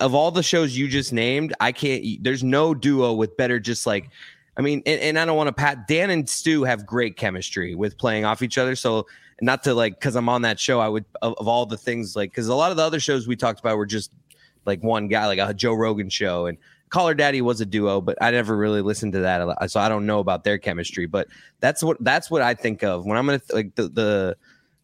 of 0.00 0.14
all 0.14 0.30
the 0.30 0.42
shows 0.42 0.76
you 0.76 0.88
just 0.88 1.12
named, 1.12 1.54
I 1.60 1.72
can't. 1.72 2.04
There's 2.22 2.42
no 2.42 2.74
duo 2.74 3.12
with 3.12 3.36
better. 3.36 3.60
Just 3.60 3.86
like, 3.86 4.10
I 4.56 4.60
mean, 4.62 4.82
and, 4.86 5.00
and 5.00 5.18
I 5.18 5.24
don't 5.24 5.36
want 5.36 5.48
to 5.48 5.52
pat 5.52 5.86
Dan 5.86 6.10
and 6.10 6.28
Stu 6.28 6.64
have 6.64 6.86
great 6.86 7.16
chemistry 7.16 7.74
with 7.74 7.96
playing 7.98 8.24
off 8.24 8.42
each 8.42 8.58
other. 8.58 8.74
So 8.74 9.06
not 9.40 9.62
to 9.64 9.74
like 9.74 9.94
because 9.94 10.16
I'm 10.16 10.28
on 10.28 10.42
that 10.42 10.58
show, 10.58 10.80
I 10.80 10.88
would 10.88 11.04
of, 11.22 11.34
of 11.38 11.48
all 11.48 11.66
the 11.66 11.76
things 11.76 12.16
like 12.16 12.30
because 12.30 12.48
a 12.48 12.54
lot 12.54 12.70
of 12.70 12.76
the 12.76 12.82
other 12.82 13.00
shows 13.00 13.28
we 13.28 13.36
talked 13.36 13.60
about 13.60 13.76
were 13.76 13.86
just 13.86 14.12
like 14.64 14.82
one 14.82 15.08
guy, 15.08 15.26
like 15.26 15.38
a 15.38 15.54
Joe 15.54 15.74
Rogan 15.74 16.08
show 16.08 16.46
and. 16.46 16.58
Call 16.90 17.06
Her 17.06 17.12
Daddy 17.12 17.42
was 17.42 17.60
a 17.60 17.66
duo, 17.66 18.00
but 18.00 18.16
I 18.22 18.30
never 18.30 18.56
really 18.56 18.80
listened 18.80 19.12
to 19.12 19.18
that, 19.18 19.70
so 19.70 19.78
I 19.78 19.90
don't 19.90 20.06
know 20.06 20.20
about 20.20 20.42
their 20.42 20.56
chemistry. 20.56 21.04
But 21.04 21.28
that's 21.60 21.82
what 21.82 22.02
that's 22.02 22.30
what 22.30 22.40
I 22.40 22.54
think 22.54 22.82
of 22.82 23.04
when 23.04 23.18
I'm 23.18 23.26
gonna 23.26 23.42
like 23.52 23.74
the 23.74 23.90
the 23.90 24.36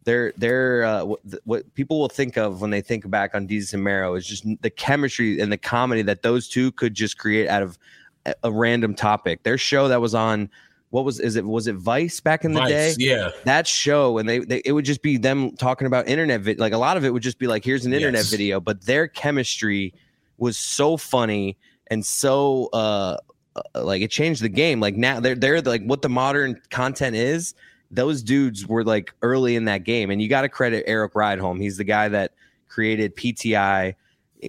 their 0.04 0.32
their 0.36 0.84
uh, 0.84 1.04
what, 1.04 1.20
what 1.44 1.74
people 1.74 1.98
will 2.00 2.08
think 2.08 2.36
of 2.36 2.60
when 2.60 2.70
they 2.70 2.80
think 2.80 3.08
back 3.10 3.34
on 3.34 3.46
Desus 3.48 3.72
and 3.74 3.82
Mero 3.82 4.14
is 4.14 4.26
just 4.26 4.44
the 4.62 4.70
chemistry 4.70 5.40
and 5.40 5.50
the 5.50 5.58
comedy 5.58 6.02
that 6.02 6.22
those 6.22 6.48
two 6.48 6.72
could 6.72 6.94
just 6.94 7.18
create 7.18 7.48
out 7.48 7.62
of 7.62 7.78
a, 8.26 8.34
a 8.44 8.52
random 8.52 8.94
topic. 8.94 9.42
Their 9.42 9.58
show 9.58 9.88
that 9.88 10.00
was 10.00 10.14
on 10.14 10.50
what 10.90 11.04
was 11.04 11.18
is 11.20 11.36
it 11.36 11.44
was 11.44 11.66
it 11.66 11.74
Vice 11.74 12.20
back 12.20 12.44
in 12.44 12.52
the 12.52 12.64
day? 12.64 12.94
Yeah. 12.98 13.30
that 13.44 13.66
show 13.66 14.18
and 14.18 14.28
they, 14.28 14.38
they 14.38 14.62
it 14.64 14.72
would 14.72 14.84
just 14.84 15.02
be 15.02 15.16
them 15.16 15.56
talking 15.56 15.86
about 15.88 16.06
internet 16.06 16.40
vid- 16.42 16.60
like 16.60 16.72
a 16.72 16.78
lot 16.78 16.96
of 16.96 17.04
it 17.04 17.10
would 17.12 17.22
just 17.22 17.38
be 17.38 17.46
like 17.48 17.64
here's 17.64 17.84
an 17.84 17.92
internet 17.92 18.20
Yes. 18.20 18.30
video 18.30 18.60
but 18.60 18.80
their 18.86 19.08
chemistry 19.08 19.92
was 20.38 20.56
so 20.56 20.96
funny 20.96 21.56
and 21.88 22.06
so 22.06 22.68
uh 22.72 23.16
uh, 23.56 23.82
like 23.82 24.02
it 24.02 24.10
changed 24.12 24.40
the 24.42 24.48
game 24.48 24.78
like 24.78 24.94
now 24.96 25.18
they're 25.18 25.34
they're 25.34 25.60
like 25.62 25.82
what 25.84 26.00
the 26.02 26.08
modern 26.08 26.60
content 26.70 27.16
is 27.16 27.54
those 27.94 28.22
dudes 28.22 28.66
were 28.66 28.84
like 28.84 29.12
early 29.22 29.56
in 29.56 29.64
that 29.66 29.84
game 29.84 30.10
and 30.10 30.20
you 30.20 30.28
got 30.28 30.42
to 30.42 30.48
credit 30.48 30.84
Erik 30.86 31.14
Rydholm 31.14 31.60
he's 31.60 31.76
the 31.76 31.84
guy 31.84 32.08
that 32.08 32.32
created 32.68 33.14
PTI 33.16 33.94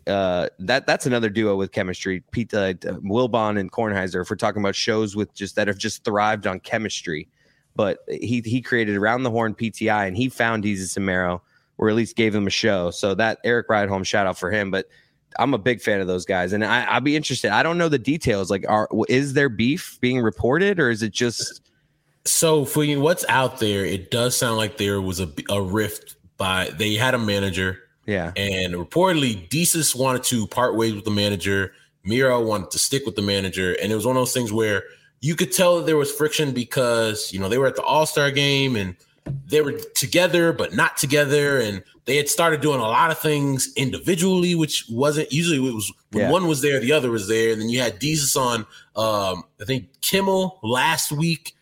uh 0.08 0.50
that 0.60 0.86
that's 0.86 1.06
another 1.06 1.30
duo 1.30 1.56
with 1.56 1.72
chemistry. 1.72 2.24
Pete 2.32 2.54
uh, 2.54 2.74
Wilbon 2.74 3.60
and 3.60 3.72
Kornheiser 3.72 4.22
if 4.22 4.30
we're 4.30 4.36
talking 4.36 4.62
about 4.62 4.76
shows 4.76 5.16
with 5.16 5.34
just 5.34 5.56
that 5.56 5.68
have 5.68 5.78
just 5.78 6.04
thrived 6.04 6.48
on 6.48 6.60
chemistry. 6.60 7.28
But 7.76 8.00
he 8.10 8.41
he 8.43 8.62
created 8.62 8.96
around 8.98 9.24
the 9.24 9.32
horn 9.32 9.54
PTI 9.56 10.08
and 10.08 10.18
he 10.18 10.30
found 10.30 10.64
Desus 10.64 10.98
Mero 10.98 11.41
or 11.78 11.89
at 11.89 11.96
least 11.96 12.16
gave 12.16 12.34
him 12.34 12.48
a 12.48 12.52
show. 12.52 12.89
So 12.91 13.16
that 13.16 13.39
Erik 13.43 13.68
Rydholm 13.68 14.06
shout 14.06 14.28
out 14.28 14.38
for 14.38 14.52
him 14.52 14.72
but 14.72 14.88
I'm 15.38 15.54
a 15.54 15.58
big 15.58 15.82
fan 15.82 16.00
of 16.00 16.08
those 16.08 16.26
guys 16.26 16.54
and 16.54 16.64
I, 16.64 16.86
I'll 16.86 17.02
be 17.02 17.16
interested. 17.16 17.52
I 17.52 17.64
don't 17.64 17.78
know 17.78 17.89
the 17.89 18.00
details 18.00 18.50
like 18.50 18.66
are 18.68 18.89
is 19.08 19.34
there 19.34 19.50
beef 19.50 19.98
being 20.02 20.20
reported 20.22 20.80
or 20.80 20.89
is 20.89 21.04
it 21.04 21.12
just 21.12 21.62
So 22.26 22.66
for 22.66 22.84
you, 22.84 23.00
what's 23.00 23.24
out 23.30 23.60
there, 23.60 23.86
it 23.86 24.10
does 24.12 24.36
sound 24.36 24.58
like 24.58 24.78
there 24.78 25.00
was 25.02 25.20
a, 25.20 25.32
a 25.50 25.62
rift 25.62 26.16
by 26.38 26.70
they 26.78 26.96
had 26.96 27.14
a 27.14 27.20
manager 27.20 27.80
yeah 28.06 28.34
and 28.36 28.74
reportedly 28.74 29.48
Desus 29.50 29.96
wanted 29.96 30.24
to 30.24 30.46
part 30.48 30.76
ways 30.76 30.94
with 30.94 31.06
the 31.06 31.12
manager. 31.12 31.72
Mero 32.04 32.40
wanted 32.46 32.70
to 32.72 32.78
stick 32.80 33.04
with 33.06 33.16
the 33.16 33.22
manager. 33.22 33.76
And 33.82 33.92
it 33.92 33.96
was 33.96 34.06
one 34.06 34.16
of 34.16 34.22
those 34.22 34.34
things 34.34 34.54
where 34.54 34.84
you 35.22 35.36
could 35.36 35.52
tell 35.52 35.78
that 35.78 35.88
there 35.88 35.98
was 35.98 36.12
friction 36.12 36.52
because, 36.52 37.34
you 37.34 37.40
know, 37.40 37.50
they 37.50 37.58
were 37.58 37.66
at 37.66 37.76
the 37.76 37.82
All-Star 37.82 38.30
game 38.30 38.76
and 38.76 38.96
they 39.48 39.62
were 39.62 39.72
together 39.96 40.54
but 40.54 40.76
not 40.76 40.98
together. 40.98 41.60
And 41.60 41.84
they 42.06 42.18
had 42.18 42.30
started 42.30 42.62
doing 42.62 42.80
a 42.80 42.84
lot 42.84 43.10
of 43.10 43.18
things 43.18 43.74
individually, 43.76 44.54
which 44.54 44.86
wasn't 44.88 45.32
usually 45.34 45.58
it 45.68 45.74
was 45.74 45.92
when 46.12 46.26
Yeah. 46.26 46.32
one 46.32 46.48
was 46.48 46.62
there, 46.62 46.80
the 46.80 46.92
other 46.92 47.10
was 47.10 47.28
there. 47.28 47.54
And 47.54 47.60
then 47.62 47.70
you 47.70 47.80
had 47.82 48.00
Desus 48.00 48.38
on 48.40 48.68
um, 48.96 49.44
I 49.60 49.66
think 49.66 49.88
Kimmel 50.02 50.60
last 50.62 51.12
week 51.12 51.55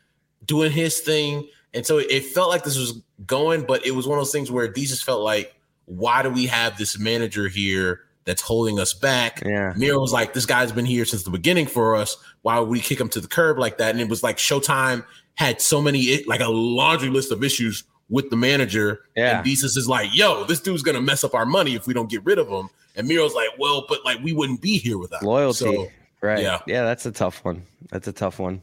doing 0.45 0.71
his 0.71 0.99
thing. 0.99 1.47
And 1.73 1.85
so 1.85 1.97
it 1.97 2.23
felt 2.25 2.49
like 2.49 2.63
this 2.63 2.77
was 2.77 3.01
going, 3.25 3.65
but 3.65 3.85
it 3.85 3.91
was 3.91 4.07
one 4.07 4.17
of 4.17 4.21
those 4.21 4.31
things 4.31 4.51
where 4.51 4.71
Desus 4.71 5.03
felt 5.03 5.21
like, 5.21 5.55
why 5.85 6.21
do 6.21 6.29
we 6.29 6.45
have 6.45 6.77
this 6.77 6.97
manager 6.99 7.47
here 7.47 8.01
that's 8.25 8.41
holding 8.41 8.79
us 8.79 8.93
back? 8.93 9.41
Yeah. 9.45 9.73
Mero 9.75 9.99
was 9.99 10.13
like, 10.13 10.33
this 10.33 10.45
guy's 10.45 10.71
been 10.71 10.85
here 10.85 11.05
since 11.05 11.23
the 11.23 11.31
beginning 11.31 11.65
for 11.65 11.95
us. 11.95 12.17
Why 12.41 12.59
would 12.59 12.69
we 12.69 12.79
kick 12.79 12.99
him 12.99 13.09
to 13.09 13.19
the 13.19 13.27
curb 13.27 13.57
like 13.57 13.77
that? 13.79 13.91
And 13.91 13.99
it 13.99 14.09
was 14.09 14.23
like 14.23 14.37
Showtime 14.37 15.03
had 15.35 15.61
so 15.61 15.81
many, 15.81 16.23
like 16.25 16.41
a 16.41 16.49
laundry 16.49 17.09
list 17.09 17.31
of 17.31 17.43
issues 17.43 17.83
with 18.09 18.29
the 18.29 18.37
manager. 18.37 19.01
Yeah. 19.15 19.37
And 19.37 19.45
Desus 19.45 19.75
is 19.77 19.87
like, 19.87 20.09
yo, 20.13 20.43
this 20.43 20.59
dude's 20.59 20.83
gonna 20.83 21.01
mess 21.01 21.23
up 21.23 21.33
our 21.33 21.45
money 21.45 21.73
if 21.75 21.87
we 21.87 21.93
don't 21.93 22.09
get 22.09 22.23
rid 22.23 22.37
of 22.37 22.47
him. 22.47 22.69
And 22.95 23.07
Mero's 23.07 23.33
like, 23.33 23.49
well, 23.57 23.85
but 23.89 24.05
like 24.05 24.19
we 24.21 24.33
wouldn't 24.33 24.61
be 24.61 24.77
here 24.77 24.97
without 24.99 25.21
him." 25.21 25.27
Loyalty. 25.29 25.65
So, 25.65 25.87
right. 26.21 26.39
yeah. 26.39 26.61
Yeah. 26.67 26.83
That's 26.83 27.05
a 27.05 27.11
tough 27.11 27.43
one. 27.43 27.63
That's 27.89 28.07
a 28.07 28.13
tough 28.13 28.39
one. 28.39 28.61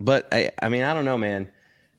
But 0.00 0.28
I, 0.32 0.50
I 0.62 0.68
mean, 0.68 0.82
I 0.82 0.94
don't 0.94 1.04
know, 1.04 1.18
man. 1.18 1.50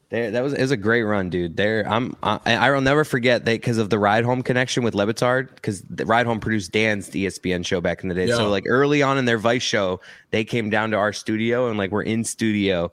There, 0.09 0.31
that 0.31 0.41
was 0.41 0.53
it 0.53 0.61
was 0.61 0.71
a 0.71 0.77
great 0.77 1.03
run, 1.03 1.29
dude. 1.29 1.55
There, 1.55 1.87
I'm, 1.87 2.15
I, 2.23 2.39
I 2.45 2.71
will 2.71 2.81
never 2.81 3.03
forget 3.03 3.45
that 3.45 3.51
because 3.51 3.77
of 3.77 3.91
the 3.91 3.97
Rydholm 3.97 4.43
connection 4.43 4.81
with 4.83 4.95
Le 4.95 5.05
Batard, 5.05 5.53
because 5.53 5.83
the 5.83 6.03
Rydholm 6.03 6.41
produced 6.41 6.71
Dan's 6.71 7.09
ESPN 7.09 7.63
show 7.63 7.79
back 7.79 8.01
in 8.01 8.09
the 8.09 8.15
day. 8.15 8.25
Yeah. 8.25 8.37
So 8.37 8.49
like 8.49 8.63
early 8.67 9.03
on 9.03 9.19
in 9.19 9.25
their 9.25 9.37
Vice 9.37 9.61
show, 9.61 9.99
they 10.31 10.43
came 10.43 10.71
down 10.71 10.89
to 10.91 10.97
our 10.97 11.13
studio 11.13 11.69
and 11.69 11.77
like 11.77 11.91
we're 11.91 12.01
in 12.01 12.23
studio, 12.23 12.91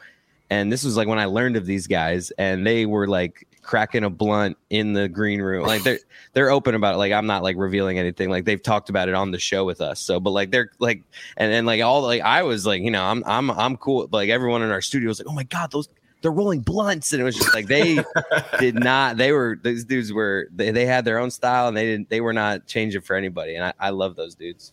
and 0.51 0.71
this 0.71 0.85
was 0.85 0.99
like 0.99 1.09
when 1.09 1.19
I 1.19 1.25
learned 1.25 1.57
of 1.57 1.65
these 1.65 1.87
guys, 1.87 2.33
and 2.33 2.67
they 2.67 2.85
were 2.85 3.07
like 3.07 3.47
cracking 3.67 4.05
a 4.05 4.11
blunt 4.11 4.57
in 4.71 4.93
the 4.93 5.09
green 5.09 5.43
room. 5.43 5.67
Like 5.67 5.83
they're 5.83 5.99
they're 6.33 6.51
open 6.51 6.75
about 6.75 6.95
it. 6.95 6.99
Like 6.99 7.13
I'm 7.13 7.27
not 7.27 7.43
like 7.43 7.57
revealing 7.57 7.99
anything. 7.99 8.31
Like 8.31 8.45
they've 8.45 8.63
talked 8.63 8.89
about 8.89 9.09
it 9.09 9.15
on 9.15 9.33
the 9.33 9.39
show 9.39 9.65
with 9.65 9.81
us. 9.81 10.01
So, 10.01 10.21
but 10.21 10.31
like 10.31 10.51
they're 10.51 10.71
like, 10.79 11.03
and 11.37 11.53
then 11.53 11.67
like 11.67 11.83
all 11.83 12.03
like 12.03 12.23
I 12.23 12.43
was 12.43 12.65
like, 12.65 12.81
you 12.83 12.91
know, 12.91 13.03
I'm 13.03 13.23
I'm 13.27 13.51
I'm 13.51 13.77
cool. 13.77 14.09
Like 14.11 14.31
everyone 14.31 14.63
in 14.63 14.71
our 14.71 14.81
studio 14.81 15.09
was 15.09 15.21
like, 15.21 15.29
oh 15.29 15.35
my 15.35 15.43
god, 15.43 15.73
those 15.73 15.89
they're 16.23 16.33
rolling 16.33 16.61
blunts, 16.61 17.13
and 17.13 17.21
it 17.21 17.25
was 17.25 17.37
just 17.37 17.55
like 17.55 17.67
they 17.67 17.99
did 18.59 18.75
not. 18.75 19.17
They 19.17 19.33
were 19.33 19.59
these 19.63 19.85
dudes 19.85 20.13
were 20.13 20.49
they, 20.55 20.71
they 20.71 20.87
had 20.87 21.05
their 21.05 21.19
own 21.19 21.31
style, 21.31 21.69
and 21.69 21.77
they 21.77 21.85
didn't 21.85 22.09
they 22.09 22.21
were 22.21 22.33
not 22.33 22.67
changing 22.67 23.03
for 23.03 23.17
anybody. 23.17 23.57
And 23.57 23.65
I, 23.65 23.73
I 23.79 23.91
love 23.91 24.17
those 24.17 24.35
dudes. 24.35 24.73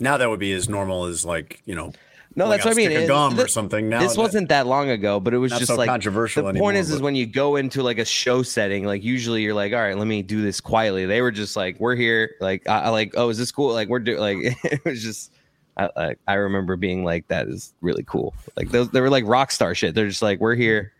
Now 0.00 0.16
that 0.16 0.28
would 0.28 0.40
be 0.40 0.52
as 0.52 0.68
normal 0.68 1.04
as 1.04 1.24
like 1.24 1.62
you 1.64 1.74
know. 1.74 1.92
No, 2.34 2.46
like 2.46 2.58
that's 2.62 2.64
what 2.66 2.72
I 2.72 2.76
mean. 2.76 2.86
stick 2.86 2.96
of 2.98 3.04
It- 3.04 3.08
gum 3.08 3.38
or 3.40 3.48
something. 3.48 3.88
Now 3.88 4.00
this 4.00 4.16
wasn't 4.16 4.48
that 4.48 4.66
long 4.66 4.90
ago, 4.90 5.20
but 5.20 5.34
it 5.34 5.38
was 5.38 5.50
Not 5.52 5.58
just 5.60 5.70
so 5.70 5.76
like 5.76 5.88
controversial 5.88 6.42
The 6.42 6.46
point 6.48 6.56
anymore, 6.56 6.72
is, 6.74 6.90
is 6.90 6.96
but- 6.98 7.04
when 7.04 7.14
you 7.14 7.26
go 7.26 7.56
into 7.56 7.82
like 7.82 7.98
a 7.98 8.04
show 8.04 8.42
setting, 8.42 8.84
like 8.84 9.02
usually 9.04 9.42
you're 9.42 9.54
like, 9.54 9.72
all 9.72 9.80
right, 9.80 9.96
let 9.96 10.06
me 10.06 10.22
do 10.22 10.40
this 10.42 10.60
quietly. 10.60 11.06
They 11.06 11.20
were 11.22 11.30
just 11.30 11.56
like, 11.56 11.78
we're 11.80 11.94
here, 11.94 12.34
like, 12.40 12.68
I, 12.68 12.82
I 12.82 12.88
like, 12.90 13.14
oh, 13.16 13.28
is 13.28 13.38
this 13.38 13.52
cool? 13.52 13.72
Like, 13.72 13.88
we're 13.88 13.98
doing, 14.00 14.18
like, 14.20 14.38
it 14.64 14.84
was 14.84 15.02
just. 15.02 15.32
I, 15.74 15.88
I 15.96 16.14
I 16.28 16.34
remember 16.34 16.76
being 16.76 17.02
like, 17.02 17.28
that 17.28 17.48
is 17.48 17.72
really 17.80 18.04
cool. 18.04 18.34
Like 18.58 18.68
those, 18.70 18.90
they 18.90 19.00
were 19.00 19.08
like 19.08 19.24
rock 19.26 19.50
star 19.50 19.74
shit. 19.74 19.94
They're 19.94 20.06
just 20.08 20.20
like, 20.20 20.38
we're 20.38 20.54
here, 20.54 20.92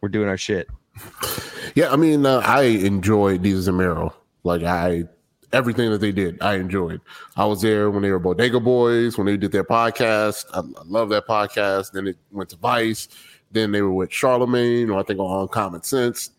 we're 0.00 0.08
doing 0.08 0.26
our 0.26 0.38
shit. 0.38 0.68
Yeah, 1.74 1.92
I 1.92 1.96
mean, 1.96 2.24
uh, 2.24 2.40
I 2.44 2.62
enjoyed 2.62 3.42
Desus 3.42 3.68
and 3.68 3.76
Mero. 3.76 4.14
Like 4.42 4.62
I, 4.62 5.04
everything 5.54 5.90
that 5.90 6.00
they 6.00 6.12
did, 6.12 6.40
I 6.42 6.56
enjoyed. 6.56 7.00
I 7.36 7.46
was 7.46 7.62
there 7.62 7.90
when 7.90 8.02
they 8.02 8.10
were 8.10 8.18
Bodega 8.18 8.60
Boys, 8.60 9.16
when 9.16 9.26
they 9.26 9.36
did 9.36 9.52
their 9.52 9.64
podcast. 9.64 10.44
I, 10.52 10.58
I 10.58 10.84
love 10.84 11.08
that 11.10 11.26
podcast. 11.26 11.92
Then 11.92 12.08
it 12.08 12.18
went 12.32 12.50
to 12.50 12.56
Vice. 12.56 13.08
Then 13.52 13.70
they 13.72 13.80
were 13.80 13.92
with 13.92 14.12
Charlemagne, 14.12 14.90
or 14.90 14.98
I 14.98 15.04
think 15.04 15.20
on 15.20 15.48
Common 15.48 15.82
Sense, 15.82 16.30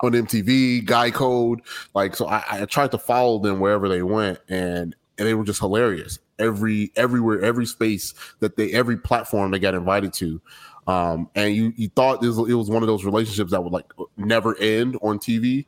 on 0.00 0.12
MTV, 0.12 0.84
Guy 0.84 1.10
Code. 1.10 1.62
Like, 1.94 2.14
so 2.14 2.26
I, 2.26 2.44
I 2.48 2.64
tried 2.66 2.90
to 2.92 2.98
follow 2.98 3.38
them 3.38 3.58
wherever 3.58 3.88
they 3.88 4.02
went, 4.02 4.38
and 4.48 4.94
and 5.16 5.26
they 5.26 5.34
were 5.34 5.44
just 5.44 5.60
hilarious. 5.60 6.18
Every 6.38 6.92
everywhere, 6.94 7.42
every 7.42 7.66
space 7.66 8.14
that 8.40 8.56
they, 8.56 8.72
every 8.72 8.98
platform 8.98 9.50
they 9.50 9.58
got 9.58 9.74
invited 9.74 10.12
to. 10.14 10.40
Um, 10.86 11.28
and 11.34 11.54
you 11.54 11.72
you 11.76 11.88
thought 11.88 12.20
this 12.20 12.36
it 12.36 12.54
was 12.54 12.70
one 12.70 12.82
of 12.82 12.86
those 12.86 13.04
relationships 13.04 13.50
that 13.50 13.62
would 13.62 13.72
like 13.72 13.90
never 14.16 14.56
end 14.58 14.98
on 15.02 15.18
TV. 15.18 15.66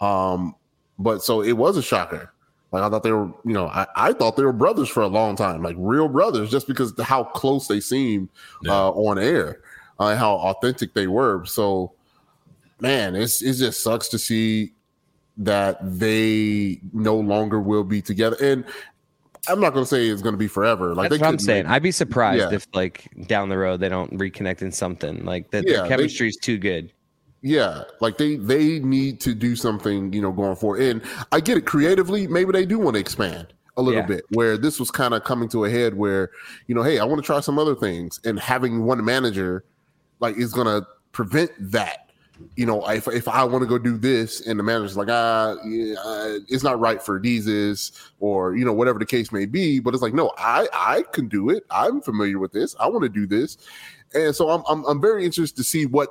Um, 0.00 0.54
but 1.00 1.22
so 1.24 1.42
it 1.42 1.52
was 1.52 1.76
a 1.76 1.82
shocker. 1.82 2.32
Like 2.72 2.84
I 2.84 2.88
thought 2.88 3.02
they 3.02 3.10
were, 3.10 3.26
you 3.44 3.52
know, 3.52 3.66
I, 3.66 3.86
I 3.96 4.12
thought 4.12 4.36
they 4.36 4.44
were 4.44 4.52
brothers 4.52 4.88
for 4.88 5.02
a 5.02 5.08
long 5.08 5.34
time, 5.34 5.60
like 5.62 5.74
real 5.76 6.06
brothers, 6.06 6.50
just 6.52 6.68
because 6.68 6.92
of 6.92 7.04
how 7.04 7.24
close 7.24 7.66
they 7.66 7.80
seemed 7.80 8.28
Yeah. 8.62 8.72
uh, 8.72 8.90
on 8.90 9.18
air, 9.18 9.60
uh, 9.98 10.06
and 10.08 10.18
how 10.18 10.34
authentic 10.36 10.94
they 10.94 11.08
were. 11.08 11.44
So, 11.46 11.92
man, 12.80 13.16
it's 13.16 13.42
it 13.42 13.54
just 13.54 13.82
sucks 13.82 14.06
to 14.10 14.18
see 14.20 14.72
that 15.38 15.78
they 15.82 16.80
no 16.92 17.16
longer 17.16 17.60
will 17.60 17.82
be 17.84 18.00
together. 18.02 18.36
And 18.40 18.64
I'm 19.48 19.58
not 19.58 19.72
going 19.72 19.84
to 19.84 19.88
say 19.88 20.06
it's 20.06 20.22
going 20.22 20.34
to 20.34 20.38
be 20.38 20.48
forever. 20.48 20.94
Like 20.94 21.10
That's 21.10 21.18
they 21.20 21.26
what 21.26 21.32
I'm 21.32 21.38
saying. 21.40 21.64
make- 21.64 21.72
I'd 21.72 21.82
be 21.82 21.90
surprised 21.92 22.50
Yeah. 22.50 22.54
if 22.54 22.66
like 22.72 23.08
down 23.26 23.48
the 23.48 23.58
road 23.58 23.80
they 23.80 23.88
don't 23.88 24.12
reconnect 24.18 24.62
in 24.62 24.70
something 24.70 25.24
like 25.24 25.50
that. 25.50 25.66
Yeah, 25.66 25.72
their 25.72 25.82
they- 25.84 25.88
chemistry 25.88 26.28
is 26.28 26.36
too 26.36 26.58
good. 26.58 26.92
Yeah, 27.42 27.84
like 28.00 28.18
they 28.18 28.36
they 28.36 28.80
need 28.80 29.20
to 29.20 29.34
do 29.34 29.56
something, 29.56 30.12
you 30.12 30.20
know, 30.20 30.30
going 30.32 30.56
forward. 30.56 30.82
And 30.82 31.02
I 31.32 31.40
get 31.40 31.56
it 31.56 31.64
creatively, 31.66 32.26
maybe 32.26 32.52
they 32.52 32.66
do 32.66 32.78
want 32.78 32.94
to 32.94 33.00
expand 33.00 33.54
a 33.76 33.82
little 33.82 34.00
Yeah. 34.02 34.06
bit. 34.06 34.24
Where 34.30 34.58
this 34.58 34.78
was 34.78 34.90
kind 34.90 35.14
of 35.14 35.24
coming 35.24 35.48
to 35.50 35.64
a 35.64 35.70
head, 35.70 35.94
where 35.94 36.30
you 36.66 36.74
know, 36.74 36.82
hey, 36.82 36.98
I 36.98 37.04
want 37.04 37.20
to 37.22 37.26
try 37.26 37.40
some 37.40 37.58
other 37.58 37.74
things, 37.74 38.20
and 38.24 38.38
having 38.38 38.84
one 38.84 39.02
manager 39.04 39.64
like 40.20 40.36
is 40.36 40.52
going 40.52 40.66
to 40.66 40.86
prevent 41.12 41.50
that. 41.72 42.10
You 42.56 42.66
know, 42.66 42.86
if 42.90 43.08
if 43.08 43.26
I 43.26 43.42
want 43.44 43.62
to 43.62 43.66
go 43.66 43.78
do 43.78 43.96
this, 43.96 44.46
and 44.46 44.58
the 44.58 44.62
manager's 44.62 44.98
like, 44.98 45.08
ah, 45.10 45.56
yeah, 45.64 45.94
uh, 45.98 46.38
it's 46.48 46.62
not 46.62 46.78
right 46.78 47.02
for 47.02 47.18
Desus, 47.18 47.92
or 48.18 48.54
you 48.54 48.66
know, 48.66 48.72
whatever 48.74 48.98
the 48.98 49.06
case 49.06 49.32
may 49.32 49.46
be. 49.46 49.80
But 49.80 49.94
it's 49.94 50.02
like, 50.02 50.14
no, 50.14 50.30
I 50.36 50.68
I 50.74 51.04
can 51.12 51.28
do 51.28 51.48
it. 51.48 51.64
I'm 51.70 52.02
familiar 52.02 52.38
with 52.38 52.52
this. 52.52 52.76
I 52.78 52.86
want 52.88 53.02
to 53.04 53.08
do 53.08 53.26
this, 53.26 53.56
and 54.14 54.36
so 54.36 54.50
I'm 54.50 54.62
I'm, 54.68 54.84
I'm 54.84 55.00
very 55.00 55.24
interested 55.24 55.56
to 55.56 55.64
see 55.64 55.86
what 55.86 56.08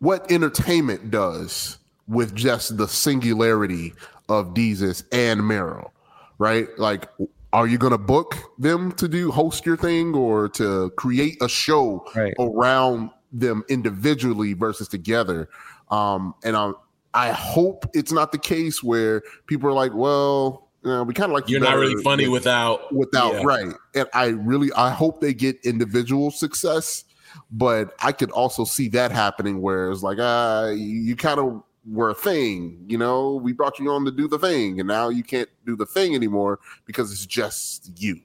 what 0.00 0.30
entertainment 0.30 1.10
does 1.10 1.78
with 2.06 2.34
just 2.34 2.76
the 2.76 2.88
singularity 2.88 3.92
of 4.28 4.54
Desus 4.54 5.04
and 5.12 5.46
Mero, 5.46 5.92
right? 6.38 6.68
Like, 6.78 7.08
are 7.52 7.66
you 7.66 7.78
going 7.78 7.92
to 7.92 7.98
book 7.98 8.34
them 8.58 8.92
to 8.92 9.08
do 9.08 9.30
host 9.30 9.64
your 9.66 9.76
thing 9.76 10.14
or 10.14 10.48
to 10.50 10.90
create 10.96 11.36
a 11.42 11.48
show 11.48 12.06
Right. 12.14 12.34
around 12.38 13.10
them 13.32 13.64
individually 13.68 14.52
versus 14.54 14.86
together? 14.88 15.48
Um, 15.90 16.34
and 16.44 16.56
I, 16.56 16.72
I 17.14 17.32
hope 17.32 17.86
it's 17.94 18.12
not 18.12 18.32
the 18.32 18.38
case 18.38 18.82
where 18.82 19.22
people 19.46 19.68
are 19.68 19.72
like, 19.72 19.92
well, 19.94 20.68
you 20.84 20.90
know, 20.90 21.02
we 21.02 21.12
kind 21.14 21.30
of 21.32 21.34
like 21.34 21.48
you 21.48 21.58
You're 21.58 21.64
not 21.68 21.76
really 21.76 22.00
funny 22.02 22.24
than- 22.24 22.32
without 22.32 22.94
without 22.94 23.34
yeah. 23.34 23.42
right 23.42 23.74
and 23.96 24.06
i 24.14 24.26
really 24.26 24.72
i 24.74 24.90
hope 24.90 25.20
they 25.20 25.34
get 25.34 25.56
individual 25.64 26.30
success 26.30 27.04
but 27.50 27.94
i 28.02 28.12
could 28.12 28.30
also 28.30 28.64
see 28.64 28.88
that 28.88 29.10
happening 29.10 29.60
where 29.60 29.90
it's 29.90 30.02
like 30.02 30.18
uh 30.18 30.72
you 30.74 31.16
kind 31.16 31.40
of 31.40 31.62
were 31.90 32.10
a 32.10 32.14
thing 32.14 32.84
you 32.86 32.98
know 32.98 33.34
we 33.34 33.52
brought 33.52 33.78
you 33.78 33.90
on 33.90 34.04
to 34.04 34.10
do 34.10 34.28
the 34.28 34.38
thing 34.38 34.78
and 34.80 34.86
now 34.88 35.08
you 35.08 35.22
can't 35.22 35.48
do 35.64 35.74
the 35.76 35.86
thing 35.86 36.14
anymore 36.14 36.58
because 36.84 37.10
it's 37.12 37.24
just 37.26 37.90
you 37.98 38.20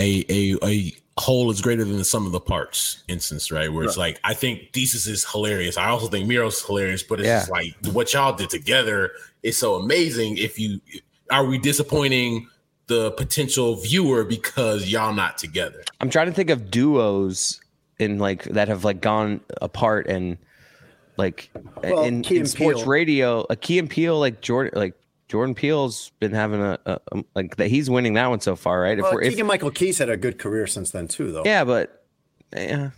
a 0.00 0.24
a 0.30 0.56
a 0.64 0.92
whole 1.18 1.50
is 1.50 1.60
greater 1.60 1.84
than 1.84 1.96
the 1.96 2.04
sum 2.04 2.26
of 2.26 2.30
the 2.30 2.38
parts 2.38 3.02
instance, 3.08 3.50
right? 3.50 3.72
Where 3.72 3.84
it's 3.84 3.96
like 3.96 4.20
I 4.22 4.34
think 4.34 4.70
Desus 4.70 5.08
is 5.08 5.28
hilarious. 5.28 5.76
I 5.76 5.88
also 5.88 6.06
think 6.06 6.28
Mero's 6.28 6.64
hilarious, 6.64 7.02
but 7.02 7.18
it's 7.18 7.26
Yeah. 7.26 7.40
just 7.40 7.50
like 7.50 7.74
what 7.92 8.12
y'all 8.12 8.32
did 8.32 8.50
together 8.50 9.10
is 9.42 9.58
so 9.58 9.74
amazing. 9.74 10.38
If 10.38 10.60
you 10.60 10.80
are 11.32 11.44
we 11.44 11.58
disappointing 11.58 12.46
the 12.86 13.10
potential 13.12 13.74
viewer 13.76 14.24
because 14.24 14.88
y'all 14.90 15.12
not 15.12 15.38
together? 15.38 15.82
I'm 16.00 16.08
trying 16.08 16.26
to 16.28 16.32
think 16.32 16.50
of 16.50 16.70
duos 16.70 17.60
in 17.98 18.18
like 18.18 18.44
that 18.44 18.68
have 18.68 18.84
like 18.84 19.00
gone 19.00 19.40
apart 19.60 20.06
and 20.06 20.38
like 21.16 21.50
Well, 21.82 22.04
in, 22.04 22.22
in 22.24 22.46
sports 22.46 22.80
Peele. 22.80 22.88
radio, 22.88 23.46
a 23.50 23.56
Key 23.56 23.78
and 23.78 23.90
Peele 23.90 24.18
like 24.18 24.40
Jordan 24.40 24.78
like 24.78 24.94
Jordan 25.28 25.54
Peele's 25.54 26.10
been 26.20 26.32
having 26.32 26.60
a, 26.62 26.78
a, 26.86 27.00
a- 27.12 27.24
like 27.34 27.56
that 27.56 27.68
he's 27.68 27.90
winning 27.90 28.14
that 28.14 28.28
one 28.28 28.40
so 28.40 28.56
far, 28.56 28.80
right? 28.80 28.98
If 28.98 29.02
Well, 29.02 29.14
we're 29.14 29.22
if, 29.22 29.30
Keegan 29.32 29.46
Michael 29.46 29.70
Key's 29.70 29.98
had 29.98 30.08
a 30.10 30.16
good 30.16 30.38
career 30.38 30.66
since 30.66 30.90
then 30.90 31.08
too, 31.08 31.32
though. 31.32 31.42
yeah, 31.44 31.64
but 31.64 32.04
yeah, 32.56 32.90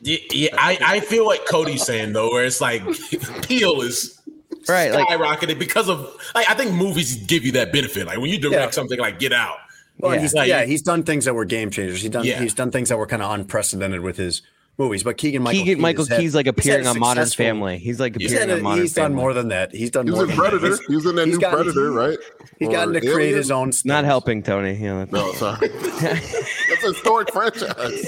Yeah, 0.00 0.16
yeah 0.32 0.48
I, 0.58 0.78
I 0.80 1.00
feel 1.00 1.26
like 1.26 1.44
Cote's 1.46 1.84
saying 1.86 2.12
though, 2.12 2.30
where 2.30 2.44
it's 2.44 2.60
like 2.60 2.82
Peele 3.46 3.82
is 3.82 4.20
Right, 4.68 4.90
like- 4.90 5.06
skyrocketed 5.06 5.58
because 5.60 5.88
of 5.88 6.12
like 6.34 6.48
I 6.50 6.54
think 6.54 6.72
movies 6.72 7.16
give 7.26 7.44
you 7.44 7.52
that 7.52 7.72
benefit. 7.72 8.06
Like 8.06 8.18
when 8.18 8.30
you 8.30 8.38
direct 8.40 8.60
Yeah. 8.60 8.70
something 8.70 8.98
like 8.98 9.18
Get 9.20 9.32
Out, 9.32 9.58
Well, 9.98 10.14
Yeah. 10.14 10.20
he's 10.20 10.34
Like- 10.34 10.48
yeah, 10.48 10.64
he's 10.64 10.82
done 10.82 11.02
things 11.02 11.24
that 11.24 11.34
were 11.34 11.44
game 11.44 11.70
changers. 11.70 12.02
He's 12.02 12.10
done 12.10 12.24
Yeah. 12.24 12.40
he's 12.40 12.54
done 12.54 12.70
things 12.70 12.88
that 12.90 12.98
were 12.98 13.06
kind 13.06 13.22
of 13.22 13.30
unprecedented 13.32 14.00
with 14.00 14.16
his 14.16 14.42
movies. 14.78 15.02
But 15.02 15.16
Keegan 15.16 15.42
Michael 15.42 15.60
Keegan 15.60 15.76
Key 15.76 15.80
Michael 15.80 16.04
has 16.06 16.18
Key's 16.18 16.34
like 16.34 16.46
appearing 16.46 16.86
on 16.86 16.98
Modern 16.98 17.26
Family. 17.28 17.78
He's 17.78 17.98
like 17.98 18.14
He's, 18.18 18.30
appearing 18.30 18.48
had 18.50 18.54
on 18.56 18.60
a- 18.60 18.62
Modern 18.62 18.82
he's 18.82 18.92
Family. 18.92 19.08
done 19.08 19.16
more 19.16 19.32
than 19.32 19.48
that. 19.48 19.74
He's 19.74 19.90
done 19.90 20.06
he 20.06 20.10
was 20.10 20.16
more 20.18 20.24
in 20.24 20.28
than 20.30 20.36
predator 20.38 20.68
that. 20.76 20.84
he 20.88 20.94
was 20.96 21.06
in 21.06 21.16
that 21.16 21.26
he's 21.26 21.34
new 21.36 21.40
gotten- 21.40 21.56
predator 21.64 21.90
right 21.92 22.18
He's 22.58 22.68
gotten 22.68 22.96
Or 22.96 23.00
to 23.00 23.12
create 23.12 23.34
his 23.34 23.50
own. 23.50 23.72
Stuff. 23.72 23.86
Not 23.86 24.04
helping 24.04 24.42
Tony. 24.42 24.74
You 24.74 24.88
know, 24.88 25.06
no 25.10 25.32
sorry 25.32 25.68
that's 26.00 26.84
a 26.84 26.88
historic 26.88 27.32
franchise 27.32 28.06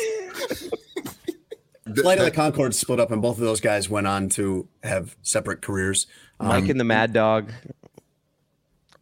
Flight 1.96 2.18
of 2.18 2.24
the 2.26 2.30
Conchords 2.30 2.74
split 2.74 3.00
up, 3.00 3.10
and 3.10 3.22
both 3.22 3.38
of 3.38 3.44
those 3.44 3.60
guys 3.62 3.88
went 3.88 4.06
on 4.06 4.28
to 4.30 4.68
have 4.82 5.16
separate 5.22 5.62
careers. 5.62 6.06
Um, 6.38 6.48
Mike 6.48 6.68
and 6.68 6.78
the 6.78 6.84
Mad 6.84 7.14
Dog. 7.14 7.50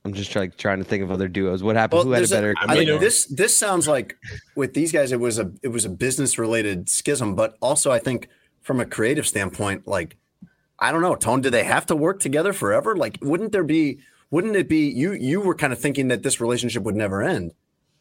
I'm 0.06 0.14
just 0.14 0.30
trying 0.30 0.52
trying 0.56 0.78
to 0.78 0.84
think 0.84 1.02
of 1.02 1.10
other 1.10 1.26
duos. 1.26 1.64
What 1.64 1.74
happened? 1.74 1.98
Well, 1.98 2.04
Who 2.04 2.12
had 2.12 2.24
a 2.24 2.28
better? 2.28 2.54
I 2.58 2.72
I 2.72 2.78
mean, 2.78 2.88
mean, 2.88 3.00
this 3.00 3.26
this 3.26 3.56
sounds 3.56 3.88
like 3.88 4.16
with 4.54 4.72
these 4.72 4.92
guys, 4.92 5.10
it 5.10 5.18
was 5.18 5.40
a 5.40 5.50
it 5.62 5.68
was 5.68 5.84
a 5.84 5.88
business 5.90 6.38
related 6.38 6.88
schism, 6.88 7.34
but 7.34 7.56
also 7.60 7.90
I 7.90 7.98
think 7.98 8.28
from 8.62 8.80
a 8.80 8.86
creative 8.86 9.26
standpoint, 9.26 9.88
like 9.88 10.16
I 10.78 10.92
don't 10.92 11.02
know, 11.02 11.16
Tone. 11.16 11.40
Do 11.40 11.50
they 11.50 11.64
have 11.64 11.86
to 11.86 11.96
work 11.96 12.20
together 12.20 12.52
forever? 12.52 12.96
Like, 12.96 13.18
wouldn't 13.20 13.50
there 13.50 13.64
be? 13.64 13.98
Wouldn't 14.30 14.54
it 14.54 14.68
be? 14.68 14.88
You 14.88 15.12
you 15.12 15.40
were 15.40 15.54
kind 15.56 15.72
of 15.72 15.80
thinking 15.80 16.06
that 16.08 16.22
this 16.22 16.40
relationship 16.40 16.84
would 16.84 16.96
never 16.96 17.22
end, 17.22 17.52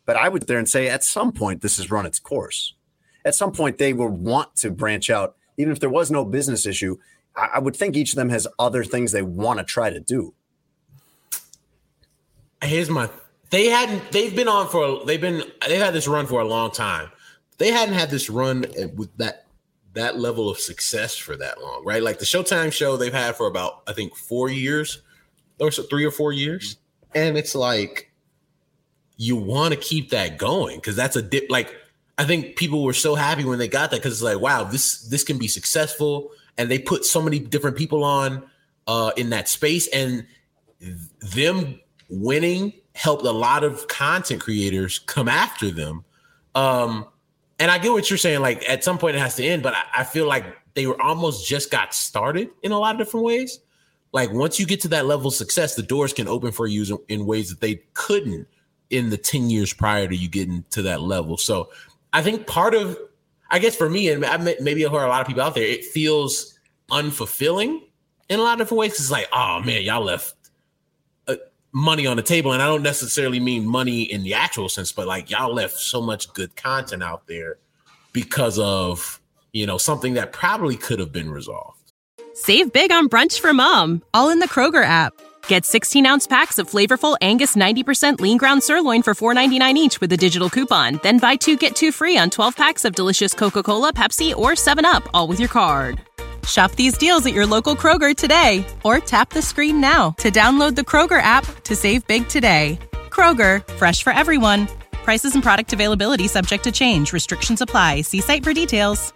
but 0.06 0.16
I 0.16 0.30
would 0.30 0.45
there 0.47 0.60
and 0.60 0.70
say 0.70 0.88
at 0.88 1.03
some 1.03 1.32
point 1.32 1.62
this 1.62 1.78
has 1.78 1.89
run 1.89 2.06
its 2.06 2.20
course. 2.20 2.76
At 3.24 3.34
some 3.34 3.51
point 3.51 3.80
they 3.80 3.93
will 3.93 4.10
want 4.10 4.56
to 4.58 4.70
branch 4.70 5.10
out, 5.10 5.38
even 5.58 5.72
if 5.72 5.80
there 5.80 5.89
was 5.89 6.12
no 6.12 6.24
business 6.24 6.68
issue. 6.68 6.97
I, 7.36 7.49
I 7.56 7.60
would 7.60 7.76
think 7.76 7.95
each 7.95 8.12
of 8.12 8.18
them 8.18 8.30
has 8.30 8.47
other 8.60 8.84
things 8.84 9.12
they 9.12 9.24
want 9.24 9.58
to 9.58 9.66
try 9.66 9.89
to 9.89 9.99
do. 9.99 10.34
Here's 12.66 12.89
my. 12.89 13.09
They 13.49 13.68
hadn't. 13.68 14.11
They've 14.11 14.36
been 14.36 14.47
on 14.47 14.68
for. 14.68 15.05
They've 15.05 15.22
been. 15.22 15.43
They've 15.68 15.82
had 15.82 15.93
this 15.93 16.07
run 16.07 16.28
for 16.28 16.41
a 16.41 16.45
long 16.45 16.72
time. 16.72 17.11
They 17.57 17.72
hadn't 17.72 17.95
had 17.95 18.09
this 18.09 18.30
run 18.30 18.66
with 18.95 19.16
that 19.18 19.45
that 19.93 20.20
level 20.20 20.49
of 20.49 20.59
success 20.59 21.16
for 21.16 21.36
that 21.38 21.61
long, 21.61 21.84
right? 21.86 22.03
Like 22.03 22.20
the 22.20 22.26
Showtime 22.26 22.72
show 22.72 22.97
they've 22.97 23.13
had 23.13 23.36
for 23.36 23.47
about 23.47 23.82
I 23.88 23.93
think 23.93 24.16
four 24.16 24.49
years, 24.49 25.01
or 25.59 25.72
so 25.72 25.84
three 25.84 26.05
or 26.05 26.11
four 26.11 26.34
years, 26.34 26.78
and 27.13 27.38
it's 27.38 27.55
like 27.55 28.11
you 29.18 29.38
want 29.38 29.74
to 29.74 29.80
keep 29.80 30.09
that 30.09 30.38
going 30.38 30.78
because 30.78 30.95
that's 30.95 31.16
a 31.16 31.22
dip. 31.22 31.45
Like 31.49 31.74
I 32.18 32.26
think 32.26 32.57
people 32.57 32.84
were 32.84 32.93
so 32.93 33.16
happy 33.16 33.45
when 33.45 33.57
they 33.57 33.68
got 33.68 33.91
that 33.91 33.97
because 33.97 34.13
it's 34.13 34.22
like 34.22 34.39
wow, 34.39 34.63
this 34.63 35.07
this 35.07 35.24
can 35.24 35.38
be 35.38 35.47
successful, 35.47 36.32
and 36.57 36.70
they 36.70 36.80
put 36.80 37.05
so 37.05 37.22
many 37.22 37.39
different 37.39 37.78
people 37.78 38.03
on 38.03 38.43
uh 38.88 39.11
in 39.16 39.30
that 39.30 39.47
space, 39.47 39.88
and 39.88 40.26
them 41.22 41.80
winning 42.10 42.74
helped 42.93 43.26
a 43.26 43.32
lot 43.32 43.64
of 43.64 43.88
content 43.88 44.41
creators 44.41 44.99
come 44.99 45.28
after 45.28 45.70
them. 45.70 46.03
Um, 46.56 47.06
and 47.60 47.70
I 47.70 47.78
get 47.78 47.91
what 47.91 48.10
you're 48.10 48.18
saying. 48.18 48.41
Like 48.41 48.68
at 48.70 48.84
some 48.84 48.97
point 48.97 49.16
it 49.16 49.20
has 49.20 49.36
to 49.36 49.45
end, 49.45 49.64
but 49.64 49.74
I, 49.74 50.01
I, 50.01 50.03
feel 50.03 50.28
like 50.28 50.45
they 50.74 50.88
were 50.88 50.99
almost 51.01 51.47
just 51.47 51.72
got 51.72 51.93
started 51.93 52.49
in 52.64 52.72
a 52.72 52.80
lot 52.80 52.95
of 52.95 52.99
different 52.99 53.26
ways. 53.26 53.60
Like 54.14 54.32
once 54.32 54.60
you 54.60 54.66
get 54.66 54.80
to 54.82 54.88
that 54.89 55.06
level 55.06 55.28
of 55.28 55.34
success, 55.34 55.76
the 55.76 55.84
doors 55.84 56.14
can 56.14 56.28
open 56.28 56.51
for 56.51 56.68
you 56.68 57.03
in, 57.10 57.26
ways 57.26 57.49
that 57.49 57.60
they 57.60 57.82
couldn't 57.93 58.47
in 58.89 59.10
the 59.10 59.18
10 59.18 59.49
years 59.49 59.74
prior 59.74 60.08
to 60.08 60.16
you 60.16 60.30
getting 60.30 60.64
to 60.70 60.82
that 60.84 61.01
level. 61.01 61.38
So 61.38 61.70
I 62.14 62.22
think 62.22 62.47
part 62.47 62.74
of, 62.74 62.97
I 63.49 63.60
guess 63.60 63.76
for 63.76 63.89
me, 63.89 64.10
and 64.10 64.22
maybe 64.62 64.86
for 64.86 65.03
a 65.03 65.10
lot 65.10 65.22
of 65.22 65.28
people 65.28 65.43
out 65.43 65.56
there, 65.56 65.66
it 65.66 65.84
feels 65.84 66.58
unfulfilling 66.89 67.82
in 68.30 68.39
a 68.39 68.43
lot 68.43 68.53
of 68.53 68.60
different 68.60 68.80
ways. 68.80 68.91
It's 68.93 69.12
like, 69.12 69.28
oh 69.34 69.62
man, 69.62 69.82
y'all 69.82 70.03
left 70.03 70.34
money 71.76 72.07
on 72.07 72.15
the 72.15 72.23
table. 72.23 72.53
And 72.53 72.61
I 72.61 72.67
don't 72.67 72.82
necessarily 72.82 73.39
mean 73.39 73.67
money 73.67 74.03
in 74.03 74.23
the 74.23 74.34
actual 74.34 74.69
sense, 74.69 74.93
but 74.93 75.07
like 75.07 75.30
y'all 75.30 75.53
left 75.53 75.78
so 75.78 76.01
much 76.01 76.32
good 76.34 76.55
content 76.55 77.03
out 77.03 77.28
there 77.28 77.57
because 78.13 78.57
of, 78.57 79.19
you 79.51 79.65
know, 79.65 79.78
something 79.78 80.13
that 80.13 80.32
probably 80.32 80.78
could 80.78 80.99
have 80.99 81.11
been 81.11 81.30
resolved. 81.30 81.91
Save 82.34 82.71
big 82.71 82.91
on 82.91 83.09
brunch 83.09 83.39
for 83.39 83.53
mom, 83.53 84.01
all 84.13 84.30
in 84.30 84.39
the 84.39 84.47
Kroger 84.47 84.86
app. 84.86 85.13
Get 85.47 85.65
16 85.65 86.05
ounce 86.05 86.26
packs 86.26 86.57
of 86.57 86.69
flavorful 86.69 87.17
Angus 87.21 87.57
90% 87.57 88.21
lean 88.21 88.38
ground 88.38 88.63
sirloin 88.63 89.03
for 89.03 89.13
$4.99 89.13 89.76
each 89.76 89.99
with 89.99 90.11
a 90.13 90.17
digital 90.17 90.49
coupon. 90.49 90.99
Then 91.03 91.19
buy 91.19 91.36
two 91.36 91.57
get 91.57 91.76
two 91.76 91.91
free 91.91 92.17
on 92.17 92.30
12 92.30 92.55
packs 92.55 92.86
of 92.86 92.95
delicious 92.95 93.34
Coca 93.34 93.61
Cola, 93.63 93.91
Pepsi, 93.91 94.34
or 94.36 94.51
7UP, 94.51 95.07
all 95.13 95.28
with 95.28 95.39
your 95.39 95.49
card. 95.49 95.99
Shop 96.46 96.72
these 96.74 96.98
deals 96.98 97.26
at 97.26 97.34
your 97.34 97.46
local 97.46 97.76
Kroger 97.76 98.16
today 98.16 98.66
or 98.84 99.00
tap 99.00 99.30
the 99.32 99.41
screen 99.41 99.80
now 99.80 100.12
to 100.20 100.30
download 100.30 100.76
the 100.76 100.84
Kroger 100.84 101.22
app 101.22 101.46
to 101.64 101.76
save 101.76 102.06
big 102.08 102.28
today. 102.28 102.78
Kroger, 103.10 103.66
fresh 103.74 104.04
for 104.04 104.14
everyone. 104.14 104.68
Prices 104.91 105.34
and 105.34 105.43
product 105.43 105.74
availability 105.74 106.28
subject 106.28 106.64
to 106.66 106.72
change. 106.72 107.14
Restrictions 107.14 107.62
apply. 107.62 108.02
See 108.02 108.22
site 108.22 108.43
for 108.43 108.54
details. 108.54 109.14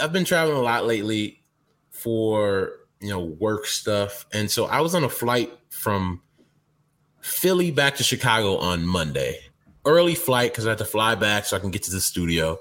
I've 0.00 0.12
been 0.12 0.24
traveling 0.24 0.58
a 0.58 0.60
lot 0.60 0.84
lately 0.84 1.42
for, 1.90 2.72
you 3.00 3.08
know, 3.08 3.20
work 3.20 3.64
stuff. 3.64 4.26
And 4.34 4.50
so 4.50 4.66
I 4.66 4.80
was 4.82 4.94
on 4.94 5.02
a 5.02 5.08
flight 5.08 5.50
from 5.70 6.20
Philly 7.24 7.70
back 7.70 7.96
to 7.96 8.04
Chicago 8.04 8.58
on 8.58 8.86
Monday. 8.86 9.38
Early 9.86 10.14
flight 10.14 10.52
because 10.52 10.66
I 10.66 10.70
had 10.70 10.78
to 10.78 10.84
fly 10.84 11.14
back 11.14 11.46
so 11.46 11.56
I 11.56 11.60
can 11.60 11.70
get 11.70 11.82
to 11.84 11.90
the 11.90 12.00
studio. 12.00 12.60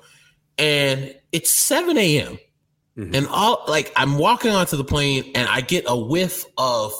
And 0.57 1.13
it's 1.33 1.53
7 1.53 1.97
a.m. 1.97 2.39
Mm-hmm. 2.97 3.13
And 3.13 3.27
all 3.27 3.63
like 3.67 3.91
I'm 3.97 4.17
walking 4.17 4.51
onto 4.51 4.77
the 4.77 4.83
plane 4.85 5.31
and 5.35 5.49
I 5.49 5.61
get 5.61 5.83
a 5.87 5.97
whiff 5.97 6.45
of 6.57 6.93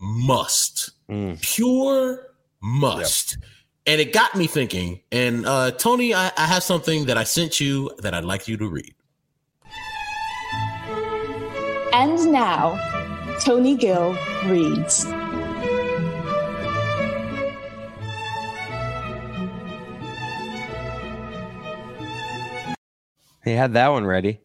must. 0.00 0.90
Mm. 1.10 1.40
Pure 1.42 2.26
must. 2.62 3.32
Yep. 3.32 3.50
And 3.86 4.00
it 4.00 4.12
got 4.14 4.34
me 4.34 4.46
thinking. 4.46 5.00
And 5.12 5.44
uh 5.44 5.72
Tony, 5.72 6.14
I, 6.14 6.30
I 6.38 6.46
have 6.46 6.62
something 6.62 7.06
that 7.06 7.18
I 7.18 7.24
sent 7.24 7.60
you 7.60 7.90
that 7.98 8.14
I'd 8.14 8.24
like 8.24 8.48
you 8.48 8.56
to 8.56 8.68
read. 8.68 8.94
And 11.92 12.32
now, 12.32 12.78
Tony 13.40 13.76
Gill 13.76 14.16
reads. 14.46 15.04
He 23.44 23.52
had 23.52 23.74
that 23.74 23.88
one 23.88 24.06
ready. 24.06 24.40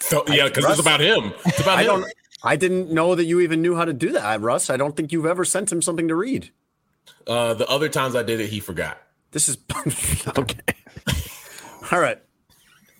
so 0.00 0.24
yeah, 0.28 0.48
because 0.48 0.64
it's 0.64 0.80
about 0.80 1.00
him. 1.00 1.32
It's 1.46 1.60
about 1.60 1.78
I 1.78 1.82
him. 1.82 1.86
Don't, 1.86 2.12
I 2.42 2.56
didn't 2.56 2.90
know 2.90 3.14
that 3.14 3.24
you 3.24 3.40
even 3.40 3.62
knew 3.62 3.74
how 3.74 3.84
to 3.84 3.92
do 3.92 4.12
that, 4.12 4.40
Russ. 4.40 4.70
I 4.70 4.76
don't 4.76 4.96
think 4.96 5.12
you've 5.12 5.26
ever 5.26 5.44
sent 5.44 5.70
him 5.72 5.82
something 5.82 6.08
to 6.08 6.14
read. 6.14 6.50
Uh, 7.26 7.54
the 7.54 7.66
other 7.68 7.88
times 7.88 8.14
I 8.14 8.22
did 8.22 8.40
it, 8.40 8.48
he 8.48 8.60
forgot. 8.60 8.98
This 9.32 9.48
is 9.48 9.58
okay. 10.38 10.60
All 11.92 12.00
right. 12.00 12.18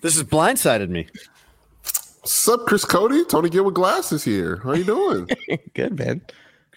This 0.01 0.15
has 0.15 0.23
blindsided 0.23 0.89
me. 0.89 1.07
Sup, 2.23 2.65
Chris 2.67 2.85
Cote? 2.85 3.27
Tony 3.29 3.49
Gill 3.49 3.65
with 3.65 3.73
glasses 3.73 4.23
here. 4.23 4.57
How 4.57 4.73
you 4.73 4.83
doing? 4.83 5.27
Good, 5.73 5.97
man. 5.97 6.21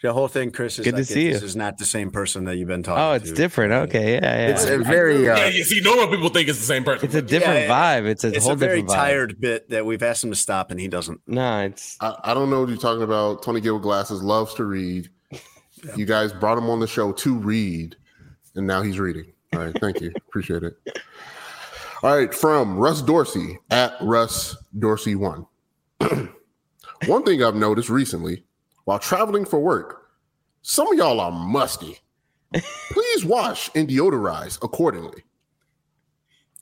The 0.03 0.13
whole 0.13 0.27
thing, 0.27 0.51
Chris, 0.51 0.81
is 0.81 0.85
good 0.85 0.97
to 0.97 1.05
see 1.05 1.27
you. 1.27 1.33
This 1.35 1.45
is 1.45 1.55
not 1.55 1.79
the 1.79 1.85
same 1.85 2.11
person 2.11 2.45
that 2.47 2.57
you've 2.57 2.67
been 2.67 2.83
talking. 2.83 3.01
Oh, 3.01 3.13
it's 3.13 3.31
to. 3.31 3.37
different. 3.37 3.73
Okay, 3.89 4.15
yeah, 4.15 4.21
yeah. 4.21 4.49
It's 4.49 4.65
a 4.65 4.79
very. 4.79 5.29
Uh, 5.29 5.37
yeah, 5.37 5.47
you 5.47 5.63
see, 5.63 5.81
normal 5.81 6.09
people 6.09 6.29
think 6.29 6.49
it's 6.49 6.59
the 6.59 6.65
same 6.65 6.83
person. 6.83 7.07
It's 7.07 7.15
a 7.15 7.23
different 7.23 7.61
yeah, 7.61 8.01
vibe. 8.01 8.07
It's 8.07 8.25
a 8.25 8.35
it's 8.35 8.45
whole 8.45 8.55
a 8.55 8.57
very 8.57 8.83
different 8.83 8.99
tired 8.99 9.41
bit 9.41 9.71
that 9.71 9.87
we've 9.87 10.03
asked 10.03 10.25
him 10.25 10.31
to 10.31 10.37
stop, 10.37 10.73
and 10.73 10.81
he 10.81 10.89
doesn't. 10.89 11.21
No, 11.29 11.61
it's. 11.61 11.97
I, 12.01 12.17
I 12.25 12.35
don't 12.35 12.51
know 12.51 12.61
what 12.61 12.69
you're 12.69 12.79
talking 12.79 13.05
about. 13.05 13.45
Tony 13.45 13.61
Gill 13.61 13.79
glasses 13.79 14.25
loves 14.25 14.55
to 14.55 14.65
read. 14.65 15.09
Yeah. 15.31 15.95
You 15.95 16.05
guys 16.05 16.33
brought 16.33 16.59
him 16.59 16.69
on 16.69 16.81
the 16.81 16.89
show 16.89 17.13
to 17.13 17.37
read, 17.37 17.95
and 18.57 18.67
now 18.67 18.83
he's 18.83 18.99
reading. 18.99 19.33
All 19.53 19.61
right, 19.61 19.81
thank 19.81 20.01
you. 20.01 20.13
Appreciate 20.29 20.65
it. 20.65 20.75
All 22.03 22.17
right, 22.17 22.35
from 22.35 22.77
Russ 22.77 23.03
Dorsey 23.03 23.61
at 23.71 23.95
Russ 24.01 24.57
Dorsey 24.77 25.15
one. 25.15 25.47
one 27.07 27.23
thing 27.23 27.45
I've 27.45 27.55
noticed 27.55 27.89
recently 27.89 28.43
while 28.85 28.99
traveling 28.99 29.45
for 29.45 29.61
work 29.61 30.03
some 30.63 30.87
of 30.89 30.97
y'all 30.97 31.21
are 31.21 31.33
musty. 31.33 31.99
Please 32.91 33.25
wash 33.25 33.69
and 33.75 33.89
deodorize 33.89 34.63
accordingly. 34.63 35.25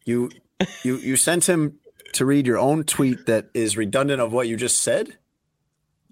You 0.05 0.31
you 0.83 0.97
you 0.97 1.17
sent 1.17 1.49
him 1.49 1.79
to 2.15 2.25
read 2.25 2.47
your 2.47 2.59
own 2.59 2.85
tweet 2.85 3.27
that 3.27 3.51
is 3.55 3.77
redundant 3.77 4.21
of 4.21 4.33
what 4.33 4.49
you 4.49 4.57
just 4.57 4.83
said? 4.83 5.17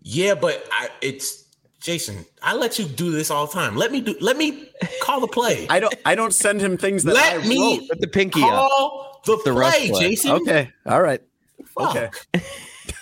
Yeah, 0.03 0.35
but 0.35 0.65
I, 0.71 0.91
it's 1.01 1.45
Jason. 1.81 2.25
I 2.43 2.55
let 2.55 2.79
you 2.79 2.85
do 2.85 3.11
this 3.11 3.31
all 3.31 3.47
the 3.47 3.53
time. 3.53 3.77
Let 3.77 3.91
me 3.91 4.01
do. 4.01 4.15
Let 4.21 4.37
me 4.37 4.69
call 5.03 5.21
the 5.21 5.29
play. 5.29 5.67
I 5.71 5.81
don't. 5.81 5.95
I 6.05 6.15
don't 6.15 6.35
send 6.35 6.61
him 6.61 6.77
things 6.77 7.05
that 7.05 7.15
let 7.15 7.45
I 7.45 7.49
me 7.49 7.79
wrote. 7.79 7.89
Put 7.89 8.01
the 8.01 8.09
pinky 8.09 8.41
call 8.41 9.15
up. 9.17 9.25
the, 9.25 9.37
the 9.45 9.53
play, 9.53 9.89
play, 9.89 10.01
Jason. 10.01 10.33
Okay. 10.33 10.71
All 10.85 11.01
right. 11.01 11.23
Fuck. 11.67 11.97
Okay. 11.97 12.11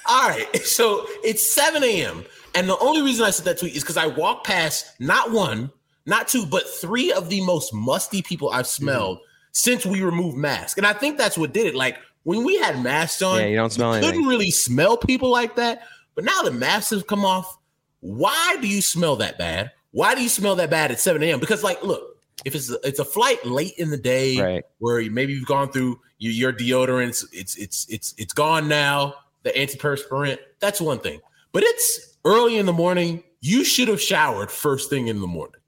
all 0.09 0.29
right. 0.29 0.47
So 0.67 1.07
it's 1.25 1.51
seven 1.51 1.83
a.m. 1.83 2.25
And 2.57 2.69
the 2.69 2.79
only 2.79 3.03
reason 3.03 3.25
I 3.25 3.31
said 3.31 3.45
that 3.45 3.59
tweet 3.59 3.77
is 3.77 3.83
because 3.83 3.97
I 3.97 4.07
walked 4.07 4.47
past 4.47 4.93
not 4.99 5.31
one, 5.31 5.71
not 6.07 6.29
two, 6.29 6.47
but 6.47 6.69
three 6.69 7.13
of 7.13 7.29
the 7.29 7.45
most 7.45 7.75
musty 7.75 8.23
people 8.23 8.51
I've 8.51 8.65
mm-hmm. 8.65 8.83
smelled 8.83 9.19
mm-hmm. 9.19 9.25
since 9.53 9.85
we 9.85 10.03
removed 10.03 10.37
masks. 10.37 10.77
And 10.77 10.87
I 10.87 10.93
think 10.93 11.19
that's 11.19 11.37
what 11.37 11.53
did 11.53 11.67
it. 11.67 11.75
Like 11.75 11.99
when 12.25 12.45
we 12.45 12.57
had 12.59 12.83
masks 12.83 13.23
on, 13.23 13.41
yeah, 13.41 13.47
you 13.47 13.57
don't 13.57 13.71
smell 13.71 13.91
you 13.91 13.99
anything. 13.99 14.13
couldn't 14.13 14.29
really 14.29 14.51
smell 14.51 14.97
people 14.97 15.31
like 15.31 15.57
that. 15.57 15.83
But 16.15 16.25
now 16.25 16.43
the 16.43 16.51
masks 16.51 16.91
have 16.91 17.07
come 17.07 17.25
off. 17.25 17.59
Why 18.01 18.57
do 18.61 18.69
you 18.69 18.81
smell 18.81 19.17
that 19.17 19.39
bad? 19.39 19.73
Why 19.93 20.15
do 20.15 20.23
you 20.23 20.29
smell 20.29 20.57
that 20.57 20.71
bad 20.71 20.91
at 20.91 21.01
7 21.01 21.23
a.m.? 21.23 21.41
Because, 21.41 21.63
like, 21.63 21.83
look, 21.83 22.17
if 22.45 22.55
it's 22.55 22.71
a, 22.71 22.79
it's 22.85 22.99
a 22.99 23.05
flight 23.05 23.45
late 23.47 23.75
in 23.79 23.91
the 23.91 23.97
day 23.97 24.39
right. 24.39 24.65
where 24.79 25.09
maybe 25.11 25.33
you've 25.33 25.47
gone 25.47 25.71
through 25.71 26.01
your, 26.19 26.33
your 26.33 26.53
deodorants, 26.53 27.25
it's 27.33 27.57
it's 27.57 27.87
it's 27.89 28.15
it's 28.19 28.33
gone 28.33 28.69
now. 28.69 29.15
The 29.43 29.51
antiperspirant, 29.51 30.39
that's 30.59 30.81
one 30.81 30.99
thing. 30.99 31.21
But 31.53 31.63
it's 31.63 32.16
early 32.27 32.59
in 32.59 32.67
the 32.67 32.73
morning, 32.73 33.23
you 33.41 33.65
should 33.65 33.89
have 33.89 34.03
showered 34.03 34.51
first 34.51 34.91
thing 34.91 35.09
in 35.09 35.21
the 35.21 35.27
morning. 35.27 35.61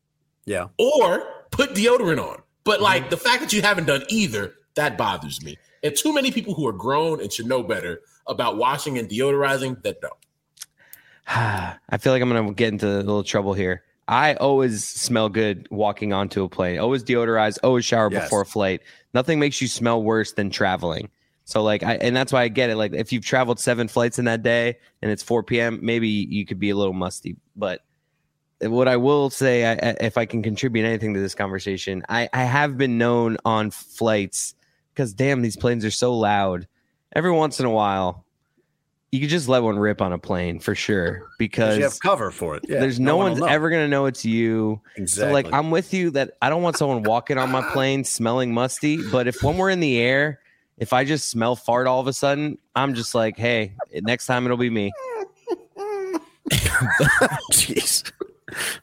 Yeah. 0.44 0.66
Or 0.78 1.26
put 1.50 1.74
deodorant 1.74 2.22
on. 2.22 2.42
But 2.64 2.82
like 2.82 3.02
mm-hmm. 3.02 3.10
the 3.10 3.16
fact 3.16 3.40
that 3.40 3.52
you 3.52 3.62
haven't 3.62 3.86
done 3.86 4.02
either, 4.08 4.54
that 4.74 4.98
bothers 4.98 5.42
me. 5.42 5.56
And 5.82 5.96
too 5.96 6.12
many 6.12 6.32
people 6.32 6.54
who 6.54 6.66
are 6.66 6.72
grown 6.72 7.20
and 7.22 7.32
should 7.32 7.46
know 7.46 7.62
better 7.62 8.00
about 8.26 8.58
washing 8.58 8.98
and 8.98 9.08
deodorizing 9.08 9.82
that 9.84 10.00
don't. 10.00 10.12
I 11.28 11.98
feel 11.98 12.12
like 12.12 12.20
I'm 12.20 12.28
going 12.28 12.48
to 12.48 12.54
get 12.54 12.72
into 12.72 12.88
a 12.88 12.98
little 12.98 13.22
trouble 13.22 13.54
here. 13.54 13.84
I 14.08 14.34
always 14.34 14.84
smell 14.84 15.28
good 15.28 15.68
walking 15.70 16.12
onto 16.12 16.42
a 16.42 16.48
plane. 16.48 16.78
Always 16.78 17.04
deodorize, 17.04 17.58
always 17.62 17.84
shower 17.84 18.10
Yes. 18.10 18.24
before 18.24 18.44
flight. 18.44 18.80
Nothing 19.12 19.38
makes 19.38 19.60
you 19.60 19.68
smell 19.68 20.02
worse 20.02 20.32
than 20.32 20.50
traveling. 20.50 21.10
So 21.48 21.62
like 21.62 21.82
I 21.82 21.94
and 21.94 22.14
that's 22.14 22.30
why 22.30 22.42
I 22.42 22.48
get 22.48 22.68
it. 22.68 22.76
Like 22.76 22.92
if 22.92 23.10
you've 23.10 23.24
traveled 23.24 23.58
seven 23.58 23.88
flights 23.88 24.18
in 24.18 24.26
that 24.26 24.42
day 24.42 24.76
and 25.00 25.10
it's 25.10 25.22
4 25.22 25.42
p.m., 25.42 25.78
maybe 25.80 26.06
you 26.06 26.44
could 26.44 26.58
be 26.58 26.68
a 26.68 26.76
little 26.76 26.92
musty. 26.92 27.36
But 27.56 27.80
what 28.60 28.86
I 28.86 28.98
will 28.98 29.30
say, 29.30 29.64
I, 29.64 29.96
if 29.98 30.18
I 30.18 30.26
can 30.26 30.42
contribute 30.42 30.84
anything 30.84 31.14
to 31.14 31.20
this 31.20 31.34
conversation, 31.34 32.02
I, 32.06 32.28
I 32.34 32.44
have 32.44 32.76
been 32.76 32.98
known 32.98 33.38
on 33.46 33.70
flights 33.70 34.56
because 34.92 35.14
damn, 35.14 35.40
these 35.40 35.56
planes 35.56 35.86
are 35.86 35.90
so 35.90 36.14
loud. 36.14 36.68
Every 37.16 37.32
once 37.32 37.60
in 37.60 37.64
a 37.64 37.70
while, 37.70 38.26
you 39.10 39.18
could 39.18 39.30
just 39.30 39.48
let 39.48 39.62
one 39.62 39.78
rip 39.78 40.02
on 40.02 40.12
a 40.12 40.18
plane 40.18 40.60
for 40.60 40.74
sure 40.74 41.28
because 41.38 41.78
you 41.78 41.84
have 41.84 41.98
cover 41.98 42.30
for 42.30 42.56
it. 42.56 42.64
Yeah, 42.68 42.80
there's 42.80 43.00
no, 43.00 43.16
one 43.16 43.32
one's 43.32 43.42
ever 43.42 43.70
gonna 43.70 43.88
know 43.88 44.04
it's 44.04 44.22
you. 44.22 44.82
exactly. 44.96 45.28
So 45.28 45.32
like 45.32 45.50
I'm 45.54 45.70
with 45.70 45.94
you 45.94 46.10
that 46.10 46.32
I 46.42 46.50
don't 46.50 46.62
want 46.62 46.76
someone 46.76 47.04
walking 47.04 47.38
on 47.38 47.50
my 47.50 47.62
plane 47.72 48.04
smelling 48.04 48.52
musty. 48.52 48.98
But 49.10 49.28
if 49.28 49.42
when 49.42 49.56
we're 49.56 49.70
in 49.70 49.80
the 49.80 49.96
air, 49.98 50.40
if 50.78 50.92
I 50.92 51.04
just 51.04 51.28
smell 51.28 51.56
fart 51.56 51.86
all 51.86 52.00
of 52.00 52.06
a 52.06 52.12
sudden, 52.12 52.58
I'm 52.74 52.94
just 52.94 53.14
like, 53.14 53.36
hey, 53.36 53.72
next 54.02 54.26
time 54.26 54.44
it'll 54.44 54.56
be 54.56 54.70
me. 54.70 54.90
Jeez. 57.52 58.10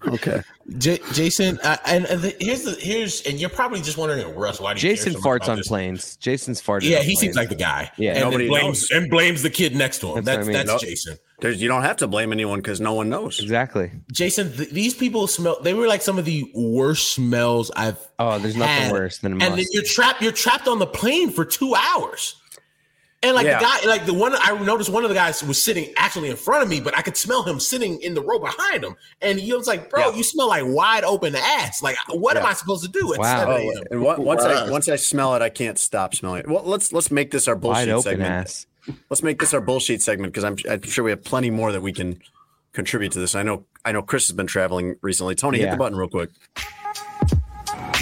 Okay. 0.07 0.41
J- 0.77 0.99
Jason, 1.13 1.59
uh, 1.63 1.77
and, 1.85 2.05
and 2.05 2.21
the, 2.21 2.35
here's 2.39 2.63
the 2.63 2.71
here's 2.73 3.21
and 3.23 3.39
you're 3.39 3.49
probably 3.49 3.81
just 3.81 3.97
wondering, 3.97 4.35
Russ, 4.35 4.59
why 4.59 4.73
do 4.73 4.77
you 4.87 4.93
Jason 4.95 5.13
so 5.13 5.19
farts 5.19 5.49
on 5.49 5.57
this? 5.57 5.67
planes. 5.67 6.15
Jason's 6.17 6.61
farted. 6.61 6.83
Yeah, 6.83 6.99
on 6.99 7.05
he 7.05 7.15
seems 7.15 7.35
like 7.35 7.49
the 7.49 7.55
guy. 7.55 7.91
Yeah. 7.97 8.11
and 8.11 8.19
Nobody 8.21 8.47
blames 8.47 8.89
knows. 8.91 8.91
and 8.91 9.09
blames 9.09 9.41
the 9.41 9.49
kid 9.49 9.75
next 9.75 9.99
to 9.99 10.15
him. 10.15 10.23
That's 10.23 10.37
what 10.37 10.43
I 10.43 10.47
mean. 10.47 10.53
that's 10.53 10.67
Nope. 10.67 10.81
Jason. 10.81 11.17
There's, 11.41 11.61
you 11.61 11.67
don't 11.67 11.81
have 11.83 11.97
to 11.97 12.07
blame 12.07 12.31
anyone 12.31 12.59
because 12.59 12.79
no 12.79 12.93
one 12.93 13.09
knows. 13.09 13.39
exactly. 13.41 13.91
Jason, 14.11 14.53
th- 14.53 14.69
these 14.69 14.93
people 14.93 15.27
smell. 15.27 15.57
They 15.61 15.73
were 15.73 15.88
like 15.88 16.01
some 16.01 16.17
of 16.17 16.23
the 16.25 16.49
worst 16.55 17.11
smells 17.11 17.71
I've. 17.75 17.97
Oh, 18.17 18.39
there's 18.39 18.55
nothing 18.55 18.83
had. 18.83 18.91
worse 18.91 19.17
than 19.17 19.33
And 19.41 19.57
then 19.57 19.65
you're 19.71 19.83
trapped. 19.83 20.21
You're 20.21 20.31
trapped 20.31 20.67
on 20.67 20.79
the 20.79 20.88
plane 20.88 21.31
for 21.31 21.43
two 21.43 21.75
hours. 21.75 22.36
And 23.21 23.33
like 23.36 23.45
Yeah. 23.45 23.57
the 23.59 23.65
guy, 23.65 23.88
like 23.88 24.05
the 24.05 24.13
one 24.13 24.33
I 24.36 24.57
noticed, 24.63 24.89
one 24.91 25.03
of 25.03 25.09
the 25.09 25.15
guys 25.15 25.43
was 25.43 25.61
sitting 25.63 25.91
actually 25.97 26.29
in 26.29 26.36
front 26.38 26.61
of 26.63 26.69
me, 26.69 26.79
but 26.79 26.95
I 26.97 27.01
could 27.01 27.17
smell 27.17 27.41
him 27.43 27.59
sitting 27.59 27.99
in 28.01 28.13
the 28.13 28.21
row 28.21 28.38
behind 28.39 28.83
him. 28.83 28.95
And 29.21 29.39
he 29.39 29.51
was 29.51 29.67
like, 29.67 29.89
"Bro, 29.89 30.11
Yeah. 30.11 30.15
you 30.17 30.23
smell 30.23 30.47
like 30.49 30.63
wide 30.65 31.03
open 31.03 31.36
ass. 31.36 31.81
Like, 31.81 31.97
what 32.09 32.38
am 32.38 32.45
I 32.45 32.53
supposed 32.53 32.83
to 32.86 32.89
do?" 32.91 33.13
At 33.13 33.19
Wow. 33.19 33.39
7 33.39 33.53
Oh, 33.55 33.83
and 33.91 34.05
on- 34.07 34.23
once 34.23 34.43
I 34.43 34.69
once 34.69 34.88
I 34.89 34.95
smell 34.95 35.33
it, 35.36 35.41
I 35.41 35.49
can't 35.49 35.79
stop 35.79 36.13
smelling 36.13 36.41
it. 36.41 36.47
Well, 36.49 36.63
let's 36.65 36.93
let's 36.93 37.09
make 37.09 37.31
this 37.31 37.47
our 37.47 37.55
Wide 37.55 37.61
bullshit 37.61 37.89
open 37.89 38.01
segment. 38.03 38.29
ass. 38.31 38.67
Let's 39.09 39.23
make 39.23 39.39
this 39.39 39.53
our 39.53 39.61
bullshit 39.61 40.01
segment 40.01 40.33
because 40.33 40.43
I'm, 40.43 40.57
I'm 40.69 40.81
sure 40.83 41.03
we 41.03 41.11
have 41.11 41.23
plenty 41.23 41.49
more 41.49 41.71
that 41.71 41.81
we 41.81 41.93
can 41.93 42.19
contribute 42.73 43.11
to 43.13 43.19
this. 43.19 43.36
I 43.36 43.43
know 43.43 43.65
I 43.83 43.91
know 43.91 44.01
Chris 44.01 44.27
has 44.27 44.36
been 44.36 44.47
traveling 44.47 44.95
recently. 45.01 45.36
Tony, 45.36 45.59
hit 45.59 45.71
the 45.71 45.77
button 45.77 45.97
real 45.97 46.09
quick. 46.09 46.29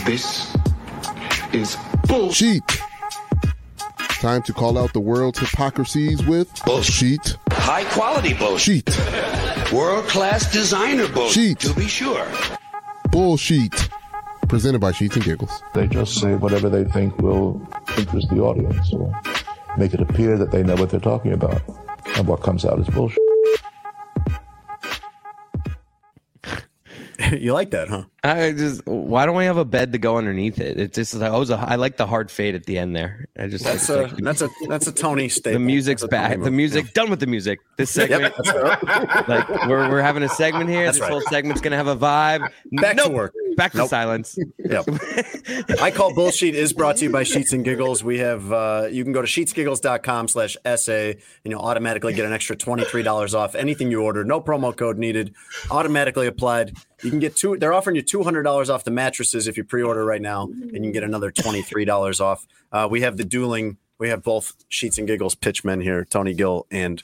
This 0.06 0.56
is 1.54 1.78
bullshit. 2.08 2.64
Time 4.10 4.42
to 4.44 4.54
call 4.54 4.78
out 4.78 4.94
the 4.94 5.00
world's 5.00 5.40
hypocrisies 5.40 6.26
with 6.26 6.50
bullshit. 6.66 7.38
High 7.52 7.84
quality 7.86 8.34
bullshit. 8.34 8.90
World 9.72 10.06
class 10.08 10.52
designer 10.52 11.08
bullshit. 11.10 11.60
To 11.60 11.74
be 11.74 11.88
sure. 11.88 12.26
Bullshit. 13.12 13.90
Presented 14.48 14.80
by 14.80 14.92
Sheets 14.92 15.16
and 15.16 15.26
Giggles. 15.26 15.64
They 15.74 15.88
just 15.88 16.20
say 16.20 16.36
whatever 16.36 16.70
they 16.70 16.84
think 16.86 17.18
will 17.18 17.62
interest 17.98 18.30
the 18.30 18.40
audience 18.40 18.94
or 18.94 19.12
make 19.78 19.94
it 19.94 20.02
appear 20.02 20.38
that 20.38 20.52
they 20.52 20.64
know 20.64 20.76
what 20.76 20.90
they're 20.90 21.00
talking 21.00 21.34
about. 21.34 21.62
And 22.18 22.28
what 22.28 22.42
comes 22.42 22.66
out 22.66 22.80
is 22.80 22.88
bullshit. 22.90 23.20
you 27.32 27.54
like 27.54 27.72
that, 27.72 27.88
huh? 27.88 28.04
I 28.24 28.52
just 28.52 28.86
why 28.86 29.26
don't 29.26 29.36
we 29.36 29.46
have 29.46 29.58
a 29.58 29.66
bed 29.66 29.94
to 29.94 29.98
go 29.98 30.18
underneath 30.18 30.60
it? 30.60 30.80
It's 30.80 30.96
just 30.96 31.14
like 31.14 31.32
I 31.32 31.38
was 31.38 31.50
a, 31.52 31.58
I 31.58 31.76
like 31.76 31.98
the 31.98 32.08
hard 32.08 32.30
fade 32.32 32.56
at 32.56 32.66
the 32.66 32.78
end 32.78 32.96
there. 32.96 33.28
I 33.38 33.48
just 33.48 33.64
That's 33.64 33.88
like, 33.90 34.12
a 34.12 34.16
that's 34.16 34.42
a 34.42 34.50
that's 34.68 34.88
a 34.88 34.92
Tony 34.92 35.30
staple. 35.30 35.54
the 35.60 35.60
music's 35.66 36.02
That's 36.02 36.12
back. 36.12 36.32
The 36.32 36.38
move. 36.38 36.54
music 36.54 36.94
done 36.94 37.10
with 37.10 37.20
the 37.20 37.28
music. 37.28 37.60
This 37.78 37.92
segment, 37.92 38.34
Yep. 38.44 39.28
like 39.28 39.48
we're 39.68 39.90
we're 39.90 40.02
having 40.02 40.24
a 40.24 40.30
segment 40.30 40.70
here. 40.70 40.86
That's 40.86 40.98
this 40.98 41.02
right. 41.04 41.12
whole 41.12 41.22
segment's 41.22 41.62
gonna 41.62 41.78
have 41.78 41.88
a 41.88 41.96
vibe. 41.96 42.50
Back 42.74 42.98
to 42.98 43.10
work. 43.10 43.34
Back 43.56 43.72
to 43.74 43.80
Nope. 43.80 43.90
silence. 43.90 44.38
Yep. 44.58 44.86
I 45.82 45.92
call 45.92 46.14
bullshit 46.14 46.56
is 46.56 46.74
brought 46.74 46.98
to 46.98 47.06
you 47.06 47.12
by 47.12 47.24
Sheets 47.24 47.54
and 47.54 47.64
Giggles. 47.64 48.04
We 48.04 48.20
have 48.20 48.52
uh, 48.52 48.88
you 48.92 49.04
can 49.04 49.14
go 49.14 49.22
to 49.22 49.28
sheetsgiggles.com 49.28 50.28
slash 50.28 50.58
essay 50.66 51.12
and 51.12 51.52
you'll 51.52 51.62
automatically 51.62 52.14
get 52.14 52.26
an 52.26 52.34
extra 52.34 52.56
$23 52.56 53.34
off 53.34 53.56
anything 53.56 53.92
you 53.92 54.02
order. 54.02 54.24
No 54.24 54.42
promo 54.42 54.76
code 54.76 54.98
needed. 54.98 55.34
Automatically 55.72 56.28
applied. 56.28 56.76
You 57.02 57.10
can 57.10 57.20
get 57.20 57.36
two 57.36 57.58
they're 57.58 57.74
offering 57.74 57.96
you 57.96 58.04
$200 58.04 58.70
off 58.74 58.84
the 58.84 58.92
mattresses 58.92 59.48
if 59.48 59.58
you 59.58 59.64
pre-order 59.64 60.06
right 60.06 60.22
now, 60.22 60.44
and 60.44 60.74
you 60.74 60.82
can 60.82 60.92
get 60.92 61.04
another 61.04 61.32
$23 61.32 62.22
off. 62.22 62.48
Uh, 62.72 62.88
we 62.90 63.02
have 63.02 63.18
the 63.18 63.26
dueling, 63.26 63.78
we 64.00 64.10
have 64.10 64.24
both 64.24 64.54
Sheets 64.70 64.98
and 64.98 65.08
Giggles 65.08 65.36
pitchmen 65.36 65.82
here, 65.82 66.06
Tony 66.06 66.34
Gill 66.34 66.66
and 66.72 67.04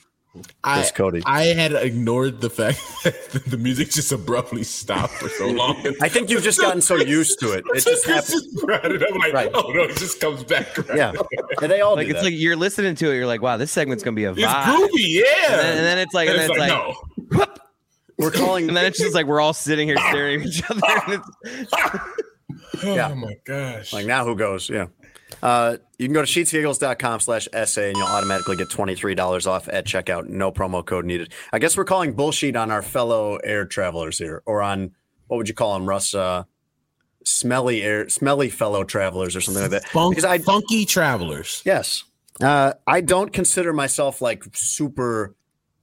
I, 0.62 0.88
Cote. 0.94 1.20
I 1.26 1.46
had 1.46 1.72
ignored 1.72 2.40
the 2.40 2.50
fact 2.50 2.80
that 3.04 3.42
the 3.46 3.56
music 3.56 3.90
just 3.90 4.12
abruptly 4.12 4.62
stopped 4.62 5.14
for 5.14 5.28
so 5.28 5.48
long. 5.48 5.76
I 6.00 6.08
think 6.08 6.30
you've 6.30 6.44
just 6.44 6.60
gotten 6.60 6.80
so 6.80 6.94
used 6.96 7.40
to 7.40 7.52
it. 7.52 7.64
It 7.74 7.84
just 7.84 8.06
happens. 8.06 8.46
I'm 8.62 9.18
like, 9.18 9.32
Right. 9.32 9.50
oh 9.52 9.72
no, 9.72 9.82
it 9.82 9.96
just 9.96 10.20
comes 10.20 10.44
back. 10.44 10.78
around. 10.78 10.96
Yeah. 10.96 11.12
And 11.60 11.70
they 11.70 11.80
all 11.80 11.96
Like 11.96 12.06
do 12.06 12.12
it's 12.12 12.20
that. 12.20 12.26
like 12.30 12.38
you're 12.38 12.54
listening 12.54 12.94
to 12.94 13.10
it. 13.10 13.16
You're 13.16 13.26
like, 13.26 13.42
wow, 13.42 13.56
this 13.56 13.72
segment's 13.72 14.04
gonna 14.04 14.14
be 14.14 14.24
a 14.24 14.30
It's 14.32 14.40
vibe. 14.40 14.64
groovy, 14.76 14.88
yeah. 14.98 15.24
And 15.50 15.60
then, 15.60 15.76
and 15.78 15.86
then 15.86 15.98
it's 15.98 16.14
like, 16.14 16.28
and 16.28 16.38
then 16.38 16.50
it's 16.50 16.58
like, 16.58 16.68
no. 16.68 16.94
We're 18.16 18.30
calling 18.30 18.68
and 18.68 18.76
then 18.76 18.84
it's 18.84 18.98
just 18.98 19.14
like 19.14 19.26
we're 19.26 19.40
all 19.40 19.54
sitting 19.54 19.88
here 19.88 19.96
staring 20.10 20.42
at 20.42 20.46
each 20.46 20.62
other. 20.70 20.80
And 21.06 21.22
it's, 21.44 21.70
oh 22.84 22.94
Yeah. 22.94 23.08
Oh 23.10 23.14
my 23.16 23.34
gosh. 23.44 23.92
Like 23.92 24.06
now 24.06 24.24
who 24.24 24.36
goes? 24.36 24.68
Yeah. 24.70 24.86
Uh, 25.42 25.76
you 25.98 26.06
can 26.06 26.14
go 26.14 26.24
to 26.24 26.26
sheetsgiggles.com 26.26 27.20
slash 27.20 27.48
essay 27.52 27.88
and 27.88 27.96
you'll 27.96 28.06
automatically 28.06 28.56
get 28.56 28.68
$23 28.68 29.46
off 29.46 29.68
at 29.68 29.86
checkout. 29.86 30.28
No 30.28 30.50
promo 30.50 30.84
code 30.84 31.04
needed. 31.04 31.32
I 31.52 31.58
guess 31.58 31.76
we're 31.76 31.84
calling 31.84 32.12
bullshit 32.12 32.56
on 32.56 32.70
our 32.70 32.82
fellow 32.82 33.36
air 33.36 33.64
travelers 33.66 34.18
here 34.18 34.42
or 34.46 34.62
on, 34.62 34.92
what 35.28 35.36
would 35.36 35.48
you 35.48 35.54
call 35.54 35.74
them, 35.74 35.88
Russ? 35.88 36.14
Uh, 36.14 36.44
smelly 37.24 37.82
air, 37.82 38.08
smelly 38.08 38.48
fellow 38.48 38.84
travelers 38.84 39.36
or 39.36 39.40
something 39.40 39.62
like 39.62 39.70
that. 39.72 39.88
Funk, 39.88 40.12
because 40.12 40.24
I, 40.24 40.38
funky 40.38 40.84
travelers. 40.84 41.62
yes, 41.64 42.04
uh, 42.42 42.72
I 42.86 43.00
don't 43.00 43.32
consider 43.32 43.72
myself 43.72 44.22
like 44.22 44.44
super, 44.54 45.34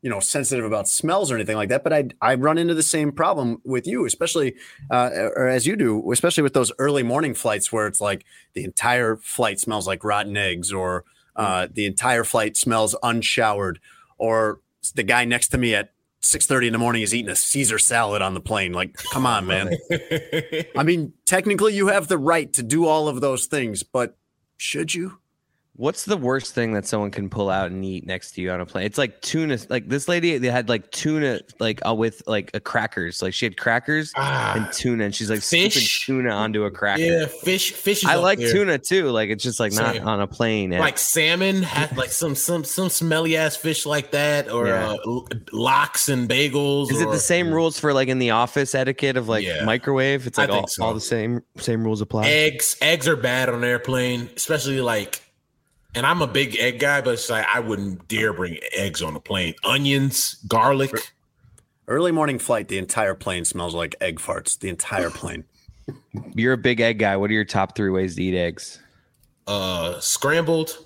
you 0.01 0.09
know, 0.09 0.19
sensitive 0.19 0.65
about 0.65 0.87
smells 0.87 1.31
or 1.31 1.35
anything 1.35 1.55
like 1.55 1.69
that. 1.69 1.83
But 1.83 1.93
I, 1.93 2.07
I 2.21 2.35
run 2.35 2.57
into 2.57 2.73
the 2.73 2.83
same 2.83 3.11
problem 3.11 3.61
with 3.63 3.87
you, 3.87 4.05
especially, 4.05 4.55
uh, 4.91 5.09
or 5.35 5.47
as 5.47 5.65
you 5.65 5.75
do, 5.75 6.11
especially 6.11 6.43
with 6.43 6.53
those 6.53 6.71
early 6.79 7.03
morning 7.03 7.33
flights 7.33 7.71
where 7.71 7.87
it's 7.87 8.01
like 8.01 8.25
the 8.53 8.63
entire 8.63 9.15
flight 9.17 9.59
smells 9.59 9.87
like 9.87 10.03
rotten 10.03 10.37
eggs, 10.37 10.71
or 10.71 11.03
uh, 11.35 11.67
the 11.71 11.85
entire 11.85 12.23
flight 12.23 12.55
smells 12.55 12.95
unshowered, 13.03 13.79
or 14.17 14.61
the 14.95 15.03
guy 15.03 15.25
next 15.25 15.49
to 15.49 15.57
me 15.57 15.73
at 15.73 15.91
six 16.21 16.45
thirty 16.45 16.67
in 16.67 16.73
the 16.73 16.79
morning 16.79 17.01
is 17.01 17.13
eating 17.13 17.31
a 17.31 17.35
Caesar 17.35 17.79
salad 17.79 18.21
on 18.21 18.33
the 18.33 18.39
plane. 18.39 18.73
Like, 18.73 18.93
come 19.11 19.25
on, 19.25 19.45
man. 19.47 19.75
I 20.77 20.83
mean, 20.83 21.13
technically, 21.25 21.75
you 21.75 21.87
have 21.87 22.07
the 22.07 22.17
right 22.17 22.51
to 22.53 22.63
do 22.63 22.85
all 22.85 23.07
of 23.07 23.21
those 23.21 23.47
things, 23.47 23.83
but 23.83 24.17
should 24.57 24.93
you? 24.93 25.19
What's 25.77 26.05
the 26.05 26.17
worst 26.17 26.55
thing 26.55 26.73
that 26.73 26.87
someone 26.87 27.11
can 27.11 27.29
pull 27.29 27.51
out 27.51 27.69
and 27.69 27.85
eat 27.85 28.05
next 28.05 28.31
to 28.31 28.41
you 28.41 28.49
on 28.49 28.59
a 28.59 28.65
plane? 28.65 28.85
It's 28.87 28.97
like 28.97 29.21
tuna. 29.21 29.59
Like 29.69 29.87
this 29.87 30.07
lady, 30.07 30.37
they 30.39 30.49
had 30.49 30.69
like 30.69 30.89
tuna, 30.91 31.39
like 31.59 31.79
uh, 31.87 31.93
with 31.93 32.23
like 32.25 32.49
a 32.55 32.59
crackers. 32.59 33.21
Like 33.21 33.35
she 33.35 33.45
had 33.45 33.57
crackers 33.57 34.11
Ah, 34.15 34.55
and 34.55 34.73
tuna, 34.73 35.05
and 35.05 35.13
she's 35.13 35.29
like 35.29 35.41
Fish? 35.41 36.05
tuna 36.05 36.31
onto 36.31 36.63
a 36.63 36.71
cracker. 36.71 37.03
yeah, 37.03 37.25
fish. 37.27 37.73
Fish. 37.73 38.03
Is 38.03 38.09
I 38.09 38.15
like 38.15 38.39
there. 38.39 38.51
tuna 38.51 38.79
too. 38.79 39.09
Like 39.11 39.29
it's 39.29 39.43
just 39.43 39.59
like 39.59 39.71
not 39.73 39.99
on 39.99 40.19
a 40.19 40.25
plane. 40.25 40.71
and- 40.73 40.79
Like 40.81 40.97
salmon, 40.97 41.61
had 41.61 41.95
like 41.95 42.09
some 42.09 42.33
some 42.33 42.63
some 42.63 42.89
smelly 42.89 43.37
ass 43.37 43.55
fish 43.55 43.85
like 43.85 44.09
that, 44.11 44.49
or 44.49 44.67
Yeah. 44.69 44.95
uh, 45.05 45.19
lox 45.53 46.09
and 46.09 46.27
bagels. 46.27 46.91
is 46.91 47.01
it 47.01 47.11
the 47.11 47.19
same 47.19 47.51
rules 47.53 47.79
for 47.79 47.93
like 47.93 48.07
in 48.07 48.17
the 48.17 48.31
office 48.31 48.73
etiquette 48.73 49.15
of 49.15 49.27
like 49.29 49.45
Yeah. 49.45 49.63
microwave? 49.63 50.25
It's 50.25 50.39
like 50.39 50.49
all, 50.49 50.67
so. 50.67 50.83
all 50.83 50.93
the 50.95 50.99
same 51.01 51.41
same 51.57 51.83
rules 51.83 52.01
apply. 52.01 52.27
eggs? 52.27 52.75
Eggs 52.81 53.07
are 53.07 53.15
bad 53.15 53.47
on 53.49 53.55
an 53.55 53.63
airplane, 53.63 54.29
especially 54.35 54.81
like. 54.81 55.21
And 55.97 56.05
I'm 56.05 56.21
a 56.21 56.27
big 56.27 56.55
egg 56.57 56.77
guy, 56.77 57.01
but 57.01 57.15
it's 57.15 57.27
like 57.27 57.47
I 57.51 57.59
wouldn't 57.59 58.07
dare 58.07 58.31
bring 58.31 58.59
eggs 58.71 59.01
on 59.01 59.15
a 59.15 59.19
plane. 59.19 59.55
Onions, 59.63 60.35
garlic. 60.47 60.91
Early 61.87 62.11
morning 62.11 62.37
flight, 62.37 62.67
the 62.67 62.77
entire 62.77 63.15
plane 63.15 63.45
smells 63.45 63.73
like 63.73 63.95
egg 63.99 64.19
farts. 64.19 64.59
The 64.59 64.69
entire 64.69 65.09
plane. 65.09 65.45
You're 66.35 66.53
a 66.53 66.57
big 66.57 66.81
egg 66.81 66.99
guy. 66.99 67.17
What 67.17 67.31
are 67.31 67.33
your 67.33 67.45
top 67.45 67.75
three 67.75 67.89
ways 67.89 68.15
to 68.15 68.23
eat 68.23 68.37
eggs? 68.37 68.79
uh 69.47 69.97
scrambled 70.01 70.77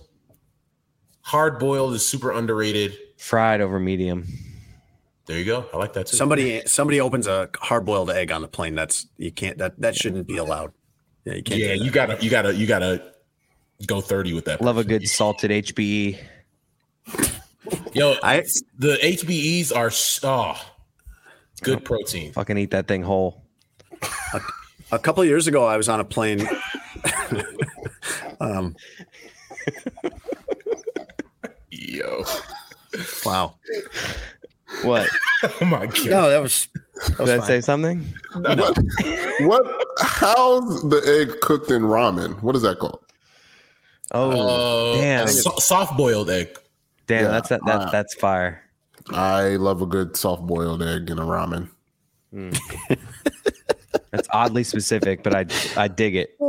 hard 1.21 1.57
boiled 1.57 1.95
is 1.95 2.07
super 2.07 2.31
underrated 2.31 2.95
Fried 3.17 3.59
over 3.59 3.79
medium. 3.79 4.27
there 5.25 5.39
you 5.39 5.45
go 5.45 5.65
i 5.73 5.77
like 5.77 5.93
that 5.93 6.05
too 6.05 6.15
Somebody 6.15 6.61
somebody 6.67 7.01
opens 7.01 7.25
a 7.25 7.49
hard 7.59 7.85
boiled 7.85 8.11
egg 8.11 8.31
on 8.31 8.43
the 8.43 8.47
plane. 8.47 8.75
That's 8.75 9.07
you 9.17 9.31
can't 9.31 9.57
that 9.57 9.81
that 9.81 9.95
shouldn't 9.95 10.27
be 10.27 10.37
allowed. 10.37 10.71
Yeah, 11.25 11.33
you 11.33 11.43
can't. 11.43 11.59
yeah 11.59 11.73
you 11.73 11.89
gotta 11.91 12.23
you 12.23 12.29
gotta 12.29 12.53
you 12.55 12.67
gotta 12.67 13.10
go 13.87 14.01
30 14.01 14.33
with 14.33 14.45
that 14.45 14.61
Love 14.61 14.77
a 14.77 14.83
good 14.83 15.07
salted. 15.07 15.51
HBE. 15.51 16.17
yo 17.93 18.15
I 18.23 18.43
the 18.77 18.97
hbes 19.01 19.75
are 19.75 19.87
s- 19.87 20.19
oh 20.23 20.55
good 21.61 21.83
protein 21.85 22.31
Fucking 22.33 22.57
eat 22.57 22.71
that 22.71 22.87
thing 22.87 23.01
whole. 23.03 23.43
A, 24.33 24.41
a 24.93 24.99
couple 24.99 25.21
of 25.21 25.27
years 25.29 25.47
ago, 25.47 25.65
I 25.65 25.77
was 25.77 25.87
on 25.89 25.99
a 25.99 26.03
plane. 26.03 26.47
um, 28.41 28.75
Yo. 31.69 32.23
wow. 33.25 33.55
What? 34.83 35.09
Oh 35.59 35.65
my 35.65 35.87
god. 35.87 36.05
No, 36.05 36.29
that 36.29 36.39
was. 36.39 36.67
That 37.07 37.17
was 37.17 37.29
Did 37.29 37.39
I 37.39 37.47
say 37.47 37.61
something? 37.61 38.05
What? 38.35 38.77
what? 39.41 39.85
How's 39.99 40.83
the 40.83 41.01
egg 41.19 41.39
cooked 41.41 41.71
in 41.71 41.81
ramen? 41.81 42.39
What 42.43 42.55
is 42.55 42.61
that 42.61 42.77
called? 42.77 42.99
Oh, 44.13 44.93
Uh, 44.93 44.95
damn. 45.01 45.27
so- 45.27 45.53
soft 45.57 45.95
boiled 45.97 46.29
egg. 46.29 46.57
Damn, 47.07 47.25
Yeah, 47.25 47.31
that's 47.31 47.49
that, 47.49 47.61
that 47.65 47.81
uh, 47.81 47.91
that's 47.91 48.13
fire. 48.15 48.63
I 49.09 49.55
love 49.55 49.81
a 49.81 49.85
good 49.85 50.15
soft 50.15 50.43
boiled 50.43 50.83
egg 50.83 51.09
in 51.09 51.17
a 51.19 51.23
ramen. 51.25 51.69
That's 54.11 54.27
oddly 54.31 54.63
specific, 54.63 55.23
but 55.23 55.33
I 55.35 55.45
I 55.81 55.87
dig 55.87 56.15
it. 56.15 56.37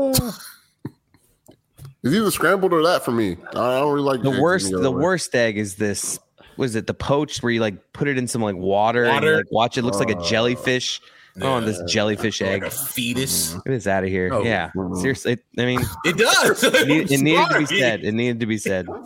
It's 2.04 2.12
either 2.12 2.32
scrambled 2.32 2.72
or 2.72 2.82
that 2.82 3.04
for 3.04 3.12
me. 3.12 3.36
I 3.50 3.52
don't 3.78 3.92
really 3.94 4.04
like 4.04 4.22
The 4.22 4.40
worst 4.42 4.72
any 4.72 4.82
the 4.82 4.90
worst 4.90 5.32
egg 5.36 5.56
is 5.56 5.76
this 5.76 6.18
was 6.56 6.74
it 6.74 6.88
the 6.88 6.94
poached 6.94 7.44
where 7.44 7.52
you 7.52 7.60
like 7.60 7.92
put 7.92 8.08
it 8.08 8.18
in 8.18 8.26
some 8.26 8.42
like 8.42 8.56
water, 8.56 9.04
and 9.04 9.24
like 9.24 9.44
watch 9.52 9.78
it 9.78 9.82
looks 9.82 9.98
like 10.00 10.10
a 10.10 10.20
jellyfish. 10.24 11.00
Oh, 11.40 11.56
and 11.56 11.66
this 11.66 11.80
jellyfish 11.90 12.42
egg. 12.42 12.62
Like 12.62 12.72
a 12.72 12.74
fetus. 12.74 13.54
It 13.64 13.72
is 13.72 13.86
out 13.86 14.04
of 14.04 14.10
here. 14.10 14.30
Oh. 14.32 14.42
yeah. 14.42 14.70
Seriously. 14.96 15.38
I 15.58 15.64
mean 15.64 15.80
It 16.04 16.16
does. 16.18 16.62
it, 16.64 16.86
need- 16.88 17.10
it 17.10 17.20
needed 17.20 17.48
to 17.48 17.58
be 17.60 17.66
said. 17.66 18.04
It 18.04 18.12
needed 18.12 18.40
to 18.40 18.46
be 18.46 18.58
said. 18.58 18.86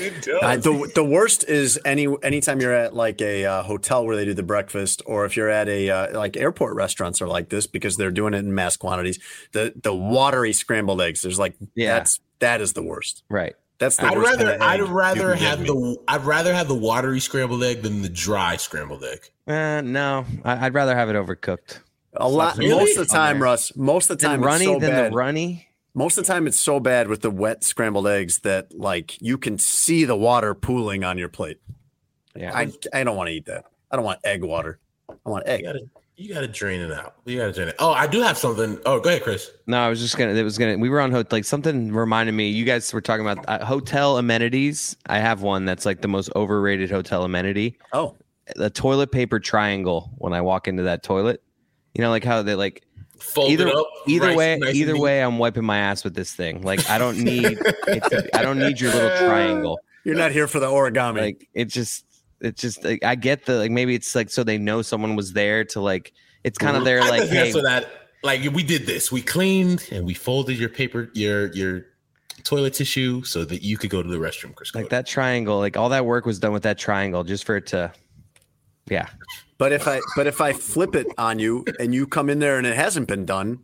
It 0.00 0.22
does. 0.22 0.42
Uh, 0.42 0.56
the 0.56 0.92
the 0.94 1.04
worst 1.04 1.44
is 1.48 1.80
any 1.84 2.06
anytime 2.22 2.60
you're 2.60 2.74
at 2.74 2.94
like 2.94 3.20
a 3.22 3.44
uh, 3.46 3.62
hotel 3.62 4.04
where 4.06 4.16
they 4.16 4.24
do 4.24 4.34
the 4.34 4.42
breakfast, 4.42 5.02
or 5.06 5.24
if 5.24 5.36
you're 5.36 5.48
at 5.48 5.68
a 5.68 5.88
uh, 5.90 6.16
like 6.18 6.36
airport 6.36 6.76
restaurants 6.76 7.22
are 7.22 7.26
like 7.26 7.48
this 7.48 7.66
because 7.66 7.96
they're 7.96 8.10
doing 8.12 8.34
it 8.34 8.38
in 8.38 8.54
mass 8.54 8.76
quantities. 8.76 9.18
The 9.52 9.72
the 9.82 9.94
watery 9.94 10.52
scrambled 10.52 11.00
eggs. 11.00 11.22
There's 11.22 11.38
like 11.38 11.56
Yeah. 11.74 11.94
that's 11.94 12.20
that 12.40 12.60
is 12.60 12.74
the 12.74 12.82
worst. 12.82 13.24
Right. 13.28 13.54
That's 13.78 13.96
the 13.96 14.06
I'd 14.06 14.16
worst 14.16 14.30
rather 14.38 14.44
kind 14.58 14.62
of 14.62 14.68
I'd 14.68 14.80
rather 14.88 15.34
have 15.36 15.60
the 15.64 15.96
I'd 16.08 16.24
rather 16.24 16.52
have 16.54 16.66
the 16.68 16.74
watery 16.74 17.20
scrambled 17.20 17.62
egg 17.62 17.82
than 17.82 18.02
the 18.02 18.08
dry 18.08 18.56
scrambled 18.56 19.04
egg. 19.04 19.30
Uh, 19.46 19.80
no, 19.82 20.24
I, 20.44 20.66
I'd 20.66 20.74
rather 20.74 20.94
have 20.96 21.08
it 21.08 21.14
overcooked. 21.14 21.78
a 22.14 22.28
lot 22.28 22.56
Really? 22.58 22.70
most 22.70 22.96
of 22.98 23.06
the 23.08 23.14
time. 23.14 23.40
Russ. 23.42 23.74
Most 23.76 24.10
of 24.10 24.18
the 24.18 24.22
Then 24.26 24.38
time, 24.38 24.44
runny, 24.46 24.64
it's 24.64 24.72
so 24.74 24.78
then 24.80 24.90
bad. 24.90 25.12
the 25.12 25.16
runny. 25.16 25.68
Most 25.94 26.18
of 26.18 26.26
the 26.26 26.32
time, 26.32 26.46
it's 26.46 26.58
so 26.58 26.78
bad 26.80 27.08
with 27.08 27.22
the 27.22 27.30
wet 27.30 27.64
scrambled 27.64 28.06
eggs 28.06 28.40
that 28.40 28.76
like 28.78 29.20
you 29.22 29.38
can 29.38 29.58
see 29.58 30.04
the 30.04 30.16
water 30.16 30.54
pooling 30.54 31.04
on 31.04 31.16
your 31.18 31.28
plate. 31.28 31.60
Yeah. 32.36 32.52
I 32.54 32.72
I 32.92 33.04
don't 33.04 33.16
want 33.16 33.28
to 33.28 33.32
eat 33.34 33.46
that. 33.46 33.64
I 33.90 33.96
don't 33.96 34.04
want 34.04 34.20
egg 34.24 34.44
water. 34.44 34.78
I 35.08 35.30
want 35.30 35.46
egg. 35.48 35.60
You 35.60 35.66
gotta 35.66 35.88
you 36.20 36.34
gotta 36.34 36.48
drain 36.48 36.80
it 36.80 36.90
out. 36.90 37.14
You 37.24 37.38
gotta 37.38 37.52
drain 37.52 37.68
it. 37.68 37.76
Oh, 37.78 37.92
I 37.92 38.06
do 38.08 38.20
have 38.22 38.36
something. 38.36 38.78
Oh, 38.84 38.98
go 38.98 39.08
ahead, 39.08 39.22
Chris. 39.22 39.50
No, 39.68 39.78
I 39.78 39.88
was 39.88 40.00
just 40.00 40.16
gonna. 40.18 40.34
It 40.34 40.42
was 40.42 40.58
gonna. 40.58 40.76
We 40.76 40.88
were 40.90 41.00
on 41.00 41.12
ho- 41.12 41.22
like 41.30 41.44
something 41.44 41.92
reminded 41.92 42.32
me. 42.32 42.48
You 42.48 42.64
guys 42.64 42.92
were 42.92 43.00
talking 43.00 43.24
about 43.24 43.44
uh, 43.48 43.64
hotel 43.64 44.18
amenities. 44.18 44.96
I 45.06 45.20
have 45.20 45.42
one 45.42 45.64
that's 45.64 45.86
like 45.86 46.00
the 46.02 46.08
most 46.08 46.30
overrated 46.34 46.90
hotel 46.90 47.22
amenity. 47.22 47.78
Oh, 47.92 48.16
The 48.56 48.68
toilet 48.68 49.12
paper 49.12 49.38
triangle. 49.38 50.10
When 50.18 50.32
I 50.32 50.40
walk 50.40 50.66
into 50.66 50.82
that 50.82 51.02
toilet, 51.04 51.40
you 51.94 52.02
know, 52.02 52.10
like 52.10 52.24
how 52.24 52.42
they 52.42 52.56
like 52.56 52.82
Fold 53.20 53.50
either 53.50 53.68
it 53.68 53.74
up. 53.76 53.86
either 54.08 54.26
nice- 54.28 54.36
way. 54.36 54.56
nice 54.58 54.74
either 54.74 54.98
way, 54.98 55.22
I'm 55.22 55.38
wiping 55.38 55.64
my 55.64 55.78
ass 55.78 56.02
with 56.02 56.14
this 56.14 56.34
thing. 56.34 56.62
Like 56.62 56.88
I 56.90 56.98
don't 56.98 57.18
need. 57.18 57.58
it's, 57.86 58.28
I 58.34 58.42
don't 58.42 58.58
need 58.58 58.80
your 58.80 58.92
little 58.92 59.16
triangle. 59.18 59.78
you're 60.04 60.16
not 60.16 60.32
here 60.32 60.48
for 60.48 60.58
the 60.58 60.66
origami. 60.66 61.20
Like 61.20 61.48
it 61.54 61.66
just. 61.66 62.04
It's 62.40 62.60
just. 62.60 62.84
Like, 62.84 63.04
I 63.04 63.14
get 63.14 63.46
the 63.46 63.58
like. 63.58 63.70
Maybe 63.70 63.94
it's 63.94 64.14
like 64.14 64.30
so 64.30 64.44
they 64.44 64.58
know 64.58 64.82
someone 64.82 65.16
was 65.16 65.32
there 65.32 65.64
to 65.66 65.80
like. 65.80 66.12
It's 66.44 66.58
kind 66.58 66.76
of 66.76 66.84
there 66.84 67.00
I 67.00 67.08
like 67.08 67.20
could 67.22 67.30
hey, 67.30 67.46
answer 67.48 67.62
that. 67.62 67.88
Like 68.22 68.42
we 68.52 68.62
did 68.62 68.86
this. 68.86 69.12
We 69.12 69.22
cleaned 69.22 69.88
and 69.90 70.06
we 70.06 70.14
folded 70.14 70.58
your 70.58 70.68
paper, 70.68 71.10
your 71.14 71.52
your 71.52 71.86
toilet 72.44 72.74
tissue, 72.74 73.22
so 73.24 73.44
that 73.44 73.62
you 73.62 73.76
could 73.76 73.90
go 73.90 74.02
to 74.02 74.08
the 74.08 74.16
restroom, 74.16 74.54
Chris. 74.54 74.74
like 74.74 74.88
that 74.90 75.06
triangle. 75.06 75.58
Like 75.58 75.76
all 75.76 75.88
that 75.90 76.04
work 76.06 76.26
was 76.26 76.38
done 76.38 76.52
with 76.52 76.62
that 76.62 76.78
triangle 76.78 77.24
just 77.24 77.44
for 77.44 77.56
it 77.56 77.66
to. 77.68 77.92
Yeah. 78.88 79.08
But 79.58 79.72
if 79.72 79.86
I 79.88 80.00
but 80.16 80.26
if 80.26 80.40
I 80.40 80.52
flip 80.52 80.94
it 80.94 81.06
on 81.18 81.38
you 81.38 81.64
and 81.80 81.94
you 81.94 82.06
come 82.06 82.30
in 82.30 82.38
there 82.38 82.58
and 82.58 82.66
it 82.66 82.76
hasn't 82.76 83.08
been 83.08 83.26
done, 83.26 83.60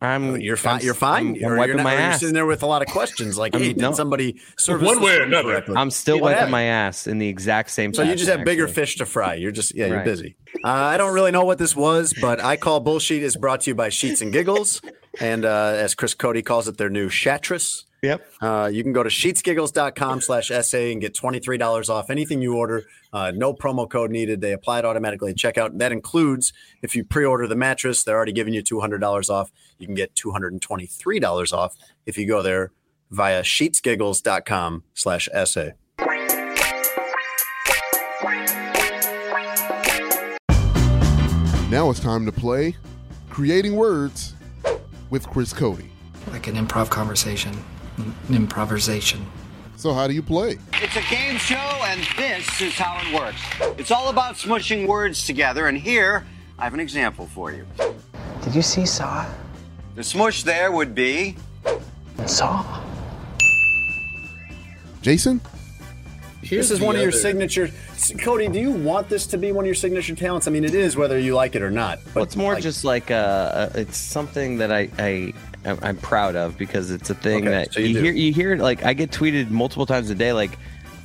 I'm 0.00 0.36
you're 0.40 0.56
fine. 0.56 0.74
I'm- 0.76 0.84
You're 0.84 0.94
fine. 0.94 1.26
I'm, 1.26 1.44
I'm 1.44 1.56
wiping 1.56 1.68
you're, 1.68 1.76
not, 1.78 1.82
my 1.82 1.94
or 1.94 1.98
you're 1.98 2.06
ass. 2.06 2.20
sitting 2.20 2.34
there 2.34 2.46
with 2.46 2.62
a 2.62 2.66
lot 2.66 2.82
of 2.82 2.88
questions, 2.88 3.36
like, 3.36 3.54
I'm- 3.54 3.62
"Hey, 3.62 3.68
did 3.72 3.80
no. 3.82 3.92
somebody 3.92 4.40
service 4.56 4.86
One 4.86 5.00
way 5.00 5.16
or 5.16 5.22
another. 5.24 5.50
correctly?" 5.54 5.74
I'm 5.76 5.90
still 5.90 6.16
Yeah, 6.16 6.22
wiping 6.22 6.50
my 6.50 6.62
ass 6.64 7.06
in 7.08 7.18
the 7.18 7.26
exact 7.28 7.70
same. 7.70 7.92
So 7.92 8.02
you 8.02 8.12
just 8.12 8.26
fashion, 8.26 8.38
have 8.38 8.44
bigger 8.46 8.68
fish 8.68 8.96
to 8.96 9.06
fry. 9.06 9.34
You're 9.34 9.50
just 9.50 9.74
yeah, 9.74 9.86
you're 9.86 9.96
Right. 9.96 10.04
busy. 10.04 10.36
Uh, 10.64 10.68
I 10.68 10.96
don't 10.98 11.12
really 11.12 11.32
know 11.32 11.44
what 11.44 11.58
this 11.58 11.74
was, 11.74 12.14
but 12.20 12.42
I 12.42 12.56
call 12.56 12.80
bullshit 12.80 13.22
is 13.22 13.36
brought 13.36 13.62
to 13.62 13.70
you 13.70 13.74
by 13.74 13.88
Sheets 13.88 14.22
and 14.22 14.32
Giggles, 14.32 14.80
and 15.20 15.44
uh, 15.44 15.72
as 15.76 15.94
Chris 15.94 16.14
Cote 16.14 16.44
calls 16.44 16.68
it, 16.68 16.76
their 16.78 16.90
new 16.90 17.08
Shatress. 17.08 17.84
Yep. 18.02 18.28
Uh, 18.40 18.70
you 18.72 18.84
can 18.84 18.92
go 18.92 19.02
to 19.02 19.10
sheetsgiggles.com 19.10 20.20
slash 20.20 20.48
SA 20.48 20.78
and 20.78 21.00
get 21.00 21.14
$23 21.14 21.88
off 21.88 22.10
anything 22.10 22.40
you 22.40 22.56
order. 22.56 22.84
Uh, 23.12 23.32
no 23.34 23.52
promo 23.52 23.90
code 23.90 24.10
needed. 24.10 24.40
They 24.40 24.52
apply 24.52 24.80
it 24.80 24.84
automatically 24.84 25.32
at 25.32 25.36
checkout. 25.36 25.78
That 25.78 25.90
includes 25.90 26.52
if 26.82 26.94
you 26.94 27.04
pre-order 27.04 27.46
the 27.46 27.56
mattress, 27.56 28.04
they're 28.04 28.16
already 28.16 28.32
giving 28.32 28.54
you 28.54 28.62
$200 28.62 29.30
off. 29.30 29.50
You 29.78 29.86
can 29.86 29.96
get 29.96 30.14
$223 30.14 31.52
off 31.52 31.76
if 32.06 32.16
you 32.16 32.26
go 32.26 32.42
there 32.42 32.70
via 33.10 33.42
sheetsgiggles.com 33.42 34.84
slash 34.94 35.28
SA. 35.44 35.70
Now 41.70 41.90
it's 41.90 42.00
time 42.00 42.24
to 42.24 42.32
play 42.32 42.76
Creating 43.28 43.76
Words 43.76 44.34
with 45.10 45.28
Chris 45.28 45.52
Cote. 45.52 45.82
like 46.30 46.46
an 46.46 46.56
improv 46.56 46.88
conversation, 46.88 47.52
an 47.52 47.62
improvisation. 48.30 49.24
So, 49.76 49.92
how 49.94 50.08
do 50.08 50.14
you 50.14 50.22
play? 50.22 50.58
It's 50.74 50.96
a 50.96 51.02
game 51.08 51.36
show, 51.38 51.54
and 51.56 52.00
this 52.16 52.60
is 52.60 52.74
how 52.74 52.98
it 53.00 53.14
works. 53.14 53.40
It's 53.78 53.90
all 53.92 54.08
about 54.08 54.34
smushing 54.34 54.86
words 54.88 55.24
together, 55.24 55.68
and 55.68 55.78
here 55.78 56.26
I 56.58 56.64
have 56.64 56.74
an 56.74 56.80
example 56.80 57.26
for 57.26 57.52
you. 57.52 57.64
Did 58.42 58.54
you 58.56 58.62
see 58.62 58.84
Saw? 58.86 59.24
The 59.94 60.02
smush 60.02 60.42
there 60.42 60.72
would 60.72 60.94
be 60.94 61.36
Saw. 62.26 62.82
Jason? 65.02 65.40
this 66.42 66.70
is 66.70 66.78
the 66.78 66.84
one 66.84 66.94
of 66.96 67.02
your 67.02 67.10
other- 67.10 67.18
signature. 67.18 67.70
Cote, 68.20 68.52
do 68.52 68.58
you 68.58 68.70
want 68.70 69.08
this 69.08 69.26
to 69.26 69.38
be 69.38 69.52
one 69.52 69.64
of 69.64 69.66
your 69.66 69.74
signature 69.74 70.14
talents? 70.14 70.46
I 70.46 70.50
mean, 70.50 70.64
it 70.64 70.74
is 70.74 70.96
whether 70.96 71.18
you 71.18 71.34
like 71.34 71.54
it 71.56 71.62
or 71.62 71.70
not. 71.70 71.98
But 72.06 72.14
Well, 72.14 72.24
it's 72.24 72.36
more 72.36 72.54
like, 72.54 72.62
just 72.62 72.84
like 72.84 73.10
uh, 73.10 73.14
uh, 73.14 73.70
it's 73.74 73.96
something 73.98 74.58
that 74.58 74.72
I 74.72 74.88
I 74.98 75.32
I'm- 75.64 75.78
I'm 75.82 75.96
proud 75.96 76.36
of 76.36 76.56
because 76.56 76.90
it's 76.90 77.10
a 77.10 77.14
thing 77.14 77.42
Okay, 77.46 77.50
that 77.50 77.72
so 77.74 77.80
you 77.80 77.88
you, 77.88 78.00
hear 78.00 78.12
you 78.12 78.32
hear 78.32 78.56
like 78.56 78.84
I 78.84 78.92
get 78.94 79.10
tweeted 79.10 79.50
multiple 79.50 79.86
times 79.86 80.08
a 80.10 80.14
day 80.14 80.32
like 80.32 80.58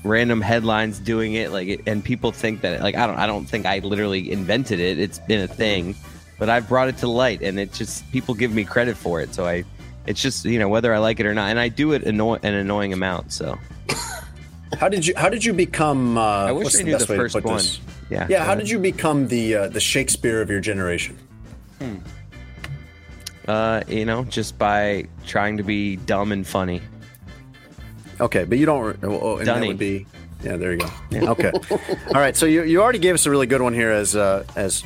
random 0.03 0.41
headlines 0.41 0.99
doing 0.99 1.33
it 1.33 1.51
like 1.51 1.81
and 1.87 2.03
people 2.03 2.31
think 2.31 2.61
that 2.61 2.81
like 2.81 2.95
I 2.95 3.07
don't 3.07 3.17
I 3.17 3.25
don't 3.25 3.45
think 3.45 3.65
I 3.65 3.79
literally 3.79 4.31
invented 4.31 4.79
it 4.79 4.99
it's 4.99 5.19
been 5.19 5.41
a 5.41 5.47
thing 5.47 5.95
but 6.39 6.49
I've 6.49 6.67
brought 6.67 6.87
it 6.89 6.97
to 6.97 7.07
light 7.07 7.41
and 7.41 7.57
it 7.59 7.71
just 7.73 8.09
people 8.11 8.35
give 8.35 8.53
me 8.53 8.63
credit 8.65 8.97
for 8.97 9.21
it 9.21 9.33
so 9.33 9.45
I 9.45 9.63
it's 10.05 10.21
just 10.21 10.43
you 10.45 10.59
know 10.59 10.67
whether 10.69 10.93
I 10.93 10.97
like 10.99 11.19
it 11.19 11.25
or 11.25 11.33
not 11.33 11.49
and 11.49 11.59
I 11.59 11.69
do 11.69 11.93
it 11.93 12.03
anno- 12.05 12.35
an 12.35 12.53
annoying 12.53 12.91
amount 12.93 13.31
so 13.31 13.57
how 14.79 14.89
did 14.89 15.05
you 15.07 15.13
how 15.15 15.29
did 15.29 15.43
you 15.45 15.53
become? 15.53 16.17
Uh, 16.17 16.21
I 16.21 16.51
wish 16.51 16.75
I 16.79 16.83
knew 16.83 16.93
best 16.93 17.07
the 17.07 17.15
first 17.15 17.35
one 17.43 17.57
this? 17.57 17.79
yeah 18.09 18.27
Yeah, 18.29 18.39
how 18.39 18.45
ahead. 18.53 18.59
did 18.59 18.69
you 18.69 18.79
become 18.79 19.27
the 19.29 19.55
uh, 19.55 19.67
the 19.69 19.79
Shakespeare 19.79 20.41
of 20.41 20.49
your 20.49 20.59
generation? 20.59 21.17
Uh 23.47 23.81
you 23.87 24.05
know 24.05 24.23
just 24.25 24.57
by 24.57 25.05
trying 25.25 25.57
to 25.57 25.63
be 25.63 25.95
dumb 25.97 26.31
and 26.31 26.45
funny 26.47 26.81
Okay, 28.19 28.43
but 28.45 28.59
you 28.59 28.65
don't. 28.67 28.97
Oh, 29.03 29.37
and 29.37 29.47
that 29.47 29.59
would 29.65 29.79
be. 29.79 30.05
Yeah, 30.43 30.55
there 30.55 30.71
you 30.73 30.77
go. 30.77 30.89
Okay. 31.31 31.51
All 32.13 32.21
right. 32.21 32.37
So 32.37 32.45
you, 32.45 32.63
you 32.63 32.81
already 32.81 32.99
gave 32.99 33.15
us 33.15 33.25
a 33.25 33.31
really 33.31 33.47
good 33.47 33.61
one 33.61 33.73
here 33.73 33.89
as 33.89 34.15
uh, 34.15 34.45
as 34.55 34.83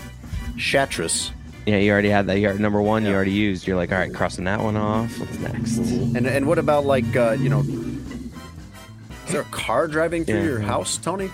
Shatress. 0.55 1.31
Yeah, 1.65 1.77
you 1.77 1.91
already 1.91 2.07
had 2.09 2.27
that. 2.27 2.39
You 2.39 2.47
already, 2.47 2.63
number 2.63 2.81
one, 2.81 3.05
you 3.05 3.13
already 3.13 3.34
used. 3.34 3.67
You're 3.67 3.75
like, 3.75 3.91
all 3.91 3.97
right, 3.97 4.13
crossing 4.13 4.45
that 4.45 4.61
one 4.61 4.77
off. 4.77 5.19
What's 5.19 5.38
next? 5.39 5.77
And 5.77 6.25
and 6.25 6.47
what 6.47 6.57
about 6.57 6.85
like 6.85 7.15
uh, 7.17 7.31
you 7.38 7.49
know? 7.49 7.59
Is 9.25 9.34
there 9.34 9.41
a 9.41 9.51
car 9.51 9.88
driving 9.88 10.23
through 10.23 10.38
Yeah. 10.39 10.43
your 10.45 10.59
house, 10.61 10.97
Tony? 10.97 11.29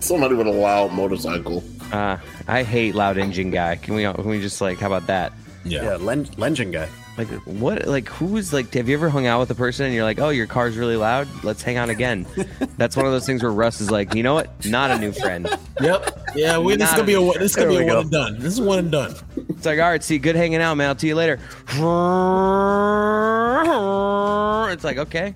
Somebody 0.00 0.34
with 0.34 0.48
a 0.48 0.50
loud 0.52 0.92
motorcycle. 0.92 1.62
Uh, 1.92 2.16
I 2.48 2.64
hate 2.64 2.94
loud 2.96 3.18
engine 3.18 3.50
guy. 3.52 3.76
Can 3.76 3.94
we? 3.94 4.02
Can 4.02 4.26
we 4.28 4.40
just 4.40 4.60
like? 4.60 4.78
How 4.80 4.88
about 4.88 5.06
that? 5.06 5.32
Yeah. 5.64 5.82
Yeah, 5.82 5.96
Len- 5.96 6.26
Lengen 6.36 6.72
guy. 6.72 6.88
Like 7.18 7.28
what? 7.46 7.86
Like 7.86 8.08
who's 8.08 8.52
like? 8.52 8.72
Have 8.74 8.88
you 8.88 8.96
ever 8.96 9.10
hung 9.10 9.26
out 9.26 9.40
with 9.40 9.50
a 9.50 9.54
person 9.54 9.84
and 9.86 9.94
you're 9.94 10.04
like, 10.04 10.18
oh, 10.20 10.30
your 10.30 10.46
car's 10.46 10.76
really 10.76 10.96
loud. 10.96 11.28
Let's 11.44 11.62
hang 11.62 11.76
out 11.76 11.90
again. 11.90 12.26
That's 12.78 12.96
one 12.96 13.04
of 13.04 13.12
those 13.12 13.26
things 13.26 13.42
where 13.42 13.52
Russ 13.52 13.80
is 13.80 13.90
like, 13.90 14.14
you 14.14 14.22
know 14.22 14.34
what? 14.34 14.64
Not 14.64 14.90
a 14.90 14.98
new 14.98 15.12
friend. 15.12 15.48
Yep. 15.80 16.18
Yeah. 16.36 16.58
We, 16.58 16.76
this 16.76 16.90
is 16.90 16.94
gonna 16.94 17.06
be 17.06 17.14
a 17.14 17.20
a- 17.22 17.38
this 17.38 17.52
is 17.52 17.56
gonna 17.56 17.70
There 17.70 17.78
be 17.80 17.86
a 17.86 17.88
go. 17.88 17.94
one 17.96 18.02
and 18.02 18.10
done. 18.10 18.38
This 18.38 18.52
is 18.52 18.60
one 18.60 18.78
and 18.80 18.92
done. 18.92 19.14
It's 19.48 19.64
like, 19.64 19.78
all 19.80 19.88
right, 19.88 20.04
see, 20.04 20.18
good 20.18 20.36
hanging 20.36 20.60
out, 20.60 20.74
man. 20.76 20.90
I'll 20.90 20.98
see 20.98 21.08
you 21.08 21.14
later. 21.14 21.38
It's 24.72 24.84
like, 24.84 24.98
okay. 24.98 25.34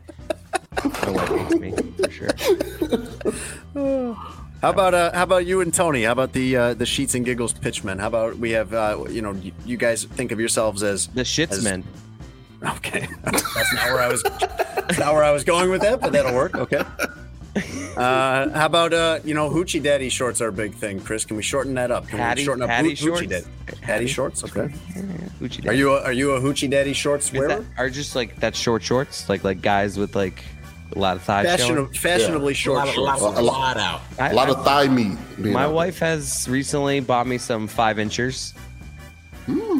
My 0.85 1.11
wife 1.11 1.29
hates 1.29 1.55
me 1.57 1.73
for 1.73 2.11
sure. 2.11 2.29
How 4.65 4.71
about 4.71 4.95
uh, 4.95 5.13
how 5.13 5.25
about 5.25 5.45
you 5.45 5.61
and 5.61 5.75
Tony? 5.75 6.05
How 6.05 6.13
about 6.13 6.33
the 6.33 6.57
uh, 6.57 6.73
the 6.73 6.87
sheets 6.87 7.15
and 7.15 7.23
giggles 7.23 7.53
pitchmen? 7.53 7.99
How 7.99 8.07
about 8.07 8.39
we 8.39 8.53
have 8.53 8.73
uh, 8.73 9.05
you 9.11 9.21
know 9.21 9.39
you, 9.67 9.77
guys 9.77 10.05
think 10.05 10.33
of 10.33 10.41
yourselves 10.41 10.83
as 10.83 11.09
the 11.09 11.21
shitsmen? 11.21 11.85
Okay, 12.77 13.07
that's 13.25 13.75
not 13.75 13.85
where 13.93 14.01
I 14.01 14.09
was. 14.09 14.23
That's 14.23 14.99
not 14.99 15.13
where 15.13 15.23
I 15.23 15.33
was 15.33 15.45
going 15.45 15.69
with 15.69 15.83
that, 15.83 16.01
but 16.01 16.13
that'll 16.13 16.35
work. 16.35 16.55
Okay. 16.55 16.83
Uh, 17.95 18.49
how 18.49 18.65
about 18.65 18.95
uh, 18.95 19.21
you 19.23 19.35
know 19.35 19.51
hoochie 19.51 19.83
daddy 19.83 20.09
shorts 20.09 20.41
are 20.41 20.49
a 20.49 20.53
big 20.53 20.73
thing, 20.73 20.99
Chris? 20.99 21.27
Can 21.27 21.37
we 21.37 21.43
shorten 21.43 21.75
that 21.75 21.91
up? 21.91 22.09
Can 22.09 22.35
we 22.35 22.43
shorten 22.43 22.63
up 22.63 22.71
hoo- 22.71 22.97
shorts? 22.97 23.21
hoochie 23.21 23.29
daddy? 23.29 23.47
Patty 23.83 24.07
shorts, 24.07 24.45
okay. 24.45 24.75
Hoochie 25.41 25.69
Are 25.69 25.75
you 25.75 25.93
a, 25.93 26.03
are 26.05 26.13
you 26.13 26.31
a 26.31 26.41
hoochie 26.41 26.71
daddy 26.71 26.95
shorts 26.95 27.31
wearer? 27.31 27.49
that, 27.49 27.65
are 27.77 27.91
just 27.91 28.17
like 28.17 28.41
that 28.41 28.57
short 28.57 28.83
shorts, 28.83 29.29
like 29.29 29.45
like 29.45 29.61
guys 29.61 29.99
with 29.99 30.17
like 30.17 30.43
a 30.95 30.99
lot 30.99 31.17
of 31.17 31.23
thighs 31.23 31.47
Fashion, 31.47 31.75
showing? 31.77 31.89
fashionably 31.93 32.55
short 32.55 32.83
a 32.83 32.85
lot, 32.87 32.95
shorts. 32.95 33.23
lot, 33.23 33.39
A 33.39 33.41
lot- 33.43 33.45
lot 33.45 33.77
out. 33.77 34.01
I- 34.19 34.31
A 34.31 34.35
lot 34.35 34.49
of 34.51 34.65
thigh 34.65 34.87
meat. 34.89 35.17
being 35.41 35.55
My 35.55 35.65
out 35.65 35.73
wife 35.75 35.99
has 35.99 36.49
recently 36.49 37.01
bought 37.01 37.27
me 37.27 37.39
some 37.39 37.67
five 37.67 37.99
inchers. 37.99 38.55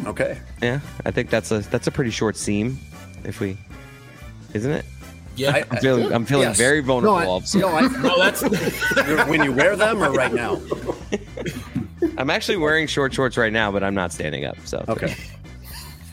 Okay. 0.07 0.39
Yeah, 0.63 0.81
I 1.07 1.11
think 1.11 1.31
that's 1.31 1.51
a 1.51 1.61
that's 1.61 1.87
a 1.87 1.91
pretty 1.91 2.11
short 2.11 2.37
seam. 2.37 2.79
If 3.25 3.41
we, 3.41 3.57
isn't 4.53 4.71
it? 4.71 4.85
Yeah. 5.37 5.51
I- 5.53 5.65
I'm 5.71 5.79
feeling 5.79 6.13
I'm 6.13 6.25
feeling 6.27 6.49
Yes. 6.49 6.59
very 6.59 6.81
vulnerable. 6.81 7.17
No, 7.17 7.23
I, 7.23 7.27
all 7.27 7.37
of 7.39 7.45
a 7.45 7.47
sudden. 7.47 7.71
no, 7.71 7.77
I, 7.77 7.81
no, 8.03 8.19
that's 8.19 8.43
You're- 9.09 9.25
when 9.25 9.43
you 9.43 9.53
wear 9.53 9.77
them 9.77 10.03
or 10.03 10.11
right 10.13 10.33
now? 10.35 10.61
I'm 12.19 12.31
actually 12.31 12.59
wearing 12.59 12.87
short 12.87 13.15
shorts 13.15 13.37
right 13.37 13.53
now, 13.53 13.73
but 13.73 13.83
I'm 13.83 13.95
not 13.95 14.13
standing 14.13 14.45
up. 14.45 14.57
So 14.65 14.85
Okay. 14.89 15.15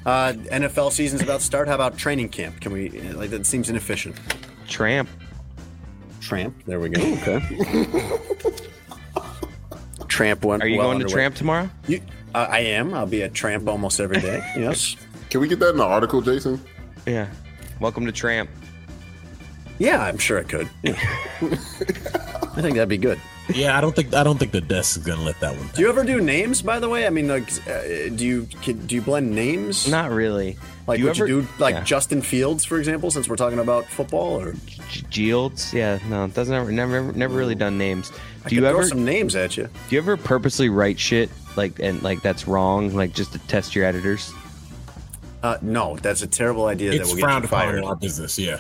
Uh, 0.06 0.34
NFL 0.52 0.92
season's 0.92 1.22
about 1.22 1.42
to 1.42 1.46
start. 1.46 1.68
How 1.68 1.76
about 1.76 1.98
training 1.98 2.30
camp? 2.30 2.60
Can 2.62 2.72
we 2.72 2.90
like 2.90 3.30
that? 3.32 3.46
Seems 3.46 3.70
inefficient. 3.70 4.16
Tramp. 4.72 5.10
Tramp. 6.22 6.56
There 6.66 6.80
we 6.80 6.90
go. 6.90 7.02
Okay. 7.02 7.40
Tramp 10.08 10.44
one. 10.44 10.62
Are 10.62 10.68
you 10.68 10.78
well 10.78 10.88
going 10.88 11.00
to 11.00 11.06
tramp 11.08 11.36
tomorrow? 11.36 11.70
You, 11.88 12.02
uh, 12.34 12.48
I 12.50 12.60
am. 12.60 12.94
I'll 12.94 13.06
be 13.06 13.24
at 13.24 13.34
Tramp 13.34 13.68
almost 13.68 14.00
every 14.00 14.20
day. 14.20 14.42
Yes. 14.58 14.96
Can 15.30 15.40
we 15.42 15.48
get 15.48 15.60
that 15.60 15.70
in 15.70 15.78
the 15.78 15.86
article, 15.86 16.22
Jason? 16.22 16.62
Yeah. 17.08 17.30
Welcome 17.80 18.06
to 18.06 18.12
tramp. 18.12 18.50
Yeah, 19.80 20.02
I'm 20.04 20.18
sure 20.18 20.40
I 20.40 20.44
could. 20.44 20.70
Yeah. 20.84 20.94
I 21.42 22.62
think 22.62 22.76
that'd 22.76 22.90
be 22.90 22.98
good. 22.98 23.20
yeah. 23.56 23.78
I 23.78 23.82
don't 23.82 23.96
think 23.96 24.14
I 24.14 24.24
don't 24.24 24.38
think 24.38 24.52
the 24.52 24.60
desk 24.62 24.98
is 24.98 25.06
gonna 25.06 25.22
let 25.24 25.40
that 25.40 25.56
one. 25.58 25.70
Do 25.74 25.82
you 25.82 25.90
ever 25.90 26.04
do 26.04 26.20
names? 26.20 26.62
By 26.62 26.80
the 26.80 26.90
way, 26.90 27.08
I 27.08 27.10
mean, 27.10 27.30
like, 27.30 27.50
uh, 27.68 27.82
do 28.14 28.26
you 28.26 28.48
can, 28.62 28.86
do 28.86 28.96
you 28.96 29.02
blend 29.02 29.32
names? 29.34 29.88
Not 29.88 30.12
really. 30.12 30.58
Like, 30.92 30.98
Do 30.98 31.04
you 31.04 31.08
would 31.10 31.18
ever- 31.18 31.28
you 31.28 31.42
do 31.44 31.48
like 31.58 31.76
Yeah. 31.76 31.84
Justin 31.86 32.22
Fields, 32.22 32.66
for 32.66 32.78
example? 32.78 33.10
Since 33.12 33.30
we're 33.30 33.38
talking 33.38 33.60
about 33.60 33.86
football, 33.86 34.42
or 34.42 34.56
Gields? 35.10 35.74
Yeah, 35.74 36.00
no, 36.10 36.26
it 36.26 36.34
doesn't 36.34 36.54
ever 36.54 36.70
never 36.70 37.14
never 37.14 37.34
really 37.34 37.56
done 37.56 37.78
names. 37.78 38.12
I 38.46 38.50
Do 38.50 38.56
you 38.56 38.66
ever 38.66 38.86
some 38.86 39.06
names 39.06 39.34
at 39.38 39.56
you? 39.56 39.64
do 39.88 39.96
you 39.96 39.98
ever 40.02 40.18
purposely 40.18 40.68
write 40.68 41.00
shit 41.00 41.30
like 41.56 41.80
and 41.80 42.04
like 42.04 42.22
that's 42.22 42.46
wrong, 42.46 42.94
like 42.94 43.14
just 43.14 43.32
to 43.32 43.40
test 43.48 43.74
your 43.74 43.86
editors? 43.86 44.34
Uh, 45.44 45.58
no, 45.62 45.96
that's 46.02 46.22
a 46.22 46.28
terrible 46.28 46.66
idea. 46.66 46.92
that 46.92 46.98
It's 47.00 47.10
will 47.10 47.16
get 47.16 47.22
frowned 47.24 47.44
you 47.46 47.48
upon 47.48 47.76
in 47.78 47.84
our 47.86 47.96
business. 47.96 48.38
Yeah. 48.38 48.58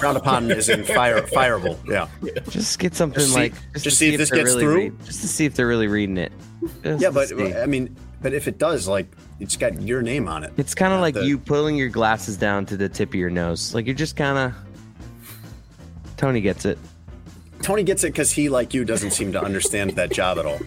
frowned 0.00 0.16
upon 0.16 0.50
is 0.50 0.70
in 0.70 0.82
fire 0.82 1.20
fireable. 1.20 1.76
Yeah. 1.86 2.08
Just 2.48 2.78
get 2.78 2.94
something 2.94 3.20
Just 3.20 3.34
see- 3.34 3.38
like 3.38 3.52
just 3.74 3.84
to 3.84 3.90
see 3.90 4.08
if 4.14 4.18
this 4.18 4.30
gets 4.30 4.44
really 4.50 4.62
through. 4.62 4.74
read- 4.76 5.04
just 5.04 5.20
to 5.20 5.28
see 5.28 5.44
if 5.44 5.54
they're 5.54 5.66
really 5.68 5.88
reading 5.88 6.16
it. 6.16 6.32
Just 6.82 7.02
Yeah, 7.02 7.10
but 7.10 7.28
see. 7.28 7.54
I 7.54 7.66
mean, 7.66 7.94
but 8.22 8.32
if 8.32 8.48
it 8.48 8.58
does, 8.58 8.88
like, 8.88 9.06
it's 9.40 9.56
got 9.56 9.80
your 9.82 10.02
name 10.02 10.28
on 10.28 10.44
it. 10.44 10.52
It's 10.56 10.74
kind 10.74 10.92
of 10.92 11.00
like 11.00 11.14
the- 11.14 11.26
you 11.26 11.38
pulling 11.38 11.76
your 11.76 11.88
glasses 11.88 12.36
down 12.36 12.66
to 12.66 12.76
the 12.76 12.88
tip 12.88 13.10
of 13.10 13.14
your 13.16 13.30
nose. 13.30 13.74
Like 13.74 13.86
you're 13.86 13.94
just 13.94 14.16
kind 14.16 14.38
of. 14.38 14.54
Tony 16.16 16.40
gets 16.40 16.64
it. 16.64 16.78
Tony 17.62 17.82
gets 17.82 18.04
it 18.04 18.08
because 18.08 18.30
he, 18.30 18.48
like 18.48 18.74
you, 18.74 18.84
doesn't 18.84 19.10
seem 19.10 19.32
to 19.32 19.42
understand 19.42 19.90
that 19.92 20.10
job 20.10 20.38
at 20.38 20.46
all. 20.46 20.60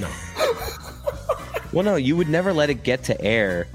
No. 0.00 0.10
Well, 1.72 1.84
no, 1.84 1.96
you 1.96 2.16
would 2.16 2.28
never 2.28 2.52
let 2.52 2.70
it 2.70 2.82
get 2.84 3.04
to 3.04 3.20
air. 3.20 3.66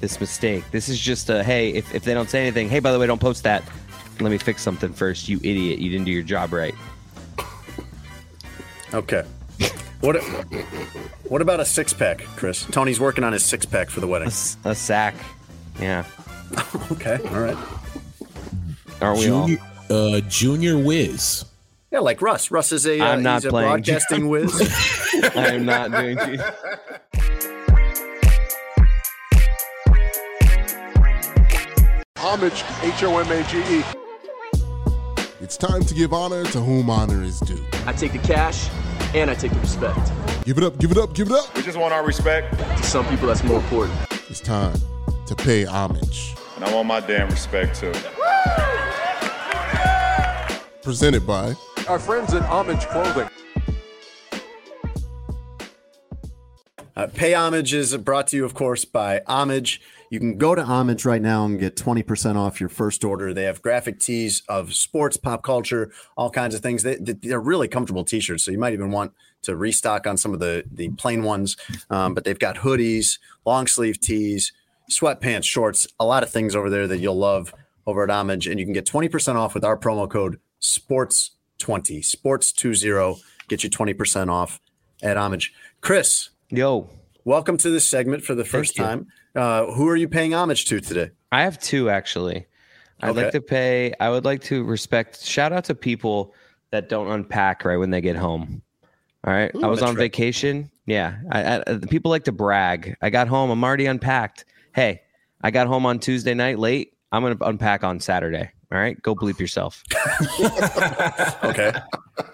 This 0.00 0.20
mistake. 0.20 0.62
This 0.70 0.88
is 0.88 1.00
just 1.00 1.28
a 1.28 1.42
hey. 1.42 1.70
If, 1.70 1.92
if 1.92 2.04
they 2.04 2.14
don't 2.14 2.30
say 2.30 2.40
anything, 2.40 2.68
hey, 2.68 2.78
by 2.78 2.92
the 2.92 3.00
way, 3.00 3.08
don't 3.08 3.20
post 3.20 3.42
that. 3.42 3.64
Let 4.20 4.30
me 4.30 4.38
fix 4.38 4.62
something 4.62 4.92
first. 4.92 5.28
You 5.28 5.38
idiot! 5.42 5.80
You 5.80 5.90
didn't 5.90 6.04
do 6.04 6.12
your 6.12 6.22
job 6.22 6.52
right. 6.52 6.74
Okay. 8.94 9.24
What? 10.00 10.16
What 11.24 11.42
about 11.42 11.60
a 11.60 11.64
six 11.64 11.92
pack, 11.92 12.20
Chris? 12.36 12.64
Tony's 12.70 13.00
working 13.00 13.24
on 13.24 13.32
his 13.32 13.44
six 13.44 13.66
pack 13.66 13.90
for 13.90 14.00
the 14.00 14.06
A, 14.06 14.10
wedding. 14.10 14.28
s- 14.28 14.56
a 14.64 14.74
sack. 14.74 15.14
Yeah. 15.80 16.04
Okay. 16.92 17.18
All 17.28 17.40
right. 17.40 17.56
Aren't 19.02 19.18
we 19.18 19.28
all? 19.28 19.46
Junior, 19.46 19.62
uh, 19.90 20.20
Junior 20.28 20.78
Wiz. 20.78 21.44
Yeah, 21.90 21.98
like 22.00 22.22
Russ. 22.22 22.50
Russ 22.50 22.72
is 22.72 22.86
a. 22.86 22.98
Uh, 23.00 23.04
I'm 23.12 23.22
not 23.22 23.42
he's 23.42 23.44
a 23.46 23.50
playing. 23.50 23.68
broadcasting 23.68 24.28
whiz. 24.30 24.52
I 25.36 25.48
am 25.54 25.66
not 25.66 25.90
doing. 25.92 26.18
Homage, 32.16 32.64
H 32.82 33.02
O 33.04 33.18
M 33.18 33.30
A 33.30 33.42
G 33.44 33.58
E. 33.78 33.84
It's 35.48 35.56
time 35.56 35.82
to 35.82 35.94
give 35.94 36.12
honor 36.12 36.44
to 36.44 36.60
whom 36.60 36.90
honor 36.90 37.22
is 37.22 37.40
due. 37.40 37.64
I 37.86 37.94
take 37.94 38.12
the 38.12 38.18
cash 38.18 38.68
and 39.14 39.30
I 39.30 39.34
take 39.34 39.50
the 39.50 39.60
respect. 39.60 40.12
Give 40.44 40.58
it 40.58 40.62
up, 40.62 40.76
give 40.76 40.90
it 40.90 40.98
up, 40.98 41.14
give 41.14 41.28
it 41.28 41.32
up. 41.32 41.56
We 41.56 41.62
just 41.62 41.78
want 41.78 41.94
our 41.94 42.04
respect, 42.04 42.58
To 42.58 42.82
some 42.82 43.06
people, 43.06 43.28
that's 43.28 43.42
more 43.42 43.56
important. 43.56 43.98
It's 44.28 44.40
time 44.40 44.76
to 45.24 45.34
pay 45.34 45.64
homage. 45.64 46.34
and 46.56 46.66
I 46.66 46.74
want 46.74 46.86
my 46.86 47.00
damn 47.00 47.30
respect 47.30 47.80
too. 47.80 47.94
Presented 50.82 51.26
by 51.26 51.54
Our 51.88 51.98
friends 51.98 52.34
at 52.34 52.42
Homage 52.42 52.84
Clothing. 52.88 53.30
Uh, 56.94 57.06
Pay 57.14 57.32
Homage 57.32 57.72
is 57.72 57.96
brought 57.96 58.26
to 58.26 58.36
you, 58.36 58.44
of 58.44 58.52
course, 58.52 58.84
by 58.84 59.22
Homage. 59.26 59.80
You 60.10 60.18
can 60.18 60.38
go 60.38 60.54
to 60.54 60.62
Homage 60.62 61.04
right 61.04 61.20
now 61.20 61.44
and 61.44 61.58
get 61.58 61.76
20% 61.76 62.36
off 62.36 62.60
your 62.60 62.70
first 62.70 63.04
order. 63.04 63.34
They 63.34 63.44
have 63.44 63.60
graphic 63.60 64.00
tees 64.00 64.42
of 64.48 64.72
sports, 64.72 65.16
pop 65.16 65.42
culture, 65.42 65.92
all 66.16 66.30
kinds 66.30 66.54
of 66.54 66.62
things. 66.62 66.82
They, 66.82 66.96
they're 66.96 67.40
really 67.40 67.68
comfortable 67.68 68.04
t 68.04 68.20
shirts. 68.20 68.44
So 68.44 68.50
you 68.50 68.58
might 68.58 68.72
even 68.72 68.90
want 68.90 69.12
to 69.42 69.54
restock 69.54 70.06
on 70.06 70.16
some 70.16 70.32
of 70.32 70.40
the, 70.40 70.64
the 70.70 70.88
plain 70.90 71.22
ones. 71.22 71.56
Um, 71.90 72.14
but 72.14 72.24
they've 72.24 72.38
got 72.38 72.56
hoodies, 72.56 73.18
long 73.44 73.66
sleeve 73.66 74.00
tees, 74.00 74.52
sweatpants, 74.90 75.44
shorts, 75.44 75.86
a 76.00 76.06
lot 76.06 76.22
of 76.22 76.30
things 76.30 76.56
over 76.56 76.70
there 76.70 76.86
that 76.86 76.98
you'll 76.98 77.18
love 77.18 77.54
over 77.86 78.02
at 78.02 78.10
Homage. 78.10 78.46
And 78.46 78.58
you 78.58 78.64
can 78.64 78.72
get 78.72 78.86
20% 78.86 79.34
off 79.34 79.54
with 79.54 79.64
our 79.64 79.76
promo 79.76 80.08
code 80.08 80.40
SPORTS20, 80.62 82.00
SPORTS20. 82.00 83.20
Get 83.48 83.62
you 83.62 83.70
20% 83.70 84.30
off 84.30 84.60
at 85.02 85.16
Homage. 85.16 85.52
Chris. 85.80 86.30
Yo. 86.48 86.88
Welcome 87.24 87.58
to 87.58 87.68
this 87.68 87.86
segment 87.86 88.24
for 88.24 88.34
the 88.34 88.44
first 88.44 88.74
time. 88.74 89.08
Uh, 89.34 89.66
who 89.72 89.86
are 89.88 89.96
you 89.96 90.08
paying 90.08 90.34
homage 90.34 90.64
to 90.66 90.80
today? 90.80 91.10
I 91.32 91.42
have 91.42 91.58
two 91.58 91.90
actually. 91.90 92.46
I'd 93.00 93.10
Okay. 93.10 93.22
like 93.24 93.32
to 93.32 93.40
pay. 93.40 93.92
I 94.00 94.10
would 94.10 94.24
like 94.24 94.40
to 94.44 94.64
respect. 94.64 95.22
Shout 95.24 95.52
out 95.52 95.64
to 95.64 95.74
people 95.74 96.34
that 96.70 96.88
don't 96.88 97.08
unpack 97.10 97.64
right 97.64 97.76
when 97.76 97.90
they 97.90 98.00
get 98.00 98.16
home. 98.16 98.62
All 99.24 99.32
right. 99.32 99.50
Ooh, 99.54 99.62
I 99.64 99.66
was 99.68 99.82
on 99.82 99.90
right. 99.90 99.98
vacation. 99.98 100.70
Yeah. 100.86 101.16
I, 101.30 101.58
I, 101.66 101.78
people 101.90 102.10
like 102.10 102.24
to 102.24 102.32
brag. 102.32 102.96
I 103.02 103.10
got 103.10 103.28
home. 103.28 103.50
I'm 103.50 103.62
already 103.62 103.86
unpacked. 103.86 104.44
Hey, 104.74 105.02
I 105.42 105.50
got 105.50 105.66
home 105.66 105.86
on 105.86 105.98
Tuesday 105.98 106.34
night 106.34 106.58
late. 106.58 106.94
I'm 107.12 107.22
gonna 107.22 107.36
unpack 107.42 107.84
on 107.84 108.00
Saturday. 108.00 108.50
All 108.72 108.78
right. 108.78 109.00
Go 109.02 109.14
bleep 109.14 109.38
yourself. 109.38 109.82
Okay. 111.44 111.72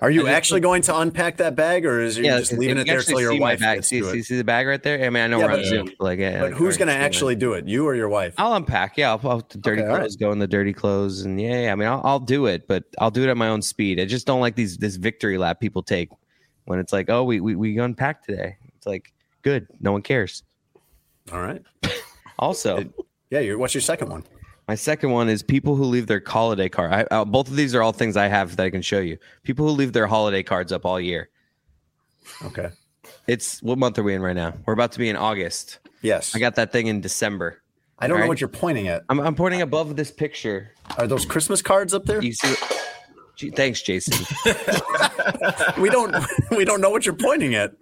Are 0.04 0.10
you 0.10 0.28
actually 0.28 0.60
going 0.60 0.82
to 0.82 0.98
unpack 0.98 1.38
that 1.38 1.56
bag, 1.56 1.86
or 1.86 1.98
is 2.02 2.18
you 2.18 2.24
just 2.24 2.52
leaving 2.52 2.76
it 2.76 2.86
there 2.86 3.00
till 3.00 3.22
your 3.22 3.38
wife 3.40 3.60
bag. 3.60 3.78
gets 3.78 3.88
See, 3.88 4.02
see, 4.02 4.22
see 4.22 4.36
the 4.36 4.44
bag 4.44 4.66
right 4.66 4.82
there. 4.82 5.02
I 5.02 5.08
mean, 5.08 5.22
I 5.22 5.26
know 5.28 5.38
Yeah, 5.38 5.46
we're 5.46 5.52
on 5.52 5.64
Zoom. 5.64 5.86
but 5.86 6.04
Like, 6.04 6.18
yeah, 6.18 6.40
But 6.40 6.52
who's 6.52 6.76
going 6.76 6.88
to 6.88 6.94
actually 6.94 7.36
do 7.36 7.54
it? 7.54 7.66
You 7.66 7.86
or 7.86 7.94
your 7.94 8.10
wife? 8.10 8.34
I'll 8.36 8.52
unpack. 8.52 8.98
Yeah, 8.98 9.12
I'll, 9.12 9.20
I'll 9.30 9.46
the 9.48 9.56
dirty 9.56 9.80
Okay, 9.80 9.90
clothes 9.90 10.16
go 10.16 10.30
in 10.30 10.38
the 10.40 10.46
dirty 10.46 10.74
clothes, 10.74 11.22
and 11.22 11.40
yeah, 11.40 11.62
yeah. 11.62 11.72
I 11.72 11.74
mean, 11.74 11.88
I'll, 11.88 12.02
I'll 12.04 12.20
do 12.20 12.44
it, 12.44 12.68
but 12.68 12.84
I'll 12.98 13.10
do 13.10 13.22
it 13.22 13.30
at 13.30 13.36
my 13.38 13.48
own 13.48 13.62
speed. 13.62 13.98
I 13.98 14.04
just 14.04 14.26
don't 14.26 14.40
like 14.42 14.56
these 14.56 14.76
this 14.76 14.96
victory 14.96 15.38
lap 15.38 15.58
people 15.58 15.82
take 15.82 16.10
when 16.66 16.78
it's 16.78 16.92
like, 16.92 17.08
oh, 17.08 17.24
we 17.24 17.40
we 17.40 17.56
we 17.56 17.78
unpacked 17.78 18.26
today. 18.26 18.58
It's 18.76 18.86
like 18.86 19.10
good, 19.40 19.66
no 19.80 19.92
one 19.92 20.02
cares. 20.02 20.42
All 21.32 21.40
right. 21.40 21.62
Also, 22.38 22.84
Yeah. 23.30 23.38
You're, 23.38 23.56
what's 23.56 23.72
your 23.74 23.80
second 23.80 24.10
one? 24.10 24.24
My 24.66 24.74
second 24.74 25.10
one 25.10 25.28
is 25.28 25.42
people 25.42 25.76
who 25.76 25.84
leave 25.84 26.06
their 26.06 26.22
holiday 26.24 26.68
card. 26.68 26.92
I, 26.92 27.02
uh, 27.10 27.24
both 27.24 27.48
of 27.48 27.56
these 27.56 27.74
are 27.74 27.82
all 27.82 27.92
things 27.92 28.16
I 28.16 28.28
have 28.28 28.56
that 28.56 28.64
I 28.64 28.70
can 28.70 28.82
show 28.82 29.00
you. 29.00 29.18
People 29.42 29.66
who 29.66 29.72
leave 29.72 29.92
their 29.92 30.06
holiday 30.06 30.42
cards 30.42 30.72
up 30.72 30.86
all 30.86 31.00
year. 31.00 31.28
Okay. 32.44 32.70
It's 33.26 33.62
what 33.62 33.78
month 33.78 33.98
are 33.98 34.02
we 34.02 34.14
in 34.14 34.22
right 34.22 34.36
now? 34.36 34.54
We're 34.64 34.72
about 34.72 34.92
to 34.92 34.98
be 34.98 35.08
in 35.08 35.16
August. 35.16 35.78
Yes. 36.02 36.34
I 36.34 36.38
got 36.38 36.54
that 36.56 36.72
thing 36.72 36.86
in 36.86 37.00
December. 37.00 37.62
I 37.98 38.06
don't 38.06 38.18
know 38.18 38.24
All 38.24 38.28
what 38.28 38.40
you're 38.40 38.48
pointing 38.48 38.88
at. 38.88 39.04
I'm, 39.08 39.20
I'm 39.20 39.34
pointing 39.34 39.62
above 39.62 39.96
this 39.96 40.10
picture. 40.10 40.72
Are 40.98 41.06
those 41.06 41.24
Christmas 41.24 41.62
cards 41.62 41.94
up 41.94 42.04
there? 42.06 42.22
You 42.22 42.32
see? 42.32 42.48
Gee, 42.48 42.74
Thanks, 43.50 43.82
Jason. 43.82 44.24
we 45.80 45.90
don't. 45.90 46.14
We 46.50 46.64
don't 46.64 46.80
know 46.80 46.90
what 46.90 47.04
you're 47.06 47.14
pointing 47.14 47.54
at. 47.54 47.72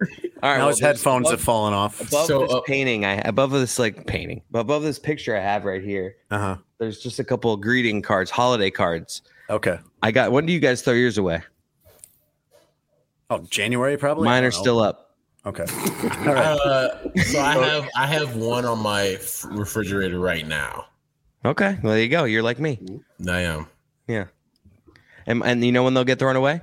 All 0.41 0.49
right, 0.49 0.57
now 0.57 0.63
well, 0.65 0.67
his 0.69 0.79
headphones 0.79 1.27
above- 1.27 1.39
have 1.39 1.41
fallen 1.45 1.73
off. 1.73 2.01
above 2.01 2.25
So, 2.27 2.39
this 2.41 2.53
uh, 2.53 2.61
painting 2.61 3.05
i 3.05 3.13
above 3.25 3.51
this 3.51 3.79
like 3.79 4.05
painting 4.05 4.41
above 4.53 4.83
this 4.83 4.99
picture 4.99 5.37
i 5.37 5.39
have 5.39 5.63
right 5.63 5.81
here 5.81 6.17
Uh 6.31 6.37
huh. 6.37 6.57
there's 6.79 6.99
just 6.99 7.19
a 7.19 7.23
couple 7.23 7.53
of 7.53 7.61
greeting 7.61 8.01
cards 8.01 8.29
holiday 8.29 8.69
cards 8.69 9.21
Okay. 9.49 9.79
i 10.01 10.11
got 10.11 10.33
when 10.33 10.45
do 10.45 10.51
you 10.51 10.59
guys 10.59 10.81
throw 10.81 10.93
yours 10.95 11.17
away 11.17 11.41
Oh, 13.29 13.39
January 13.49 13.95
probably. 13.97 14.25
Mine 14.25 14.43
are 14.43 14.51
still 14.51 14.79
up. 14.79 15.15
Okay. 15.45 15.63
All 16.27 16.33
right. 16.33 16.37
Uh, 16.45 17.13
so 17.23 17.39
I 17.39 17.53
have 17.65 17.89
I 17.95 18.05
have 18.05 18.35
one 18.35 18.65
on 18.65 18.79
my 18.79 19.17
refrigerator 19.45 20.19
right 20.19 20.45
now. 20.45 20.85
Okay, 21.45 21.77
well 21.81 21.93
there 21.93 22.01
you 22.03 22.09
go. 22.09 22.25
You're 22.25 22.43
like 22.43 22.59
me. 22.59 22.79
I 23.27 23.39
am. 23.41 23.67
Yeah. 24.07 24.25
And 25.25 25.43
and 25.43 25.63
you 25.63 25.71
know 25.71 25.83
when 25.83 25.93
they'll 25.93 26.03
get 26.03 26.19
thrown 26.19 26.35
away? 26.35 26.61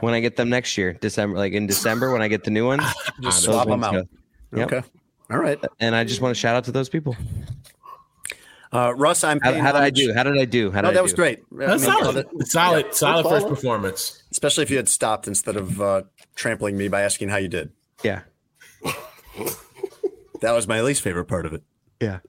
When 0.00 0.14
I 0.14 0.20
get 0.20 0.36
them 0.36 0.48
next 0.48 0.78
year, 0.78 0.92
December, 0.92 1.36
like 1.38 1.52
in 1.52 1.66
December, 1.66 2.12
when 2.12 2.22
I 2.22 2.28
get 2.28 2.44
the 2.44 2.50
new 2.52 2.66
ones, 2.66 2.82
Just 3.20 3.44
those 3.44 3.54
swap 3.54 3.68
'em 3.68 3.80
ones 3.80 3.96
out. 3.96 4.08
Yep. 4.56 4.72
Okay. 4.72 4.86
All 5.30 5.38
right. 5.38 5.58
And 5.80 5.94
I 5.94 6.04
just 6.04 6.20
want 6.20 6.34
to 6.34 6.40
shout 6.40 6.54
out 6.54 6.64
to 6.64 6.72
those 6.72 6.88
people. 6.88 7.16
Uh, 8.72 8.94
Russ, 8.94 9.24
I'm. 9.24 9.40
How, 9.40 9.52
how 9.54 9.72
did 9.72 9.80
I 9.82 9.90
do? 9.90 10.12
How 10.14 10.22
did 10.22 10.38
I 10.38 10.44
do? 10.44 10.70
How 10.70 10.82
did 10.82 10.84
No, 10.84 10.88
I 10.90 10.92
that 10.92 10.98
do? 10.98 11.02
was 11.02 11.14
great. 11.14 11.40
That's 11.50 11.84
I 11.86 11.86
mean, 11.94 12.04
solid. 12.04 12.16
uh, 12.26 12.44
solid, 12.44 12.86
yeah, 12.86 12.92
solid 12.92 13.22
first 13.24 13.42
follow. 13.44 13.54
performance. 13.54 14.22
Especially 14.30 14.62
if 14.62 14.70
you 14.70 14.76
had 14.76 14.88
stopped 14.88 15.26
instead 15.26 15.56
of 15.56 15.80
uh, 15.80 16.02
trampling 16.34 16.76
me 16.76 16.88
by 16.88 17.00
asking 17.02 17.30
how 17.30 17.38
you 17.38 17.48
did. 17.48 17.72
Yeah. 18.04 18.20
That 20.40 20.52
was 20.52 20.68
my 20.68 20.80
least 20.82 21.02
favorite 21.02 21.24
part 21.24 21.46
of 21.46 21.52
it. 21.52 21.62
Yeah. 22.00 22.20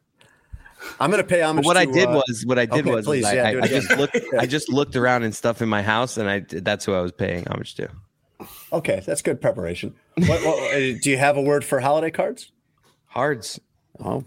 I'm 0.99 1.11
going 1.11 1.21
to 1.21 1.27
pay 1.27 1.41
homage. 1.41 1.63
But 1.63 1.67
what 1.67 1.77
I 1.77 1.85
did 1.85 2.09
uh, 2.09 2.21
was 2.27 2.45
what 2.45 2.59
I 2.59 2.65
did 2.65 2.85
okay, 2.87 2.95
was, 2.95 3.05
please, 3.05 3.23
was 3.23 3.31
I, 3.31 3.35
yeah, 3.35 3.47
I, 3.47 3.51
do 3.53 3.61
I 3.61 3.67
just 3.67 3.89
looked 3.97 4.17
I 4.37 4.45
just 4.57 4.69
looked 4.69 4.95
around 4.95 5.23
and 5.23 5.35
stuff 5.35 5.61
in 5.61 5.69
my 5.69 5.81
house 5.81 6.17
and 6.17 6.29
I 6.29 6.39
that's 6.39 6.85
who 6.85 6.93
I 6.93 7.01
was 7.01 7.11
paying 7.11 7.47
homage 7.47 7.75
to. 7.75 7.89
Okay, 8.71 9.01
that's 9.05 9.21
good 9.21 9.41
preparation. 9.41 9.95
What, 10.15 10.45
what, 10.45 10.73
uh, 10.73 10.77
do 10.77 11.09
you 11.09 11.17
have 11.17 11.37
a 11.37 11.41
word 11.41 11.65
for 11.65 11.79
holiday 11.79 12.11
cards? 12.11 12.51
Hards. 13.07 13.59
Oh. 13.99 14.23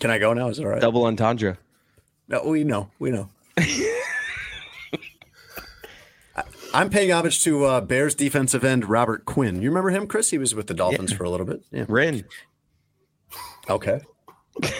Can 0.00 0.10
I 0.10 0.18
go 0.18 0.32
now? 0.32 0.48
Is 0.48 0.58
it 0.58 0.64
all 0.64 0.70
right? 0.70 0.80
Double 0.80 1.04
entendre. 1.04 1.58
No, 2.28 2.44
we 2.44 2.64
know. 2.64 2.90
We 2.98 3.10
know. 3.10 3.28
I'm 6.74 6.88
paying 6.90 7.12
homage 7.12 7.42
to 7.44 7.64
uh, 7.64 7.80
Bears 7.80 8.14
defensive 8.14 8.64
end 8.64 8.88
Robert 8.88 9.24
Quinn. 9.24 9.60
You 9.60 9.68
remember 9.68 9.90
him, 9.90 10.06
Chris? 10.06 10.30
He 10.30 10.38
was 10.38 10.54
with 10.54 10.66
the 10.66 10.74
Dolphins 10.74 11.12
for 11.12 11.24
a 11.24 11.30
little 11.30 11.46
bit. 11.46 11.62
Yeah. 11.70 11.84
Rin. 11.88 12.24
Okay. 13.68 14.00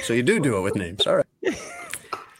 So 0.03 0.13
you 0.13 0.23
do 0.23 0.41
do 0.41 0.57
it 0.57 0.61
with 0.63 0.77
names. 0.77 1.07
All 1.07 1.17
right. 1.17 1.27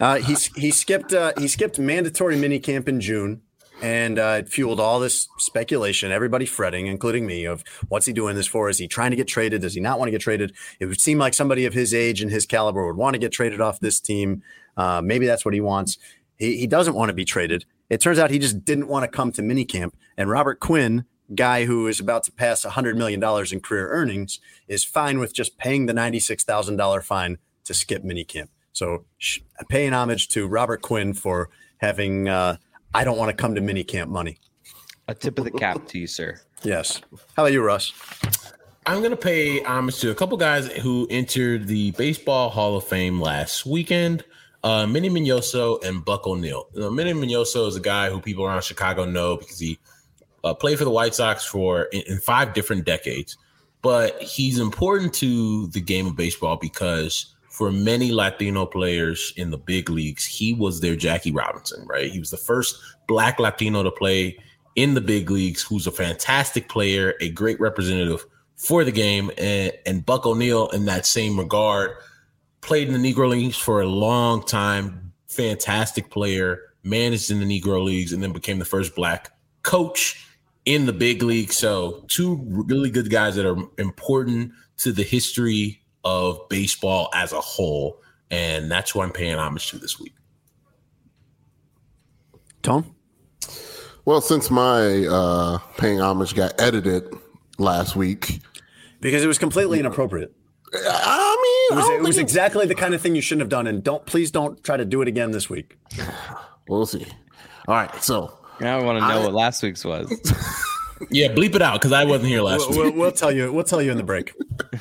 Uh, 0.01 0.17
he 0.17 0.37
he 0.57 0.71
skipped 0.71 1.13
uh, 1.13 1.33
he 1.39 1.49
skipped 1.49 1.79
mandatory 1.79 2.37
minicamp 2.37 2.89
in 2.89 3.01
June, 3.01 3.43
and 3.81 4.19
uh, 4.19 4.37
it 4.41 4.49
fueled 4.49 4.81
all 4.81 4.99
this 4.99 5.29
speculation. 5.39 6.11
Everybody 6.11 6.45
fretting, 6.45 6.87
including 6.87 7.27
me, 7.27 7.45
of 7.45 7.63
what's 7.89 8.07
he 8.07 8.13
doing 8.13 8.35
this 8.35 8.47
for? 8.47 8.69
Is 8.69 8.79
he 8.79 8.89
trying 8.89 9.11
to 9.11 9.17
get 9.17 9.29
traded? 9.29 9.63
Does 9.63 9.75
he 9.75 9.81
not 9.81 9.99
want 9.99 10.09
to 10.09 10.11
get 10.11 10.21
traded? 10.21 10.55
It 10.81 10.87
would 10.87 11.01
seem 11.01 11.19
like 11.19 11.35
somebody 11.35 11.67
of 11.67 11.75
his 11.75 11.95
age 11.95 12.21
and 12.21 12.31
his 12.31 12.47
caliber 12.47 12.85
would 12.87 12.97
want 12.97 13.15
to 13.15 13.19
get 13.19 13.33
traded 13.33 13.61
off 13.61 13.81
this 13.81 14.01
team. 14.01 14.43
Uh, 14.77 15.01
maybe 15.03 15.27
that's 15.27 15.45
what 15.45 15.55
he 15.55 15.61
wants. 15.61 15.99
He 16.37 16.57
he 16.57 16.67
doesn't 16.67 16.95
want 16.95 17.11
to 17.11 17.15
be 17.15 17.25
traded. 17.25 17.65
It 17.93 18.01
turns 18.01 18.19
out 18.19 18.31
he 18.31 18.39
just 18.39 18.65
didn't 18.65 18.89
want 18.89 19.05
to 19.05 19.07
come 19.07 19.33
to 19.33 19.43
minicamp. 19.43 19.93
And 20.17 20.31
Robert 20.31 20.61
Quinn, 20.61 21.05
guy 21.35 21.67
who 21.67 21.87
is 21.89 22.01
about 22.01 22.25
to 22.25 22.33
pass 22.33 22.65
$100 22.65 22.97
million 22.97 23.23
in 23.53 23.61
career 23.61 23.91
earnings, 23.91 24.41
is 24.67 24.83
fine 24.83 25.19
with 25.19 25.35
just 25.35 25.59
paying 25.59 25.85
the 25.85 25.93
$96,000 25.93 27.03
fine 27.05 27.37
to 27.65 27.75
skip 27.75 28.03
minicamp. 28.03 28.49
So 28.73 29.05
sh- 29.19 29.41
paying 29.69 29.93
homage 29.93 30.29
to 30.29 30.47
Robert 30.47 30.81
Quinn 30.81 31.13
for 31.13 31.51
having, 31.83 32.29
uh, 32.29 32.57
I 32.95 33.05
don't 33.05 33.19
want 33.19 33.29
to 33.29 33.37
come 33.37 33.55
to 33.57 33.61
minicamp 33.61 34.09
money. 34.09 34.39
A 35.09 35.15
tip 35.15 35.39
of 35.39 35.45
the 35.45 35.51
cap 35.51 35.87
to 35.89 35.99
you, 35.99 36.07
sir. 36.07 36.41
Yes. 36.63 37.03
How 37.37 37.43
about 37.43 37.53
you, 37.53 37.63
Russ? 37.63 37.93
I'm 38.87 39.01
going 39.01 39.11
to 39.11 39.19
pay 39.19 39.63
homage 39.65 40.01
to 40.01 40.11
a 40.11 40.15
couple 40.15 40.39
guys 40.39 40.67
who 40.67 41.07
entered 41.11 41.67
the 41.67 41.91
Baseball 41.91 42.49
Hall 42.49 42.75
of 42.75 42.85
Fame 42.85 43.21
last 43.21 43.67
weekend. 43.67 44.25
Uh, 44.65 44.87
Minnie 44.87 45.11
Miñoso 45.11 45.83
and 45.85 46.05
Buck 46.05 46.27
O'Neil. 46.27 46.69
You 46.73 46.81
know, 46.81 46.91
Minnie 46.91 47.13
Miñoso 47.13 47.67
is 47.67 47.77
a 47.77 47.81
guy 47.81 48.11
who 48.11 48.21
people 48.21 48.45
around 48.45 48.63
Chicago 48.63 49.05
know 49.05 49.37
because 49.37 49.59
he 49.59 49.79
uh, 50.45 50.55
played 50.55 50.79
for 50.79 50.85
the 50.85 50.91
White 50.91 51.15
Sox 51.15 51.45
for 51.45 51.85
in, 51.85 52.03
in 52.03 52.19
five 52.19 52.55
different 52.55 52.85
decades. 52.85 53.37
But 53.83 54.23
he's 54.23 54.61
important 54.61 55.13
to 55.15 55.67
the 55.69 55.81
game 55.81 56.07
of 56.07 56.17
baseball 56.17 56.57
because 56.57 57.35
for 57.51 57.73
many 57.73 58.13
Latino 58.13 58.65
players 58.65 59.33
in 59.37 59.51
the 59.51 59.59
big 59.59 59.91
leagues, 59.91 60.25
he 60.25 60.55
was 60.55 60.81
their 60.81 60.97
Jackie 60.97 61.33
Robinson, 61.33 61.85
right? 61.87 62.11
He 62.11 62.19
was 62.19 62.31
the 62.31 62.37
first 62.37 62.79
black 63.09 63.41
Latino 63.41 63.83
to 63.83 63.91
play 63.91 64.39
in 64.77 64.95
the 64.95 65.01
big 65.01 65.31
leagues, 65.31 65.63
who's 65.63 65.87
a 65.87 65.91
fantastic 65.91 66.69
player, 66.69 67.15
a 67.21 67.29
great 67.31 67.61
representative 67.61 68.25
for 68.57 68.85
the 68.85 68.93
game. 68.93 69.31
And, 69.37 69.73
and 69.85 70.07
Buck 70.07 70.25
O'Neil, 70.25 70.69
in 70.69 70.85
that 70.87 71.05
same 71.05 71.39
regard, 71.39 71.97
played 72.63 72.89
in 72.89 73.01
the 73.01 73.13
Negro 73.13 73.29
Leagues 73.29 73.57
for 73.57 73.83
a 73.83 73.87
long 73.87 74.43
time, 74.45 75.13
fantastic 75.29 76.11
player, 76.11 76.61
managed 76.83 77.31
in 77.31 77.41
the 77.41 77.61
Negro 77.61 77.85
Leagues, 77.85 78.13
and 78.13 78.23
then 78.23 78.33
became 78.33 78.59
the 78.59 78.65
first 78.65 78.95
black 78.95 79.31
coach 79.63 80.27
in 80.65 80.87
the 80.87 80.93
big 80.93 81.23
league. 81.23 81.53
So, 81.53 82.05
two 82.09 82.41
really 82.47 82.91
good 82.91 83.11
guys 83.11 83.37
that 83.37 83.47
are 83.47 83.57
important 83.79 84.53
to 84.79 84.93
the 84.93 85.03
history 85.03 85.83
of 86.05 86.49
baseball 86.49 87.11
as 87.15 87.33
a 87.33 87.41
whole. 87.41 88.01
And 88.31 88.71
that's 88.71 88.91
who 88.91 89.03
I'm 89.03 89.13
paying 89.13 89.37
homage 89.37 89.69
to 89.71 89.79
this 89.79 90.01
week. 90.01 90.15
Tom? 92.63 92.95
Well, 94.05 94.21
since 94.21 94.51
my 94.51 95.07
uh, 95.07 95.59
paying 95.77 96.01
homage 96.01 96.35
got 96.35 96.61
edited 96.61 97.05
last 97.59 97.95
week, 97.95 98.41
Because 99.01 99.23
it 99.23 99.27
was 99.27 99.39
completely 99.39 99.79
inappropriate. 99.81 100.33
I 100.75 100.79
mean, 100.79 101.32
It 101.73 101.77
was, 101.77 101.85
I 101.89 101.95
it 101.95 102.03
was 102.03 102.19
exactly 102.19 102.67
the 102.67 102.75
kind 102.75 102.95
of 102.95 103.01
thing 103.01 103.15
you 103.15 103.23
shouldn't 103.23 103.43
have 103.43 103.49
done. 103.49 103.67
And 103.67 103.83
don't 103.83 104.05
please 104.07 104.31
don't 104.31 104.63
try 104.65 104.77
to 104.77 104.85
do 104.85 105.03
it 105.03 105.09
again 105.09 105.31
this 105.33 105.49
week. 105.51 105.77
we'll 106.69 106.87
see. 106.87 107.07
All 107.69 107.75
right, 107.75 107.95
so 108.03 108.39
Now 108.61 108.79
I 108.79 108.83
want 108.83 108.99
to 108.99 109.09
know 109.09 109.21
I- 109.21 109.25
what 109.25 109.35
last 109.35 109.63
week's 109.63 109.85
was. 109.85 110.11
Yeah, 111.11 111.33
bleep 111.33 111.57
it 111.57 111.63
out 111.63 111.81
because 111.81 111.91
I 111.91 112.05
wasn't 112.05 112.29
here 112.29 112.43
last 112.43 112.71
We'll, 112.71 112.85
week. 112.85 112.95
we'll, 112.95 113.03
we'll 113.03 113.11
tell 113.13 113.33
you. 113.33 113.53
We'll 113.53 113.65
tell 113.65 113.83
you 113.83 113.91
in 113.91 113.97
the 113.97 114.05
break. 114.05 114.33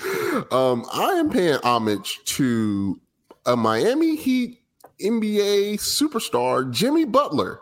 um, 0.51 0.85
I 0.93 1.13
am 1.13 1.31
paying 1.31 1.57
homage 1.63 2.19
to 2.25 3.01
a 3.47 3.55
Miami 3.55 4.15
Heat 4.15 4.59
NBA 5.01 5.79
superstar, 5.79 6.69
Jimmy 6.71 7.05
Butler, 7.05 7.59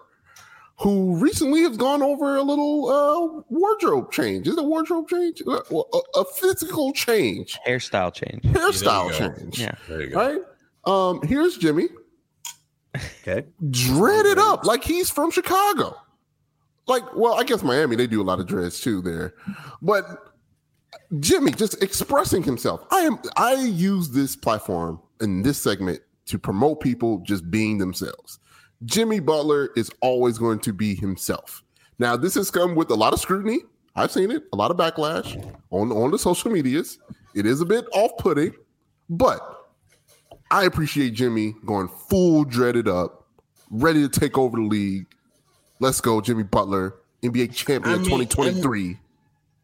who 0.82 1.16
recently 1.18 1.62
has 1.64 1.76
gone 1.78 2.02
over 2.02 2.38
a 2.38 2.42
little 2.42 2.90
uh, 2.90 3.44
wardrobe 3.50 4.12
change. 4.12 4.48
Is 4.48 4.54
it 4.54 4.60
a 4.60 4.64
wardrobe 4.64 5.10
change? 5.10 5.42
Uh, 5.46 5.60
A, 5.72 6.20
a 6.20 6.26
physical 6.26 6.94
change, 6.94 7.58
Hairstyle 7.68 8.14
change. 8.14 8.42
hairstyle 8.44 9.10
There 9.12 9.28
you 9.28 9.30
go. 9.34 9.40
change. 9.40 9.60
Yeah. 9.60 9.76
There 9.88 10.02
you 10.02 10.10
go. 10.10 10.18
Right? 10.18 10.42
Um, 10.86 11.22
here's 11.28 11.58
Jimmy, 11.58 11.90
Okay. 13.22 13.46
dreaded 13.70 14.38
up 14.40 14.66
like 14.66 14.84
he's 14.84 15.10
from 15.10 15.32
Chicago. 15.32 15.96
Like, 16.88 17.04
well, 17.16 17.34
I 17.36 17.44
guess 17.44 17.62
Miami, 17.62 17.96
they 17.96 18.08
do 18.08 18.22
a 18.22 18.24
lot 18.24 18.40
of 18.40 18.48
dreads 18.48 18.80
too 18.80 19.02
there. 19.02 19.36
But 19.82 20.06
Jimmy 21.20 21.52
just 21.52 21.84
expressing 21.84 22.42
himself. 22.42 22.84
I 22.90 23.02
am 23.02 23.20
I 23.36 23.54
use 23.54 24.10
this 24.10 24.36
platform 24.36 25.00
in 25.22 25.44
this 25.44 25.62
segment 25.62 26.00
to 26.28 26.40
promote 26.40 26.80
people 26.80 27.20
just 27.20 27.52
being 27.52 27.78
themselves. 27.78 28.40
Jimmy 28.86 29.20
Butler 29.20 29.70
is 29.76 29.92
always 30.02 30.38
going 30.38 30.60
to 30.60 30.74
be 30.74 30.96
himself. 30.96 31.64
Now, 31.98 32.16
this 32.16 32.36
has 32.36 32.50
come 32.50 32.76
with 32.76 32.90
a 32.92 32.96
lot 32.96 33.14
of 33.14 33.20
scrutiny. 33.20 33.60
I've 33.96 34.12
seen 34.12 34.32
it, 34.32 34.44
a 34.54 34.56
lot 34.56 34.72
of 34.72 34.78
backlash 34.78 35.36
on, 35.72 35.92
on 35.92 36.12
the 36.12 36.20
social 36.20 36.52
medias. 36.52 37.00
It 37.36 37.46
is 37.46 37.60
a 37.60 37.66
bit 37.66 37.86
off-putting, 37.92 38.54
but 39.10 39.66
I 40.52 40.64
appreciate 40.64 41.14
Jimmy 41.14 41.56
going 41.66 41.90
full 42.10 42.46
dreaded 42.46 42.88
up, 42.88 43.28
ready 43.70 44.08
to 44.08 44.20
take 44.20 44.38
over 44.38 44.58
the 44.58 44.64
league. 44.64 45.06
Let's 45.80 46.00
go, 46.00 46.22
Jimmy 46.22 46.44
Butler, 46.44 46.96
NBA 47.24 47.54
champion 47.54 47.96
I 47.96 47.98
mean, 47.98 48.06
2023. 48.06 48.98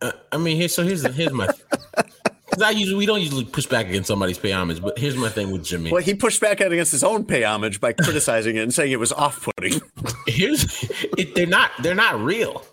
Uh, 0.02 0.12
I 0.32 0.38
mean, 0.38 0.58
here, 0.58 0.68
so 0.68 0.84
here's 0.84 1.06
here's 1.16 1.32
my. 1.32 1.48
Because 2.56 2.74
I 2.74 2.78
usually 2.78 2.98
we 2.98 3.06
don't 3.06 3.20
usually 3.20 3.44
push 3.44 3.66
back 3.66 3.88
against 3.88 4.08
somebody's 4.08 4.38
pay 4.38 4.52
homage, 4.52 4.82
but 4.82 4.98
here's 4.98 5.18
my 5.18 5.28
thing 5.28 5.52
with 5.52 5.66
Jimmy. 5.66 5.92
Well, 5.92 6.02
he 6.02 6.14
pushed 6.14 6.40
back 6.40 6.62
out 6.62 6.72
against 6.72 6.94
his 6.94 7.04
own 7.04 7.26
pay 7.26 7.44
homage 7.44 7.82
by 7.82 7.92
criticizing 7.92 8.56
it 8.56 8.62
and 8.62 8.74
saying 8.74 8.94
it 8.94 9.00
was 9.00 9.12
off-putting. 9.12 9.82
Here's 10.28 10.84
it, 11.18 11.36
they're 11.36 11.46
not 11.46 11.72
they're 11.84 11.96
not 11.96 12.18
real. 12.22 12.64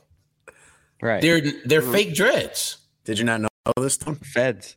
Right. 1.00 1.20
They're 1.20 1.42
they're 1.64 1.82
fake 1.82 2.14
dreads. 2.14 2.78
Did 3.04 3.18
you 3.18 3.24
not 3.24 3.40
know 3.40 3.48
this, 3.76 3.96
Tom? 3.96 4.14
Feds. 4.16 4.76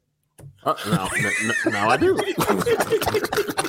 Uh, 0.64 0.74
no, 0.88 1.08
now, 1.22 1.72
now 1.72 1.90
I 1.90 1.98
do. 1.98 2.18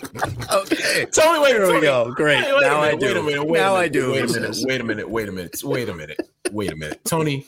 Okay. 0.51 1.05
Tony, 1.13 1.41
wait, 1.41 1.55
Here 1.57 1.75
we 1.75 1.81
go. 1.83 2.13
Great. 2.13 2.43
Wait, 2.43 2.55
wait 2.55 2.61
now 2.63 2.83
a 2.83 2.87
I 2.87 2.95
minute, 2.95 3.01
do. 3.01 3.07
Wait 3.07 3.17
a 3.17 3.23
minute. 3.23 3.45
Wait 3.45 3.59
now 3.59 3.75
a 3.75 3.79
minute, 3.81 3.85
I 3.85 3.89
do. 3.89 4.13
Wait 4.13 4.25
a 4.25 4.33
minute. 4.33 4.57
Wait 4.63 4.81
a 4.81 4.85
minute. 4.85 5.11
Wait 5.11 5.29
a 5.29 5.33
minute. 5.33 5.63
Wait 5.63 5.89
a 5.89 5.95
minute. 5.95 6.31
Wait 6.53 6.73
a 6.73 6.77
minute. 6.77 7.01
Tony, 7.05 7.47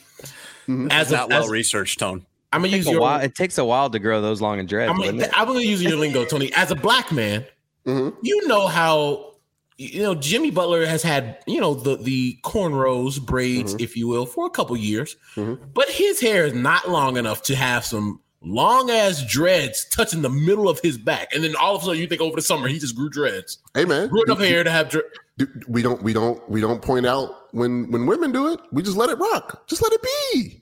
as 0.91 1.11
Not 1.11 1.25
a, 1.25 1.27
well 1.29 1.43
as, 1.45 1.49
researched, 1.49 1.99
Tone. 1.99 2.25
I'm 2.51 2.61
gonna 2.61 2.75
use 2.77 2.87
a 2.87 2.91
your. 2.91 3.01
while, 3.01 3.19
it 3.21 3.35
takes 3.35 3.57
a 3.57 3.65
while 3.65 3.89
to 3.89 3.99
grow 3.99 4.21
those 4.21 4.41
long 4.41 4.59
and 4.59 4.67
dreads. 4.67 4.91
I'm, 4.91 4.99
doesn't 4.99 5.21
it? 5.21 5.29
I'm 5.37 5.47
gonna 5.47 5.59
use 5.61 5.81
your 5.83 5.97
lingo, 5.97 6.25
Tony. 6.25 6.51
As 6.53 6.71
a 6.71 6.75
black 6.75 7.11
man, 7.11 7.45
Mhm. 7.85 8.15
you 8.23 8.47
know 8.47 8.67
how 8.67 9.33
you 9.77 10.01
know 10.01 10.15
Jimmy 10.15 10.51
Butler 10.51 10.85
has 10.85 11.01
had 11.03 11.37
you 11.47 11.61
know 11.61 11.73
the 11.73 11.95
the 11.97 12.37
cornrows 12.43 13.21
braids, 13.21 13.75
if 13.79 13.95
you 13.95 14.07
will, 14.07 14.25
for 14.25 14.45
a 14.45 14.49
couple 14.49 14.75
years, 14.77 15.15
but 15.35 15.89
his 15.89 16.19
hair 16.19 16.45
is 16.45 16.53
not 16.53 16.89
long 16.89 17.17
enough 17.17 17.41
to 17.43 17.55
have 17.55 17.85
some 17.85 18.19
long 18.41 18.89
ass 18.89 19.21
dreads 19.25 19.85
touching 19.89 20.21
the 20.21 20.29
middle 20.29 20.67
of 20.69 20.79
his 20.81 20.97
back, 20.97 21.33
and 21.33 21.43
then 21.43 21.55
all 21.55 21.75
of 21.75 21.81
a 21.81 21.85
sudden 21.85 21.99
you 22.01 22.07
think 22.07 22.21
over 22.21 22.35
the 22.35 22.41
summer 22.41 22.67
he 22.67 22.79
just 22.79 22.95
grew 22.95 23.09
dreads, 23.09 23.59
Hey 23.75 23.85
man, 23.85 24.07
grew 24.09 24.23
enough 24.23 24.39
hair 24.39 24.63
to 24.63 24.71
have. 24.71 24.89
Dre- 24.89 25.01
do, 25.37 25.47
we 25.67 25.81
don't 25.81 26.01
we 26.03 26.13
don't 26.13 26.49
we 26.49 26.59
don't 26.61 26.81
point 26.81 27.05
out 27.05 27.53
when 27.53 27.89
when 27.91 28.05
women 28.05 28.31
do 28.31 28.51
it. 28.51 28.59
We 28.71 28.81
just 28.83 28.97
let 28.97 29.09
it 29.09 29.17
rock. 29.19 29.67
Just 29.67 29.81
let 29.81 29.93
it 29.93 30.01
be. 30.33 30.61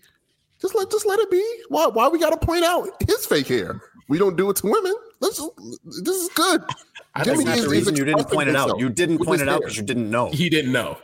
Just 0.61 0.75
let 0.75 0.89
just 0.91 1.05
let 1.05 1.19
it 1.19 1.29
be. 1.29 1.43
Why 1.69 1.87
why 1.87 2.07
we 2.07 2.19
got 2.19 2.39
to 2.39 2.45
point 2.45 2.63
out 2.63 2.89
his 3.07 3.25
fake 3.25 3.47
hair? 3.47 3.81
We 4.09 4.17
don't 4.17 4.35
do 4.37 4.49
it 4.49 4.55
to 4.57 4.67
women. 4.67 4.95
Let's 5.19 5.37
just, 5.37 5.49
this 6.05 6.15
is 6.15 6.29
good. 6.35 6.63
I 7.13 7.23
think 7.23 7.43
that's 7.45 7.63
the 7.63 7.69
reason 7.69 7.95
you 7.95 8.05
didn't 8.05 8.29
point 8.29 8.47
it 8.49 8.55
out. 8.55 8.79
You 8.79 8.89
didn't 8.89 9.19
point 9.19 9.41
it 9.41 9.49
out 9.49 9.61
because 9.61 9.75
you 9.75 9.83
didn't 9.83 10.09
know. 10.09 10.29
He 10.31 10.49
didn't 10.49 10.71
know. 10.71 10.97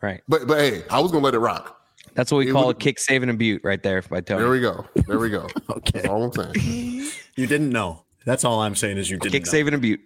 Right. 0.00 0.22
But 0.28 0.46
but 0.46 0.58
hey, 0.58 0.82
I 0.90 1.00
was 1.00 1.12
gonna 1.12 1.24
let 1.24 1.34
it 1.34 1.38
rock. 1.38 1.72
That's 2.14 2.32
what 2.32 2.38
we 2.38 2.48
It 2.48 2.52
call 2.52 2.68
would- 2.68 2.76
a 2.76 2.78
kick, 2.78 2.98
saving, 2.98 3.28
and 3.28 3.36
a 3.36 3.38
butte 3.38 3.60
right 3.62 3.82
there 3.82 4.00
by 4.02 4.22
Tony. 4.22 4.40
There 4.40 4.50
we 4.50 4.60
go. 4.60 4.86
There 5.06 5.18
we 5.18 5.28
go. 5.28 5.46
okay. 5.70 6.00
That's 6.00 6.08
all 6.08 6.22
I'm 6.24 6.32
saying. 6.32 7.10
You 7.36 7.46
didn't 7.46 7.68
know. 7.68 8.04
That's 8.24 8.44
all 8.44 8.60
I'm 8.62 8.74
saying 8.74 8.96
is 8.96 9.10
you 9.10 9.18
didn't 9.18 9.32
Kick, 9.32 9.44
know. 9.44 9.50
save, 9.50 9.66
and 9.66 9.76
a 9.76 9.78
butte. 9.78 10.00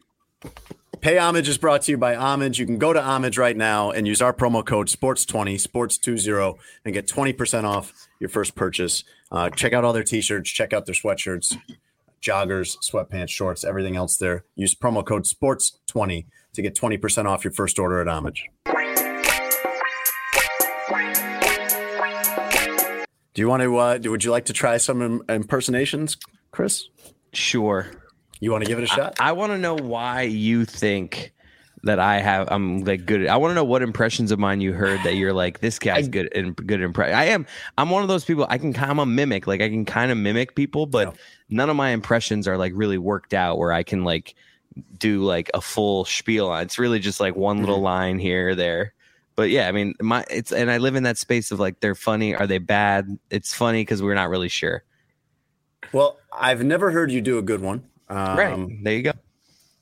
Pay 1.00 1.16
Homage 1.16 1.48
is 1.48 1.56
brought 1.58 1.82
to 1.82 1.92
you 1.92 1.96
by 1.96 2.16
Homage. 2.16 2.58
You 2.58 2.66
can 2.66 2.76
go 2.76 2.92
to 2.92 3.00
Homage 3.00 3.38
right 3.38 3.56
now 3.56 3.92
and 3.92 4.06
use 4.06 4.20
our 4.20 4.32
promo 4.32 4.66
code 4.66 4.88
SPORTS20, 4.88 5.64
SPORTS20, 5.64 6.58
and 6.84 6.92
get 6.92 7.06
20% 7.06 7.62
off 7.64 7.92
your 8.20 8.28
first 8.28 8.54
purchase. 8.54 9.02
Uh, 9.32 9.50
check 9.50 9.72
out 9.72 9.82
all 9.82 9.92
their 9.92 10.04
t 10.04 10.20
shirts, 10.20 10.50
check 10.50 10.72
out 10.72 10.86
their 10.86 10.94
sweatshirts, 10.94 11.56
joggers, 12.22 12.76
sweatpants, 12.88 13.30
shorts, 13.30 13.64
everything 13.64 13.96
else 13.96 14.16
there. 14.18 14.44
Use 14.54 14.74
promo 14.74 15.04
code 15.04 15.24
SPORTS20 15.24 16.26
to 16.52 16.62
get 16.62 16.76
20% 16.76 17.24
off 17.24 17.44
your 17.44 17.52
first 17.52 17.78
order 17.78 18.00
at 18.00 18.08
Homage. 18.08 18.46
Do 23.32 23.42
you 23.42 23.48
want 23.48 23.62
to, 23.62 23.76
uh, 23.76 23.98
do, 23.98 24.10
would 24.10 24.24
you 24.24 24.30
like 24.30 24.46
to 24.46 24.52
try 24.52 24.76
some 24.76 25.00
im- 25.00 25.22
impersonations, 25.28 26.16
Chris? 26.50 26.88
Sure. 27.32 27.86
You 28.40 28.50
want 28.50 28.64
to 28.64 28.68
give 28.68 28.78
it 28.78 28.84
a 28.84 28.88
shot? 28.88 29.20
I, 29.20 29.32
want 29.32 29.52
to 29.52 29.58
know 29.58 29.76
why 29.76 30.22
you 30.22 30.64
think 30.64 31.32
that 31.84 31.98
I 31.98 32.20
have. 32.20 32.48
I'm 32.50 32.84
like 32.84 33.06
good. 33.06 33.26
I 33.26 33.36
want 33.36 33.52
to 33.52 33.54
know 33.54 33.64
what 33.64 33.82
impressions 33.82 34.30
of 34.30 34.38
mine 34.38 34.60
you 34.60 34.72
heard 34.72 35.00
that 35.04 35.14
you're 35.14 35.32
like 35.32 35.60
this 35.60 35.78
guy's 35.78 36.08
good 36.08 36.34
and 36.34 36.54
good 36.54 36.82
impression. 36.82 37.14
I 37.14 37.26
am. 37.26 37.46
I'm 37.78 37.90
one 37.90 38.02
of 38.02 38.08
those 38.08 38.24
people. 38.24 38.46
I 38.48 38.58
can. 38.58 38.76
I'm 38.76 38.98
a 38.98 39.06
mimic. 39.06 39.46
Like 39.46 39.60
I 39.60 39.68
can 39.68 39.84
kind 39.84 40.10
of 40.10 40.18
mimic 40.18 40.54
people, 40.54 40.86
but 40.86 41.16
none 41.48 41.70
of 41.70 41.76
my 41.76 41.90
impressions 41.90 42.46
are 42.46 42.58
like 42.58 42.72
really 42.74 42.98
worked 42.98 43.34
out 43.34 43.58
where 43.58 43.72
I 43.72 43.82
can 43.82 44.04
like 44.04 44.34
do 44.98 45.22
like 45.22 45.50
a 45.54 45.60
full 45.60 46.04
spiel 46.04 46.48
on. 46.48 46.62
It's 46.62 46.78
really 46.78 46.98
just 46.98 47.20
like 47.20 47.36
one 47.36 47.58
little 47.58 47.80
line 47.80 48.18
here 48.18 48.50
or 48.50 48.54
there. 48.54 48.94
But 49.36 49.50
yeah, 49.50 49.68
I 49.68 49.72
mean, 49.72 49.94
my 50.00 50.24
it's 50.30 50.52
and 50.52 50.70
I 50.70 50.78
live 50.78 50.96
in 50.96 51.04
that 51.04 51.16
space 51.16 51.50
of 51.50 51.58
like 51.58 51.80
they're 51.80 51.94
funny. 51.94 52.34
Are 52.34 52.46
they 52.46 52.58
bad? 52.58 53.18
It's 53.30 53.54
funny 53.54 53.82
because 53.82 54.02
we're 54.02 54.14
not 54.14 54.28
really 54.28 54.48
sure. 54.48 54.84
Well, 55.92 56.18
I've 56.32 56.62
never 56.62 56.90
heard 56.90 57.10
you 57.10 57.20
do 57.20 57.38
a 57.38 57.42
good 57.42 57.62
one. 57.62 57.84
Um, 58.08 58.36
right 58.36 58.68
there, 58.82 58.92
you 58.94 59.02
go. 59.02 59.12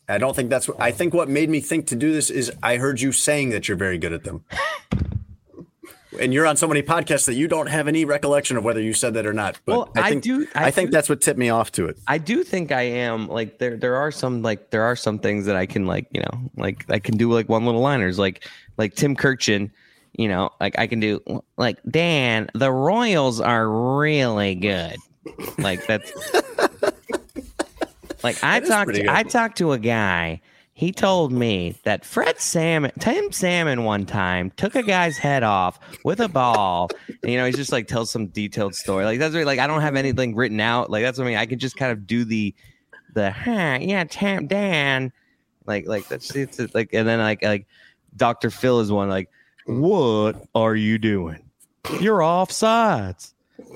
I 0.09 0.19
don't 0.19 0.35
think 0.35 0.51
that's 0.51 0.67
what 0.69 0.81
I 0.81 0.91
think. 0.91 1.13
What 1.15 1.29
made 1.29 1.51
me 1.51 1.61
think 1.61 1.87
to 1.89 1.97
do 1.97 2.13
this 2.13 2.31
is 2.31 2.51
I 2.63 2.77
heard 2.77 3.01
you 3.01 3.13
saying 3.13 3.51
that 3.51 3.69
you're 3.69 3.77
very 3.77 3.99
good 3.99 4.13
at 4.13 4.25
them, 4.25 4.45
and 6.21 6.33
you're 6.33 6.47
on 6.47 6.57
so 6.57 6.67
many 6.67 6.83
podcasts 6.83 7.27
that 7.27 7.35
you 7.35 7.47
don't 7.47 7.67
have 7.69 7.87
any 7.89 8.05
recollection 8.05 8.57
of 8.57 8.65
whether 8.65 8.81
you 8.81 8.93
said 8.95 9.15
that 9.15 9.27
or 9.27 9.33
not. 9.33 9.61
But 9.65 9.77
Well, 9.77 9.93
I 9.97 10.11
think, 10.11 10.23
do- 10.25 10.47
I, 10.55 10.67
I 10.67 10.71
think 10.71 10.89
do- 10.91 10.93
that's 10.93 11.09
what 11.09 11.21
tipped 11.21 11.39
me 11.39 11.51
off 11.51 11.71
to 11.73 11.87
it. 11.87 11.99
I 12.07 12.19
do 12.19 12.43
think 12.43 12.73
I 12.73 12.83
am 12.83 13.29
like 13.29 13.59
there 13.59 13.77
there 13.77 13.97
are 13.97 14.11
some 14.11 14.43
like 14.43 14.71
there 14.71 14.83
are 14.83 14.97
some 14.97 15.19
things 15.19 15.45
that 15.47 15.57
I 15.57 15.67
can 15.67 15.87
like, 15.87 16.09
you 16.11 16.21
know, 16.23 16.51
like 16.57 16.85
I 16.91 16.99
can 16.99 17.17
do 17.17 17.31
like 17.33 17.49
one 17.49 17.65
little 17.67 17.83
liners 17.83 18.19
like 18.19 18.49
like 18.79 18.95
Tim 18.95 19.15
Kurkjian, 19.15 19.71
you 20.17 20.29
know, 20.29 20.51
like 20.61 20.79
I 20.79 20.87
can 20.87 21.01
do 21.01 21.21
like 21.57 21.79
Dan, 21.91 22.49
the 22.55 22.73
Royals 22.73 23.41
are 23.41 23.69
really 23.69 24.55
good. 24.55 24.97
Like 25.59 25.87
that's 25.87 26.11
like 28.23 28.43
I 28.43 28.61
talked 28.61 28.95
to. 28.95 29.09
I 29.09 29.23
talked 29.23 29.59
to 29.59 29.73
a 29.73 29.79
guy. 29.79 30.41
He 30.73 30.93
told 30.93 31.33
me 31.33 31.75
that 31.83 32.05
Fred 32.05 32.39
Salmon, 32.39 32.93
Tim 33.01 33.33
Salmon, 33.33 33.83
one 33.83 34.07
time 34.07 34.53
took 34.53 34.77
a 34.77 34.83
guy's 34.85 35.19
head 35.19 35.43
off 35.43 35.81
with 36.05 36.21
a 36.21 36.29
ball. 36.29 36.89
And, 37.25 37.33
you 37.33 37.37
know, 37.37 37.47
he's 37.47 37.57
just 37.57 37.73
like 37.73 37.89
tells 37.89 38.13
some 38.13 38.29
detailed 38.29 38.77
story. 38.77 39.05
Like 39.05 39.19
that's 39.19 39.35
really, 39.35 39.45
like 39.45 39.59
I 39.59 39.67
don't 39.67 39.81
have 39.81 39.97
anything 39.97 40.37
written 40.37 40.61
out. 40.61 40.89
Like 40.89 41.03
that's 41.03 41.19
what 41.19 41.25
I 41.25 41.31
mean. 41.31 41.37
I 41.37 41.47
could 41.47 41.59
just 41.59 41.77
kind 41.77 41.91
of 41.91 42.07
do 42.07 42.25
the, 42.25 42.55
the 43.13 43.33
huh, 43.33 43.79
yeah, 43.81 44.05
Tam 44.05 44.47
Dan, 44.47 45.13
like 45.67 45.89
like 45.89 46.07
that's 46.07 46.35
it's 46.37 46.61
like 46.75 46.91
and 46.93 47.09
then 47.09 47.19
like 47.19 47.43
like 47.43 47.67
Dr. 48.17 48.51
Phil 48.51 48.79
is 48.79 48.93
one 48.93 49.09
like, 49.09 49.31
what 49.67 50.47
are 50.55 50.77
you 50.77 50.99
doing? 50.99 51.43
You're 52.01 52.23
off 52.23 52.53
sides. 52.53 53.35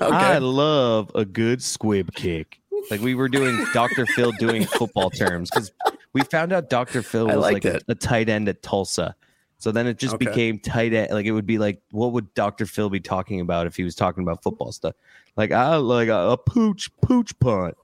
I 0.00 0.38
love 0.38 1.12
a 1.14 1.24
good 1.24 1.62
squib 1.62 2.12
kick. 2.14 2.60
Like 2.90 3.00
we 3.00 3.14
were 3.14 3.28
doing 3.28 3.64
Dr. 3.72 4.06
Phil 4.06 4.32
doing 4.32 4.64
football 4.64 5.10
terms 5.10 5.50
because 5.50 5.72
we 6.12 6.22
found 6.22 6.52
out 6.52 6.70
Dr. 6.70 7.02
Phil 7.02 7.26
was 7.26 7.36
like 7.36 7.64
like, 7.64 7.82
a 7.88 7.94
tight 7.94 8.28
end 8.28 8.48
at 8.48 8.62
Tulsa. 8.62 9.14
So 9.58 9.72
then 9.72 9.86
it 9.86 9.98
just 9.98 10.14
Okay. 10.16 10.26
became 10.26 10.58
tight 10.58 10.92
end. 10.92 11.10
Like 11.10 11.26
it 11.26 11.32
would 11.32 11.46
be 11.46 11.58
like, 11.58 11.80
what 11.90 12.12
would 12.12 12.32
Dr. 12.34 12.66
Phil 12.66 12.90
be 12.90 13.00
talking 13.00 13.40
about 13.40 13.66
if 13.66 13.74
he 13.76 13.82
was 13.84 13.94
talking 13.94 14.22
about 14.22 14.42
football 14.42 14.70
stuff? 14.72 14.94
Like 15.36 15.50
I 15.52 15.76
like 15.76 16.08
a, 16.08 16.30
a 16.30 16.36
pooch 16.36 16.90
pooch 17.00 17.36
punt. 17.38 17.76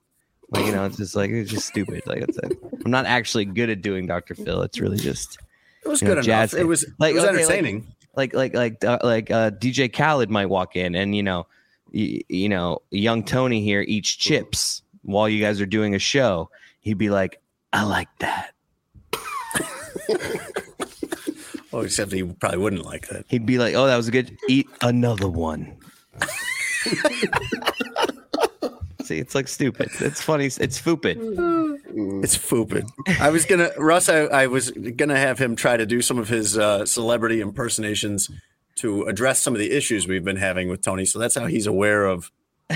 Like 0.50 0.66
you 0.66 0.72
know, 0.72 0.84
it's 0.84 0.98
just 0.98 1.16
like 1.16 1.30
it's 1.30 1.50
just 1.50 1.66
stupid. 1.66 2.02
Like 2.06 2.18
it's 2.22 2.38
like, 2.42 2.58
I'm 2.84 2.90
not 2.90 3.06
actually 3.06 3.46
good 3.46 3.70
at 3.70 3.80
doing 3.82 4.06
Dr. 4.06 4.34
Phil. 4.34 4.62
It's 4.62 4.78
really 4.80 4.98
just 4.98 5.38
It 5.84 5.88
was 5.88 6.02
you 6.02 6.08
know, 6.08 6.14
good 6.14 6.18
enough. 6.26 6.50
jazz 6.50 6.54
It 6.54 6.66
was 6.66 6.84
like 6.98 7.12
it 7.12 7.14
was 7.14 7.24
okay, 7.24 7.32
like- 7.32 7.40
entertaining. 7.42 7.94
like 8.14 8.34
like 8.34 8.54
like 8.54 8.84
uh, 8.84 8.98
like 9.02 9.30
uh, 9.30 9.50
DJ 9.50 9.90
Khaled 9.92 10.30
might 10.30 10.46
walk 10.46 10.76
in 10.76 10.94
and 10.94 11.16
you 11.16 11.22
know 11.22 11.46
y- 11.92 12.20
you 12.28 12.50
know 12.50 12.82
young 12.90 13.24
Tony 13.24 13.62
here 13.62 13.80
eats 13.88 14.10
chips 14.10 14.81
while 15.02 15.28
you 15.28 15.40
guys 15.42 15.60
are 15.60 15.66
doing 15.66 15.94
a 15.94 15.98
show. 15.98 16.50
He'd 16.80 16.98
be 16.98 17.10
like, 17.10 17.40
"I 17.72 17.84
like 17.84 18.08
that." 18.18 18.52
well, 21.72 21.82
except 21.84 22.12
he 22.12 22.24
probably 22.24 22.58
wouldn't 22.58 22.84
like 22.84 23.08
that. 23.08 23.24
He'd 23.28 23.46
be 23.46 23.58
like, 23.58 23.74
"Oh, 23.74 23.86
that 23.86 23.96
was 23.96 24.08
a 24.08 24.12
good. 24.12 24.36
Eat 24.48 24.68
another 24.80 25.28
one." 25.28 25.76
See, 29.04 29.18
it's 29.18 29.34
like 29.34 29.48
stupid. 29.48 29.90
It's 30.00 30.22
funny. 30.22 30.46
It's 30.46 30.76
stupid. 30.76 31.18
It's 31.20 32.38
foopid. 32.38 32.88
I 33.20 33.30
was 33.30 33.44
gonna 33.44 33.70
Russ. 33.76 34.08
I, 34.08 34.20
I 34.20 34.46
was 34.46 34.70
gonna 34.70 35.18
have 35.18 35.38
him 35.38 35.56
try 35.56 35.76
to 35.76 35.84
do 35.84 36.00
some 36.00 36.18
of 36.18 36.28
his 36.28 36.56
uh, 36.56 36.86
celebrity 36.86 37.40
impersonations 37.40 38.30
to 38.76 39.02
address 39.04 39.42
some 39.42 39.54
of 39.54 39.58
the 39.58 39.70
issues 39.70 40.06
we've 40.06 40.24
been 40.24 40.36
having 40.36 40.68
with 40.68 40.82
Tony. 40.82 41.04
So 41.04 41.18
that's 41.18 41.34
how 41.34 41.46
he's 41.46 41.66
aware 41.66 42.06
of 42.06 42.30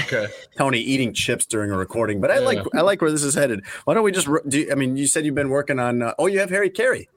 Okay. 0.04 0.26
Tony 0.58 0.78
eating 0.78 1.12
chips 1.14 1.46
during 1.46 1.70
a 1.70 1.76
recording. 1.76 2.20
But 2.20 2.30
I 2.30 2.38
like 2.38 2.58
I 2.74 2.80
like 2.82 3.00
where 3.00 3.10
this 3.10 3.22
is 3.22 3.34
headed. 3.34 3.64
Why 3.84 3.94
don't 3.94 4.04
we 4.04 4.12
just? 4.12 4.26
ro- 4.26 4.40
Do 4.46 4.60
you, 4.60 4.72
I 4.72 4.74
mean, 4.74 4.96
you 4.96 5.06
said 5.06 5.24
you've 5.24 5.34
been 5.34 5.48
working 5.50 5.78
on. 5.78 6.02
Uh, 6.02 6.14
oh, 6.18 6.26
you 6.26 6.38
have 6.40 6.50
Harry 6.50 6.70
Caray. 6.70 7.08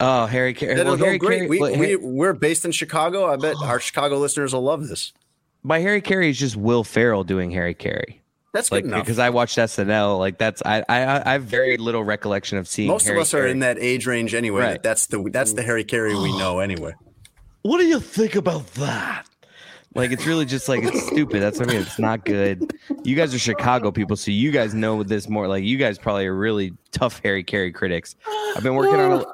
Oh, 0.00 0.26
Harry 0.26 0.54
Caray. 0.54 0.74
That'll 0.76 0.92
Well, 0.92 0.98
go 0.98 1.04
Harry 1.06 1.18
great. 1.18 1.38
Caray. 1.40 1.48
we, 1.48 1.60
well, 1.60 1.76
we, 1.78 1.90
Har- 1.92 2.00
we're 2.00 2.32
based 2.32 2.64
in 2.64 2.72
Chicago. 2.72 3.26
I 3.30 3.36
bet 3.36 3.56
our 3.62 3.80
Chicago 3.80 4.18
listeners 4.18 4.52
will 4.54 4.62
love 4.62 4.88
this. 4.88 5.12
My 5.62 5.78
Harry 5.80 6.00
Caray 6.00 6.30
is 6.30 6.38
just 6.38 6.56
Will 6.56 6.84
Ferrell 6.84 7.22
doing 7.24 7.50
Harry 7.50 7.74
Caray. 7.74 8.20
That's 8.52 8.68
good 8.68 8.76
like 8.76 8.84
enough. 8.86 9.04
because 9.04 9.18
I 9.20 9.30
watched 9.30 9.58
SNL. 9.58 10.18
Like 10.18 10.36
that's 10.38 10.60
I 10.64 10.82
I 10.88 11.30
I 11.30 11.32
have 11.34 11.44
very 11.44 11.76
little 11.76 12.02
recollection 12.02 12.58
of 12.58 12.66
seeing. 12.66 12.88
Most 12.88 13.04
Harry 13.04 13.16
of 13.18 13.22
us 13.22 13.34
are 13.34 13.46
in 13.46 13.60
that 13.60 13.78
age 13.78 14.06
range 14.06 14.34
anyway. 14.34 14.62
Right. 14.62 14.82
That's 14.82 15.06
the 15.06 15.22
that's 15.30 15.52
the 15.52 15.62
Harry 15.62 15.84
Caray 15.84 16.14
we 16.14 16.32
know 16.38 16.58
anyway. 16.60 16.94
What 17.62 17.78
do 17.78 17.84
you 17.86 18.00
think 18.00 18.34
about 18.36 18.66
that? 18.74 19.26
Like 19.94 20.12
it's 20.12 20.24
really 20.24 20.44
just 20.44 20.68
like 20.68 20.84
it's 20.84 21.04
stupid. 21.06 21.42
That's 21.42 21.58
what 21.58 21.68
I 21.68 21.72
mean. 21.72 21.82
It's 21.82 21.98
not 21.98 22.24
good. 22.24 22.72
You 23.02 23.16
guys 23.16 23.34
are 23.34 23.38
Chicago 23.38 23.90
people, 23.90 24.16
so 24.16 24.30
you 24.30 24.52
guys 24.52 24.72
know 24.72 25.02
this 25.02 25.28
more. 25.28 25.48
Like 25.48 25.64
you 25.64 25.78
guys 25.78 25.98
probably 25.98 26.26
are 26.26 26.34
really 26.34 26.72
tough 26.92 27.20
Harry 27.24 27.42
Caray 27.42 27.72
critics. 27.72 28.14
I've 28.56 28.62
been 28.62 28.76
working 28.76 29.00
on. 29.00 29.20
A, 29.20 29.24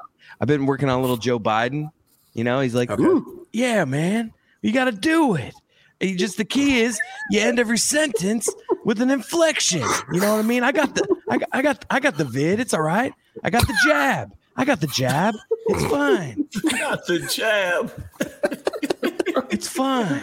I've 0.41 0.47
been 0.47 0.65
working 0.65 0.89
on 0.89 0.97
a 0.97 1.01
little 1.01 1.17
Joe 1.17 1.39
Biden. 1.39 1.91
You 2.33 2.43
know, 2.43 2.59
he's 2.59 2.73
like, 2.73 2.89
Ooh, 2.99 3.45
yeah, 3.53 3.85
man, 3.85 4.33
you 4.61 4.71
got 4.71 4.85
to 4.85 4.91
do 4.91 5.35
it. 5.35 5.53
And 6.01 6.09
you 6.11 6.17
just 6.17 6.37
the 6.37 6.45
key 6.45 6.81
is 6.81 6.99
you 7.31 7.39
end 7.39 7.59
every 7.59 7.77
sentence 7.77 8.49
with 8.83 9.01
an 9.01 9.11
inflection. 9.11 9.83
You 10.11 10.19
know 10.19 10.31
what 10.31 10.39
I 10.39 10.47
mean? 10.47 10.63
I 10.63 10.71
got 10.71 10.95
the 10.95 11.07
I 11.29 11.37
got 11.37 11.49
I 11.51 11.61
got 11.61 11.85
I 11.89 11.99
got 11.99 12.17
the 12.17 12.25
vid. 12.25 12.59
It's 12.59 12.73
all 12.73 12.81
right. 12.81 13.13
I 13.43 13.49
got 13.49 13.67
the 13.67 13.75
jab. 13.85 14.33
I 14.55 14.65
got 14.65 14.81
the 14.81 14.87
jab. 14.87 15.35
It's 15.67 15.85
fine. 15.85 16.47
Got 16.79 17.05
the 17.05 17.19
jab. 17.31 17.91
It's 19.49 19.67
fine. 19.67 20.21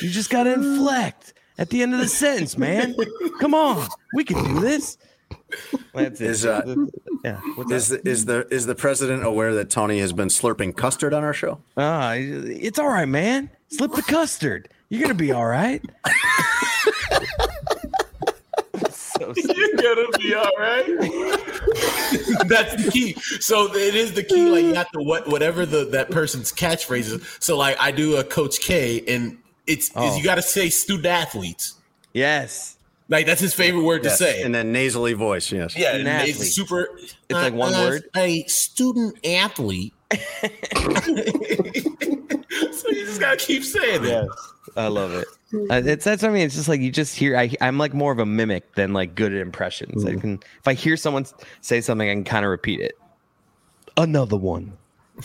You 0.00 0.10
just 0.10 0.30
got 0.30 0.44
to 0.44 0.54
inflect 0.54 1.34
at 1.58 1.70
the 1.70 1.82
end 1.82 1.94
of 1.94 2.00
the 2.00 2.08
sentence, 2.08 2.56
man. 2.58 2.94
Come 3.40 3.54
on, 3.54 3.86
we 4.14 4.24
can 4.24 4.42
do 4.44 4.60
this. 4.60 4.98
That's 5.94 6.20
it. 6.20 6.26
Is 6.26 6.46
uh, 6.46 6.74
yeah. 7.24 7.40
What's 7.54 7.72
is 7.72 7.88
the, 7.88 8.08
is 8.08 8.24
the 8.24 8.46
is 8.50 8.66
the 8.66 8.74
president 8.74 9.24
aware 9.24 9.54
that 9.54 9.70
Tony 9.70 10.00
has 10.00 10.12
been 10.12 10.28
slurping 10.28 10.76
custard 10.76 11.14
on 11.14 11.24
our 11.24 11.32
show? 11.32 11.60
Ah, 11.76 12.14
it's 12.14 12.78
all 12.78 12.88
right, 12.88 13.08
man. 13.08 13.50
Slip 13.68 13.92
the 13.92 14.02
custard. 14.02 14.68
You're 14.88 15.02
gonna 15.02 15.14
be 15.14 15.32
all 15.32 15.46
right. 15.46 15.82
so 19.34 19.52
You're 19.54 19.76
gonna 19.76 20.18
be 20.18 20.34
all 20.34 20.50
right. 20.58 20.86
That's 22.48 22.84
the 22.84 22.90
key. 22.92 23.14
So 23.40 23.74
it 23.74 23.94
is 23.94 24.12
the 24.12 24.22
key. 24.22 24.48
Like 24.50 24.64
you 24.64 24.74
have 24.74 24.90
to 24.92 25.00
what 25.00 25.28
whatever 25.28 25.66
the 25.66 25.84
that 25.86 26.10
person's 26.10 26.52
catchphrase 26.52 27.12
is. 27.12 27.36
So 27.40 27.56
like 27.56 27.76
I 27.80 27.90
do 27.90 28.16
a 28.16 28.24
Coach 28.24 28.60
K, 28.60 29.02
and 29.08 29.38
it's 29.66 29.88
is 29.88 29.92
Oh. 29.96 30.16
you 30.16 30.22
got 30.24 30.36
to 30.36 30.42
say 30.42 30.68
student 30.70 31.06
athletes. 31.06 31.74
Yes. 32.12 32.76
Like 33.08 33.26
that's 33.26 33.40
his 33.40 33.54
favorite 33.54 33.82
word 33.84 34.02
Yes, 34.02 34.18
to 34.18 34.24
say. 34.24 34.42
and 34.42 34.52
then 34.54 34.72
nasally 34.72 35.12
voice. 35.12 35.52
Yes. 35.52 35.76
yeah, 35.76 35.94
and 35.94 36.08
it's 36.28 36.54
super. 36.54 36.88
It's 36.98 37.14
like 37.30 37.52
uh, 37.52 37.56
one 37.56 37.72
as 37.72 37.88
word? 37.88 38.02
A 38.16 38.42
student 38.44 39.24
athlete. 39.24 39.92
so 40.12 40.18
you 42.88 43.04
just 43.04 43.20
gotta 43.20 43.36
keep 43.36 43.62
saying 43.64 44.04
it. 44.04 44.28
I 44.76 44.88
love 44.88 45.12
it. 45.12 45.26
It's 45.52 46.04
that's 46.04 46.22
what 46.22 46.30
I 46.30 46.34
mean. 46.34 46.44
It's 46.44 46.54
just 46.54 46.68
like 46.68 46.80
you 46.80 46.90
just 46.90 47.16
hear. 47.16 47.36
I, 47.36 47.50
I'm 47.60 47.78
like 47.78 47.94
more 47.94 48.12
of 48.12 48.18
a 48.18 48.26
mimic 48.26 48.74
than 48.74 48.92
like 48.92 49.14
good 49.14 49.32
at 49.32 49.40
impressions. 49.40 50.04
I 50.04 50.12
mm. 50.12 50.20
can 50.20 50.34
if 50.58 50.68
I 50.68 50.74
hear 50.74 50.96
someone 50.96 51.24
say 51.60 51.80
something, 51.80 52.08
I 52.08 52.12
can 52.12 52.24
kind 52.24 52.44
of 52.44 52.50
repeat 52.50 52.80
it. 52.80 52.98
Another 53.96 54.36
one. 54.36 54.76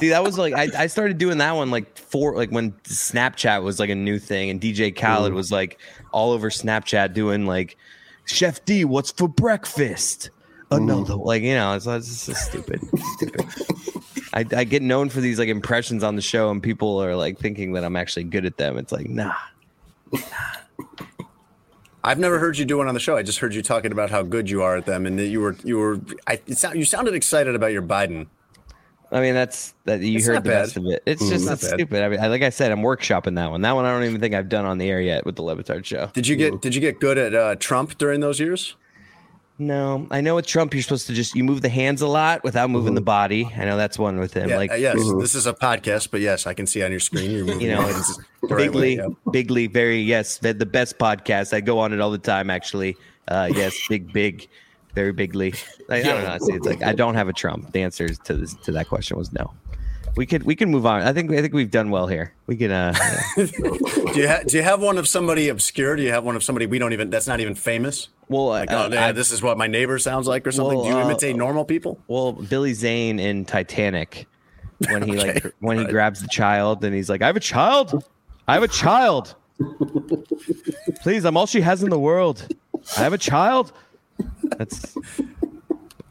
See, 0.00 0.08
that 0.08 0.24
was 0.24 0.36
like 0.36 0.54
I, 0.54 0.68
I 0.82 0.86
started 0.88 1.18
doing 1.18 1.38
that 1.38 1.52
one 1.52 1.70
like 1.70 1.96
four 1.96 2.34
like 2.34 2.50
when 2.50 2.72
Snapchat 2.82 3.62
was 3.62 3.78
like 3.78 3.90
a 3.90 3.94
new 3.94 4.18
thing, 4.18 4.50
and 4.50 4.60
DJ 4.60 4.94
Khaled 4.94 5.32
mm. 5.32 5.36
was 5.36 5.52
like 5.52 5.78
all 6.12 6.32
over 6.32 6.50
Snapchat 6.50 7.12
doing 7.12 7.46
like 7.46 7.76
Chef 8.24 8.64
D, 8.64 8.84
what's 8.84 9.12
for 9.12 9.28
breakfast? 9.28 10.30
Mm. 10.70 10.78
Another 10.78 11.14
like 11.14 11.42
you 11.42 11.54
know, 11.54 11.74
it's, 11.74 11.86
it's 11.86 12.26
just 12.26 12.46
stupid, 12.46 12.80
stupid. 13.16 13.46
I, 14.34 14.44
I 14.56 14.64
get 14.64 14.82
known 14.82 15.08
for 15.08 15.20
these 15.20 15.38
like 15.38 15.48
impressions 15.48 16.02
on 16.02 16.16
the 16.16 16.22
show, 16.22 16.50
and 16.50 16.62
people 16.62 17.02
are 17.02 17.14
like 17.14 17.38
thinking 17.38 17.72
that 17.74 17.84
I'm 17.84 17.96
actually 17.96 18.24
good 18.24 18.44
at 18.44 18.56
them. 18.56 18.76
It's 18.76 18.92
like 18.92 19.08
nah. 19.08 19.32
I've 22.02 22.18
never 22.18 22.38
heard 22.38 22.58
you 22.58 22.66
do 22.66 22.76
one 22.78 22.86
on 22.88 22.92
the 22.94 23.00
show. 23.00 23.16
I 23.16 23.22
just 23.22 23.38
heard 23.38 23.54
you 23.54 23.62
talking 23.62 23.90
about 23.90 24.10
how 24.10 24.22
good 24.22 24.50
you 24.50 24.62
are 24.62 24.76
at 24.76 24.84
them, 24.86 25.06
and 25.06 25.18
that 25.18 25.26
you 25.28 25.40
were 25.40 25.56
you 25.64 25.78
were. 25.78 26.00
I, 26.26 26.40
it 26.46 26.58
sound, 26.58 26.76
you 26.76 26.84
sounded 26.84 27.14
excited 27.14 27.54
about 27.54 27.72
your 27.72 27.80
Biden. 27.82 28.26
I 29.10 29.20
mean, 29.20 29.34
that's 29.34 29.72
that 29.84 30.00
you 30.00 30.18
It's 30.18 30.26
heard 30.26 30.38
the 30.38 30.50
bad. 30.50 30.62
best 30.64 30.76
of 30.76 30.84
it. 30.86 31.02
It's 31.06 31.22
Mm, 31.22 31.28
just 31.28 31.44
not 31.46 31.52
it's 31.54 31.68
stupid. 31.68 32.02
I 32.02 32.08
mean, 32.08 32.20
I, 32.20 32.26
like 32.26 32.42
I 32.42 32.50
said, 32.50 32.72
I'm 32.72 32.80
workshopping 32.80 33.36
that 33.36 33.50
one. 33.50 33.62
That 33.62 33.72
one 33.72 33.84
I 33.84 33.92
don't 33.92 34.04
even 34.04 34.20
think 34.20 34.34
I've 34.34 34.48
done 34.48 34.64
on 34.66 34.78
the 34.78 34.90
air 34.90 35.00
yet 35.00 35.24
with 35.24 35.36
the 35.36 35.42
Le 35.42 35.56
Batard 35.56 35.84
show. 35.84 36.10
Did 36.12 36.26
you 36.26 36.36
get 36.36 36.60
Did 36.60 36.74
you 36.74 36.80
get 36.80 36.98
good 37.00 37.16
at 37.16 37.34
uh, 37.34 37.54
Trump 37.56 37.96
during 37.96 38.20
those 38.20 38.40
years? 38.40 38.74
No, 39.56 40.08
I 40.10 40.20
know 40.20 40.34
with 40.34 40.46
Trump, 40.46 40.74
you're 40.74 40.82
supposed 40.82 41.06
to 41.06 41.12
just 41.12 41.36
you 41.36 41.44
move 41.44 41.62
the 41.62 41.68
hands 41.68 42.02
a 42.02 42.08
lot 42.08 42.42
without 42.42 42.70
moving 42.70 42.94
the 42.94 43.00
body. 43.00 43.48
I 43.56 43.64
know 43.64 43.76
that's 43.76 43.96
one 43.96 44.18
with 44.18 44.34
him. 44.34 44.48
Yeah, 44.48 44.56
like 44.56 44.72
uh, 44.72 44.74
yes, 44.74 44.96
this 45.20 45.36
is 45.36 45.46
a 45.46 45.52
podcast, 45.52 46.10
but 46.10 46.20
yes, 46.20 46.48
I 46.48 46.54
can 46.54 46.66
see 46.66 46.82
on 46.82 46.90
your 46.90 46.98
screen. 46.98 47.30
You're 47.30 47.44
moving 47.46 47.60
you 47.60 47.70
know, 47.70 47.82
hands 47.82 48.18
the 48.42 48.48
right 48.48 48.56
bigly, 48.56 48.96
yeah. 48.96 49.08
bigly, 49.30 49.68
very 49.68 50.00
yes, 50.00 50.38
the, 50.38 50.54
the 50.54 50.66
best 50.66 50.98
podcast. 50.98 51.54
I 51.54 51.60
go 51.60 51.78
on 51.78 51.92
it 51.92 52.00
all 52.00 52.10
the 52.10 52.18
time. 52.18 52.50
Actually, 52.50 52.96
uh, 53.28 53.48
yes, 53.54 53.78
big, 53.88 54.12
big, 54.12 54.48
very 54.94 55.12
bigly. 55.12 55.54
Like, 55.88 56.04
I 56.04 56.08
don't 56.08 56.24
know. 56.24 56.38
See, 56.38 56.54
it's 56.54 56.66
like 56.66 56.82
I 56.82 56.92
don't 56.92 57.14
have 57.14 57.28
a 57.28 57.32
Trump. 57.32 57.70
The 57.70 57.82
answer 57.82 58.08
to 58.08 58.34
this 58.34 58.54
to 58.54 58.72
that 58.72 58.88
question 58.88 59.16
was 59.16 59.32
no. 59.32 59.52
We 60.16 60.26
could 60.26 60.44
we 60.44 60.54
can 60.54 60.70
move 60.70 60.86
on. 60.86 61.02
I 61.02 61.12
think 61.12 61.30
I 61.32 61.40
think 61.42 61.54
we've 61.54 61.70
done 61.70 61.90
well 61.90 62.06
here. 62.06 62.32
We 62.46 62.56
can. 62.56 62.70
uh 62.70 62.94
do 63.36 63.42
you 64.14 64.28
ha- 64.28 64.42
Do 64.46 64.56
you 64.56 64.62
have 64.62 64.80
one 64.80 64.96
of 64.98 65.08
somebody 65.08 65.48
obscure? 65.48 65.96
Do 65.96 66.02
you 66.02 66.10
have 66.12 66.22
one 66.24 66.36
of 66.36 66.44
somebody 66.44 66.66
we 66.66 66.78
don't 66.78 66.92
even 66.92 67.10
that's 67.10 67.26
not 67.26 67.40
even 67.40 67.54
famous? 67.54 68.08
Well, 68.28 68.46
Like, 68.46 68.70
uh, 68.70 68.88
oh, 68.90 68.94
yeah, 68.94 69.06
I- 69.06 69.12
this 69.12 69.32
is 69.32 69.42
what 69.42 69.58
my 69.58 69.66
neighbor 69.66 69.98
sounds 69.98 70.26
like, 70.28 70.46
or 70.46 70.52
something. 70.52 70.76
Well, 70.78 70.84
do 70.86 70.90
you 70.90 70.96
uh, 70.98 71.04
imitate 71.08 71.36
normal 71.36 71.64
people? 71.64 71.98
Well, 72.06 72.32
Billy 72.32 72.74
Zane 72.74 73.18
in 73.18 73.44
Titanic, 73.44 74.26
when 74.88 75.02
he 75.02 75.16
like 75.16 75.36
Okay, 75.44 75.50
when 75.60 75.78
he 75.78 75.84
grabs 75.84 76.20
the 76.22 76.28
child 76.28 76.84
and 76.84 76.94
he's 76.94 77.10
like, 77.10 77.20
"I 77.22 77.26
have 77.26 77.36
a 77.36 77.40
child, 77.40 78.04
I 78.46 78.54
have 78.54 78.62
a 78.62 78.68
child. 78.68 79.34
Please, 81.02 81.24
I'm 81.24 81.36
all 81.36 81.46
she 81.46 81.60
has 81.60 81.82
in 81.82 81.90
the 81.90 81.98
world. 81.98 82.46
I 82.96 83.00
have 83.00 83.12
a 83.12 83.18
child." 83.18 83.72
That's 84.58 84.96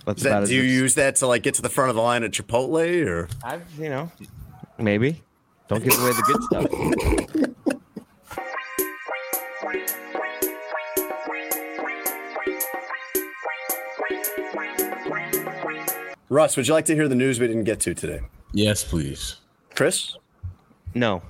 that's 0.05 0.23
that, 0.23 0.29
about 0.29 0.47
do 0.47 0.55
you 0.55 0.63
it. 0.63 0.67
use 0.67 0.95
that 0.95 1.15
to 1.17 1.27
like 1.27 1.43
get 1.43 1.53
to 1.55 1.61
the 1.61 1.69
front 1.69 1.89
of 1.89 1.95
the 1.95 2.01
line 2.01 2.23
at 2.23 2.31
Chipotle, 2.31 3.05
or 3.07 3.29
I've 3.43 3.63
you 3.79 3.89
know 3.89 4.11
maybe 4.77 5.21
don't 5.67 5.83
give 5.83 5.97
away 5.99 6.11
the 6.11 6.23
good 6.27 6.43
stuff. 6.43 6.67
Russ? 16.29 16.57
Would 16.57 16.67
you 16.67 16.73
like 16.73 16.85
to 16.85 16.95
hear 16.95 17.07
the 17.07 17.15
news 17.15 17.39
we 17.39 17.45
didn't 17.45 17.65
get 17.65 17.79
to 17.81 17.93
today? 17.93 18.21
Yes, 18.53 18.83
please. 18.83 19.35
Chris? 19.75 20.17
No. 20.95 21.21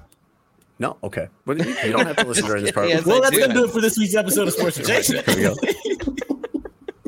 No. 0.79 0.97
Okay. 1.03 1.27
But 1.45 1.57
you, 1.57 1.75
you 1.85 1.91
don't 1.91 2.05
have 2.05 2.15
to 2.17 2.25
listen 2.25 2.45
during 2.45 2.63
this 2.63 2.71
part. 2.71 2.87
well, 3.05 3.21
that's 3.21 3.37
gonna 3.37 3.53
do 3.53 3.65
it 3.65 3.71
for 3.71 3.81
this 3.81 3.97
week's 3.97 4.15
episode 4.15 4.47
of 4.47 4.53
Sports 4.53 4.77
Adjacent. 4.77 5.25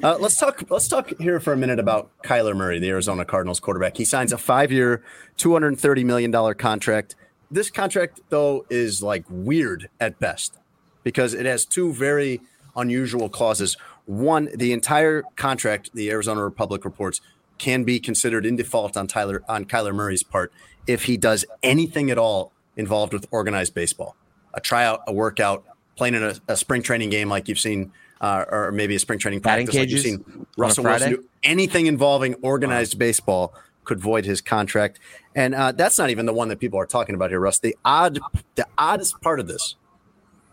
Uh, 0.06 0.15
let's 0.19 0.38
talk. 0.38 0.64
Let's 0.69 0.88
talk 0.88 1.19
here 1.19 1.40
for 1.40 1.52
a 1.52 1.57
minute 1.57 1.80
about 1.80 2.11
Kyler 2.22 2.56
Murray, 2.56 2.77
the 2.77 2.90
Arizona 2.90 3.26
Cardinals 3.26 3.60
quarterback. 3.60 3.98
He 3.98 4.06
signs 4.06 4.32
a 4.32 4.38
five-year, 4.38 5.02
two 5.36 5.53
hundred 5.53 5.80
thirty 5.80 6.03
million 6.03 6.30
dollar 6.30 6.53
contract. 6.53 7.15
This 7.49 7.72
contract, 7.72 8.22
though, 8.30 8.68
is 8.69 9.02
like 9.02 9.26
weird 9.30 9.90
at 9.99 10.19
best 10.19 10.60
because 11.02 11.34
it 11.34 11.48
has 11.48 11.65
two 11.65 11.91
very 11.91 12.40
unusual 12.76 13.30
clauses. 13.30 13.77
One, 14.06 14.49
the 14.53 14.73
entire 14.73 15.23
contract, 15.38 15.90
the 15.95 16.11
Arizona 16.11 16.44
Republic 16.44 16.86
reports, 16.86 17.19
can 17.57 17.84
be 17.84 17.99
considered 17.99 18.45
in 18.45 18.57
default 18.57 18.95
on 18.95 19.07
Tyler 19.07 19.41
on 19.49 19.65
Kyler 19.65 19.95
Murray's 19.95 20.22
part 20.22 20.53
if 20.86 21.06
he 21.06 21.18
does 21.18 21.45
anything 21.64 22.11
at 22.11 22.19
all 22.19 22.52
involved 22.77 23.11
with 23.11 23.26
organized 23.32 23.73
baseball, 23.73 24.15
a 24.53 24.61
tryout, 24.61 25.02
a 25.07 25.11
workout, 25.11 25.65
playing 25.95 26.14
in 26.14 26.22
a, 26.22 26.36
a 26.48 26.56
spring 26.56 26.84
training 26.84 27.10
game 27.10 27.27
like 27.27 27.48
you've 27.48 27.57
seen, 27.57 27.91
uh, 28.22 28.46
or 28.50 28.72
maybe 28.72 28.96
a 28.96 29.00
spring 29.00 29.20
training 29.20 29.40
Batting 29.40 29.68
practice 29.68 29.80
like 29.82 29.90
you've 29.90 30.02
seen 30.02 30.48
Russell 30.58 30.84
Wilson 30.84 31.12
do. 31.12 31.26
Anything 31.44 31.86
involving 31.86 32.36
organized 32.36 32.98
baseball 32.98 33.54
could 33.84 34.00
void 34.00 34.26
his 34.26 34.42
contract, 34.42 35.00
and 35.36 35.54
uh, 35.54 35.72
that's 35.72 35.98
not 35.98 36.10
even 36.10 36.26
the 36.26 36.34
one 36.34 36.48
that 36.50 36.60
people 36.60 36.80
are 36.80 36.88
talking 36.88 37.14
about 37.14 37.30
here, 37.30 37.40
Russ. 37.40 37.60
The 37.60 37.76
odd, 37.86 38.20
the 38.56 38.68
oddest 38.78 39.22
part 39.22 39.40
of 39.40 39.48
this 39.48 39.76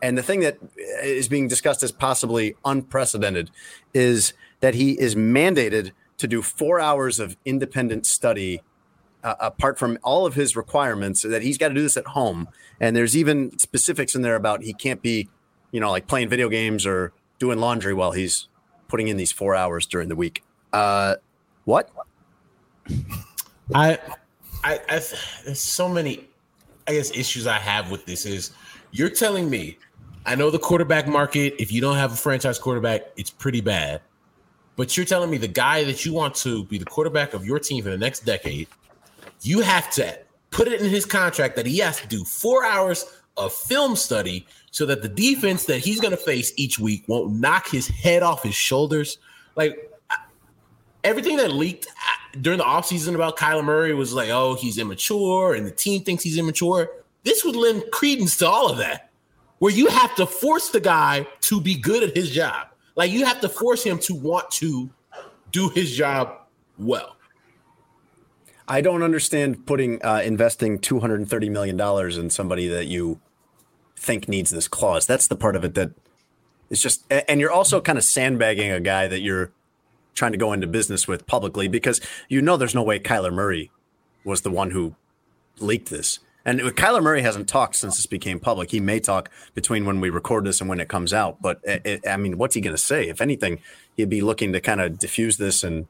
and 0.03 0.19
the 0.19 0.23
thing 0.23 0.41
that 0.41 0.59
is 1.03 1.29
being 1.29 1.49
discussed 1.49 1.83
as 1.83 1.93
possibly 1.93 2.57
unprecedented 2.65 3.51
is 3.95 4.35
that 4.61 4.75
he 4.75 4.99
is 5.01 5.15
mandated 5.15 5.93
to 6.19 6.27
do 6.27 6.43
four 6.43 6.81
hours 6.81 7.21
of 7.21 7.37
independent 7.45 8.05
study 8.05 8.61
uh, 9.23 9.37
apart 9.39 9.79
from 9.79 9.99
all 10.03 10.27
of 10.27 10.35
his 10.35 10.57
requirements 10.57 11.23
that 11.23 11.43
he's 11.43 11.57
got 11.57 11.69
to 11.69 11.75
do 11.75 11.83
this 11.83 11.97
at 11.97 12.07
home 12.09 12.49
and 12.81 12.97
there's 12.97 13.17
even 13.17 13.57
specifics 13.59 14.17
in 14.17 14.23
there 14.23 14.35
about 14.35 14.63
he 14.63 14.75
can't 14.75 15.01
be 15.01 15.29
you 15.71 15.79
know 15.79 15.91
like 15.91 16.09
playing 16.09 16.29
video 16.29 16.49
games 16.49 16.85
or 16.85 17.13
doing 17.43 17.59
laundry 17.59 17.93
while 17.93 18.13
he's 18.13 18.47
putting 18.87 19.09
in 19.09 19.17
these 19.17 19.33
four 19.33 19.53
hours 19.53 19.85
during 19.85 20.09
the 20.09 20.15
week 20.15 20.45
uh 20.73 21.17
what 21.65 21.91
I, 23.75 23.99
I, 24.65 24.81
I, 24.89 25.03
there's 25.45 25.61
so 25.61 25.89
many, 25.89 26.29
I 26.87 26.93
guess, 26.93 27.11
issues 27.11 27.47
I 27.47 27.59
have 27.59 27.91
with 27.91 28.07
this. 28.07 28.27
Is 28.27 28.53
you're 28.91 29.11
telling 29.11 29.49
me, 29.49 29.79
I 30.27 30.35
know 30.35 30.51
the 30.51 30.59
quarterback 30.59 31.07
market. 31.07 31.55
If 31.59 31.73
you 31.73 31.81
don't 31.81 31.97
have 31.97 32.13
a 32.13 32.17
franchise 32.17 32.59
quarterback, 32.59 33.03
it's 33.17 33.31
pretty 33.31 33.61
bad. 33.61 34.01
But 34.77 34.97
you're 34.97 35.07
telling 35.07 35.31
me 35.31 35.39
the 35.39 35.49
guy 35.49 35.85
that 35.85 36.05
you 36.05 36.13
want 36.13 36.35
to 36.37 36.65
be 36.65 36.79
the 36.79 36.85
quarterback 36.85 37.35
of 37.35 37.45
your 37.45 37.59
team 37.59 37.83
for 37.85 37.91
the 37.91 37.99
next 37.99 38.21
decade, 38.21 38.69
you 39.43 39.61
have 39.61 39.91
to 39.93 40.19
put 40.51 40.69
it 40.69 40.81
in 40.81 40.89
his 40.89 41.05
contract 41.05 41.57
that 41.57 41.67
he 41.67 41.79
has 41.79 42.01
to 42.01 42.07
do 42.09 42.25
four 42.25 42.65
hours 42.65 43.05
of 43.37 43.53
film 43.53 43.97
study 43.97 44.47
so 44.73 44.87
that 44.87 45.03
the 45.03 45.09
defense 45.09 45.67
that 45.67 45.79
he's 45.79 46.01
going 46.01 46.11
to 46.11 46.17
face 46.17 46.53
each 46.57 46.79
week 46.79 47.05
won't 47.07 47.35
knock 47.35 47.69
his 47.69 47.87
head 47.87 48.23
off 48.23 48.43
his 48.43 48.55
shoulders. 48.55 49.19
Like 49.55 49.93
everything 51.05 51.37
that 51.37 51.53
leaked 51.53 51.87
uh, 51.87 52.39
during 52.41 52.59
the 52.59 52.65
offseason 52.65 53.15
about 53.15 53.37
Kyler 53.37 53.63
Murray 53.63 53.95
was 53.95 54.15
like, 54.15 54.31
oh, 54.31 54.55
he's 54.55 54.79
immature 54.79 55.55
and 55.55 55.67
the 55.67 55.71
team 55.71 56.03
thinks 56.03 56.25
he's 56.25 56.39
immature. 56.39 56.89
This 57.23 57.45
would 57.45 57.55
lend 57.55 57.85
credence 57.93 58.39
to 58.39 58.49
all 58.49 58.71
of 58.71 58.79
that, 58.79 59.11
where 59.59 59.71
you 59.71 59.89
have 59.89 60.15
to 60.17 60.27
force 60.27 60.71
the 60.71 60.81
guy 60.81 61.27
to 61.43 61.61
be 61.61 61.77
good 61.77 62.03
at 62.03 62.17
his 62.17 62.31
job. 62.31 62.69
Like 62.97 63.11
you 63.11 63.27
have 63.27 63.41
to 63.43 63.49
force 63.49 63.85
him 63.85 63.99
to 64.01 64.15
want 64.15 64.51
to 64.53 64.91
do 65.51 65.69
his 65.69 65.95
job 65.95 66.47
well. 66.79 67.17
I 68.67 68.81
don't 68.81 69.03
understand 69.03 69.67
putting 69.67 70.03
uh, 70.03 70.23
investing 70.25 70.79
two 70.79 70.99
hundred 70.99 71.21
and 71.21 71.29
thirty 71.29 71.51
million 71.51 71.77
dollars 71.77 72.17
in 72.17 72.31
somebody 72.31 72.69
that 72.69 72.87
you 72.87 73.21
think 74.03 74.29
needs 74.29 74.51
this 74.51 74.69
clause. 74.69 75.07
That's 75.07 75.27
the 75.27 75.37
part 75.37 75.57
of 75.57 75.65
it 75.65 75.75
that 75.75 75.93
is 76.71 76.83
just, 76.83 77.05
and 77.11 77.41
you're 77.41 77.51
also 77.53 77.81
kind 77.81 77.99
of 77.99 78.05
sandbagging 78.05 78.71
a 78.71 78.81
guy 78.81 79.07
that 79.09 79.21
you're 79.21 79.53
trying 80.15 80.33
to 80.33 80.39
go 80.39 80.53
into 80.53 80.67
business 80.67 81.07
with 81.09 81.27
publicly 81.27 81.69
because 81.69 82.01
you 82.29 82.43
know 82.43 82.57
there's 82.57 82.75
no 82.75 82.83
way 82.83 82.99
Kyler 82.99 83.33
Murray 83.33 83.71
was 84.25 84.43
the 84.43 84.51
one 84.51 84.71
who 84.73 84.95
leaked 85.59 85.91
this. 85.91 86.19
And 86.45 86.61
Kyler 86.61 87.03
Murray 87.03 87.23
hasn't 87.23 87.49
talked 87.49 87.77
since 87.77 87.97
this 87.97 88.07
became 88.07 88.41
public. 88.41 88.73
He 88.73 88.81
may 88.81 88.99
talk 88.99 89.31
between 89.55 89.85
when 89.87 90.01
we 90.01 90.11
record 90.11 90.45
this 90.45 90.61
and 90.61 90.69
when 90.69 90.81
it 90.81 90.89
comes 90.89 91.13
out. 91.13 91.41
But 91.41 91.61
it, 91.63 91.83
it- 91.85 92.09
I 92.09 92.17
mean, 92.17 92.37
what's 92.37 92.55
he 92.57 92.61
going 92.61 92.75
to 92.75 92.83
say? 92.83 93.09
If 93.09 93.21
anything, 93.21 93.61
he'd 93.97 94.11
be 94.11 94.21
looking 94.21 94.53
to 94.53 94.61
kind 94.61 94.81
of 94.81 94.99
diffuse 94.99 95.37
this 95.37 95.63
and 95.63 95.87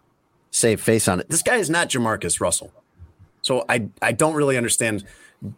save 0.51 0.81
face 0.83 1.09
on 1.09 1.21
it. 1.21 1.31
This 1.31 1.43
guy 1.43 1.57
is 1.57 1.71
not 1.71 1.89
Jamarcus 1.89 2.39
Russell. 2.41 2.71
So 3.41 3.65
I 3.69 3.89
I 4.03 4.13
don't 4.13 4.35
really 4.35 4.57
understand 4.59 5.05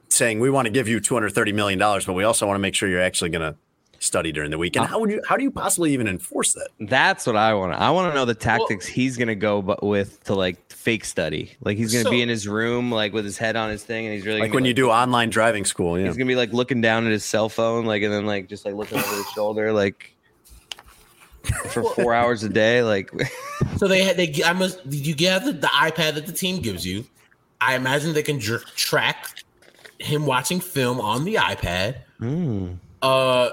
saying 0.09 0.41
we 0.41 0.51
want 0.51 0.67
to 0.67 0.71
give 0.73 0.89
you 0.89 1.01
230 1.01 1.53
million 1.53 1.79
dollars, 1.79 2.07
but 2.07 2.13
we 2.15 2.25
also 2.25 2.47
want 2.47 2.57
to 2.57 2.61
make 2.61 2.75
sure 2.75 2.89
you're 2.89 3.01
actually 3.03 3.31
going 3.31 3.43
to 3.53 3.57
study 4.01 4.33
during 4.33 4.51
the 4.51 4.59
week. 4.59 4.77
And 4.77 4.85
uh, 4.85 4.89
how 4.89 4.99
would 5.01 5.11
you? 5.11 5.23
How 5.27 5.37
do 5.37 5.43
you 5.43 5.51
possibly 5.51 5.93
even 5.95 6.07
enforce 6.09 6.53
that? 6.55 6.69
That's 6.81 7.27
what 7.27 7.37
I 7.37 7.55
want. 7.55 7.73
to. 7.73 7.81
I 7.81 7.91
want 7.91 8.11
to 8.11 8.15
know 8.15 8.25
the 8.27 8.35
tactics 8.35 8.87
he's 8.87 9.17
gonna 9.17 9.35
go 9.35 9.63
but 9.63 9.83
with 9.83 10.23
to 10.25 10.35
like 10.35 10.71
fake 10.71 11.07
study. 11.07 11.53
Like 11.63 11.79
he's 11.79 11.91
gonna 11.93 12.05
So- 12.05 12.11
be 12.11 12.21
in 12.21 12.29
his 12.29 12.47
room, 12.47 12.93
like 12.93 13.13
with 13.15 13.25
his 13.25 13.39
head 13.39 13.57
on 13.57 13.71
his 13.71 13.83
thing, 13.83 14.05
and 14.05 14.15
he's 14.15 14.27
really 14.27 14.41
Like 14.41 14.49
gonna 14.51 14.57
when 14.57 14.63
be, 14.65 14.69
you 14.69 14.75
do 14.75 14.91
online 14.91 15.31
driving 15.31 15.65
school, 15.65 15.99
yeah. 15.99 16.07
He's 16.07 16.17
gonna 16.19 16.29
be 16.29 16.37
like 16.37 16.53
looking 16.53 16.81
down 16.83 17.07
at 17.07 17.13
his 17.13 17.25
cell 17.25 17.49
phone, 17.49 17.87
like 17.87 18.03
and 18.03 18.13
then 18.13 18.27
like 18.27 18.49
just 18.49 18.67
like 18.67 18.75
looking 18.75 18.99
over 18.99 19.17
his 19.17 19.27
shoulder, 19.31 19.73
like 19.73 20.15
for 21.71 21.83
four 21.95 22.15
hours 22.15 22.43
a 22.43 22.49
day. 22.49 22.83
Like 22.83 23.11
So 23.79 23.89
they 23.89 24.03
had 24.03 24.17
they. 24.17 24.43
I 24.45 24.53
must. 24.53 24.81
You 24.87 25.15
get 25.15 25.45
the, 25.45 25.53
the 25.53 25.67
iPad 25.69 26.15
that 26.15 26.27
the 26.27 26.33
team 26.33 26.61
gives 26.61 26.87
you. 26.87 27.07
I 27.61 27.75
imagine 27.77 28.13
they 28.13 28.23
can 28.23 28.39
dr- 28.39 28.65
track 28.77 29.44
him 30.05 30.27
watching 30.27 30.61
film 30.61 31.01
on 31.01 31.25
the 31.25 31.37
iPad. 31.37 31.97
Uh, 33.03 33.51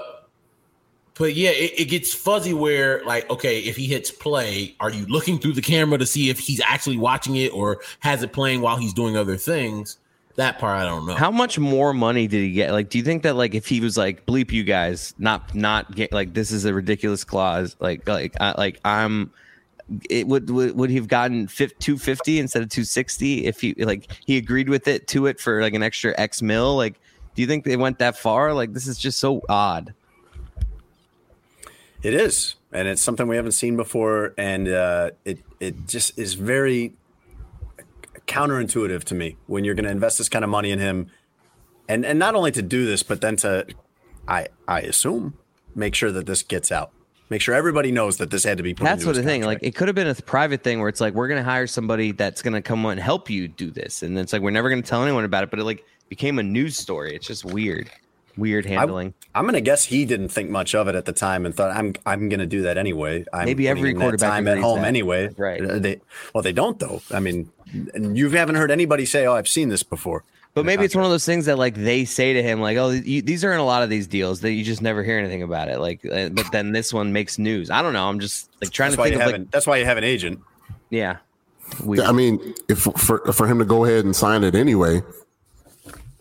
but 1.14 1.34
yeah, 1.34 1.50
it, 1.50 1.72
it 1.78 1.84
gets 1.86 2.14
fuzzy 2.14 2.54
where 2.54 3.04
like, 3.04 3.28
okay, 3.30 3.60
if 3.60 3.76
he 3.76 3.86
hits 3.86 4.10
play, 4.10 4.74
are 4.80 4.90
you 4.90 5.06
looking 5.06 5.38
through 5.38 5.52
the 5.52 5.62
camera 5.62 5.98
to 5.98 6.06
see 6.06 6.30
if 6.30 6.38
he's 6.38 6.60
actually 6.60 6.96
watching 6.96 7.36
it 7.36 7.52
or 7.52 7.80
has 8.00 8.22
it 8.22 8.32
playing 8.32 8.60
while 8.60 8.76
he's 8.76 8.92
doing 8.92 9.16
other 9.16 9.36
things? 9.36 9.98
That 10.36 10.58
part 10.58 10.80
I 10.80 10.84
don't 10.84 11.06
know. 11.06 11.14
How 11.14 11.30
much 11.30 11.58
more 11.58 11.92
money 11.92 12.26
did 12.26 12.40
he 12.40 12.52
get? 12.52 12.72
Like, 12.72 12.88
do 12.88 12.96
you 12.96 13.04
think 13.04 13.22
that 13.24 13.36
like 13.36 13.54
if 13.54 13.66
he 13.66 13.80
was 13.80 13.98
like 13.98 14.24
bleep 14.24 14.50
you 14.50 14.64
guys, 14.64 15.14
not 15.18 15.54
not 15.54 15.94
get 15.94 16.10
like 16.12 16.32
this 16.32 16.50
is 16.50 16.64
a 16.64 16.72
ridiculous 16.72 17.22
clause, 17.22 17.76
like 17.80 18.08
like 18.08 18.34
I, 18.40 18.54
like 18.56 18.80
I'm, 18.84 19.30
it 20.08 20.26
would 20.26 20.48
would, 20.50 20.76
would 20.76 20.90
he 20.90 20.96
have 20.96 21.08
gotten 21.08 21.48
two 21.78 21.98
fifty 21.98 22.38
instead 22.38 22.62
of 22.62 22.68
two 22.68 22.84
sixty 22.84 23.46
if 23.46 23.60
he 23.60 23.74
like 23.74 24.10
he 24.26 24.36
agreed 24.36 24.68
with 24.68 24.88
it 24.88 25.06
to 25.08 25.26
it 25.26 25.40
for 25.40 25.60
like 25.60 25.74
an 25.74 25.82
extra 25.82 26.14
X 26.18 26.42
mil? 26.42 26.76
Like, 26.76 27.00
do 27.34 27.42
you 27.42 27.48
think 27.48 27.64
they 27.64 27.76
went 27.76 27.98
that 27.98 28.16
far? 28.16 28.52
Like, 28.54 28.72
this 28.72 28.86
is 28.86 28.98
just 28.98 29.18
so 29.18 29.42
odd. 29.48 29.94
It 32.02 32.14
is, 32.14 32.56
and 32.72 32.88
it's 32.88 33.00
something 33.00 33.28
we 33.28 33.36
haven't 33.36 33.52
seen 33.52 33.76
before, 33.76 34.34
and 34.36 34.68
uh, 34.68 35.10
it 35.24 35.38
it 35.60 35.86
just 35.86 36.18
is 36.18 36.34
very 36.34 36.94
counterintuitive 38.26 39.04
to 39.04 39.14
me 39.14 39.36
when 39.46 39.64
you're 39.64 39.74
going 39.74 39.84
to 39.84 39.90
invest 39.90 40.18
this 40.18 40.28
kind 40.28 40.44
of 40.44 40.50
money 40.50 40.70
in 40.70 40.80
him, 40.80 41.08
and 41.88 42.04
and 42.04 42.18
not 42.18 42.34
only 42.34 42.50
to 42.52 42.62
do 42.62 42.86
this, 42.86 43.02
but 43.04 43.20
then 43.20 43.36
to, 43.36 43.66
I 44.26 44.48
I 44.66 44.80
assume, 44.80 45.38
make 45.76 45.94
sure 45.94 46.10
that 46.10 46.26
this 46.26 46.42
gets 46.42 46.72
out, 46.72 46.90
make 47.32 47.40
sure 47.40 47.54
everybody 47.54 47.90
knows 47.90 48.18
that 48.18 48.30
this 48.30 48.44
had 48.44 48.58
to 48.58 48.62
be. 48.62 48.74
Put 48.74 48.84
That's 48.84 49.04
what 49.04 49.16
the 49.16 49.22
thing. 49.22 49.42
Like, 49.42 49.58
it 49.62 49.74
could 49.74 49.88
have 49.88 49.94
been 49.94 50.06
a 50.06 50.14
private 50.14 50.62
thing 50.62 50.78
where 50.78 50.88
it's 50.88 51.00
like 51.00 51.14
we're 51.14 51.28
gonna 51.28 51.42
hire 51.42 51.66
somebody 51.66 52.12
that's 52.12 52.42
gonna 52.42 52.62
come 52.62 52.84
and 52.86 53.00
help 53.00 53.28
you 53.28 53.48
do 53.48 53.70
this, 53.70 54.02
and 54.02 54.16
it's 54.18 54.32
like 54.32 54.42
we're 54.42 54.50
never 54.50 54.68
gonna 54.68 54.82
tell 54.82 55.02
anyone 55.02 55.24
about 55.24 55.42
it. 55.42 55.50
But 55.50 55.58
it 55.58 55.64
like 55.64 55.84
became 56.12 56.38
a 56.38 56.42
news 56.42 56.76
story. 56.76 57.16
It's 57.16 57.26
just 57.26 57.42
weird, 57.42 57.90
weird 58.36 58.66
handling. 58.66 59.14
I, 59.34 59.38
am 59.38 59.46
going 59.46 59.54
to 59.54 59.62
guess 59.62 59.86
he 59.86 60.04
didn't 60.04 60.28
think 60.28 60.50
much 60.50 60.74
of 60.74 60.86
it 60.86 60.94
at 60.94 61.06
the 61.06 61.12
time 61.14 61.46
and 61.46 61.54
thought 61.54 61.74
I'm 61.74 61.94
I'm 62.04 62.28
going 62.28 62.40
to 62.40 62.46
do 62.46 62.62
that 62.62 62.76
anyway. 62.76 63.24
I'm 63.32 63.46
Maybe 63.46 63.66
every 63.66 63.94
quarterback 63.94 64.28
time 64.28 64.46
at 64.46 64.58
home 64.58 64.82
that. 64.82 64.88
anyway. 64.88 65.30
Right. 65.38 65.64
Uh, 65.64 65.78
They 65.78 66.00
well 66.34 66.42
they 66.42 66.52
don't 66.52 66.78
though. 66.78 67.00
I 67.10 67.20
mean, 67.20 67.50
and 67.94 68.18
you 68.18 68.28
haven't 68.28 68.56
heard 68.56 68.70
anybody 68.70 69.06
say, 69.06 69.24
"Oh, 69.26 69.32
I've 69.32 69.48
seen 69.48 69.70
this 69.70 69.82
before." 69.82 70.22
But 70.54 70.66
maybe 70.66 70.84
it's 70.84 70.94
one 70.94 71.04
of 71.04 71.10
those 71.10 71.24
things 71.24 71.46
that 71.46 71.56
like 71.58 71.74
they 71.74 72.04
say 72.04 72.34
to 72.34 72.42
him, 72.42 72.60
like, 72.60 72.76
"Oh, 72.76 72.90
you, 72.90 73.22
these 73.22 73.42
are 73.42 73.52
in 73.52 73.58
a 73.58 73.64
lot 73.64 73.82
of 73.82 73.88
these 73.88 74.06
deals 74.06 74.40
that 74.42 74.52
you 74.52 74.62
just 74.64 74.82
never 74.82 75.02
hear 75.02 75.18
anything 75.18 75.42
about 75.42 75.68
it." 75.68 75.78
Like, 75.78 76.04
uh, 76.04 76.28
but 76.28 76.52
then 76.52 76.72
this 76.72 76.92
one 76.92 77.10
makes 77.12 77.38
news. 77.38 77.70
I 77.70 77.80
don't 77.80 77.94
know. 77.94 78.06
I'm 78.06 78.20
just 78.20 78.50
like 78.60 78.70
trying 78.70 78.90
That's 78.90 78.96
to 78.96 79.00
why 79.00 79.04
think 79.06 79.14
you 79.14 79.20
of 79.20 79.22
have 79.22 79.32
like, 79.32 79.40
an, 79.40 79.48
that's 79.50 79.66
why 79.66 79.76
you 79.78 79.86
have 79.86 79.96
an 79.96 80.04
agent. 80.04 80.40
yeah, 80.90 81.16
Yeah, 81.86 82.06
I 82.08 82.12
mean, 82.12 82.54
if 82.68 82.80
for 82.80 83.32
for 83.32 83.46
him 83.46 83.58
to 83.60 83.64
go 83.64 83.84
ahead 83.86 84.04
and 84.04 84.14
sign 84.14 84.44
it 84.44 84.54
anyway, 84.54 85.00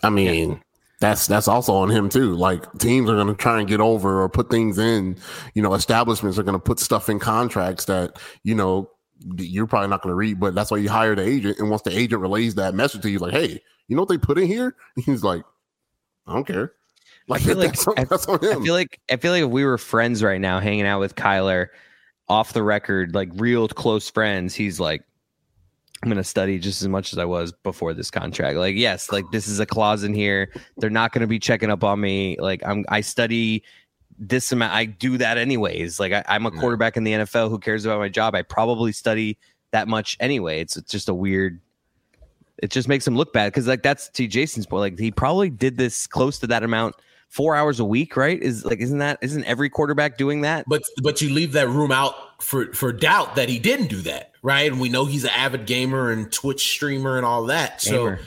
I 0.02 0.10
mean, 0.10 0.62
that's 1.02 1.28
that's 1.28 1.50
also 1.50 1.74
on 1.74 1.90
him 1.90 2.08
too. 2.08 2.34
Like 2.34 2.64
teams 2.78 3.10
are 3.10 3.16
going 3.16 3.28
to 3.28 3.34
try 3.36 3.60
and 3.60 3.68
get 3.68 3.82
over 3.82 4.22
or 4.22 4.30
put 4.30 4.50
things 4.50 4.78
in. 4.78 5.18
You 5.56 5.62
know, 5.62 5.74
establishments 5.74 6.40
are 6.40 6.44
going 6.44 6.54
to 6.56 6.60
put 6.60 6.80
stuff 6.80 7.10
in 7.10 7.20
contracts 7.20 7.84
that 7.86 8.18
you 8.44 8.56
know 8.56 8.90
you're 9.38 9.68
probably 9.68 9.90
not 9.90 10.02
going 10.02 10.12
to 10.12 10.16
read. 10.16 10.40
But 10.40 10.56
that's 10.56 10.72
why 10.72 10.78
you 10.78 10.90
hire 10.90 11.16
the 11.16 11.26
agent, 11.26 11.60
and 11.60 11.70
once 11.70 11.82
the 11.84 11.98
agent 11.98 12.22
relays 12.22 12.56
that 12.56 12.74
message 12.74 13.02
to 13.02 13.10
you, 13.10 13.20
like, 13.20 13.34
hey, 13.34 13.62
you 13.88 13.96
know 13.96 14.02
what 14.02 14.10
they 14.10 14.18
put 14.18 14.38
in 14.38 14.48
here? 14.48 14.76
He's 14.96 15.24
like, 15.24 15.44
I 16.28 16.34
don't 16.34 16.48
care. 16.48 16.74
I 17.30 17.40
feel 17.40 17.58
like 17.58 17.74
that's, 17.74 17.88
on- 18.28 18.46
I, 18.46 18.56
I 18.56 18.64
feel 18.64 18.74
like 18.74 19.00
I 19.10 19.18
feel 19.18 19.32
like 19.32 19.44
if 19.44 19.50
we 19.50 19.66
were 19.66 19.78
friends 19.78 20.24
right 20.24 20.42
now, 20.42 20.60
hanging 20.60 20.86
out 20.86 21.00
with 21.00 21.16
Kyler, 21.16 21.68
off 22.30 22.54
the 22.54 22.64
record, 22.64 23.14
like 23.14 23.30
real 23.36 23.68
close 23.68 24.10
friends, 24.10 24.56
he's 24.56 24.80
like, 24.80 25.04
I'm 26.04 26.10
gonna 26.10 26.24
study 26.24 26.58
just 26.58 26.82
as 26.82 26.88
much 26.88 27.14
as 27.14 27.20
I 27.20 27.26
was 27.26 27.52
before 27.52 27.94
this 27.94 28.10
contract. 28.10 28.58
Like, 28.58 28.76
yes, 28.76 29.12
like 29.12 29.26
this 29.32 29.48
is 29.48 29.60
a 29.60 29.66
clause 29.66 30.04
in 30.04 30.14
here. 30.14 30.52
They're 30.78 30.90
not 30.90 31.12
gonna 31.12 31.28
be 31.28 31.40
checking 31.40 31.70
up 31.70 31.84
on 31.84 32.02
me. 32.02 32.38
Like, 32.40 32.62
I'm 32.66 32.86
I 32.90 33.02
study 33.02 33.64
this 34.22 34.52
amount. 34.52 34.74
I 34.74 34.86
do 34.86 35.18
that 35.18 35.38
anyways. 35.38 36.00
Like, 36.00 36.14
I, 36.14 36.24
I'm 36.28 36.46
a 36.46 36.52
quarterback 36.52 36.96
in 36.96 37.04
the 37.04 37.12
NFL. 37.12 37.50
Who 37.50 37.60
cares 37.60 37.84
about 37.84 38.00
my 38.00 38.08
job? 38.08 38.36
I 38.36 38.44
probably 38.44 38.92
study 38.92 39.38
that 39.72 39.88
much 39.88 40.16
anyway. 40.20 40.62
It's, 40.62 40.78
it's 40.78 40.92
just 40.92 41.10
a 41.10 41.14
weird. 41.14 41.60
It 42.60 42.70
just 42.70 42.88
makes 42.88 43.08
him 43.08 43.18
look 43.18 43.34
bad 43.34 43.52
because 43.52 43.68
like 43.68 43.82
that's 43.82 44.08
to 44.10 44.28
Jason's 44.28 44.68
point. 44.68 44.82
Like 44.82 45.00
he 45.00 45.10
probably 45.12 45.50
did 45.50 45.78
this 45.78 46.06
close 46.06 46.38
to 46.40 46.48
that 46.48 46.62
amount 46.62 46.96
four 47.28 47.56
hours 47.56 47.80
a 47.80 47.86
week, 47.86 48.16
right? 48.16 48.40
Is 48.40 48.64
like 48.64 48.80
isn't 48.80 49.00
that 49.00 49.18
isn't 49.22 49.44
every 49.46 49.68
quarterback 49.68 50.16
doing 50.16 50.42
that? 50.42 50.66
But 50.68 50.84
but 51.02 51.24
you 51.24 51.34
leave 51.34 51.54
that 51.54 51.70
room 51.70 51.92
out 51.92 52.14
for 52.44 52.72
for 52.74 52.94
doubt 52.94 53.36
that 53.36 53.50
he 53.50 53.58
didn't 53.58 53.88
do 53.88 54.02
that, 54.02 54.34
right? 54.44 54.72
And 54.72 54.80
we 54.80 54.90
know 54.90 55.06
he's 55.06 55.24
an 55.24 55.32
avid 55.32 55.66
gamer 55.66 56.12
and 56.12 56.32
Twitch 56.32 56.70
streamer 56.70 57.18
and 57.18 57.26
all 57.26 57.46
that. 57.46 57.82
So 57.82 58.18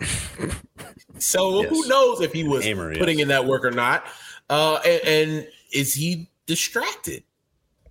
so 1.18 1.62
who 1.62 1.88
knows 1.88 2.20
if 2.20 2.32
he 2.32 2.42
was 2.42 2.64
Gamer, 2.64 2.96
putting 2.96 3.18
yes. 3.18 3.22
in 3.24 3.28
that 3.28 3.46
work 3.46 3.64
or 3.64 3.70
not? 3.70 4.06
Uh, 4.50 4.78
and, 4.86 5.02
and 5.04 5.48
is 5.72 5.94
he 5.94 6.28
distracted 6.46 7.22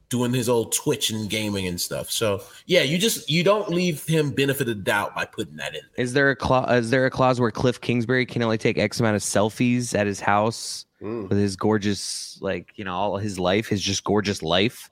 doing 0.10 0.34
his 0.34 0.48
old 0.48 0.72
Twitch 0.74 1.10
and 1.10 1.30
gaming 1.30 1.68
and 1.68 1.80
stuff? 1.80 2.10
So 2.10 2.42
yeah, 2.66 2.82
you 2.82 2.98
just 2.98 3.30
you 3.30 3.44
don't 3.44 3.70
leave 3.70 4.06
him 4.06 4.32
benefit 4.32 4.70
of 4.70 4.84
doubt 4.84 5.14
by 5.16 5.26
putting 5.26 5.58
that 5.58 5.76
in. 5.76 5.82
Is 5.98 6.14
there 6.14 6.30
a 6.32 6.36
clause? 6.36 6.86
Is 6.86 6.90
there 6.92 7.06
a 7.06 7.12
clause 7.12 7.40
where 7.40 7.52
Cliff 7.52 7.80
Kingsbury 7.82 8.26
can 8.26 8.42
only 8.42 8.58
take 8.58 8.78
X 8.78 9.00
amount 9.00 9.16
of 9.16 9.22
selfies 9.22 9.98
at 9.98 10.08
his 10.08 10.20
house 10.20 10.86
Mm. 11.00 11.30
with 11.30 11.38
his 11.38 11.56
gorgeous, 11.56 12.40
like 12.42 12.72
you 12.76 12.84
know, 12.84 12.92
all 12.96 13.18
his 13.18 13.38
life, 13.38 13.68
his 13.68 13.84
just 13.84 14.04
gorgeous 14.04 14.42
life, 14.42 14.90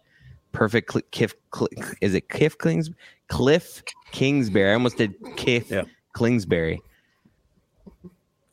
perfect. 0.51 0.91
Cl- 0.91 1.01
Cliff, 1.11 1.33
Cl- 1.51 1.69
is 1.99 2.13
it 2.13 2.29
Cliff 2.29 2.55
Kings? 2.59 2.91
Cliff 3.27 3.81
Kingsbury. 4.11 4.69
I 4.69 4.73
almost 4.75 4.97
did 4.97 5.15
Cliff 5.35 5.73
Kingsbury. 6.15 6.79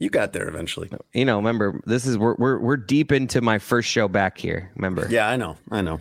You 0.02 0.10
got 0.10 0.32
there 0.32 0.48
eventually. 0.48 0.90
You 1.12 1.24
know, 1.24 1.36
remember 1.36 1.80
this 1.86 2.06
is 2.06 2.18
we're 2.18 2.34
we're 2.34 2.58
we're 2.58 2.76
deep 2.76 3.12
into 3.12 3.40
my 3.40 3.60
first 3.60 3.88
show 3.88 4.08
back 4.08 4.36
here. 4.36 4.72
Remember? 4.74 5.06
Yeah, 5.08 5.28
I 5.28 5.36
know. 5.36 5.58
I 5.70 5.80
know. 5.80 6.00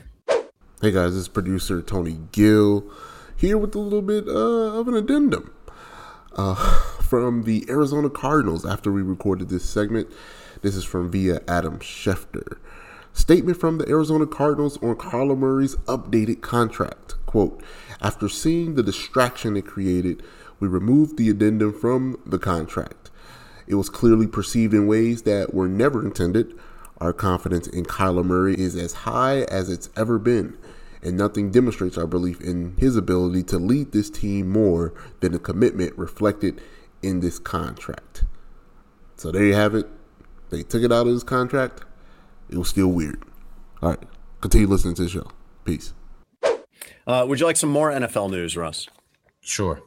Hey 0.81 0.89
guys, 0.89 1.11
this 1.11 1.21
is 1.21 1.27
producer 1.27 1.83
Tony 1.83 2.17
Gill 2.31 2.83
here 3.37 3.59
with 3.59 3.75
a 3.75 3.79
little 3.79 4.01
bit 4.01 4.27
uh, 4.27 4.79
of 4.79 4.87
an 4.87 4.95
addendum 4.95 5.53
uh, 6.35 6.55
from 7.03 7.43
the 7.43 7.63
Arizona 7.69 8.09
Cardinals 8.09 8.65
after 8.65 8.91
we 8.91 9.03
recorded 9.03 9.49
this 9.49 9.69
segment. 9.69 10.11
This 10.63 10.75
is 10.75 10.83
from 10.83 11.11
via 11.11 11.39
Adam 11.47 11.77
Schefter. 11.77 12.57
Statement 13.13 13.59
from 13.59 13.77
the 13.77 13.87
Arizona 13.87 14.25
Cardinals 14.25 14.81
on 14.81 14.95
Kyler 14.95 15.37
Murray's 15.37 15.75
updated 15.85 16.41
contract. 16.41 17.23
Quote, 17.27 17.61
after 18.01 18.27
seeing 18.27 18.73
the 18.73 18.81
distraction 18.81 19.55
it 19.55 19.67
created, 19.67 20.23
we 20.59 20.67
removed 20.67 21.17
the 21.17 21.29
addendum 21.29 21.71
from 21.71 22.19
the 22.25 22.39
contract. 22.39 23.00
It 23.71 23.75
was 23.75 23.89
clearly 23.89 24.27
perceived 24.27 24.73
in 24.73 24.85
ways 24.85 25.21
that 25.21 25.53
were 25.53 25.69
never 25.69 26.05
intended. 26.05 26.59
Our 26.97 27.13
confidence 27.13 27.67
in 27.67 27.85
Kyler 27.85 28.25
Murray 28.25 28.53
is 28.59 28.75
as 28.75 28.91
high 28.91 29.43
as 29.43 29.69
it's 29.69 29.89
ever 29.95 30.19
been, 30.19 30.57
and 31.01 31.15
nothing 31.15 31.51
demonstrates 31.51 31.97
our 31.97 32.05
belief 32.05 32.41
in 32.41 32.75
his 32.77 32.97
ability 32.97 33.43
to 33.43 33.57
lead 33.57 33.93
this 33.93 34.09
team 34.09 34.49
more 34.49 34.93
than 35.21 35.31
the 35.31 35.39
commitment 35.39 35.97
reflected 35.97 36.61
in 37.01 37.21
this 37.21 37.39
contract. 37.39 38.25
So 39.15 39.31
there 39.31 39.45
you 39.45 39.53
have 39.53 39.73
it. 39.73 39.87
They 40.49 40.63
took 40.63 40.83
it 40.83 40.91
out 40.91 41.07
of 41.07 41.13
his 41.13 41.23
contract. 41.23 41.85
It 42.49 42.57
was 42.57 42.67
still 42.67 42.89
weird. 42.89 43.23
All 43.81 43.91
right, 43.91 44.03
continue 44.41 44.67
listening 44.67 44.95
to 44.95 45.03
the 45.03 45.09
show. 45.09 45.31
Peace. 45.63 45.93
Uh, 47.07 47.25
would 47.25 47.39
you 47.39 47.45
like 47.45 47.55
some 47.55 47.69
more 47.69 47.89
NFL 47.89 48.31
news, 48.31 48.57
Russ? 48.57 48.89
Sure. 49.39 49.81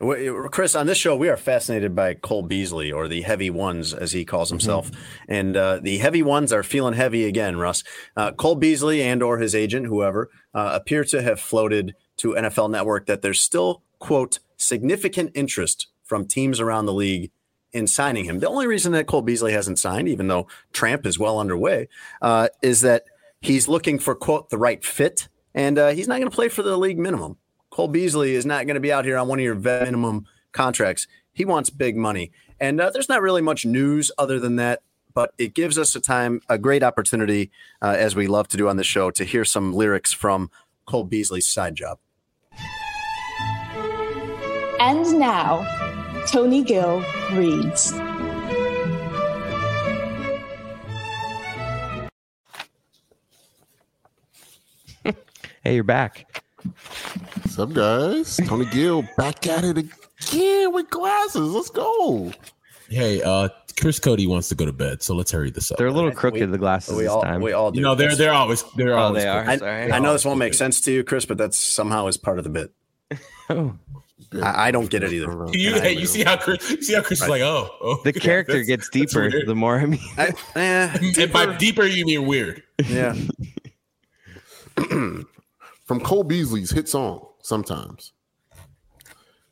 Chris, 0.00 0.74
on 0.74 0.86
this 0.86 0.96
show, 0.96 1.14
we 1.14 1.28
are 1.28 1.36
fascinated 1.36 1.94
by 1.94 2.14
Cole 2.14 2.40
Beasley, 2.42 2.90
or 2.90 3.06
the 3.06 3.20
heavy 3.20 3.50
ones, 3.50 3.92
as 3.92 4.12
he 4.12 4.24
calls 4.24 4.48
himself. 4.48 4.90
And 5.28 5.54
uh, 5.56 5.78
the 5.82 5.98
heavy 5.98 6.22
ones 6.22 6.54
are 6.54 6.62
feeling 6.62 6.94
heavy 6.94 7.26
again, 7.26 7.58
Russ. 7.58 7.84
Uh, 8.16 8.32
Cole 8.32 8.54
Beasley 8.54 9.02
and 9.02 9.22
or 9.22 9.38
his 9.38 9.54
agent, 9.54 9.86
whoever, 9.86 10.30
uh, 10.54 10.70
appear 10.72 11.04
to 11.04 11.20
have 11.20 11.38
floated 11.38 11.94
to 12.16 12.32
NFL 12.32 12.70
Network 12.70 13.06
that 13.06 13.20
there's 13.20 13.42
still, 13.42 13.82
quote, 13.98 14.38
significant 14.56 15.32
interest 15.34 15.88
from 16.02 16.26
teams 16.26 16.60
around 16.60 16.86
the 16.86 16.94
league 16.94 17.30
in 17.72 17.86
signing 17.86 18.24
him. 18.24 18.40
The 18.40 18.48
only 18.48 18.66
reason 18.66 18.92
that 18.92 19.06
Cole 19.06 19.22
Beasley 19.22 19.52
hasn't 19.52 19.78
signed, 19.78 20.08
even 20.08 20.28
though 20.28 20.48
Tramp 20.72 21.04
is 21.04 21.18
well 21.18 21.38
underway, 21.38 21.88
uh, 22.22 22.48
is 22.62 22.80
that 22.80 23.04
he's 23.42 23.68
looking 23.68 23.98
for, 23.98 24.14
quote, 24.14 24.48
the 24.48 24.58
right 24.58 24.82
fit. 24.82 25.28
And 25.54 25.78
uh, 25.78 25.90
he's 25.90 26.08
not 26.08 26.18
going 26.18 26.30
to 26.30 26.34
play 26.34 26.48
for 26.48 26.62
the 26.62 26.78
league 26.78 26.98
minimum. 26.98 27.36
Cole 27.80 27.88
Beasley 27.88 28.34
is 28.34 28.44
not 28.44 28.66
going 28.66 28.74
to 28.74 28.80
be 28.80 28.92
out 28.92 29.06
here 29.06 29.16
on 29.16 29.26
one 29.26 29.38
of 29.38 29.42
your 29.42 29.54
vet 29.54 29.84
minimum 29.84 30.26
contracts. 30.52 31.06
He 31.32 31.46
wants 31.46 31.70
big 31.70 31.96
money. 31.96 32.30
And 32.60 32.78
uh, 32.78 32.90
there's 32.90 33.08
not 33.08 33.22
really 33.22 33.40
much 33.40 33.64
news 33.64 34.12
other 34.18 34.38
than 34.38 34.56
that 34.56 34.82
but 35.14 35.32
it 35.38 35.54
gives 35.54 35.78
us 35.78 35.96
a 35.96 36.00
time, 36.00 36.42
a 36.48 36.58
great 36.58 36.82
opportunity, 36.82 37.50
uh, 37.80 37.96
as 37.98 38.14
we 38.14 38.26
love 38.26 38.48
to 38.48 38.58
do 38.58 38.68
on 38.68 38.76
the 38.76 38.84
show, 38.84 39.10
to 39.10 39.24
hear 39.24 39.46
some 39.46 39.72
lyrics 39.72 40.12
from 40.12 40.50
Cole 40.84 41.04
Beasley's 41.04 41.48
side 41.48 41.74
job. 41.74 41.98
And 44.78 45.18
now, 45.18 45.66
Tony 46.26 46.62
Gill 46.62 47.02
reads. 47.32 47.92
Hey, 55.62 55.74
you're 55.74 55.84
back. 55.84 56.42
What's 56.64 57.58
up, 57.58 57.72
guys? 57.72 58.36
Tony 58.46 58.66
Gill 58.66 59.02
back 59.16 59.46
at 59.46 59.64
it 59.64 59.78
again 59.78 60.72
with 60.72 60.90
glasses. 60.90 61.50
Let's 61.52 61.70
go. 61.70 62.32
Hey, 62.88 63.22
uh, 63.22 63.48
Chris 63.80 63.98
Cote 63.98 64.20
wants 64.26 64.48
to 64.48 64.54
go 64.54 64.66
to 64.66 64.72
bed, 64.72 65.02
so 65.02 65.14
let's 65.14 65.30
hurry 65.30 65.50
this 65.50 65.70
up. 65.70 65.78
They're 65.78 65.86
a 65.86 65.92
little 65.92 66.10
crooked, 66.12 66.50
the 66.50 66.58
glasses 66.58 66.94
we 66.96 67.04
this 67.04 67.12
time. 67.22 67.40
we 67.40 67.52
all 67.52 67.70
do. 67.70 67.78
You 67.78 67.84
know, 67.84 67.94
they're 67.94 68.14
they're 68.16 68.32
always 68.32 68.62
they're 68.76 68.94
Oh, 68.98 69.02
always 69.04 69.22
they 69.22 69.28
are? 69.28 69.44
crooked. 69.44 69.60
Sorry. 69.60 69.92
I, 69.92 69.96
I 69.96 69.98
know 70.00 70.12
this 70.12 70.24
won't 70.24 70.38
make 70.38 70.54
sense 70.54 70.80
to 70.82 70.92
you, 70.92 71.04
Chris, 71.04 71.24
but 71.24 71.38
that's 71.38 71.56
somehow 71.58 72.06
is 72.08 72.16
part 72.16 72.38
of 72.38 72.44
the 72.44 72.50
bit. 72.50 72.72
Oh. 73.48 73.76
I, 74.40 74.68
I 74.68 74.70
don't 74.70 74.88
get 74.88 75.02
it 75.02 75.12
either. 75.12 75.46
You, 75.52 75.80
hey, 75.80 75.92
you 75.92 76.06
see 76.06 76.22
how 76.22 76.36
Chris, 76.36 76.70
you 76.70 76.80
see 76.82 76.94
how 76.94 77.02
Chris 77.02 77.20
is 77.20 77.28
like, 77.28 77.42
oh, 77.42 77.68
oh 77.80 78.00
The 78.04 78.12
yeah, 78.14 78.20
character 78.20 78.52
that's- 78.52 78.66
gets 78.68 78.88
deeper 79.12 79.28
the 79.44 79.56
more 79.56 79.80
I 79.80 79.86
mean. 79.86 79.98
I, 80.16 80.32
eh, 80.54 80.98
And 81.18 81.32
by 81.32 81.56
deeper, 81.56 81.84
you 81.84 82.04
mean 82.06 82.26
weird. 82.26 82.62
yeah. 82.86 83.16
From 85.90 85.98
Cole 85.98 86.22
Beasley's 86.22 86.70
hit 86.70 86.88
song, 86.88 87.26
Sometimes. 87.42 88.12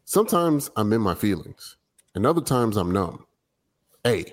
Sometimes 0.04 0.70
I'm 0.76 0.92
in 0.92 1.00
my 1.00 1.16
feelings, 1.16 1.76
and 2.14 2.24
other 2.24 2.40
times 2.40 2.76
I'm 2.76 2.92
numb. 2.92 3.26
A. 4.06 4.24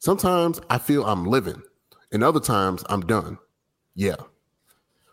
Sometimes 0.00 0.60
I 0.68 0.78
feel 0.78 1.04
I'm 1.04 1.24
living, 1.24 1.62
and 2.10 2.24
other 2.24 2.40
times 2.40 2.82
I'm 2.88 3.02
done. 3.02 3.38
Yeah. 3.94 4.16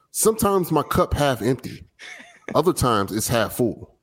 Sometimes 0.10 0.72
my 0.72 0.82
cup 0.82 1.14
half 1.14 1.40
empty, 1.40 1.84
other 2.56 2.73
times 2.73 3.11
it's 3.11 3.28
half 3.28 3.53
full. 3.53 3.94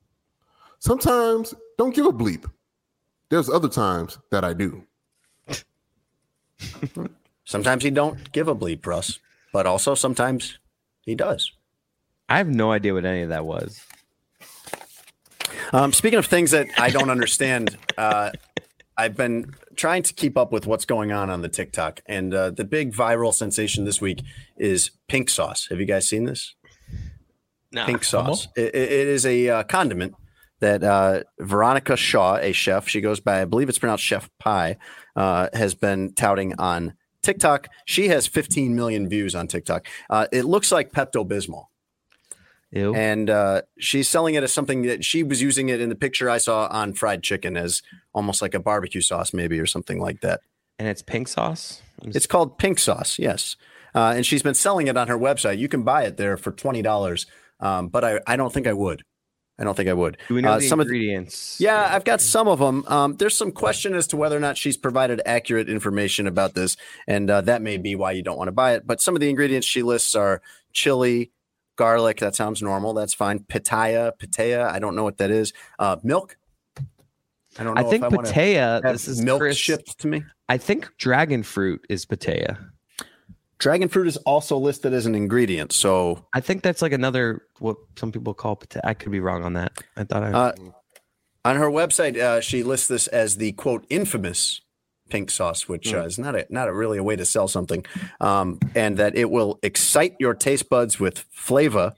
Sometimes 0.79 1.53
don't 1.77 1.93
give 1.93 2.05
a 2.05 2.13
bleep. 2.13 2.49
There's 3.27 3.49
other 3.49 3.67
times 3.67 4.19
that 4.31 4.45
I 4.45 4.53
do. 4.53 4.85
Sometimes 7.43 7.83
he 7.83 7.89
don't 7.89 8.31
give 8.31 8.47
a 8.47 8.55
bleep, 8.55 8.85
Russ, 8.85 9.19
but 9.51 9.67
also 9.67 9.95
sometimes 9.95 10.59
he 11.01 11.13
does. 11.13 11.51
I 12.29 12.37
have 12.37 12.47
no 12.47 12.71
idea 12.71 12.93
what 12.93 13.05
any 13.05 13.23
of 13.23 13.29
that 13.29 13.45
was. 13.45 13.81
Um, 15.73 15.93
speaking 15.93 16.19
of 16.19 16.25
things 16.25 16.51
that 16.51 16.67
I 16.77 16.89
don't 16.89 17.09
understand, 17.09 17.77
uh, 17.97 18.31
I've 18.97 19.15
been 19.15 19.53
trying 19.75 20.03
to 20.03 20.13
keep 20.13 20.37
up 20.37 20.51
with 20.51 20.65
what's 20.67 20.85
going 20.85 21.11
on 21.11 21.29
on 21.29 21.41
the 21.41 21.49
TikTok, 21.49 22.01
and 22.05 22.33
uh, 22.33 22.49
the 22.51 22.63
big 22.65 22.93
viral 22.93 23.33
sensation 23.33 23.85
this 23.85 24.01
week 24.01 24.21
is 24.57 24.91
pink 25.07 25.29
sauce. 25.29 25.67
Have 25.69 25.79
you 25.79 25.85
guys 25.85 26.07
seen 26.07 26.25
this? 26.25 26.55
No. 27.71 27.85
Pink 27.85 28.03
sauce. 28.03 28.47
It, 28.55 28.73
it- 28.75 28.91
it 28.91 29.07
is 29.07 29.25
a 29.25 29.49
uh, 29.49 29.63
condiment 29.63 30.15
that 30.59 30.83
uh, 30.83 31.21
Veronica 31.39 31.95
Shaw, 31.95 32.35
a 32.37 32.51
chef, 32.51 32.87
she 32.89 32.99
goes 32.99 33.19
by, 33.21 33.41
I 33.41 33.45
believe 33.45 33.69
it's 33.69 33.79
pronounced 33.79 34.03
Chef 34.03 34.29
Pii, 34.43 34.75
uh, 35.15 35.47
has 35.53 35.73
been 35.73 36.13
touting 36.15 36.53
on 36.59 36.95
TikTok. 37.23 37.69
She 37.85 38.09
has 38.09 38.27
15 38.27 38.75
million 38.75 39.07
views 39.07 39.35
on 39.35 39.47
TikTok. 39.47 39.85
Uh, 40.09 40.27
it 40.33 40.43
looks 40.43 40.71
like 40.71 40.91
Pepto 40.91 41.25
Bismol. 41.25 41.65
Ew. 42.71 42.93
And 42.93 43.29
uh, 43.29 43.63
she's 43.79 44.07
selling 44.07 44.35
it 44.35 44.43
as 44.43 44.51
something 44.53 44.83
that 44.83 45.03
she 45.03 45.23
was 45.23 45.41
using 45.41 45.69
it 45.69 45.81
in 45.81 45.89
the 45.89 45.95
picture 45.95 46.29
I 46.29 46.37
saw 46.37 46.67
on 46.67 46.93
fried 46.93 47.23
chicken 47.23 47.57
as 47.57 47.81
almost 48.13 48.41
like 48.41 48.53
a 48.53 48.59
barbecue 48.59 49.01
sauce, 49.01 49.33
maybe, 49.33 49.59
or 49.59 49.65
something 49.65 49.99
like 49.99 50.21
that. 50.21 50.41
And 50.77 50.87
it's 50.87 51.01
pink 51.01 51.27
sauce? 51.27 51.81
It's 52.03 52.27
called 52.27 52.57
pink 52.57 52.77
sauce, 52.79 53.17
yes. 53.19 53.55
Uh, 53.95 54.13
and 54.15 54.25
she's 54.25 54.43
been 54.43 54.53
selling 54.53 54.87
it 54.87 54.95
on 54.97 55.07
her 55.07 55.17
website. 55.17 55.57
You 55.57 55.67
can 55.67 55.81
buy 55.83 56.03
it 56.03 56.17
there 56.17 56.37
for 56.37 56.51
twenty 56.51 56.81
dollars, 56.83 57.25
um, 57.59 57.87
but 57.87 58.05
I, 58.05 58.19
I 58.27 58.35
don't 58.37 58.53
think 58.53 58.67
I 58.67 58.73
would. 58.73 59.03
I 59.57 59.65
don't 59.65 59.75
think 59.75 59.89
I 59.89 59.93
would. 59.93 60.17
Do 60.29 60.35
we 60.35 60.41
know 60.41 60.51
Uh, 60.51 60.59
the 60.59 60.67
some 60.67 60.79
of 60.79 60.87
the- 60.87 60.93
ingredients? 60.93 61.57
yeah, 61.59 61.89
I've 61.93 62.05
got 62.05 62.21
some 62.21 62.47
of 62.47 62.59
them. 62.59 62.85
Um, 62.87 63.17
there's 63.17 63.35
some 63.35 63.51
question 63.51 63.93
as 63.95 64.07
to 64.07 64.15
whether 64.15 64.37
or 64.37 64.39
not 64.39 64.57
she's 64.57 64.77
provided 64.77 65.21
accurate 65.25 65.67
information 65.69 66.27
about 66.27 66.53
this, 66.53 66.77
and 67.07 67.29
uh, 67.29 67.41
that 67.41 67.61
may 67.63 67.75
be 67.77 67.95
why 67.95 68.11
you 68.13 68.21
don't 68.21 68.37
want 68.37 68.47
to 68.47 68.53
buy 68.53 68.73
it. 68.75 68.85
But 68.87 69.01
some 69.01 69.15
of 69.15 69.19
the 69.21 69.29
ingredients 69.29 69.67
she 69.67 69.81
lists 69.81 70.13
are 70.15 70.41
chili, 70.71 71.31
garlic. 71.79 72.19
That 72.19 72.35
sounds 72.35 72.61
normal. 72.61 72.93
That's 72.93 73.13
fine. 73.13 73.39
Pitaya, 73.39 74.11
pitaya. 74.11 74.69
I 74.69 74.79
don't 74.79 74.97
know 74.97 75.05
what 75.05 75.17
that 75.19 75.31
is. 75.31 75.53
Uh, 75.79 75.95
milk. 76.03 76.37
I 77.57 77.63
don't 77.63 77.73
know. 77.73 77.81
I 77.81 77.89
think 77.89 78.03
I 78.03 78.09
pitaya. 78.09 78.81
This 78.81 79.07
is 79.07 79.21
milk 79.21 79.39
Chris, 79.39 79.57
shipped 79.57 79.97
to 79.99 80.07
me. 80.07 80.23
I 80.49 80.57
think 80.57 80.89
dragon 80.97 81.41
fruit 81.41 81.85
is 81.89 82.05
pitaya. 82.05 82.57
Dragon 83.59 83.87
fruit 83.87 84.07
is 84.07 84.17
also 84.17 84.57
listed 84.57 84.93
as 84.93 85.05
an 85.05 85.15
ingredient. 85.15 85.71
So 85.71 86.25
I 86.33 86.41
think 86.41 86.63
that's 86.63 86.81
like 86.81 86.91
another 86.91 87.43
what 87.59 87.77
some 87.95 88.11
people 88.11 88.33
call 88.33 88.57
pitaya. 88.57 88.81
I 88.83 88.93
could 88.93 89.13
be 89.13 89.21
wrong 89.21 89.43
on 89.45 89.53
that. 89.53 89.71
I 89.95 90.03
thought 90.03 90.23
I. 90.23 90.31
Uh, 90.31 90.51
on 91.45 91.55
her 91.55 91.69
website, 91.69 92.17
uh, 92.17 92.41
she 92.41 92.63
lists 92.63 92.89
this 92.89 93.07
as 93.07 93.37
the 93.37 93.53
quote 93.53 93.85
infamous 93.89 94.59
pink 95.09 95.31
sauce, 95.31 95.67
which 95.67 95.93
uh, 95.93 96.03
is 96.03 96.19
not 96.19 96.35
a 96.35 96.45
not 96.49 96.67
a 96.67 96.73
really 96.73 96.97
a 96.97 97.03
way 97.03 97.15
to 97.15 97.25
sell 97.25 97.47
something, 97.47 97.85
um, 98.19 98.59
and 98.75 98.97
that 98.97 99.15
it 99.15 99.29
will 99.29 99.59
excite 99.63 100.15
your 100.19 100.33
taste 100.33 100.69
buds 100.69 100.99
with 100.99 101.25
flavor, 101.31 101.95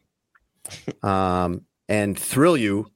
um, 1.04 1.66
and 1.88 2.18
thrill 2.18 2.58
you 2.58 2.92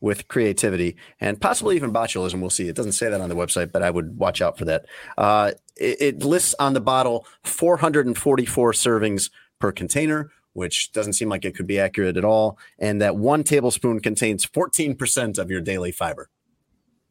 with 0.00 0.28
creativity 0.28 0.96
and 1.20 1.40
possibly 1.40 1.76
even 1.76 1.92
botulism. 1.92 2.40
We'll 2.40 2.50
see. 2.50 2.68
It 2.68 2.76
doesn't 2.76 2.92
say 2.92 3.08
that 3.08 3.20
on 3.20 3.28
the 3.28 3.34
website, 3.34 3.72
but 3.72 3.82
I 3.82 3.90
would 3.90 4.18
watch 4.18 4.40
out 4.40 4.58
for 4.58 4.64
that. 4.66 4.86
Uh, 5.16 5.52
it, 5.76 5.96
it 6.00 6.22
lists 6.22 6.54
on 6.58 6.74
the 6.74 6.80
bottle 6.80 7.26
444 7.44 8.72
servings 8.72 9.30
per 9.58 9.72
container, 9.72 10.30
which 10.52 10.92
doesn't 10.92 11.14
seem 11.14 11.28
like 11.28 11.44
it 11.44 11.54
could 11.54 11.66
be 11.66 11.78
accurate 11.78 12.16
at 12.16 12.24
all. 12.24 12.58
And 12.78 13.00
that 13.00 13.16
one 13.16 13.42
tablespoon 13.42 14.00
contains 14.00 14.46
14% 14.46 15.38
of 15.38 15.50
your 15.50 15.60
daily 15.60 15.92
fiber. 15.92 16.28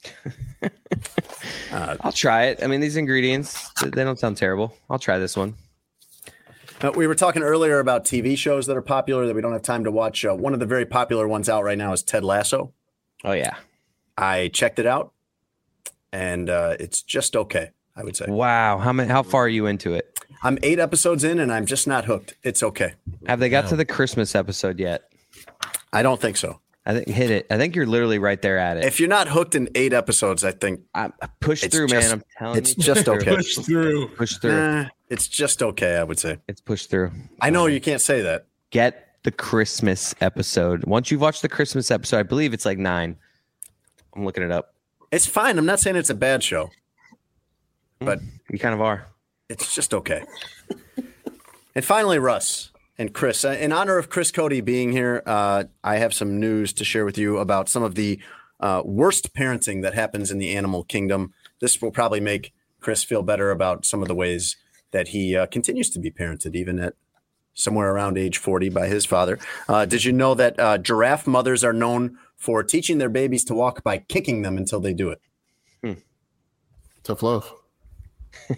uh, 1.72 1.98
I'll 2.02 2.12
try 2.12 2.46
it. 2.46 2.64
I 2.64 2.68
mean, 2.68 2.82
these 2.82 2.98
ingredients 2.98 3.72
they 3.82 4.04
don't 4.04 4.20
sound 4.20 4.38
terrible. 4.38 4.76
I'll 4.90 5.00
try 5.00 5.18
this 5.18 5.36
one. 5.36 5.56
Uh, 6.82 6.92
we 6.96 7.08
were 7.08 7.16
talking 7.16 7.42
earlier 7.42 7.80
about 7.80 8.04
TV 8.04 8.38
shows 8.38 8.68
that 8.68 8.76
are 8.76 8.82
popular 8.82 9.26
that 9.28 9.36
we 9.36 9.42
don't 9.42 9.54
have 9.54 9.62
time 9.62 9.84
to 9.86 9.92
watch. 9.92 10.26
Uh, 10.26 10.34
one 10.36 10.54
of 10.54 10.60
the 10.60 10.66
very 10.66 10.86
popular 10.86 11.28
ones 11.28 11.48
out 11.48 11.64
right 11.64 11.78
now 11.78 11.94
is 11.94 12.04
Ted 12.04 12.24
Lasso. 12.24 12.74
Oh 13.24 13.32
yeah, 13.32 13.56
I 14.18 14.50
checked 14.54 14.80
it 14.80 14.86
out, 14.86 15.14
and 16.12 16.50
uh, 16.50 16.76
it's 16.80 17.02
just 17.02 17.36
okay. 17.36 17.72
I 17.96 18.04
would 18.04 18.16
say. 18.16 18.26
Wow. 18.28 18.78
How 18.78 18.92
many? 18.92 19.10
How 19.10 19.24
far 19.24 19.46
are 19.46 19.50
you 19.50 19.68
into 19.68 19.94
it? 19.94 20.20
I'm 20.44 20.60
eight 20.64 20.80
episodes 20.80 21.24
in, 21.24 21.40
and 21.40 21.52
I'm 21.52 21.66
just 21.66 21.88
not 21.88 22.06
hooked. 22.06 22.36
It's 22.44 22.62
okay. 22.62 22.94
Have 23.26 23.40
they 23.40 23.50
got 23.50 23.68
to 23.70 23.76
the 23.76 23.86
Christmas 23.86 24.36
episode 24.36 24.80
yet? 24.80 25.10
I 25.94 26.04
don't 26.04 26.20
think 26.20 26.38
so. 26.38 26.60
I 26.88 26.94
think 26.94 27.08
hit 27.08 27.32
it. 27.32 27.48
I 27.50 27.58
think 27.58 27.76
you're 27.76 27.88
literally 27.88 28.20
right 28.20 28.40
there 28.42 28.60
at 28.60 28.78
it. 28.78 28.84
If 28.86 29.00
you're 29.00 29.10
not 29.10 29.28
hooked 29.28 29.56
in 29.56 29.70
eight 29.74 29.92
episodes, 29.92 30.44
I 30.44 30.52
think 30.52 30.82
I 30.94 31.10
push 31.40 31.64
through, 31.64 31.88
just- 31.88 32.10
man. 32.10 32.20
I'm 32.20 32.24
telling 32.38 32.58
it's 32.60 32.78
you, 32.78 32.84
just 32.84 33.06
through. 33.06 33.16
okay. 33.16 33.36
Push 33.36 33.56
through. 33.58 34.08
Push 34.10 34.38
through. 34.38 34.52
Nah, 34.52 34.86
it's 35.10 35.28
just 35.28 35.64
okay. 35.64 35.98
I 35.98 36.04
would 36.04 36.20
say. 36.20 36.38
It's 36.48 36.62
push 36.62 36.86
through. 36.86 37.12
I 37.42 37.50
know 37.50 37.66
you 37.66 37.82
can't 37.82 38.02
say 38.02 38.22
that. 38.22 38.46
Get 38.70 39.16
the 39.24 39.32
Christmas 39.32 40.14
episode. 40.22 40.86
Once 40.86 41.10
you've 41.10 41.22
watched 41.22 41.42
the 41.42 41.50
Christmas 41.50 41.90
episode, 41.90 42.18
I 42.20 42.24
believe 42.24 42.54
it's 42.54 42.66
like 42.66 42.78
nine. 42.78 43.16
I'm 44.16 44.24
looking 44.24 44.44
it 44.44 44.52
up. 44.52 44.76
It's 45.12 45.26
fine. 45.26 45.58
I'm 45.58 45.66
not 45.66 45.80
saying 45.80 45.96
it's 45.96 46.10
a 46.12 46.16
bad 46.16 46.44
show, 46.44 46.66
mm, 48.00 48.06
but 48.06 48.20
You 48.52 48.60
kind 48.60 48.76
of 48.76 48.82
are. 48.82 49.08
it's 49.50 49.74
just 49.74 49.94
okay. 49.94 50.24
and 51.74 51.84
finally, 51.84 52.20
Russ 52.20 52.72
and 52.98 53.14
Chris. 53.14 53.44
uh, 53.44 53.50
In 53.50 53.72
honor 53.72 53.98
of 53.98 54.10
Chris 54.10 54.32
Cote 54.32 54.64
being 54.64 54.92
here, 54.92 55.22
uh, 55.26 55.66
I 55.84 55.98
have 55.98 56.14
some 56.14 56.40
news 56.40 56.74
to 56.74 56.86
share 56.86 57.06
with 57.06 57.18
you 57.18 57.38
about 57.38 57.70
some 57.70 57.84
of 57.84 57.96
the 57.96 58.20
uh, 58.60 58.82
worst 58.86 59.34
parenting 59.34 59.82
that 59.82 59.94
happens 59.94 60.32
in 60.32 60.38
the 60.38 60.56
animal 60.56 60.84
kingdom. 60.84 61.34
This 61.60 61.82
will 61.82 61.92
probably 61.92 62.20
make 62.20 62.54
Chris 62.80 63.04
feel 63.04 63.22
better 63.24 63.52
about 63.52 63.86
some 63.86 64.02
of 64.02 64.08
the 64.08 64.16
ways 64.16 64.56
that 64.92 65.10
he 65.10 65.36
uh, 65.36 65.46
continues 65.48 65.90
to 65.90 66.00
be 66.00 66.12
parented, 66.12 66.56
even 66.56 66.80
at 66.80 66.94
somewhere 67.54 67.92
around 67.92 68.18
age 68.18 68.38
40 68.38 68.70
by 68.70 68.88
his 68.88 69.06
father. 69.06 69.40
Uh, 69.68 69.86
did 69.86 70.04
you 70.04 70.12
know 70.12 70.34
that 70.36 70.60
uh, 70.60 70.78
giraffe 70.78 71.26
mothers 71.26 71.64
are 71.64 71.74
known 71.74 72.18
for 72.38 72.64
teaching 72.64 72.98
their 72.98 73.10
babies 73.10 73.44
to 73.46 73.54
walk 73.54 73.84
by 73.84 73.98
kicking 73.98 74.42
them 74.42 74.58
until 74.58 74.80
they 74.80 74.94
do 74.94 75.10
it? 75.10 75.20
Tough 77.04 77.22
love. 77.22 77.54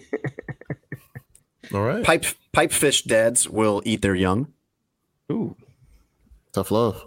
All 1.74 1.82
right. 1.84 2.02
Pipe 2.02 2.24
pipefish 2.58 3.04
dads 3.06 3.48
will 3.48 3.82
eat 3.84 4.02
their 4.02 4.14
young. 4.14 4.48
Ooh. 5.30 5.56
Tough 6.52 6.70
love. 6.70 7.06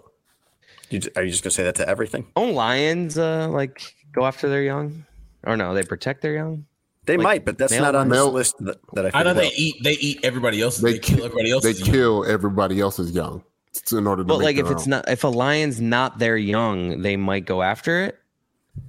You, 0.90 1.02
are 1.16 1.24
you 1.24 1.32
just 1.32 1.44
gonna 1.44 1.52
say 1.52 1.64
that 1.64 1.76
to 1.76 1.88
everything? 1.88 2.28
Don't 2.36 2.54
lions 2.54 3.18
uh 3.18 3.48
like 3.50 3.96
go 4.12 4.26
after 4.26 4.50
their 4.50 4.62
young? 4.64 5.06
Or 5.44 5.58
no, 5.58 5.74
they 5.74 5.84
protect 5.84 6.22
their 6.22 6.34
young? 6.34 6.66
They 7.06 7.18
Like, 7.18 7.24
might, 7.24 7.46
but 7.46 7.58
that's 7.58 7.74
not 7.74 7.96
on 7.96 8.10
this 8.10 8.18
Male- 8.18 8.32
list 8.32 8.56
that, 8.60 8.78
that 8.94 9.16
I. 9.16 9.20
I 9.22 9.24
know 9.24 9.30
figured 9.34 9.38
they 9.38 9.48
out. 9.48 9.54
eat. 9.58 9.76
They 9.84 9.94
eat 9.94 10.20
everybody 10.24 10.62
else. 10.62 10.78
They 10.78 10.94
They, 10.94 11.00
kill 11.00 11.26
everybody 11.26 11.52
else. 11.52 11.64
They 11.64 11.74
kill 11.74 12.26
everybody 12.26 12.80
else's 12.80 13.12
young 13.12 13.44
in 13.92 14.06
order 14.06 14.22
to. 14.24 14.28
But 14.28 14.38
make 14.40 14.46
like 14.46 14.58
if 14.58 14.66
their 14.66 14.74
it's 14.74 14.86
not 14.86 15.10
if 15.10 15.24
a 15.24 15.28
lion's 15.30 15.82
not 15.82 16.20
their 16.20 16.38
young, 16.38 17.02
they 17.02 17.18
might 17.18 17.46
go 17.46 17.64
after 17.64 18.04
it. 18.04 18.20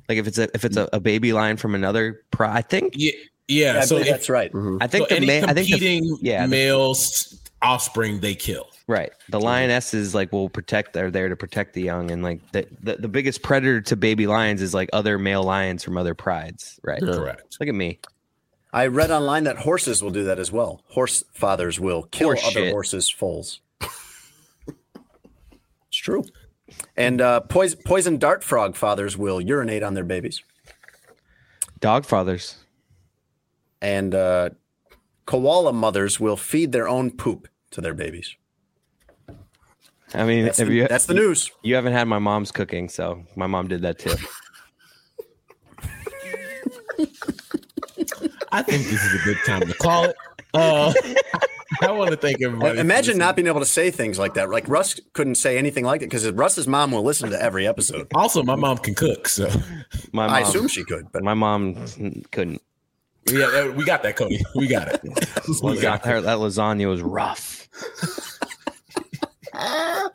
Like 0.09 0.19
if 0.19 0.27
it's 0.27 0.39
a 0.39 0.49
if 0.55 0.65
it's 0.67 0.77
a, 0.77 0.89
a 0.93 1.01
baby 1.01 1.33
lion 1.33 1.57
from 1.57 1.75
another 1.75 2.21
pri 2.33 2.49
I 2.53 2.61
think 2.63 2.93
Yeah, 2.97 3.13
Yeah, 3.49 3.81
I 3.81 3.85
so 3.85 3.97
if- 3.99 4.07
that's 4.07 4.29
right. 4.29 4.51
I 4.81 4.87
think 4.87 5.09
so 5.09 5.15
the 5.15 5.17
any 5.17 5.27
ma- 5.27 5.49
I 5.49 5.55
think 5.55 5.67
the- 5.67 5.73
competing 5.73 6.19
yeah, 6.21 6.43
the- 6.43 6.49
males 6.49 7.39
offspring 7.61 8.21
they 8.21 8.35
kill. 8.35 8.69
Right. 8.89 9.13
The 9.31 9.41
lionesses 9.41 10.15
like 10.15 10.33
will 10.33 10.49
protect 10.49 10.93
They're 10.93 11.11
there 11.11 11.29
to 11.29 11.37
protect 11.37 11.75
the 11.75 11.83
young 11.83 12.11
and 12.11 12.23
like 12.23 12.41
the, 12.51 12.67
the, 12.83 12.97
the 12.97 13.09
biggest 13.09 13.43
predator 13.43 13.81
to 13.81 13.97
baby 13.97 14.27
lions 14.27 14.61
is 14.61 14.75
like 14.75 14.91
other 14.93 15.19
male 15.19 15.45
lions 15.45 15.85
from 15.85 15.97
other 15.97 16.15
prides. 16.15 16.81
Right. 16.83 17.01
Correct. 17.01 17.57
Look 17.61 17.69
at 17.69 17.75
me. 17.75 18.01
I 18.73 18.89
read 18.89 19.11
online 19.13 19.45
that 19.45 19.59
horses 19.59 20.03
will 20.03 20.11
do 20.11 20.25
that 20.25 20.39
as 20.41 20.51
well. 20.51 20.83
Horse 20.89 21.23
fathers 21.33 21.79
will 21.79 22.03
kill 22.05 22.29
Horse 22.29 22.43
other 22.45 22.53
shit. 22.53 22.73
horses' 22.73 23.09
foals. 23.11 23.61
it's 24.67 24.77
true. 25.93 26.25
And 26.97 27.21
uh, 27.21 27.41
poison, 27.41 27.79
poison 27.85 28.17
dart 28.19 28.43
frog 28.43 28.75
fathers 28.77 29.17
will 29.17 29.41
urinate 29.41 29.83
on 29.83 29.95
their 29.95 30.05
babies. 30.05 30.43
Dog 31.81 32.05
fathers. 32.05 32.57
And 33.83 34.15
uh, 34.15 34.51
koala 35.27 35.73
mothers 35.75 36.19
will 36.19 36.37
feed 36.39 36.73
their 36.73 36.89
own 36.89 37.11
poop 37.11 37.49
to 37.73 37.81
their 37.83 37.93
babies. 37.95 38.35
I 40.15 40.25
mean, 40.25 40.45
That's 40.45 40.59
have 40.59 40.69
the- 40.69 40.75
you, 40.75 40.89
that's 40.89 41.07
the 41.07 41.15
news. 41.15 41.51
You 41.63 41.75
haven't 41.75 41.93
had 41.95 42.07
my 42.07 42.19
mom's 42.19 42.53
cooking, 42.53 42.89
so 42.89 43.25
my 43.37 43.47
mom 43.47 43.67
did 43.69 43.83
that 43.83 43.99
too. 43.99 44.15
I 48.53 48.63
think 48.63 48.85
this 48.87 49.03
is 49.03 49.21
a 49.21 49.25
good 49.25 49.39
time 49.47 49.63
to 49.63 49.75
call 49.75 50.05
it. 50.05 50.17
Uh, 50.53 50.93
I 51.81 51.91
want 51.91 52.11
to 52.11 52.17
thank 52.19 52.43
everybody. 52.43 52.79
Imagine 52.79 53.17
not 53.17 53.35
being 53.35 53.49
able 53.49 53.61
to 53.61 53.67
say 53.67 53.91
things 53.91 54.19
like 54.19 54.35
that. 54.35 54.51
Like 54.51 54.69
Russ 54.69 55.01
couldn't 55.15 55.37
say 55.37 55.57
anything 55.57 55.85
like 55.85 56.01
that 56.01 56.07
because 56.07 56.31
Russ's 56.31 56.69
mom 56.69 56.91
will 56.93 57.03
listen 57.03 57.31
to 57.31 57.43
every 57.43 57.67
episode. 57.67 58.09
Also, 58.15 58.43
my 58.43 58.55
mom 58.55 58.77
can 58.77 58.95
cook, 58.95 59.27
so 59.29 59.49
My 60.13 60.27
mom, 60.27 60.37
I 60.37 60.41
assume 60.41 60.69
she 60.69 60.85
could, 60.85 61.11
but 61.11 61.25
my 61.25 61.33
mom 61.35 61.75
couldn't. 62.31 62.61
Yeah, 63.27 63.69
we 63.71 63.85
got 63.85 64.03
that, 64.03 64.17
Cote. 64.17 64.33
We 64.55 64.67
got 64.67 64.89
it. 64.89 65.01
we 65.63 65.81
got 65.81 66.05
Her, 66.05 66.21
that 66.21 66.39
lasagna 66.39 66.89
was 66.89 67.03
rough. 67.03 67.69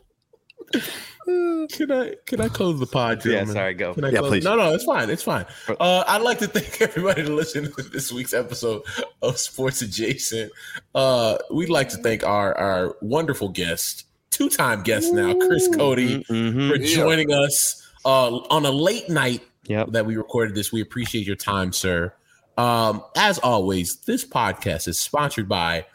Can 1.71 1.91
I 1.91 2.13
can 2.25 2.39
I 2.39 2.47
close 2.47 2.79
the 2.79 2.85
pod? 2.87 3.25
Yeah, 3.25 3.43
sorry, 3.45 3.73
go. 3.73 3.93
Can 3.93 4.05
I 4.05 4.09
Yeah, 4.11 4.19
close- 4.19 4.29
please. 4.31 4.43
No, 4.45 4.55
no, 4.55 4.73
it's 4.73 4.85
fine. 4.85 5.09
It's 5.09 5.23
fine. 5.23 5.45
Uh, 5.67 6.03
I'd 6.07 6.21
like 6.21 6.39
to 6.39 6.47
thank 6.47 6.81
everybody 6.81 7.23
to 7.23 7.33
listen 7.33 7.69
to 7.73 7.81
this 7.83 8.11
week's 8.13 8.33
episode 8.33 8.83
of 9.21 9.37
Sports 9.37 9.81
Adjacent. 9.81 10.51
Uh, 10.95 11.37
we'd 11.51 11.69
like 11.69 11.89
to 11.89 11.97
thank 11.97 12.23
our 12.23 12.57
our 12.57 12.95
wonderful 13.01 13.49
guest, 13.49 14.05
two 14.29 14.47
time 14.49 14.83
guest 14.83 15.11
now, 15.13 15.33
Chris 15.33 15.67
Cote, 15.75 15.97
Mhm. 15.97 16.69
for 16.71 16.77
joining 16.77 17.31
us 17.33 17.85
uh, 18.05 18.29
on 18.49 18.65
a 18.65 18.71
late 18.71 19.09
night 19.09 19.41
Yep. 19.65 19.91
that 19.91 20.05
we 20.05 20.15
recorded 20.15 20.55
this. 20.55 20.71
We 20.71 20.79
appreciate 20.79 21.27
your 21.27 21.35
time, 21.35 21.73
sir. 21.73 22.13
Um, 22.57 23.03
as 23.15 23.37
always, 23.39 23.97
this 23.97 24.25
podcast 24.25 24.87
is 24.87 24.99
sponsored 24.99 25.47
by 25.47 25.85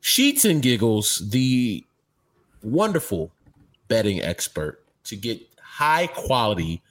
Sheets 0.00 0.44
and 0.44 0.62
Giggles, 0.62 1.18
the 1.30 1.84
wonderful 2.62 3.30
bedding 3.88 4.20
expert 4.20 4.84
to 5.04 5.16
get 5.16 5.40
high 5.62 6.08
quality 6.08 6.82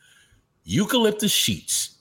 eucalyptus 0.63 1.31
sheets. 1.31 1.97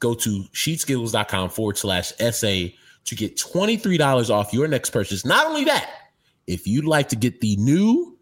Go 0.00 0.14
to 0.14 0.44
sheetsgiggles.com 0.52 1.50
forward 1.50 1.78
slash 1.78 2.12
SA 2.12 2.66
to 3.04 3.14
get 3.14 3.36
$23 3.36 4.30
off 4.30 4.52
your 4.52 4.68
next 4.68 4.90
purchase. 4.90 5.24
Not 5.24 5.46
only 5.46 5.64
that, 5.64 5.90
if 6.46 6.66
you'd 6.66 6.84
like 6.84 7.08
to 7.08 7.16
get 7.16 7.40
the 7.40 7.56
new 7.56 8.18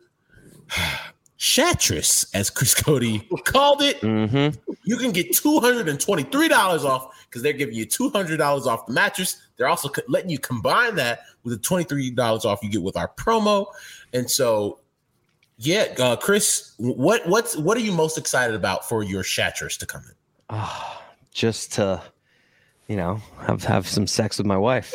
Shatress, 1.43 2.25
as 2.35 2.51
Chris 2.51 2.73
Cote 2.73 3.03
called 3.45 3.83
it, 3.83 4.01
Mm-hmm. 4.01 4.57
you 4.85 4.97
can 4.97 5.11
get 5.11 5.33
$223 5.33 6.85
off 6.85 7.27
because 7.29 7.43
they're 7.43 7.53
giving 7.53 7.75
you 7.75 7.85
$200 7.85 8.39
off 8.67 8.87
the 8.87 8.93
mattress. 8.93 9.39
They're 9.57 9.67
also 9.67 9.91
letting 10.07 10.31
you 10.31 10.39
combine 10.39 10.95
that 10.97 11.23
with 11.43 11.61
the 11.61 11.69
$23 11.69 12.45
off 12.45 12.63
you 12.63 12.71
get 12.71 12.81
with 12.83 12.97
our 12.97 13.09
promo. 13.17 13.67
And 14.13 14.31
so, 14.31 14.79
yeah, 15.59 15.87
uh, 15.99 16.15
Chris, 16.15 16.75
what 16.79 17.27
what's 17.27 17.57
what 17.57 17.77
are 17.77 17.81
you 17.81 17.91
most 17.91 18.19
excited 18.19 18.55
about 18.55 18.89
for 18.89 19.03
your 19.03 19.25
Shatress 19.25 19.77
to 19.79 19.87
come 19.87 20.03
in? 20.09 20.15
Ah, 20.49 21.03
just 21.33 21.73
to, 21.73 22.01
you 22.87 22.95
know, 22.95 23.21
have 23.49 23.65
have 23.65 23.89
some 23.89 24.07
sex 24.07 24.39
with 24.39 24.47
my 24.47 24.57
wife. 24.57 24.95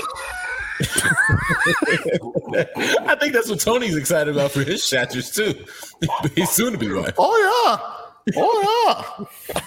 I 3.09 3.15
think 3.19 3.33
that's 3.33 3.49
what 3.49 3.59
Tony's 3.59 3.95
excited 3.95 4.35
about 4.35 4.51
for 4.51 4.63
his 4.63 4.83
Shatress 4.83 5.33
too. 5.33 5.65
He's 6.35 6.49
soon 6.51 6.73
to 6.73 6.77
be 6.77 6.91
wife. 6.91 7.15
Oh 7.17 7.77
yeah. 8.27 8.41
Oh 8.41 9.17
yeah. 9.47 9.61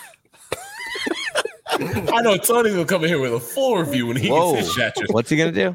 I 2.12 2.22
know 2.22 2.36
Tony's 2.36 2.74
gonna 2.74 2.84
come 2.84 3.02
in 3.04 3.08
here 3.08 3.20
with 3.20 3.34
a 3.34 3.40
full 3.40 3.78
review 3.78 4.06
when 4.06 4.16
he 4.16 4.28
Whoa. 4.28 4.54
gets 4.54 4.66
his 4.66 4.76
Shatress. 4.76 5.10
What's 5.10 5.30
he 5.30 5.36
gonna 5.36 5.52
do? 5.52 5.74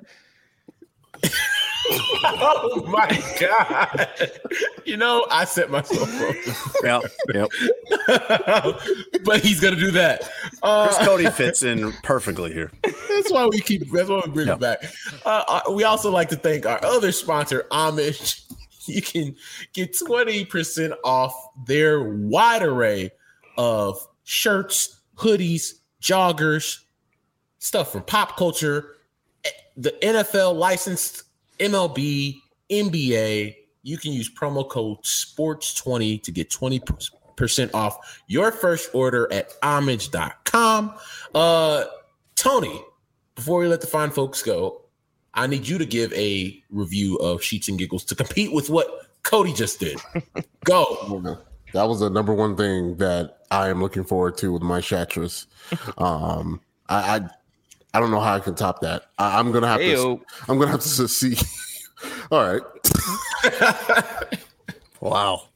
Oh 2.24 2.84
my 2.88 3.24
god! 3.40 4.32
You 4.86 4.98
know, 4.98 5.26
I 5.30 5.46
set 5.46 5.70
myself 5.70 6.10
up. 6.22 6.36
yeah, 6.84 7.00
yep. 7.34 7.50
but 9.24 9.42
he's 9.42 9.60
gonna 9.60 9.76
do 9.76 9.92
that. 9.92 10.30
Uh, 10.64 10.88
Chris 10.88 11.08
Cote 11.08 11.34
fits 11.34 11.64
in 11.64 11.92
perfectly 12.04 12.52
here. 12.54 12.72
That's 12.84 13.32
why 13.32 13.46
we 13.48 13.60
keep. 13.60 13.90
That's 13.92 14.10
why 14.10 14.22
we 14.26 14.32
bring 14.32 14.48
it 14.48 14.60
back. 14.60 14.84
Uh, 15.26 15.44
uh, 15.48 15.72
we 15.72 15.84
also 15.84 16.12
like 16.12 16.30
to 16.30 16.36
thank 16.36 16.66
our 16.66 16.84
other 16.84 17.12
sponsor, 17.12 17.66
Homage. 17.72 18.42
You 18.88 19.02
can 19.02 19.36
get 19.74 19.98
twenty 19.98 20.46
percent 20.46 20.94
off 21.04 21.34
their 21.66 22.04
wide 22.04 22.62
array 22.62 23.10
of 23.58 24.08
shirts, 24.24 25.00
hoodies, 25.16 25.80
joggers, 26.00 26.82
stuff 27.58 27.92
from 27.92 28.04
pop 28.04 28.38
culture, 28.38 28.98
eh, 29.44 29.50
the 29.76 29.92
NFL 30.04 30.56
licensed 30.56 31.24
MLB, 31.60 32.42
NBA. 32.70 33.56
You 33.84 33.98
can 33.98 34.12
use 34.12 34.34
promo 34.34 34.68
code 34.68 35.04
SPORTS20 35.04 36.24
to 36.24 36.32
get 36.32 36.50
20% 36.50 37.74
off 37.74 38.24
your 38.28 38.52
first 38.52 38.90
order 38.94 39.32
at 39.32 39.54
homage.com. 39.62 40.96
Uh, 41.34 41.84
Tony, 42.36 42.82
before 43.36 43.60
we 43.60 43.68
let 43.68 43.82
the 43.82 43.88
fine 43.88 44.10
folks 44.10 44.42
go, 44.42 44.82
I 45.34 45.48
need 45.48 45.68
you 45.68 45.78
to 45.78 45.86
give 45.86 46.14
a 46.14 46.64
review 46.70 47.18
of 47.18 47.44
Sheets 47.44 47.68
and 47.68 47.78
Giggles 47.78 48.06
to 48.06 48.16
compete 48.16 48.54
with 48.54 48.70
what 48.70 48.88
Cote 49.24 49.54
just 49.56 49.80
did. 49.80 50.00
Go. 50.64 51.38
That 51.74 51.88
was 51.90 52.00
the 52.00 52.10
number 52.10 52.34
one 52.34 52.56
thing 52.56 52.96
that 52.98 53.40
I 53.52 53.70
am 53.70 53.82
looking 53.82 54.06
forward 54.06 54.38
to 54.38 54.54
with 54.54 54.62
my 54.62 54.80
Shatress. 54.80 55.48
Um, 55.98 56.62
I, 56.88 57.18
I 57.18 57.30
I 57.96 58.00
don't 58.00 58.12
know 58.12 58.20
how 58.20 58.36
I 58.36 58.40
can 58.40 58.56
top 58.56 58.82
that. 58.82 59.04
I, 59.18 59.40
I'm 59.40 59.52
gonna 59.52 59.68
have 59.68 59.80
Heyo. 59.80 60.20
to. 60.20 60.26
I'm 60.50 60.60
gonna 60.60 60.72
have 60.72 60.82
to 60.82 61.08
see. 61.08 61.38
All 62.32 62.44
right. 62.44 62.62
Wow. 65.02 65.50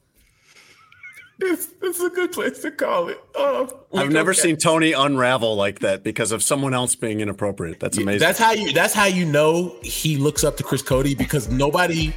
It's, 1.39 1.69
it's 1.81 1.99
a 2.01 2.09
good 2.09 2.31
place 2.33 2.59
to 2.59 2.69
call 2.69 3.07
it. 3.07 3.19
Oh, 3.33 3.67
I've 3.95 4.11
never 4.11 4.31
back. 4.31 4.39
seen 4.39 4.57
Tony 4.57 4.91
unravel 4.91 5.55
like 5.55 5.79
that 5.79 6.03
because 6.03 6.31
of 6.31 6.43
someone 6.43 6.75
else 6.75 6.93
being 6.95 7.19
inappropriate. 7.21 7.79
That's 7.79 7.97
amazing. 7.97 8.19
That's 8.19 8.37
how 8.37 8.51
you. 8.51 8.71
That's 8.73 8.93
how 8.93 9.05
you 9.05 9.25
know 9.25 9.75
he 9.81 10.17
looks 10.17 10.43
up 10.43 10.55
to 10.57 10.63
Chris 10.63 10.83
Cote 10.83 11.17
because 11.17 11.49
nobody 11.49 12.13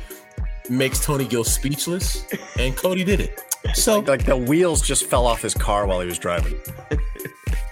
makes 0.69 1.03
Tony 1.03 1.25
Gill 1.25 1.45
speechless, 1.45 2.23
and 2.59 2.77
Cote 2.77 2.99
did 2.99 3.21
it. 3.21 3.41
So 3.75 4.01
like 4.01 4.27
the 4.27 4.37
wheels 4.37 4.83
just 4.83 5.07
fell 5.07 5.27
off 5.27 5.41
his 5.41 5.55
car 5.55 5.87
while 5.87 6.01
he 6.01 6.07
was 6.07 6.19
driving. 6.19 6.61